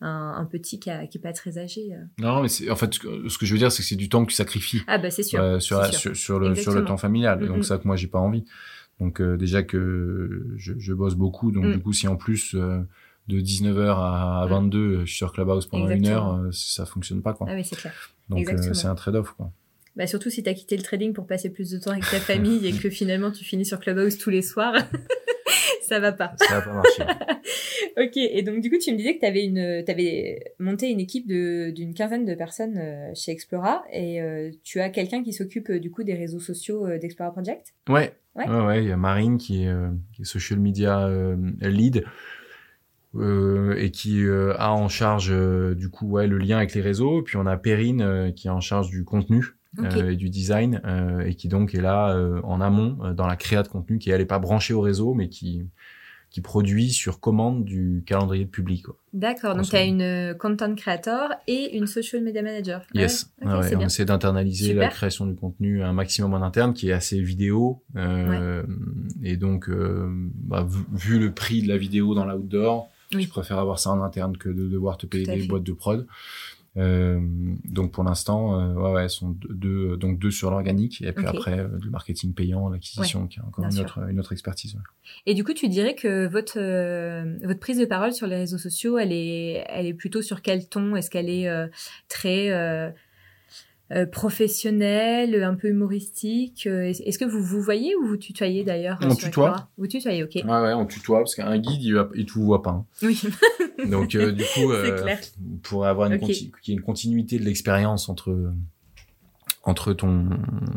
un, 0.00 0.34
un 0.36 0.44
petit 0.44 0.78
qui, 0.78 0.90
a, 0.90 1.08
qui 1.08 1.18
est 1.18 1.20
pas 1.20 1.32
très 1.32 1.58
âgé. 1.58 1.92
euh. 1.92 2.04
Non, 2.20 2.40
mais 2.42 2.48
c'est 2.48 2.70
en 2.70 2.76
fait 2.76 2.94
ce 2.94 3.00
que, 3.00 3.28
ce 3.28 3.36
que 3.36 3.46
je 3.46 3.52
veux 3.52 3.58
dire, 3.58 3.72
c'est 3.72 3.82
que 3.82 3.88
c'est 3.88 3.96
du 3.96 4.08
temps 4.08 4.24
que 4.24 4.30
tu 4.30 4.36
sacrifies 4.36 4.82
Ah, 4.86 4.98
bah, 4.98 5.10
c'est 5.10 5.24
sûr. 5.24 5.40
euh, 5.42 5.58
sur, 5.58 5.84
c'est 5.86 5.90
sur, 5.90 6.00
sûr. 6.00 6.16
sur 6.16 6.38
le 6.38 6.54
sur 6.54 6.72
le 6.72 6.84
temps 6.84 6.96
familial. 6.96 7.40
Mm, 7.42 7.46
Donc 7.48 7.56
mm. 7.58 7.62
ça 7.64 7.78
que 7.78 7.86
moi 7.88 7.96
j'ai 7.96 8.06
pas 8.06 8.20
envie. 8.20 8.44
Donc 9.00 9.20
euh, 9.20 9.36
déjà 9.36 9.64
que 9.64 10.46
je, 10.56 10.74
je 10.78 10.92
bosse 10.92 11.16
beaucoup, 11.16 11.50
donc 11.50 11.64
Mm. 11.64 11.72
du 11.72 11.80
coup 11.80 11.92
si 11.92 12.06
en 12.06 12.14
plus 12.16 12.54
euh, 12.54 12.80
de 13.26 13.40
19h 13.40 13.88
à 13.98 14.46
Mm. 14.46 14.50
22 14.50 15.00
je 15.00 15.04
suis 15.06 15.16
sur 15.16 15.32
Clubhouse 15.32 15.66
pendant 15.66 15.86
une 15.86 15.92
Exactement. 15.94 16.34
heure, 16.36 16.40
euh, 16.44 16.50
ça 16.52 16.86
fonctionne 16.86 17.22
pas 17.22 17.32
quoi. 17.32 17.48
Ah 17.50 17.54
oui, 17.56 17.64
c'est 17.64 17.74
clair. 17.76 17.92
Donc 18.28 18.46
c'est 18.72 18.86
un 18.86 18.94
trade-off 18.94 19.32
quoi. 19.32 19.50
Bah, 19.96 20.06
surtout 20.06 20.30
si 20.30 20.42
tu 20.42 20.48
as 20.48 20.54
quitté 20.54 20.76
le 20.76 20.82
trading 20.82 21.12
pour 21.12 21.26
passer 21.26 21.50
plus 21.50 21.70
de 21.70 21.78
temps 21.78 21.90
avec 21.90 22.04
ta 22.04 22.20
famille 22.20 22.66
et 22.66 22.72
que 22.72 22.90
finalement 22.90 23.30
tu 23.30 23.44
finis 23.44 23.64
sur 23.64 23.80
Clubhouse 23.80 24.18
tous 24.18 24.30
les 24.30 24.42
soirs, 24.42 24.74
ça 25.82 26.00
va 26.00 26.12
pas. 26.12 26.34
Ça 26.36 26.60
va 26.60 26.62
pas 26.62 26.72
marcher. 26.72 27.04
Ok, 27.96 28.16
et 28.16 28.42
donc 28.42 28.60
du 28.60 28.70
coup 28.70 28.78
tu 28.78 28.92
me 28.92 28.96
disais 28.96 29.16
que 29.16 29.20
tu 29.20 29.26
avais, 29.26 29.44
une, 29.44 29.58
avais 29.58 30.52
monté 30.60 30.88
une 30.88 31.00
équipe 31.00 31.26
d'une 31.26 31.94
quinzaine 31.94 32.24
de 32.24 32.34
personnes 32.34 32.78
euh, 32.78 33.10
chez 33.12 33.32
Explora 33.32 33.82
et 33.92 34.22
euh, 34.22 34.52
tu 34.62 34.78
as 34.78 34.88
quelqu'un 34.90 35.24
qui 35.24 35.32
s'occupe 35.32 35.68
euh, 35.70 35.80
du 35.80 35.90
coup 35.90 36.04
des 36.04 36.14
réseaux 36.14 36.38
sociaux 36.38 36.86
d'Explora 36.98 37.32
Project? 37.32 37.74
Ouais. 37.88 38.12
Ouais. 38.36 38.48
Ouais, 38.48 38.60
ouais, 38.66 38.84
il 38.84 38.88
y 38.88 38.92
a 38.92 38.96
Marine 38.96 39.36
qui 39.36 39.64
est, 39.64 39.74
qui 40.12 40.22
est 40.22 40.24
social 40.24 40.60
media 40.60 41.08
lead 41.60 42.04
euh, 43.14 43.74
et 43.78 43.90
qui 43.90 44.22
euh, 44.22 44.54
a 44.58 44.70
en 44.72 44.88
charge 44.88 45.30
euh, 45.32 45.74
du 45.74 45.88
coup 45.88 46.06
ouais 46.06 46.26
le 46.26 46.36
lien 46.36 46.58
avec 46.58 46.74
les 46.74 46.80
réseaux. 46.80 47.22
Puis 47.22 47.36
on 47.36 47.46
a 47.46 47.56
Perrine 47.56 48.32
qui 48.36 48.48
est 48.48 48.50
en 48.50 48.60
charge 48.60 48.90
du 48.90 49.04
contenu 49.04 49.57
Euh, 49.78 50.10
et 50.12 50.16
du 50.16 50.30
design 50.30 50.80
euh, 50.86 51.20
et 51.26 51.34
qui 51.34 51.48
donc 51.48 51.74
est 51.74 51.82
là 51.82 52.14
euh, 52.16 52.40
en 52.42 52.60
amont 52.62 52.96
euh, 53.02 53.12
dans 53.12 53.26
la 53.26 53.36
créa 53.36 53.62
de 53.62 53.68
contenu 53.68 53.98
qui 53.98 54.08
elle 54.10 54.20
est 54.22 54.24
pas 54.24 54.38
branchée 54.38 54.72
au 54.72 54.80
réseau 54.80 55.12
mais 55.12 55.28
qui 55.28 55.62
qui 56.30 56.40
produit 56.42 56.90
sur 56.90 57.20
commande 57.20 57.64
du 57.64 58.02
calendrier 58.06 58.44
de 58.44 58.50
public. 58.50 58.84
D'accord, 59.14 59.54
donc 59.56 59.64
tu 59.66 59.76
as 59.76 59.84
une 59.84 60.02
euh, 60.02 60.34
content 60.34 60.74
creator 60.74 61.30
et 61.46 61.76
une 61.76 61.86
social 61.86 62.22
media 62.22 62.42
manager. 62.42 62.82
Ah 62.94 62.98
Yes, 62.98 63.30
ouais, 63.40 63.46
Ouais, 63.46 63.58
ouais, 63.60 63.74
on 63.74 63.78
bien. 63.78 63.86
essaie 63.86 64.04
d'internaliser 64.04 64.74
la 64.74 64.88
création 64.88 65.24
du 65.26 65.34
contenu 65.34 65.82
un 65.82 65.92
maximum 65.94 66.34
en 66.34 66.42
interne, 66.42 66.74
qui 66.74 66.90
est 66.90 66.92
assez 66.92 67.20
vidéo. 67.22 67.82
Euh, 67.96 68.62
Et 69.22 69.38
donc, 69.38 69.70
euh, 69.70 70.06
bah, 70.34 70.66
vu, 70.68 70.84
vu 70.92 71.18
le 71.18 71.32
prix 71.32 71.62
de 71.62 71.68
la 71.68 71.78
vidéo 71.78 72.14
dans 72.14 72.26
l'outdoor, 72.26 72.90
Oui. 73.14 73.22
je 73.22 73.28
préfère 73.30 73.58
avoir 73.58 73.78
ça 73.78 73.90
en 73.90 74.02
interne 74.02 74.36
que 74.36 74.50
de 74.50 74.68
devoir 74.68 74.98
te 74.98 75.06
payer 75.06 75.24
des 75.24 75.46
boîtes 75.46 75.62
de 75.64 75.72
prod. 75.72 76.06
Euh, 76.78 77.20
donc 77.64 77.92
pour 77.92 78.04
l'instant, 78.04 78.60
euh, 78.60 78.74
ouais, 78.74 78.92
ouais, 78.92 79.02
elles 79.04 79.10
sont 79.10 79.36
deux, 79.48 79.96
donc 79.96 80.18
deux 80.18 80.30
sur 80.30 80.50
l'organique 80.50 81.02
et 81.02 81.12
puis 81.12 81.26
après 81.26 81.58
euh, 81.58 81.78
du 81.78 81.90
marketing 81.90 82.34
payant, 82.34 82.68
l'acquisition, 82.68 83.26
qui 83.26 83.40
est 83.40 83.42
encore 83.42 83.64
une 83.64 83.78
autre, 83.80 83.98
une 84.08 84.20
autre 84.20 84.32
expertise. 84.32 84.74
ouais. 84.74 84.80
Et 85.26 85.34
du 85.34 85.44
coup, 85.44 85.54
tu 85.54 85.68
dirais 85.68 85.94
que 85.94 86.26
votre 86.26 86.58
euh, 86.58 87.36
votre 87.42 87.60
prise 87.60 87.78
de 87.78 87.84
parole 87.84 88.12
sur 88.12 88.26
les 88.26 88.36
réseaux 88.36 88.58
sociaux, 88.58 88.98
elle 88.98 89.12
est 89.12 89.64
elle 89.68 89.86
est 89.86 89.94
plutôt 89.94 90.22
sur 90.22 90.40
quel 90.40 90.68
ton? 90.68 90.94
Est-ce 90.94 91.10
qu'elle 91.10 91.28
est 91.28 91.48
euh, 91.48 91.66
très 92.08 92.94
euh, 93.92 94.04
professionnelle, 94.06 95.42
un 95.42 95.54
peu 95.54 95.68
humoristique 95.68 96.66
Euh, 96.66 96.82
Est- 96.82 97.00
Est-ce 97.06 97.18
que 97.18 97.24
vous 97.24 97.42
vous 97.42 97.62
voyez 97.62 97.96
ou 97.96 98.06
vous 98.06 98.16
tutoyez 98.16 98.64
d'ailleurs? 98.64 98.98
On 99.02 99.14
tutoie. 99.14 99.68
Vous 99.78 99.86
tutoyez, 99.86 100.22
ok. 100.24 100.34
Ouais, 100.36 100.42
ouais, 100.44 100.72
on 100.74 100.86
tutoie 100.86 101.18
parce 101.20 101.34
qu'un 101.34 101.56
guide, 101.58 101.82
il, 101.82 101.94
va- 101.94 102.08
il 102.14 102.26
te 102.26 102.32
voit 102.32 102.62
pas. 102.62 102.70
hein. 102.70 102.84
Oui, 103.02 103.20
Donc 103.86 104.14
euh, 104.14 104.32
du 104.32 104.44
coup, 104.44 104.70
euh, 104.72 105.06
pour 105.62 105.86
avoir 105.86 106.10
une, 106.10 106.20
continuité 106.82 107.38
de 107.38 107.44
l'expérience 107.44 108.08
entre 108.08 108.52
entre 109.64 109.92
ton 109.92 110.28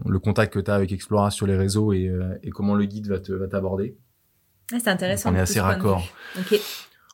le 0.06 0.20
contact 0.20 0.54
que 0.54 0.60
tu 0.60 0.70
as 0.72 0.76
avec 0.76 0.92
Explora 0.92 1.32
sur 1.32 1.48
les 1.48 1.56
réseaux 1.56 1.94
et, 1.94 2.12
et 2.44 2.50
comment 2.50 2.76
le 2.76 2.86
guide 2.86 3.08
va 3.08 3.20
te 3.20 3.32
va 3.32 3.48
t'aborder. 3.48 3.96
Ah, 4.74 4.78
c'est 4.82 4.90
intéressant. 4.90 5.32
On 5.32 5.36
est 5.36 5.40
assez 5.40 5.60
raccord. 5.60 6.04
Ok. 6.40 6.60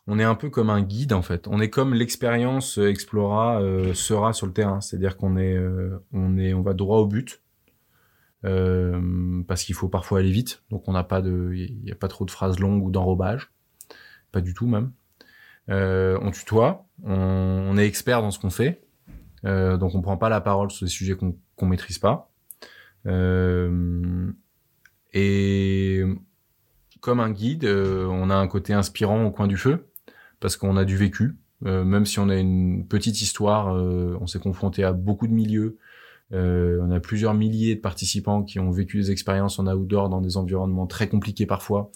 On 0.10 0.20
est 0.20 0.24
un 0.24 0.36
peu 0.36 0.50
comme 0.50 0.70
un 0.70 0.82
guide 0.82 1.12
en 1.12 1.22
fait. 1.22 1.48
On 1.50 1.60
est 1.60 1.70
comme 1.70 1.94
l'expérience 1.94 2.80
euh, 2.80 2.90
Explora 2.90 3.62
euh, 3.62 3.94
sera 3.94 4.32
sur 4.32 4.48
le 4.48 4.54
terrain, 4.54 4.80
c'est-à-dire 4.80 5.18
qu'on 5.18 5.36
est 5.38 5.56
euh, 5.56 6.02
on 6.14 6.38
est 6.38 6.54
on 6.54 6.62
va 6.62 6.74
droit 6.74 7.00
au 7.00 7.06
but. 7.06 7.42
Parce 8.44 9.64
qu'il 9.66 9.76
faut 9.76 9.90
parfois 9.90 10.20
aller 10.20 10.32
vite, 10.32 10.64
donc 10.70 10.88
on 10.88 10.94
n'a 10.94 11.04
pas 11.04 11.22
de, 11.22 11.52
il 11.54 11.84
y 11.84 11.92
a 11.92 11.96
pas 11.96 12.08
trop 12.08 12.24
de 12.24 12.32
phrases 12.32 12.60
longues 12.60 12.82
ou 12.82 12.92
d'enrobage, 12.92 13.52
pas 14.32 14.40
du 14.40 14.54
tout 14.54 14.68
même. 14.68 14.94
On 15.68 16.32
tutoie, 16.32 16.86
on, 17.04 17.78
est 17.78 17.86
expert 17.86 18.22
dans 18.22 18.32
ce 18.32 18.40
qu'on 18.40 18.50
fait, 18.50 18.88
donc 19.44 19.96
on 19.96 20.02
prend 20.02 20.16
pas 20.16 20.30
la 20.30 20.40
parole 20.40 20.72
sur 20.72 20.86
des 20.86 20.90
sujets 20.90 21.16
qu'on 21.16 21.36
qu'on 21.58 21.66
maîtrise 21.66 22.00
pas. 22.00 22.32
Et 25.14 26.04
comme 27.02 27.20
un 27.20 27.32
guide, 27.32 27.66
on 27.66 28.30
a 28.30 28.36
un 28.36 28.48
côté 28.48 28.72
inspirant 28.72 29.26
au 29.26 29.32
coin 29.32 29.48
du 29.48 29.58
feu 29.58 29.90
parce 30.40 30.58
qu'on 30.58 30.78
a 30.78 30.86
du 30.86 30.98
vécu. 30.98 31.36
Euh, 31.66 31.84
même 31.84 32.06
si 32.06 32.20
on 32.20 32.30
a 32.30 32.36
une 32.36 32.86
petite 32.88 33.22
histoire, 33.22 33.76
euh, 33.76 34.18
on 34.22 34.28
s'est 34.28 34.40
confronté 34.40 34.84
à 34.84 34.94
beaucoup 34.94 35.28
de 35.28 35.34
milieux. 35.34 35.78
Euh, 36.34 36.80
on 36.82 36.92
a 36.92 37.00
plusieurs 37.00 37.34
milliers 37.34 37.76
de 37.76 37.82
participants 37.82 38.44
qui 38.44 38.60
ont 38.60 38.70
vécu 38.70 38.98
des 38.98 39.12
expériences 39.12 39.60
en 39.60 39.68
outdoor 39.68 40.10
dans 40.10 40.22
des 40.22 40.38
environnements 40.38 40.88
très 40.88 41.08
compliqués 41.08 41.46
parfois. 41.46 41.92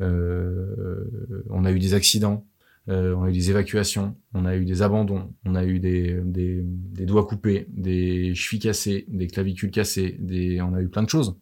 On 0.00 1.64
a 1.64 1.70
eu 1.72 1.78
des 1.78 1.94
accidents. 1.94 2.44
euh, 2.88 3.14
on 3.14 3.24
a 3.24 3.30
eu 3.30 3.32
des 3.32 3.50
évacuations, 3.50 4.16
on 4.34 4.44
a 4.44 4.56
eu 4.56 4.64
des 4.64 4.82
abandons, 4.82 5.32
on 5.44 5.54
a 5.54 5.64
eu 5.64 5.78
des, 5.78 6.20
des, 6.24 6.62
des 6.64 7.06
doigts 7.06 7.26
coupés, 7.26 7.66
des 7.68 8.34
chevilles 8.34 8.60
cassées, 8.60 9.04
des 9.08 9.28
clavicules 9.28 9.70
cassées, 9.70 10.16
des, 10.18 10.60
on 10.60 10.74
a 10.74 10.82
eu 10.82 10.88
plein 10.88 11.02
de 11.02 11.08
choses. 11.08 11.38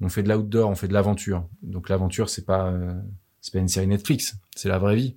On 0.00 0.08
fait 0.08 0.22
de 0.22 0.28
l'outdoor, 0.28 0.70
on 0.70 0.74
fait 0.74 0.88
de 0.88 0.92
l'aventure. 0.92 1.48
Donc 1.62 1.88
l'aventure, 1.88 2.28
c'est 2.28 2.44
pas 2.44 2.70
euh, 2.70 2.94
c'est 3.40 3.52
pas 3.52 3.58
une 3.58 3.68
série 3.68 3.86
Netflix, 3.86 4.36
c'est 4.56 4.68
la 4.68 4.78
vraie 4.78 4.96
vie, 4.96 5.16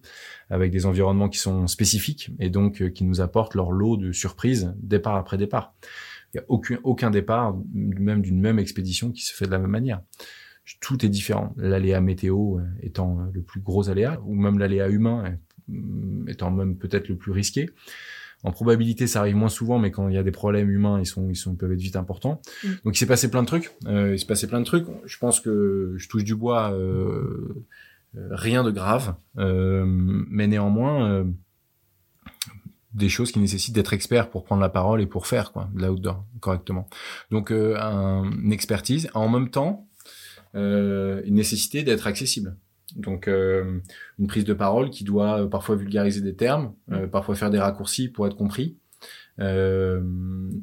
avec 0.49 0.72
des 0.72 0.86
environnements 0.86 1.30
qui 1.30 1.39
sont 1.39 1.67
spécifiques 1.67 2.32
et 2.39 2.49
donc 2.49 2.82
euh, 2.82 2.89
qui 2.89 3.03
nous 3.03 3.22
apportent 3.22 3.55
leur 3.55 3.72
lot 3.72 3.97
de 3.97 4.11
surprises 4.11 4.74
départ 4.78 5.15
après 5.15 5.38
départ. 5.38 5.74
Il 6.34 6.38
y 6.38 6.39
a 6.39 6.43
aucun 6.47 6.78
aucun 6.84 7.11
départ, 7.11 7.55
même 7.74 8.22
d'une 8.22 8.39
même 8.39 8.59
expédition, 8.59 9.11
qui 9.11 9.26
se 9.26 9.34
fait 9.34 9.45
de 9.45 9.51
la 9.51 9.59
même 9.59 9.72
manière 9.72 10.01
tout 10.80 11.05
est 11.05 11.09
différent. 11.09 11.53
L'aléa 11.57 12.01
météo 12.01 12.57
euh, 12.57 12.63
étant 12.82 13.19
euh, 13.19 13.24
le 13.34 13.41
plus 13.41 13.61
gros 13.61 13.89
aléa, 13.89 14.22
ou 14.26 14.36
même 14.36 14.59
l'aléa 14.59 14.89
humain 14.89 15.38
euh, 15.69 16.26
étant 16.28 16.51
même 16.51 16.78
peut-être 16.78 17.09
le 17.09 17.15
plus 17.15 17.32
risqué. 17.32 17.69
En 18.43 18.51
probabilité, 18.51 19.05
ça 19.05 19.19
arrive 19.19 19.36
moins 19.36 19.49
souvent, 19.49 19.78
mais 19.78 19.91
quand 19.91 20.07
il 20.07 20.15
y 20.15 20.17
a 20.17 20.24
des 20.24 20.32
problèmes 20.32 20.72
humains, 20.72 20.99
ils 20.99 21.05
sont, 21.05 21.30
ils 21.30 21.36
sont, 21.36 21.55
peuvent 21.55 21.74
être 21.74 21.80
vite 21.80 21.95
importants. 21.95 22.41
Mm. 22.63 22.67
Donc, 22.86 22.95
il 22.95 22.97
s'est 22.97 23.05
passé 23.05 23.30
plein 23.30 23.43
de 23.43 23.47
trucs. 23.47 23.72
il 23.88 24.17
s'est 24.17 24.26
passé 24.26 24.47
plein 24.47 24.59
de 24.59 24.65
trucs. 24.65 24.88
Je 25.05 25.17
pense 25.19 25.39
que 25.39 25.93
je 25.97 26.09
touche 26.09 26.24
du 26.24 26.34
bois, 26.34 26.76
rien 28.14 28.64
de 28.64 28.72
grave, 28.72 29.16
mais 29.36 30.47
néanmoins, 30.47 31.26
des 32.93 33.09
choses 33.09 33.32
qui 33.32 33.39
nécessitent 33.39 33.76
d'être 33.76 33.93
expert 33.93 34.30
pour 34.30 34.43
prendre 34.43 34.62
la 34.62 34.70
parole 34.70 35.01
et 35.01 35.05
pour 35.05 35.28
faire 35.28 35.51
quoi, 35.51 35.70
de 35.74 35.86
l'outdoor 35.86 36.26
correctement. 36.39 36.89
Donc, 37.30 37.51
un, 37.51 38.30
une 38.32 38.51
expertise. 38.51 39.09
En 39.14 39.30
même 39.30 39.49
temps, 39.49 39.88
euh, 40.55 41.22
une 41.26 41.36
nécessité 41.36 41.84
d'être 41.84 42.07
accessible. 42.07 42.57
Donc 42.95 43.28
euh, 43.28 43.80
une 44.20 44.28
prise 44.28 44.43
de 44.43 44.53
parole 44.53 44.89
qui 44.89 45.03
doit 45.03 45.49
parfois 45.49 45.76
vulgariser 45.76 46.22
des 46.22 46.36
termes, 46.36 46.74
euh, 46.91 47.07
parfois 47.07 47.36
faire 47.36 47.49
des 47.49 47.59
raccourcis 47.59 48.09
pour 48.09 48.28
être 48.28 48.36
compris, 48.36 48.78
euh, 49.39 50.01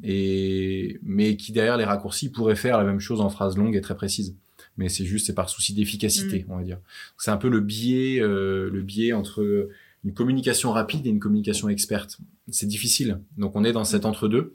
et 0.03 0.99
mais 1.01 1.37
qui 1.37 1.51
derrière 1.51 1.77
les 1.77 1.85
raccourcis 1.85 2.31
pourrait 2.31 2.55
faire 2.55 2.77
la 2.77 2.83
même 2.83 2.99
chose 2.99 3.21
en 3.21 3.29
phrase 3.29 3.57
longue 3.57 3.75
et 3.75 3.81
très 3.81 3.95
précise. 3.95 4.37
Mais 4.79 4.87
c'est 4.89 5.05
juste 5.05 5.27
c'est 5.27 5.35
par 5.35 5.49
souci 5.49 5.73
d'efficacité, 5.73 6.45
mm. 6.47 6.51
on 6.51 6.57
va 6.57 6.63
dire. 6.63 6.79
C'est 7.17 7.31
un 7.31 7.37
peu 7.37 7.49
le 7.49 7.59
biais 7.59 8.21
euh, 8.21 8.69
le 8.71 8.81
biais 8.81 9.13
entre 9.13 9.69
une 10.05 10.13
communication 10.13 10.71
rapide 10.71 11.05
et 11.05 11.09
une 11.09 11.19
communication 11.19 11.67
experte. 11.69 12.17
C'est 12.47 12.65
difficile. 12.65 13.19
Donc 13.37 13.55
on 13.55 13.63
est 13.63 13.73
dans 13.73 13.83
cet 13.83 14.05
entre 14.05 14.27
deux. 14.27 14.53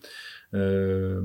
Euh, 0.55 1.21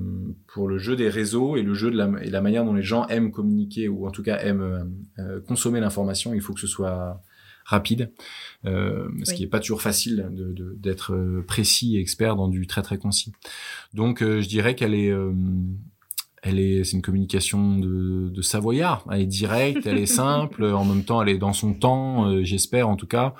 pour 0.47 0.67
le 0.67 0.79
jeu 0.79 0.95
des 0.95 1.07
réseaux 1.07 1.55
et 1.55 1.61
le 1.61 1.75
jeu 1.75 1.91
de 1.91 1.97
la, 1.97 2.09
et 2.23 2.31
la 2.31 2.41
manière 2.41 2.65
dont 2.65 2.73
les 2.73 2.81
gens 2.81 3.05
aiment 3.07 3.31
communiquer 3.31 3.87
ou 3.87 4.07
en 4.07 4.11
tout 4.11 4.23
cas 4.23 4.37
aiment 4.39 4.61
euh, 4.61 4.83
euh, 5.19 5.41
consommer 5.41 5.79
l'information, 5.79 6.33
il 6.33 6.41
faut 6.41 6.53
que 6.53 6.59
ce 6.59 6.67
soit 6.67 7.21
rapide, 7.63 8.11
euh, 8.65 9.07
ce 9.23 9.35
qui 9.35 9.43
est 9.43 9.47
pas 9.47 9.59
toujours 9.59 9.83
facile 9.83 10.27
d'être 10.77 11.15
de, 11.15 11.41
précis 11.41 11.97
et 11.97 11.99
expert 11.99 12.35
dans 12.35 12.47
du 12.47 12.65
très 12.65 12.81
très 12.81 12.97
concis. 12.97 13.31
Donc 13.93 14.23
je 14.23 14.47
dirais 14.47 14.73
qu'elle 14.73 14.95
est 14.95 15.13
elle 16.43 16.59
est 16.59 16.83
c'est 16.83 16.93
une 16.93 17.01
communication 17.01 17.77
de, 17.77 18.29
de 18.29 18.41
savoyard 18.41 19.05
elle 19.11 19.21
est 19.21 19.25
directe 19.25 19.85
elle 19.85 19.97
est 19.97 20.05
simple 20.23 20.65
en 20.65 20.85
même 20.85 21.03
temps 21.03 21.21
elle 21.21 21.29
est 21.29 21.37
dans 21.37 21.53
son 21.53 21.73
temps 21.73 22.43
j'espère 22.43 22.89
en 22.89 22.95
tout 22.95 23.07
cas 23.07 23.35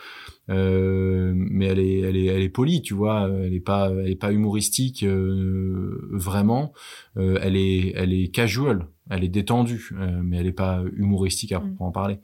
euh, 0.50 1.32
mais 1.36 1.66
elle 1.66 1.80
est, 1.80 2.00
elle 2.00 2.18
est, 2.18 2.26
elle 2.26 2.42
est 2.42 2.50
polie, 2.50 2.82
tu 2.82 2.94
vois. 2.94 3.30
Elle 3.30 3.54
est 3.54 3.60
pas, 3.60 3.92
elle 3.92 4.10
est 4.10 4.16
pas 4.16 4.32
humoristique 4.32 5.04
euh, 5.04 6.10
vraiment. 6.12 6.74
Euh, 7.18 7.40
elle 7.42 7.56
est, 7.56 7.94
elle 7.96 8.14
est 8.14 8.30
casual, 8.30 8.88
elle 9.10 9.24
est 9.24 9.30
détendue, 9.30 9.92
mais 10.24 10.38
elle 10.38 10.48
est 10.48 10.52
pas 10.52 10.84
humoristique 10.96 11.52
à 11.52 11.60
mm. 11.60 11.78
en 11.80 11.92
parler. 11.92 12.20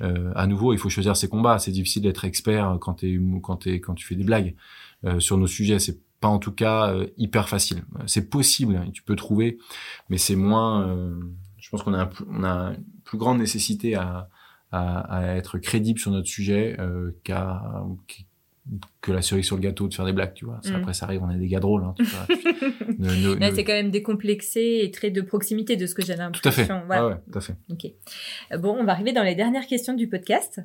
à 0.00 0.46
nouveau, 0.46 0.72
il 0.72 0.78
faut 0.78 0.88
choisir 0.88 1.16
ses 1.16 1.28
combats. 1.28 1.58
C'est 1.58 1.72
difficile 1.72 2.02
d'être 2.02 2.24
expert 2.24 2.78
quand 2.80 2.94
t'es, 2.94 3.18
quand 3.42 3.56
t'es, 3.56 3.80
quand 3.80 3.94
tu 3.94 4.06
fais 4.06 4.16
des 4.16 4.24
blagues 4.24 4.54
sur 5.18 5.36
nos 5.36 5.46
sujets. 5.46 5.78
C'est 5.78 5.98
en 6.28 6.38
tout 6.38 6.52
cas 6.52 6.94
hyper 7.16 7.48
facile. 7.48 7.84
C'est 8.06 8.28
possible, 8.28 8.76
hein, 8.76 8.90
tu 8.92 9.02
peux 9.02 9.16
trouver, 9.16 9.58
mais 10.08 10.18
c'est 10.18 10.36
moins. 10.36 11.10
je 11.58 11.70
pense 11.70 11.82
qu'on 11.82 11.94
a, 11.94 12.08
une 12.28 12.84
plus 13.04 13.18
grande 13.18 13.38
nécessité 13.38 13.94
à 13.94 14.28
à, 14.74 15.36
être 15.36 15.58
crédible 15.58 15.98
sur 15.98 16.10
notre 16.10 16.28
sujet 16.28 16.76
euh, 16.80 17.12
qu'à 17.24 17.62
que 19.00 19.12
la 19.12 19.20
cerise 19.20 19.44
sur 19.44 19.56
le 19.56 19.62
gâteau 19.62 19.88
de 19.88 19.94
faire 19.94 20.06
des 20.06 20.12
blagues, 20.12 20.32
tu 20.34 20.46
vois. 20.46 20.60
Mm. 20.64 20.74
Après, 20.76 20.94
ça 20.94 21.06
arrive, 21.06 21.22
on 21.22 21.28
a 21.28 21.34
des 21.34 21.48
gars 21.48 21.60
drôles. 21.60 21.84
Hein, 21.84 21.94
c'est 23.54 23.64
quand 23.64 23.72
même 23.72 23.90
décomplexé 23.90 24.80
et 24.82 24.90
très 24.90 25.10
de 25.10 25.20
proximité 25.20 25.76
de 25.76 25.86
ce 25.86 25.94
que 25.94 26.02
j'ai 26.02 26.16
l'impression. 26.16 26.40
Tout 26.42 26.48
à 26.48 26.52
fait. 26.80 26.86
Voilà. 26.86 27.08
ouais, 27.08 27.14
tout 27.30 27.38
à 27.38 27.40
fait. 27.42 27.54
Ok. 27.70 27.86
Euh, 28.52 28.58
bon, 28.58 28.76
on 28.78 28.84
va 28.84 28.92
arriver 28.92 29.12
dans 29.12 29.22
les 29.22 29.34
dernières 29.34 29.66
questions 29.66 29.94
du 29.94 30.08
podcast. 30.08 30.60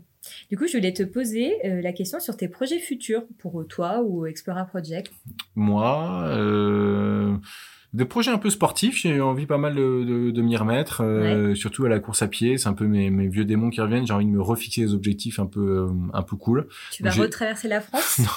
Du 0.49 0.57
coup, 0.57 0.67
je 0.67 0.77
voulais 0.77 0.93
te 0.93 1.03
poser 1.03 1.55
euh, 1.65 1.81
la 1.81 1.91
question 1.91 2.19
sur 2.19 2.37
tes 2.37 2.47
projets 2.47 2.79
futurs 2.79 3.23
pour 3.37 3.65
toi 3.67 4.01
ou 4.01 4.25
Explora 4.25 4.65
Project. 4.65 5.11
Moi, 5.55 6.23
euh 6.27 7.35
des 7.93 8.05
projets 8.05 8.31
un 8.31 8.37
peu 8.37 8.49
sportifs. 8.49 8.97
J'ai 8.97 9.19
envie 9.19 9.45
pas 9.45 9.57
mal 9.57 9.75
de, 9.75 10.03
de, 10.03 10.31
de 10.31 10.41
m'y 10.41 10.55
remettre, 10.57 11.03
euh, 11.03 11.55
surtout 11.55 11.85
à 11.85 11.89
la 11.89 11.99
course 11.99 12.21
à 12.21 12.27
pied. 12.27 12.57
C'est 12.57 12.67
un 12.67 12.73
peu 12.73 12.85
mes, 12.85 13.09
mes 13.09 13.27
vieux 13.27 13.45
démons 13.45 13.69
qui 13.69 13.81
reviennent. 13.81 14.05
J'ai 14.05 14.13
envie 14.13 14.25
de 14.25 14.31
me 14.31 14.41
refixer 14.41 14.81
des 14.81 14.93
objectifs 14.93 15.39
un 15.39 15.47
peu 15.47 15.87
euh, 15.87 15.87
un 16.13 16.21
peu 16.21 16.35
cool. 16.35 16.67
Tu 16.91 17.03
vas 17.03 17.11
retraverser 17.11 17.67
la 17.67 17.81
France? 17.81 18.19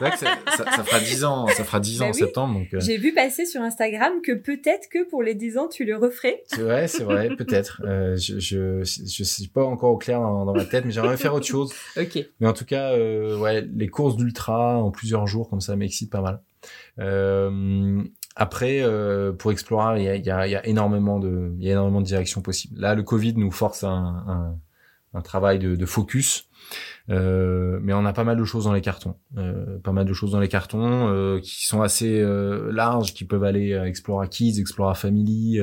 vrai 0.00 0.10
que 0.10 0.18
ça, 0.18 0.38
ça, 0.56 0.64
ça, 0.72 0.82
fera 0.82 0.98
dix 0.98 1.24
ans. 1.24 1.46
Ça 1.46 1.62
fera 1.62 1.78
dix 1.78 2.02
ans 2.02 2.06
bah 2.06 2.10
en 2.10 2.12
septembre. 2.14 2.54
Donc 2.54 2.74
euh. 2.74 2.80
j'ai 2.80 2.96
vu 2.96 3.14
passer 3.14 3.46
sur 3.46 3.62
Instagram 3.62 4.12
que 4.24 4.32
peut-être 4.32 4.88
que 4.90 5.08
pour 5.08 5.22
les 5.22 5.36
dix 5.36 5.56
ans 5.56 5.68
tu 5.68 5.84
le 5.84 5.96
referais. 5.96 6.42
C'est 6.46 6.62
vrai, 6.62 6.88
c'est 6.88 7.04
vrai, 7.04 7.28
peut-être. 7.36 7.80
je, 8.16 8.40
je 8.40 8.82
je 8.82 9.22
suis 9.22 9.46
pas 9.46 9.64
encore 9.64 9.92
au 9.92 9.96
clair 9.96 10.20
dans, 10.20 10.44
dans 10.44 10.52
ma 10.52 10.64
tête, 10.64 10.84
mais 10.84 10.90
j'aimerais 10.90 11.16
faire 11.16 11.32
autre 11.32 11.46
chose. 11.46 11.72
Ok. 11.96 12.18
Mais 12.40 12.48
en 12.48 12.52
tout 12.52 12.64
cas, 12.64 12.96
ouais, 12.96 13.64
les 13.72 13.86
courses 13.86 14.16
d'ultra 14.16 14.78
en 14.78 14.90
plusieurs 14.90 15.28
jours 15.28 15.48
comme 15.48 15.60
ça 15.60 15.76
m'excite 15.76 16.10
pas 16.10 16.20
mal. 16.20 16.40
Euh, 16.98 18.02
après, 18.36 18.82
euh, 18.82 19.32
pour 19.32 19.52
explorer, 19.52 20.00
il 20.00 20.04
y 20.04 20.08
a, 20.08 20.16
y, 20.16 20.30
a, 20.30 20.46
y 20.48 20.56
a, 20.56 20.66
énormément 20.66 21.18
de, 21.20 21.52
il 21.58 21.64
y 21.64 21.68
a 21.68 21.72
énormément 21.72 22.00
de 22.00 22.06
directions 22.06 22.42
possibles. 22.42 22.80
Là, 22.80 22.94
le 22.94 23.02
Covid 23.02 23.34
nous 23.36 23.50
force 23.50 23.84
un, 23.84 24.24
un, 24.26 24.58
un 25.14 25.20
travail 25.22 25.58
de, 25.58 25.76
de 25.76 25.86
focus, 25.86 26.48
euh, 27.10 27.78
mais 27.82 27.92
on 27.92 28.04
a 28.04 28.12
pas 28.12 28.24
mal 28.24 28.36
de 28.36 28.44
choses 28.44 28.64
dans 28.64 28.72
les 28.72 28.80
cartons, 28.80 29.14
euh, 29.36 29.78
pas 29.78 29.92
mal 29.92 30.06
de 30.06 30.12
choses 30.12 30.32
dans 30.32 30.40
les 30.40 30.48
cartons 30.48 31.08
euh, 31.08 31.38
qui 31.40 31.66
sont 31.66 31.82
assez 31.82 32.20
euh, 32.20 32.72
larges, 32.72 33.14
qui 33.14 33.24
peuvent 33.24 33.44
aller 33.44 33.74
à 33.74 33.86
Explora 33.86 34.26
Kids, 34.26 34.58
Explora 34.58 34.94
Family, 34.94 35.60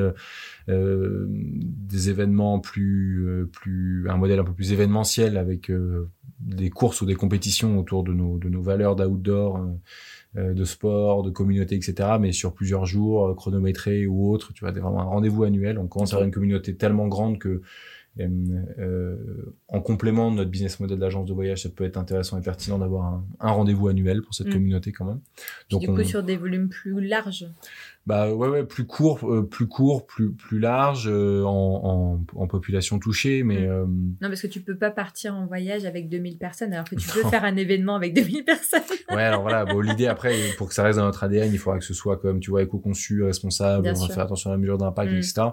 euh, 0.69 1.25
des 1.27 2.09
événements 2.09 2.59
plus, 2.59 3.49
plus, 3.51 4.07
un 4.09 4.15
modèle 4.15 4.39
un 4.39 4.45
peu 4.45 4.53
plus 4.53 4.71
événementiel 4.71 5.37
avec 5.37 5.69
des 6.39 6.69
courses 6.69 7.01
ou 7.01 7.05
des 7.05 7.15
compétitions 7.15 7.77
autour 7.77 8.03
de 8.03 8.13
nos, 8.13 8.37
de 8.37 8.47
nos 8.47 8.61
valeurs 8.61 8.95
d'outdoor. 8.95 9.59
Euh, 10.37 10.53
de 10.53 10.63
sport, 10.63 11.23
de 11.23 11.29
communauté, 11.29 11.75
etc. 11.75 12.07
Mais 12.17 12.31
sur 12.31 12.53
plusieurs 12.53 12.85
jours, 12.85 13.27
euh, 13.27 13.33
chronométrés 13.33 14.07
ou 14.07 14.31
autres, 14.31 14.53
tu 14.53 14.63
vois, 14.63 14.71
vraiment 14.71 15.01
un 15.01 15.03
rendez-vous 15.03 15.43
annuel. 15.43 15.77
On 15.77 15.87
commence 15.87 16.13
à 16.13 16.15
avoir 16.15 16.25
une 16.25 16.33
communauté 16.33 16.73
tellement 16.73 17.09
grande 17.09 17.37
que 17.37 17.61
euh, 18.19 18.27
euh, 18.77 19.15
en 19.69 19.79
complément 19.79 20.31
de 20.31 20.37
notre 20.37 20.49
business 20.49 20.81
model 20.81 20.99
d'agence 20.99 21.25
de 21.27 21.33
voyage, 21.33 21.63
ça 21.63 21.69
peut 21.69 21.85
être 21.85 21.95
intéressant 21.95 22.37
et 22.37 22.41
pertinent 22.41 22.77
d'avoir 22.77 23.05
un, 23.05 23.25
un 23.39 23.51
rendez-vous 23.51 23.87
annuel 23.87 24.21
pour 24.21 24.33
cette 24.33 24.47
mm. 24.47 24.53
communauté 24.53 24.91
quand 24.91 25.05
même. 25.05 25.21
Donc 25.69 25.81
du 25.81 25.87
coup 25.87 26.03
sur 26.03 26.21
des 26.21 26.35
volumes 26.35 26.67
plus 26.67 26.99
larges. 26.99 27.47
Bah 28.07 28.33
ouais 28.33 28.47
ouais 28.47 28.63
plus 28.63 28.85
court 28.85 29.19
euh, 29.31 29.47
plus 29.47 29.67
court 29.67 30.07
plus 30.07 30.31
plus 30.31 30.57
large 30.57 31.07
euh, 31.07 31.43
en, 31.43 32.23
en, 32.33 32.41
en, 32.41 32.47
population 32.47 32.97
touchée 32.97 33.43
mais 33.43 33.59
mm. 33.59 33.69
euh, 33.69 33.85
non 33.85 34.27
parce 34.27 34.41
que 34.41 34.47
tu 34.47 34.59
peux 34.59 34.75
pas 34.75 34.89
partir 34.89 35.35
en 35.35 35.45
voyage 35.45 35.85
avec 35.85 36.09
2000 36.09 36.39
personnes 36.39 36.73
alors 36.73 36.89
que 36.89 36.95
tu 36.95 37.07
peux 37.07 37.29
faire 37.29 37.43
un 37.43 37.55
événement 37.57 37.95
avec 37.95 38.15
2000 38.15 38.43
personnes 38.43 38.81
ouais 39.11 39.21
alors 39.21 39.43
voilà 39.43 39.65
bon 39.65 39.81
l'idée 39.81 40.07
après 40.07 40.33
pour 40.57 40.67
que 40.67 40.73
ça 40.73 40.81
reste 40.81 40.97
dans 40.97 41.05
notre 41.05 41.23
ADN 41.23 41.53
il 41.53 41.59
faudra 41.59 41.77
que 41.77 41.85
ce 41.85 41.93
soit 41.93 42.17
comme 42.17 42.39
tu 42.39 42.49
vois 42.49 42.63
éco-conçu 42.63 43.21
responsable 43.21 43.87
on 43.87 43.93
va 43.93 44.07
faire 44.07 44.23
attention 44.23 44.49
à 44.49 44.53
la 44.53 44.57
mesure 44.57 44.79
d'impact 44.79 45.11
mm. 45.11 45.17
etc 45.17 45.49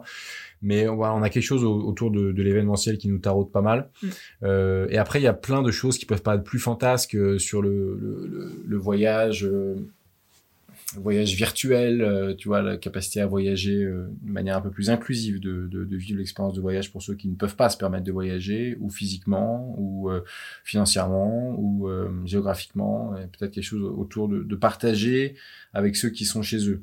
mais 0.61 0.87
voilà, 0.87 1.15
on 1.15 1.23
a 1.23 1.31
quelque 1.31 1.45
chose 1.45 1.65
autour 1.65 2.11
de, 2.11 2.33
de 2.33 2.43
l'événementiel 2.43 2.99
qui 2.99 3.09
nous 3.09 3.19
taraude 3.19 3.53
pas 3.53 3.61
mal. 3.61 3.91
Mm. 4.03 4.09
Euh, 4.43 4.87
et 4.91 4.99
après, 4.99 5.21
il 5.21 5.23
y 5.23 5.29
a 5.29 5.35
plein 5.35 5.63
de 5.63 5.71
choses 5.71 5.99
qui 5.99 6.07
peuvent 6.07 6.23
paraître 6.23 6.45
plus 6.45 6.59
fantasques 6.59 7.17
sur 7.39 7.63
le, 7.63 7.97
le, 8.01 8.63
le 8.67 8.77
voyage. 8.77 9.45
Euh, 9.45 9.77
voyage 10.97 11.35
virtuel, 11.35 12.01
euh, 12.01 12.35
tu 12.35 12.49
vois, 12.49 12.63
la 12.63 12.77
capacité 12.79 13.21
à 13.21 13.27
voyager 13.27 13.85
euh, 13.85 14.09
de 14.23 14.33
manière 14.33 14.57
un 14.57 14.61
peu 14.61 14.71
plus 14.71 14.89
inclusive, 14.91 15.39
de, 15.39 15.67
de, 15.67 15.85
de 15.85 15.97
vivre 15.97 16.19
l'expérience 16.19 16.55
de 16.55 16.61
voyage 16.61 16.91
pour 16.91 17.03
ceux 17.03 17.15
qui 17.15 17.29
ne 17.29 17.35
peuvent 17.35 17.57
pas 17.57 17.69
se 17.69 17.77
permettre 17.77 18.05
de 18.05 18.13
voyager, 18.13 18.77
ou 18.81 18.89
physiquement, 18.89 19.75
ou 19.79 20.11
euh, 20.11 20.25
financièrement, 20.65 21.55
ou 21.59 21.89
géographiquement, 22.25 23.15
peut-être 23.33 23.53
quelque 23.53 23.65
chose 23.65 23.83
autour 23.83 24.29
de, 24.29 24.43
de, 24.43 24.57
partager 24.57 25.37
avec 25.75 25.97
ceux 25.97 26.11
qui 26.11 26.25
sont 26.25 26.43
chez 26.43 26.69
eux. 26.69 26.83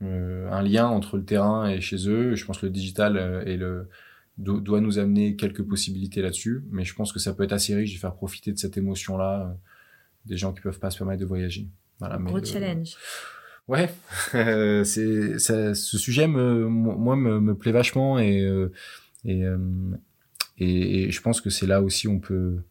un 0.00 0.62
lien 0.62 0.86
entre 0.86 1.16
le 1.16 1.24
terrain 1.24 1.68
et 1.68 1.80
chez 1.80 2.08
eux. 2.08 2.34
Je 2.34 2.44
pense 2.44 2.58
que 2.58 2.66
le 2.66 2.72
digital 2.72 3.42
et 3.46 3.56
le 3.56 3.88
doit 4.38 4.80
nous 4.80 4.98
amener 4.98 5.36
quelques 5.36 5.62
possibilités 5.62 6.22
là-dessus, 6.22 6.64
mais 6.70 6.84
je 6.84 6.94
pense 6.94 7.12
que 7.12 7.18
ça 7.18 7.34
peut 7.34 7.42
être 7.42 7.52
assez 7.52 7.74
riche 7.74 7.92
de 7.92 7.98
faire 7.98 8.14
profiter 8.14 8.52
de 8.52 8.58
cette 8.58 8.78
émotion-là 8.78 9.54
des 10.24 10.36
gens 10.36 10.52
qui 10.52 10.60
peuvent 10.62 10.78
pas 10.78 10.90
se 10.90 10.98
permettre 10.98 11.20
de 11.20 11.26
voyager. 11.26 11.68
Voilà, 12.00 12.18
Gros 12.18 12.42
challenge. 12.44 12.96
Ouais, 13.68 13.88
c'est 14.84 15.38
ça, 15.38 15.74
ce 15.74 15.98
sujet 15.98 16.26
me 16.26 16.66
moi 16.66 17.14
me, 17.14 17.38
me 17.38 17.54
plaît 17.54 17.72
vachement 17.72 18.18
et 18.18 18.42
euh, 18.42 18.72
et, 19.24 19.44
euh, 19.44 19.58
et, 20.58 21.04
et 21.04 21.10
je 21.12 21.20
pense 21.20 21.40
que 21.40 21.50
c'est 21.50 21.66
là 21.66 21.80
aussi 21.80 22.08
on 22.08 22.18
peut 22.18 22.62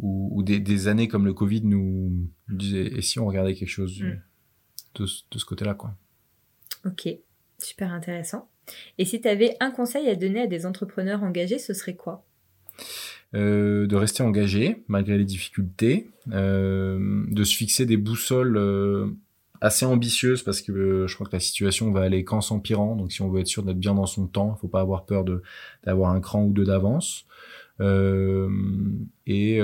ou, 0.00 0.42
des, 0.42 0.88
années 0.88 1.08
comme 1.08 1.26
le 1.26 1.34
Covid 1.34 1.62
nous, 1.62 2.28
disaient 2.48 2.86
et 2.86 3.02
si 3.02 3.18
on 3.18 3.26
regardait 3.26 3.54
quelque 3.54 3.68
chose 3.68 4.00
mm. 4.00 4.20
de, 4.94 5.06
ce 5.06 5.44
côté-là 5.44 5.74
quoi. 5.74 5.94
Ok, 6.84 7.08
super 7.58 7.92
intéressant. 7.92 8.48
Et 8.98 9.04
si 9.04 9.20
tu 9.20 9.28
avais 9.28 9.56
un 9.60 9.70
conseil 9.70 10.08
à 10.08 10.14
donner 10.14 10.42
à 10.42 10.46
des 10.46 10.66
entrepreneurs 10.66 11.22
engagés, 11.22 11.58
ce 11.58 11.74
serait 11.74 11.96
quoi? 11.96 12.24
Euh, 13.34 13.86
de 13.86 13.94
rester 13.94 14.22
engagé 14.22 14.84
malgré 14.88 15.18
les 15.18 15.24
difficultés, 15.24 16.08
euh, 16.32 17.24
de 17.28 17.44
se 17.44 17.54
fixer 17.54 17.84
des 17.84 17.98
boussoles 17.98 18.56
euh, 18.56 19.06
assez 19.60 19.84
ambitieuses 19.84 20.42
parce 20.42 20.62
que 20.62 21.06
je 21.06 21.14
crois 21.14 21.26
que 21.26 21.36
la 21.36 21.40
situation 21.40 21.92
va 21.92 22.02
aller 22.02 22.24
qu'en 22.24 22.40
s'empirant. 22.40 22.96
Donc 22.96 23.12
si 23.12 23.20
on 23.20 23.28
veut 23.28 23.40
être 23.40 23.46
sûr 23.46 23.62
d'être 23.62 23.78
bien 23.78 23.94
dans 23.94 24.06
son 24.06 24.26
temps, 24.26 24.54
il 24.56 24.60
faut 24.60 24.68
pas 24.68 24.80
avoir 24.80 25.04
peur 25.04 25.24
d'avoir 25.84 26.12
un 26.12 26.20
cran 26.20 26.44
ou 26.44 26.52
deux 26.52 26.64
d'avance. 26.64 27.26
et 27.80 29.60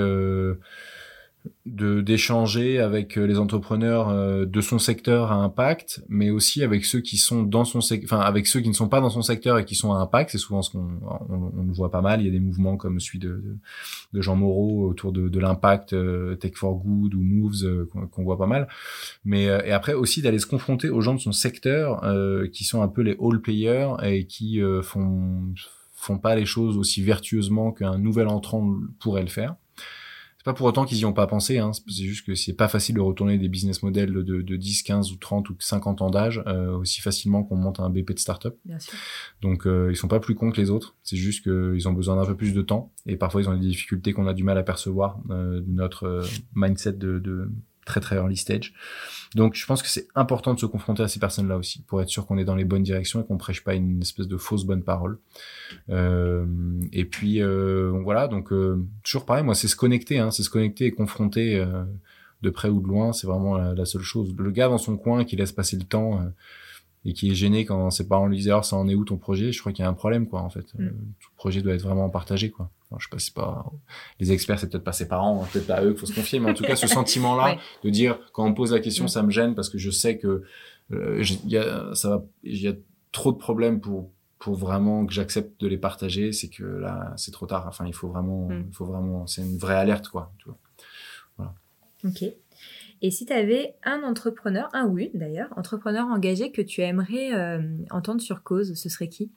de 1.65 2.01
d'échanger 2.01 2.79
avec 2.79 3.17
euh, 3.17 3.25
les 3.25 3.39
entrepreneurs 3.39 4.09
euh, 4.09 4.45
de 4.45 4.61
son 4.61 4.79
secteur 4.79 5.31
à 5.31 5.35
impact, 5.35 6.03
mais 6.09 6.29
aussi 6.29 6.63
avec 6.63 6.85
ceux 6.85 6.99
qui 7.01 7.17
sont 7.17 7.43
dans 7.43 7.65
son 7.65 7.81
secteur, 7.81 8.19
enfin 8.19 8.25
avec 8.25 8.47
ceux 8.47 8.61
qui 8.61 8.69
ne 8.69 8.73
sont 8.73 8.87
pas 8.87 9.01
dans 9.01 9.09
son 9.09 9.21
secteur 9.21 9.57
et 9.57 9.65
qui 9.65 9.75
sont 9.75 9.93
à 9.93 9.97
impact. 9.97 10.31
C'est 10.31 10.37
souvent 10.37 10.61
ce 10.61 10.69
qu'on 10.69 10.99
on, 11.29 11.63
le 11.63 11.73
voit 11.73 11.91
pas 11.91 12.01
mal. 12.01 12.21
Il 12.21 12.25
y 12.25 12.29
a 12.29 12.31
des 12.31 12.39
mouvements 12.39 12.77
comme 12.77 12.99
celui 12.99 13.19
de, 13.19 13.57
de, 14.13 14.21
Jean 14.21 14.35
Moreau 14.35 14.87
autour 14.87 15.11
de, 15.11 15.27
de 15.27 15.39
l'impact 15.39 15.93
euh, 15.93 16.35
Tech 16.35 16.53
for 16.55 16.75
Good 16.75 17.15
ou 17.15 17.23
Moves 17.23 17.87
qu'on 18.11 18.23
voit 18.23 18.37
pas 18.37 18.47
mal. 18.47 18.67
Mais 19.23 19.45
et 19.45 19.71
après 19.71 19.93
aussi 19.93 20.21
d'aller 20.21 20.39
se 20.39 20.45
confronter 20.47 20.89
aux 20.89 21.01
gens 21.01 21.13
de 21.13 21.19
son 21.19 21.31
secteur 21.31 22.03
qui 22.51 22.63
sont 22.63 22.81
un 22.81 22.87
peu 22.87 23.01
les 23.01 23.17
all 23.21 23.41
players 23.41 23.93
et 24.03 24.25
qui 24.25 24.61
font 24.83 25.53
font 25.93 26.17
pas 26.19 26.35
les 26.35 26.45
choses 26.45 26.77
aussi 26.77 27.01
vertueusement 27.01 27.71
qu'un 27.71 27.97
nouvel 27.97 28.27
entrant 28.27 28.75
pourrait 28.99 29.23
le 29.23 29.29
faire 29.29 29.55
pas 30.45 30.53
pour 30.53 30.67
autant 30.67 30.85
qu'ils 30.85 30.99
y 30.99 31.05
ont 31.05 31.13
pas 31.13 31.25
pensé, 31.25 31.57
hein. 31.57 31.71
c'est 31.73 32.03
juste 32.03 32.23
que 32.23 32.35
c'est 32.35 32.53
pas 32.53 32.67
facile 32.67 32.93
de 32.93 33.01
retourner 33.01 33.39
des 33.39 33.49
business 33.49 33.81
models 33.81 34.13
de, 34.13 34.21
de 34.43 34.55
10, 34.55 34.83
15 34.83 35.11
ou 35.11 35.15
30 35.15 35.49
ou 35.49 35.55
50 35.57 36.03
ans 36.03 36.11
d'âge 36.11 36.43
euh, 36.45 36.77
aussi 36.77 37.01
facilement 37.01 37.43
qu'on 37.43 37.55
monte 37.55 37.79
un 37.79 37.89
BP 37.89 38.13
de 38.13 38.19
startup. 38.19 38.55
Bien 38.63 38.77
sûr. 38.77 38.93
Donc 39.41 39.65
euh, 39.65 39.89
ils 39.91 39.95
sont 39.95 40.07
pas 40.07 40.19
plus 40.19 40.35
cons 40.35 40.51
que 40.51 40.61
les 40.61 40.69
autres, 40.69 40.95
c'est 41.01 41.17
juste 41.17 41.41
qu'ils 41.41 41.87
ont 41.89 41.93
besoin 41.93 42.15
d'un 42.15 42.27
peu 42.27 42.37
plus 42.37 42.53
de 42.53 42.61
temps 42.61 42.91
et 43.07 43.15
parfois 43.15 43.41
ils 43.41 43.49
ont 43.49 43.57
des 43.57 43.65
difficultés 43.65 44.13
qu'on 44.13 44.27
a 44.27 44.35
du 44.35 44.43
mal 44.43 44.59
à 44.59 44.63
percevoir 44.63 45.17
euh, 45.31 45.61
de 45.61 45.71
notre 45.71 46.05
euh, 46.05 46.23
mindset 46.53 46.93
de, 46.93 47.17
de 47.17 47.49
très 47.85 48.01
très 48.01 48.15
early 48.17 48.35
stage. 48.35 48.73
Donc 49.35 49.55
je 49.55 49.65
pense 49.65 49.81
que 49.81 49.87
c'est 49.87 50.07
important 50.15 50.53
de 50.53 50.59
se 50.59 50.65
confronter 50.65 51.03
à 51.03 51.07
ces 51.07 51.19
personnes-là 51.19 51.57
aussi 51.57 51.81
pour 51.83 52.01
être 52.01 52.09
sûr 52.09 52.25
qu'on 52.25 52.37
est 52.37 52.45
dans 52.45 52.55
les 52.55 52.65
bonnes 52.65 52.83
directions 52.83 53.21
et 53.21 53.25
qu'on 53.25 53.37
prêche 53.37 53.63
pas 53.63 53.75
une 53.75 54.01
espèce 54.01 54.27
de 54.27 54.37
fausse 54.37 54.65
bonne 54.65 54.83
parole. 54.83 55.19
Euh, 55.89 56.45
et 56.91 57.05
puis 57.05 57.41
euh, 57.41 57.91
voilà, 58.03 58.27
donc 58.27 58.51
euh, 58.51 58.83
toujours 59.03 59.25
pareil, 59.25 59.43
moi 59.43 59.55
c'est 59.55 59.67
se 59.67 59.75
connecter, 59.75 60.19
hein, 60.19 60.31
c'est 60.31 60.43
se 60.43 60.49
connecter 60.49 60.85
et 60.85 60.91
confronter 60.91 61.59
euh, 61.59 61.83
de 62.41 62.49
près 62.49 62.69
ou 62.69 62.81
de 62.81 62.87
loin, 62.87 63.13
c'est 63.13 63.27
vraiment 63.27 63.57
la, 63.57 63.85
seule 63.85 64.01
chose. 64.01 64.33
Le 64.37 64.51
gars 64.51 64.67
dans 64.67 64.77
son 64.77 64.97
coin 64.97 65.23
qui 65.23 65.35
laisse 65.35 65.51
passer 65.51 65.77
le 65.77 65.83
temps 65.83 66.19
euh, 66.19 66.29
et 67.03 67.13
qui 67.13 67.29
est 67.29 67.35
gêné 67.35 67.65
quand 67.65 67.91
ses 67.91 68.07
parents 68.07 68.27
lui 68.27 68.37
disent 68.37 68.49
alors 68.49 68.65
ça 68.65 68.75
en 68.77 68.87
est 68.87 68.95
où 68.95 69.05
ton 69.05 69.17
projet, 69.17 69.51
je 69.51 69.59
crois 69.59 69.71
qu'il 69.71 69.83
y 69.83 69.85
a 69.85 69.89
un 69.89 69.93
problème 69.93 70.27
quoi 70.27 70.41
en 70.41 70.49
fait. 70.49 70.65
Mm. 70.75 70.89
Tout 71.19 71.29
projet 71.35 71.61
doit 71.61 71.73
être 71.73 71.83
vraiment 71.83 72.09
partagé 72.09 72.49
quoi 72.51 72.71
je 72.99 73.05
sais 73.05 73.09
pas, 73.11 73.19
c'est 73.19 73.33
pas 73.33 73.71
les 74.19 74.31
experts, 74.31 74.59
c'est 74.59 74.69
peut-être 74.69 74.83
pas 74.83 74.93
ses 74.93 75.07
parents, 75.07 75.43
hein, 75.43 75.47
peut-être 75.51 75.67
pas 75.67 75.83
eux 75.83 75.91
qu'il 75.91 75.99
faut 75.99 76.05
se 76.05 76.15
confier, 76.15 76.39
mais 76.39 76.49
en 76.49 76.53
tout 76.53 76.63
cas, 76.63 76.75
ce 76.75 76.87
sentiment-là 76.99 77.57
de 77.83 77.89
dire 77.89 78.19
quand 78.33 78.45
on 78.45 78.53
pose 78.53 78.73
la 78.73 78.79
question, 78.79 79.07
ça 79.07 79.23
me 79.23 79.31
gêne 79.31 79.55
parce 79.55 79.69
que 79.69 79.77
je 79.77 79.89
sais 79.89 80.17
que 80.17 80.43
euh, 80.91 81.23
il 81.43 81.49
y 81.49 81.57
a 81.57 81.93
ça 81.93 82.09
va, 82.09 82.25
il 82.43 82.61
y 82.61 82.67
a 82.67 82.73
trop 83.11 83.31
de 83.31 83.37
problèmes 83.37 83.79
pour 83.79 84.11
pour 84.45 84.55
vraiment 84.55 85.05
que 85.05 85.13
j'accepte 85.13 85.59
de 85.59 85.67
les 85.67 85.77
partager, 85.77 86.31
c'est 86.31 86.49
que 86.49 86.63
là, 86.63 87.13
c'est 87.17 87.31
trop 87.31 87.47
tard. 87.47 87.65
Enfin, 87.67 87.87
il 87.87 87.95
faut 87.95 88.09
vraiment, 88.09 88.47
mm. 88.47 88.65
il 88.67 88.75
faut 88.75 88.85
vraiment, 88.85 89.25
c'est 89.25 89.41
une 89.41 89.57
vraie 89.57 89.75
alerte, 89.75 90.07
quoi. 90.09 90.31
Tu 90.37 90.45
vois. 90.45 90.57
Voilà. 91.37 91.53
Ok. 92.03 92.23
Et 93.01 93.11
si 93.11 93.25
tu 93.25 93.33
avais 93.33 93.75
un 93.83 94.03
entrepreneur, 94.03 94.69
un 94.73 94.85
ou 94.85 94.99
une 94.99 95.11
d'ailleurs, 95.13 95.49
entrepreneur 95.57 96.05
engagé 96.07 96.51
que 96.51 96.61
tu 96.61 96.81
aimerais 96.81 97.33
euh, 97.33 97.61
entendre 97.89 98.21
sur 98.21 98.43
cause, 98.43 98.73
ce 98.75 98.89
serait 98.89 99.09
qui? 99.09 99.31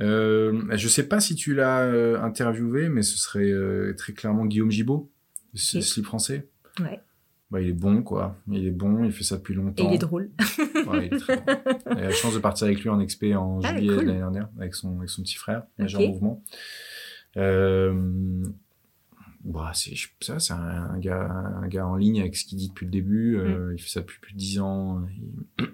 Euh, 0.00 0.64
je 0.72 0.88
sais 0.88 1.06
pas 1.06 1.20
si 1.20 1.34
tu 1.34 1.54
l'as 1.54 1.82
euh, 1.82 2.20
interviewé, 2.20 2.88
mais 2.88 3.02
ce 3.02 3.18
serait 3.18 3.50
euh, 3.50 3.94
très 3.96 4.12
clairement 4.12 4.46
Guillaume 4.46 4.70
Gibaud, 4.70 5.10
ce 5.54 5.80
slip 5.80 6.06
français. 6.06 6.48
Ouais. 6.80 7.00
Bah, 7.50 7.60
il 7.60 7.68
est 7.68 7.74
bon, 7.74 8.02
quoi. 8.02 8.38
Il 8.48 8.66
est 8.66 8.70
bon, 8.70 9.04
il 9.04 9.12
fait 9.12 9.24
ça 9.24 9.36
depuis 9.36 9.52
longtemps. 9.52 9.84
Et 9.84 9.88
il 9.88 9.94
est 9.94 9.98
drôle. 9.98 10.30
ouais, 10.86 11.08
il 11.08 11.14
est 11.14 11.18
très 11.18 11.36
bon. 11.36 11.44
J'ai 11.94 12.02
la 12.02 12.10
chance 12.10 12.32
de 12.32 12.38
partir 12.38 12.66
avec 12.66 12.80
lui 12.80 12.88
en 12.88 12.98
expé 12.98 13.36
en 13.36 13.60
ah, 13.62 13.76
juillet 13.76 13.94
l'année 13.96 14.18
dernière, 14.18 14.48
avec 14.58 14.74
son, 14.74 14.96
avec 14.98 15.10
son 15.10 15.22
petit 15.22 15.36
frère, 15.36 15.64
okay. 15.78 15.96
en 15.96 16.08
mouvement. 16.08 16.42
Euh, 17.36 18.42
bah, 19.44 19.72
c'est 19.74 19.94
ça, 20.20 20.38
c'est 20.38 20.54
un, 20.54 20.98
gars, 20.98 21.28
un 21.62 21.68
gars 21.68 21.86
en 21.86 21.96
ligne 21.96 22.20
avec 22.20 22.36
ce 22.36 22.46
qu'il 22.46 22.56
dit 22.56 22.68
depuis 22.68 22.86
le 22.86 22.92
début. 22.92 23.36
Mm. 23.36 23.74
Il 23.76 23.82
fait 23.82 23.90
ça 23.90 24.00
depuis 24.00 24.18
plus 24.18 24.32
de 24.32 24.38
dix 24.38 24.58
ans. 24.58 25.02
Il 25.58 25.64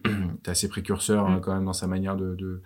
est 0.44 0.48
assez 0.48 0.68
précurseur 0.68 1.28
mm. 1.28 1.32
hein, 1.32 1.40
quand 1.40 1.54
même 1.54 1.64
dans 1.64 1.72
sa 1.72 1.86
manière 1.86 2.16
de, 2.16 2.34
de 2.34 2.60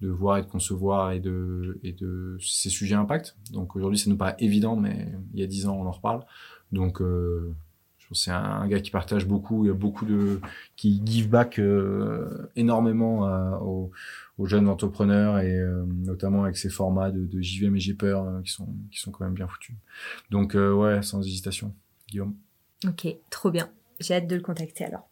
de 0.00 0.08
voir 0.08 0.38
et 0.38 0.42
de 0.42 0.46
concevoir 0.46 1.12
et 1.12 1.20
de, 1.20 1.78
et 1.82 1.96
ces 2.40 2.68
sujets 2.68 2.94
impact. 2.94 3.36
Donc 3.52 3.76
aujourd'hui, 3.76 3.98
ça 3.98 4.10
nous 4.10 4.16
paraît 4.16 4.36
évident, 4.38 4.76
mais 4.76 5.08
il 5.32 5.40
y 5.40 5.42
a 5.42 5.46
dix 5.46 5.66
ans, 5.66 5.76
on 5.76 5.86
en 5.86 5.90
reparle. 5.90 6.24
Donc, 6.72 7.00
euh, 7.00 7.54
je 7.98 8.14
c'est 8.14 8.30
un, 8.30 8.66
gars 8.68 8.80
qui 8.80 8.90
partage 8.90 9.26
beaucoup, 9.26 9.64
il 9.64 9.68
y 9.68 9.70
a 9.70 9.74
beaucoup 9.74 10.04
de, 10.04 10.40
qui 10.76 11.02
give 11.04 11.28
back 11.28 11.58
euh, 11.58 12.48
énormément 12.54 13.22
aux, 13.62 13.90
jeunes 14.44 14.68
entrepreneurs 14.68 15.38
et 15.38 15.58
euh, 15.58 15.84
notamment 15.86 16.44
avec 16.44 16.56
ces 16.56 16.68
formats 16.68 17.10
de, 17.10 17.26
de 17.26 17.40
JV 17.40 17.70
mais 17.70 17.80
j'ai 17.80 17.94
peur 17.94 18.42
qui 18.44 18.52
sont, 18.52 18.68
qui 18.92 19.00
sont 19.00 19.10
quand 19.10 19.24
même 19.24 19.34
bien 19.34 19.48
foutus. 19.48 19.76
Donc, 20.30 20.54
ouais, 20.54 21.02
sans 21.02 21.26
hésitation, 21.26 21.74
Guillaume. 22.08 22.34
Ok, 22.86 23.08
trop 23.30 23.50
bien. 23.50 23.70
J'ai 24.00 24.14
hâte 24.14 24.26
de 24.26 24.36
le 24.36 24.42
contacter 24.42 24.84
alors. 24.84 25.08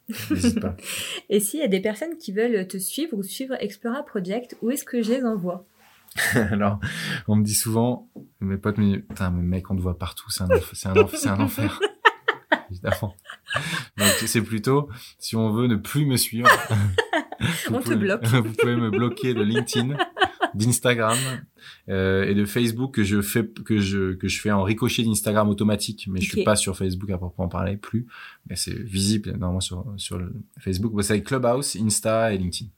Pas. 0.61 0.77
Et 1.31 1.41
s'il 1.41 1.61
y 1.61 1.63
a 1.63 1.69
des 1.69 1.81
personnes 1.81 2.17
qui 2.19 2.33
veulent 2.33 2.67
te 2.69 2.77
suivre 2.77 3.17
ou 3.17 3.23
suivre 3.23 3.55
Explora 3.61 4.05
Project, 4.05 4.57
où 4.63 4.71
est-ce 4.71 4.85
que 4.85 5.03
je 5.03 5.13
les 5.13 5.25
envoie? 5.25 5.67
Alors, 6.35 6.79
on 7.27 7.37
me 7.37 7.45
dit 7.45 7.55
souvent, 7.55 8.09
mes 8.41 8.57
potes 8.57 8.79
me 8.79 8.85
disent, 8.85 9.05
putain, 9.09 9.31
mais 9.31 9.43
mec, 9.43 9.71
on 9.71 9.77
te 9.77 9.81
voit 9.81 9.99
partout, 9.99 10.31
c'est 10.31 10.45
un, 10.45 10.49
c'est 10.73 10.89
un, 10.89 11.35
un 11.35 11.41
enfer. 11.41 11.81
Évidemment. 12.71 13.15
Donc, 13.97 14.09
c'est 14.27 14.43
plutôt, 14.43 14.89
si 15.19 15.37
on 15.37 15.51
veut 15.53 15.67
ne 15.67 15.77
plus 15.77 16.07
me 16.07 16.17
suivre, 16.17 16.49
on 17.71 17.81
te 17.81 17.95
bloque. 17.95 18.25
vous 18.27 18.53
pouvez 18.53 18.77
me 18.77 18.91
bloquer 18.91 19.35
de 19.35 19.43
LinkedIn 19.43 19.97
d'Instagram 20.55 21.17
euh, 21.89 22.25
et 22.25 22.35
de 22.35 22.45
Facebook 22.45 22.95
que 22.95 23.03
je 23.03 23.21
fais 23.21 23.45
que 23.47 23.79
je 23.79 24.15
que 24.15 24.29
je 24.29 24.41
fais 24.41 24.51
en 24.51 24.63
ricochet 24.63 25.03
d'Instagram 25.03 25.49
automatique, 25.49 26.07
mais 26.11 26.21
je 26.21 26.31
suis 26.31 26.45
pas 26.45 26.57
sur 26.57 26.77
Facebook 26.77 27.11
à 27.11 27.19
proprement 27.19 27.49
parler 27.49 27.77
plus, 27.77 28.07
mais 28.49 28.57
c'est 28.57 28.79
visible 28.79 29.31
normalement 29.31 29.61
sur 29.61 29.85
sur 29.97 30.19
le 30.19 30.33
Facebook. 30.59 30.93
Bah, 30.95 31.03
c'est 31.03 31.23
Clubhouse, 31.23 31.77
Insta 31.77 32.33
et 32.33 32.39
LinkedIn. 32.39 32.71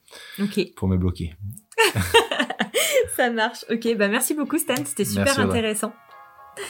Ok. 0.43 0.75
Pour 0.75 0.89
me 0.89 0.97
bloquer. 0.97 1.35
Ça 3.17 3.31
marche. 3.31 3.65
Ok, 3.71 3.97
bah 3.97 4.09
merci 4.09 4.35
beaucoup 4.35 4.59
Stan, 4.59 4.75
c'était 4.85 5.05
super 5.05 5.39
intéressant. 5.39 5.95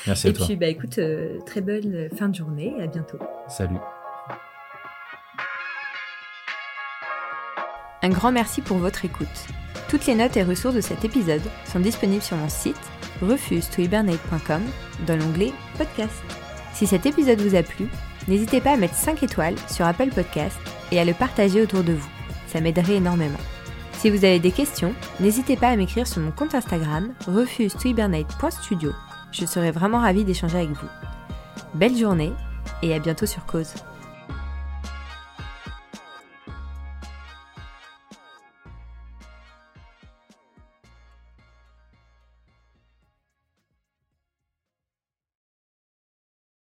Merci 0.06 0.28
à 0.28 0.32
toi. 0.32 0.44
Et 0.44 0.46
puis 0.48 0.56
bah 0.56 0.66
écoute, 0.66 0.98
euh, 0.98 1.38
très 1.46 1.60
bonne 1.60 2.08
fin 2.16 2.28
de 2.28 2.34
journée 2.34 2.74
et 2.78 2.82
à 2.82 2.86
bientôt. 2.86 3.18
Salut. 3.48 3.78
Un 8.02 8.10
grand 8.10 8.30
merci 8.30 8.60
pour 8.60 8.78
votre 8.78 9.04
écoute. 9.04 9.48
Toutes 9.88 10.06
les 10.06 10.14
notes 10.16 10.36
et 10.36 10.42
ressources 10.42 10.74
de 10.74 10.80
cet 10.80 11.04
épisode 11.04 11.42
sont 11.64 11.80
disponibles 11.80 12.22
sur 12.22 12.36
mon 12.36 12.48
site 12.48 12.76
refuse-to-hibernate.com 13.22 14.62
dans 15.06 15.16
l'onglet 15.16 15.52
podcast. 15.78 16.22
Si 16.74 16.86
cet 16.86 17.06
épisode 17.06 17.40
vous 17.40 17.54
a 17.54 17.62
plu, 17.62 17.86
n'hésitez 18.28 18.60
pas 18.60 18.72
à 18.72 18.76
mettre 18.76 18.94
5 18.94 19.22
étoiles 19.22 19.54
sur 19.68 19.86
Apple 19.86 20.10
Podcast 20.10 20.58
et 20.92 21.00
à 21.00 21.04
le 21.04 21.14
partager 21.14 21.62
autour 21.62 21.84
de 21.84 21.92
vous. 21.92 22.08
Ça 22.48 22.60
m'aiderait 22.60 22.96
énormément. 22.96 23.38
Si 23.92 24.10
vous 24.10 24.24
avez 24.24 24.40
des 24.40 24.52
questions, 24.52 24.92
n'hésitez 25.20 25.56
pas 25.56 25.68
à 25.68 25.76
m'écrire 25.76 26.06
sur 26.06 26.20
mon 26.20 26.32
compte 26.32 26.54
Instagram 26.54 27.14
refuse-to-hibernate.studio. 27.26 28.92
Je 29.32 29.46
serai 29.46 29.70
vraiment 29.70 30.00
ravie 30.00 30.24
d'échanger 30.24 30.58
avec 30.58 30.70
vous. 30.70 30.88
Belle 31.74 31.96
journée 31.96 32.32
et 32.82 32.94
à 32.94 32.98
bientôt 32.98 33.26
sur 33.26 33.46
Cause. 33.46 33.74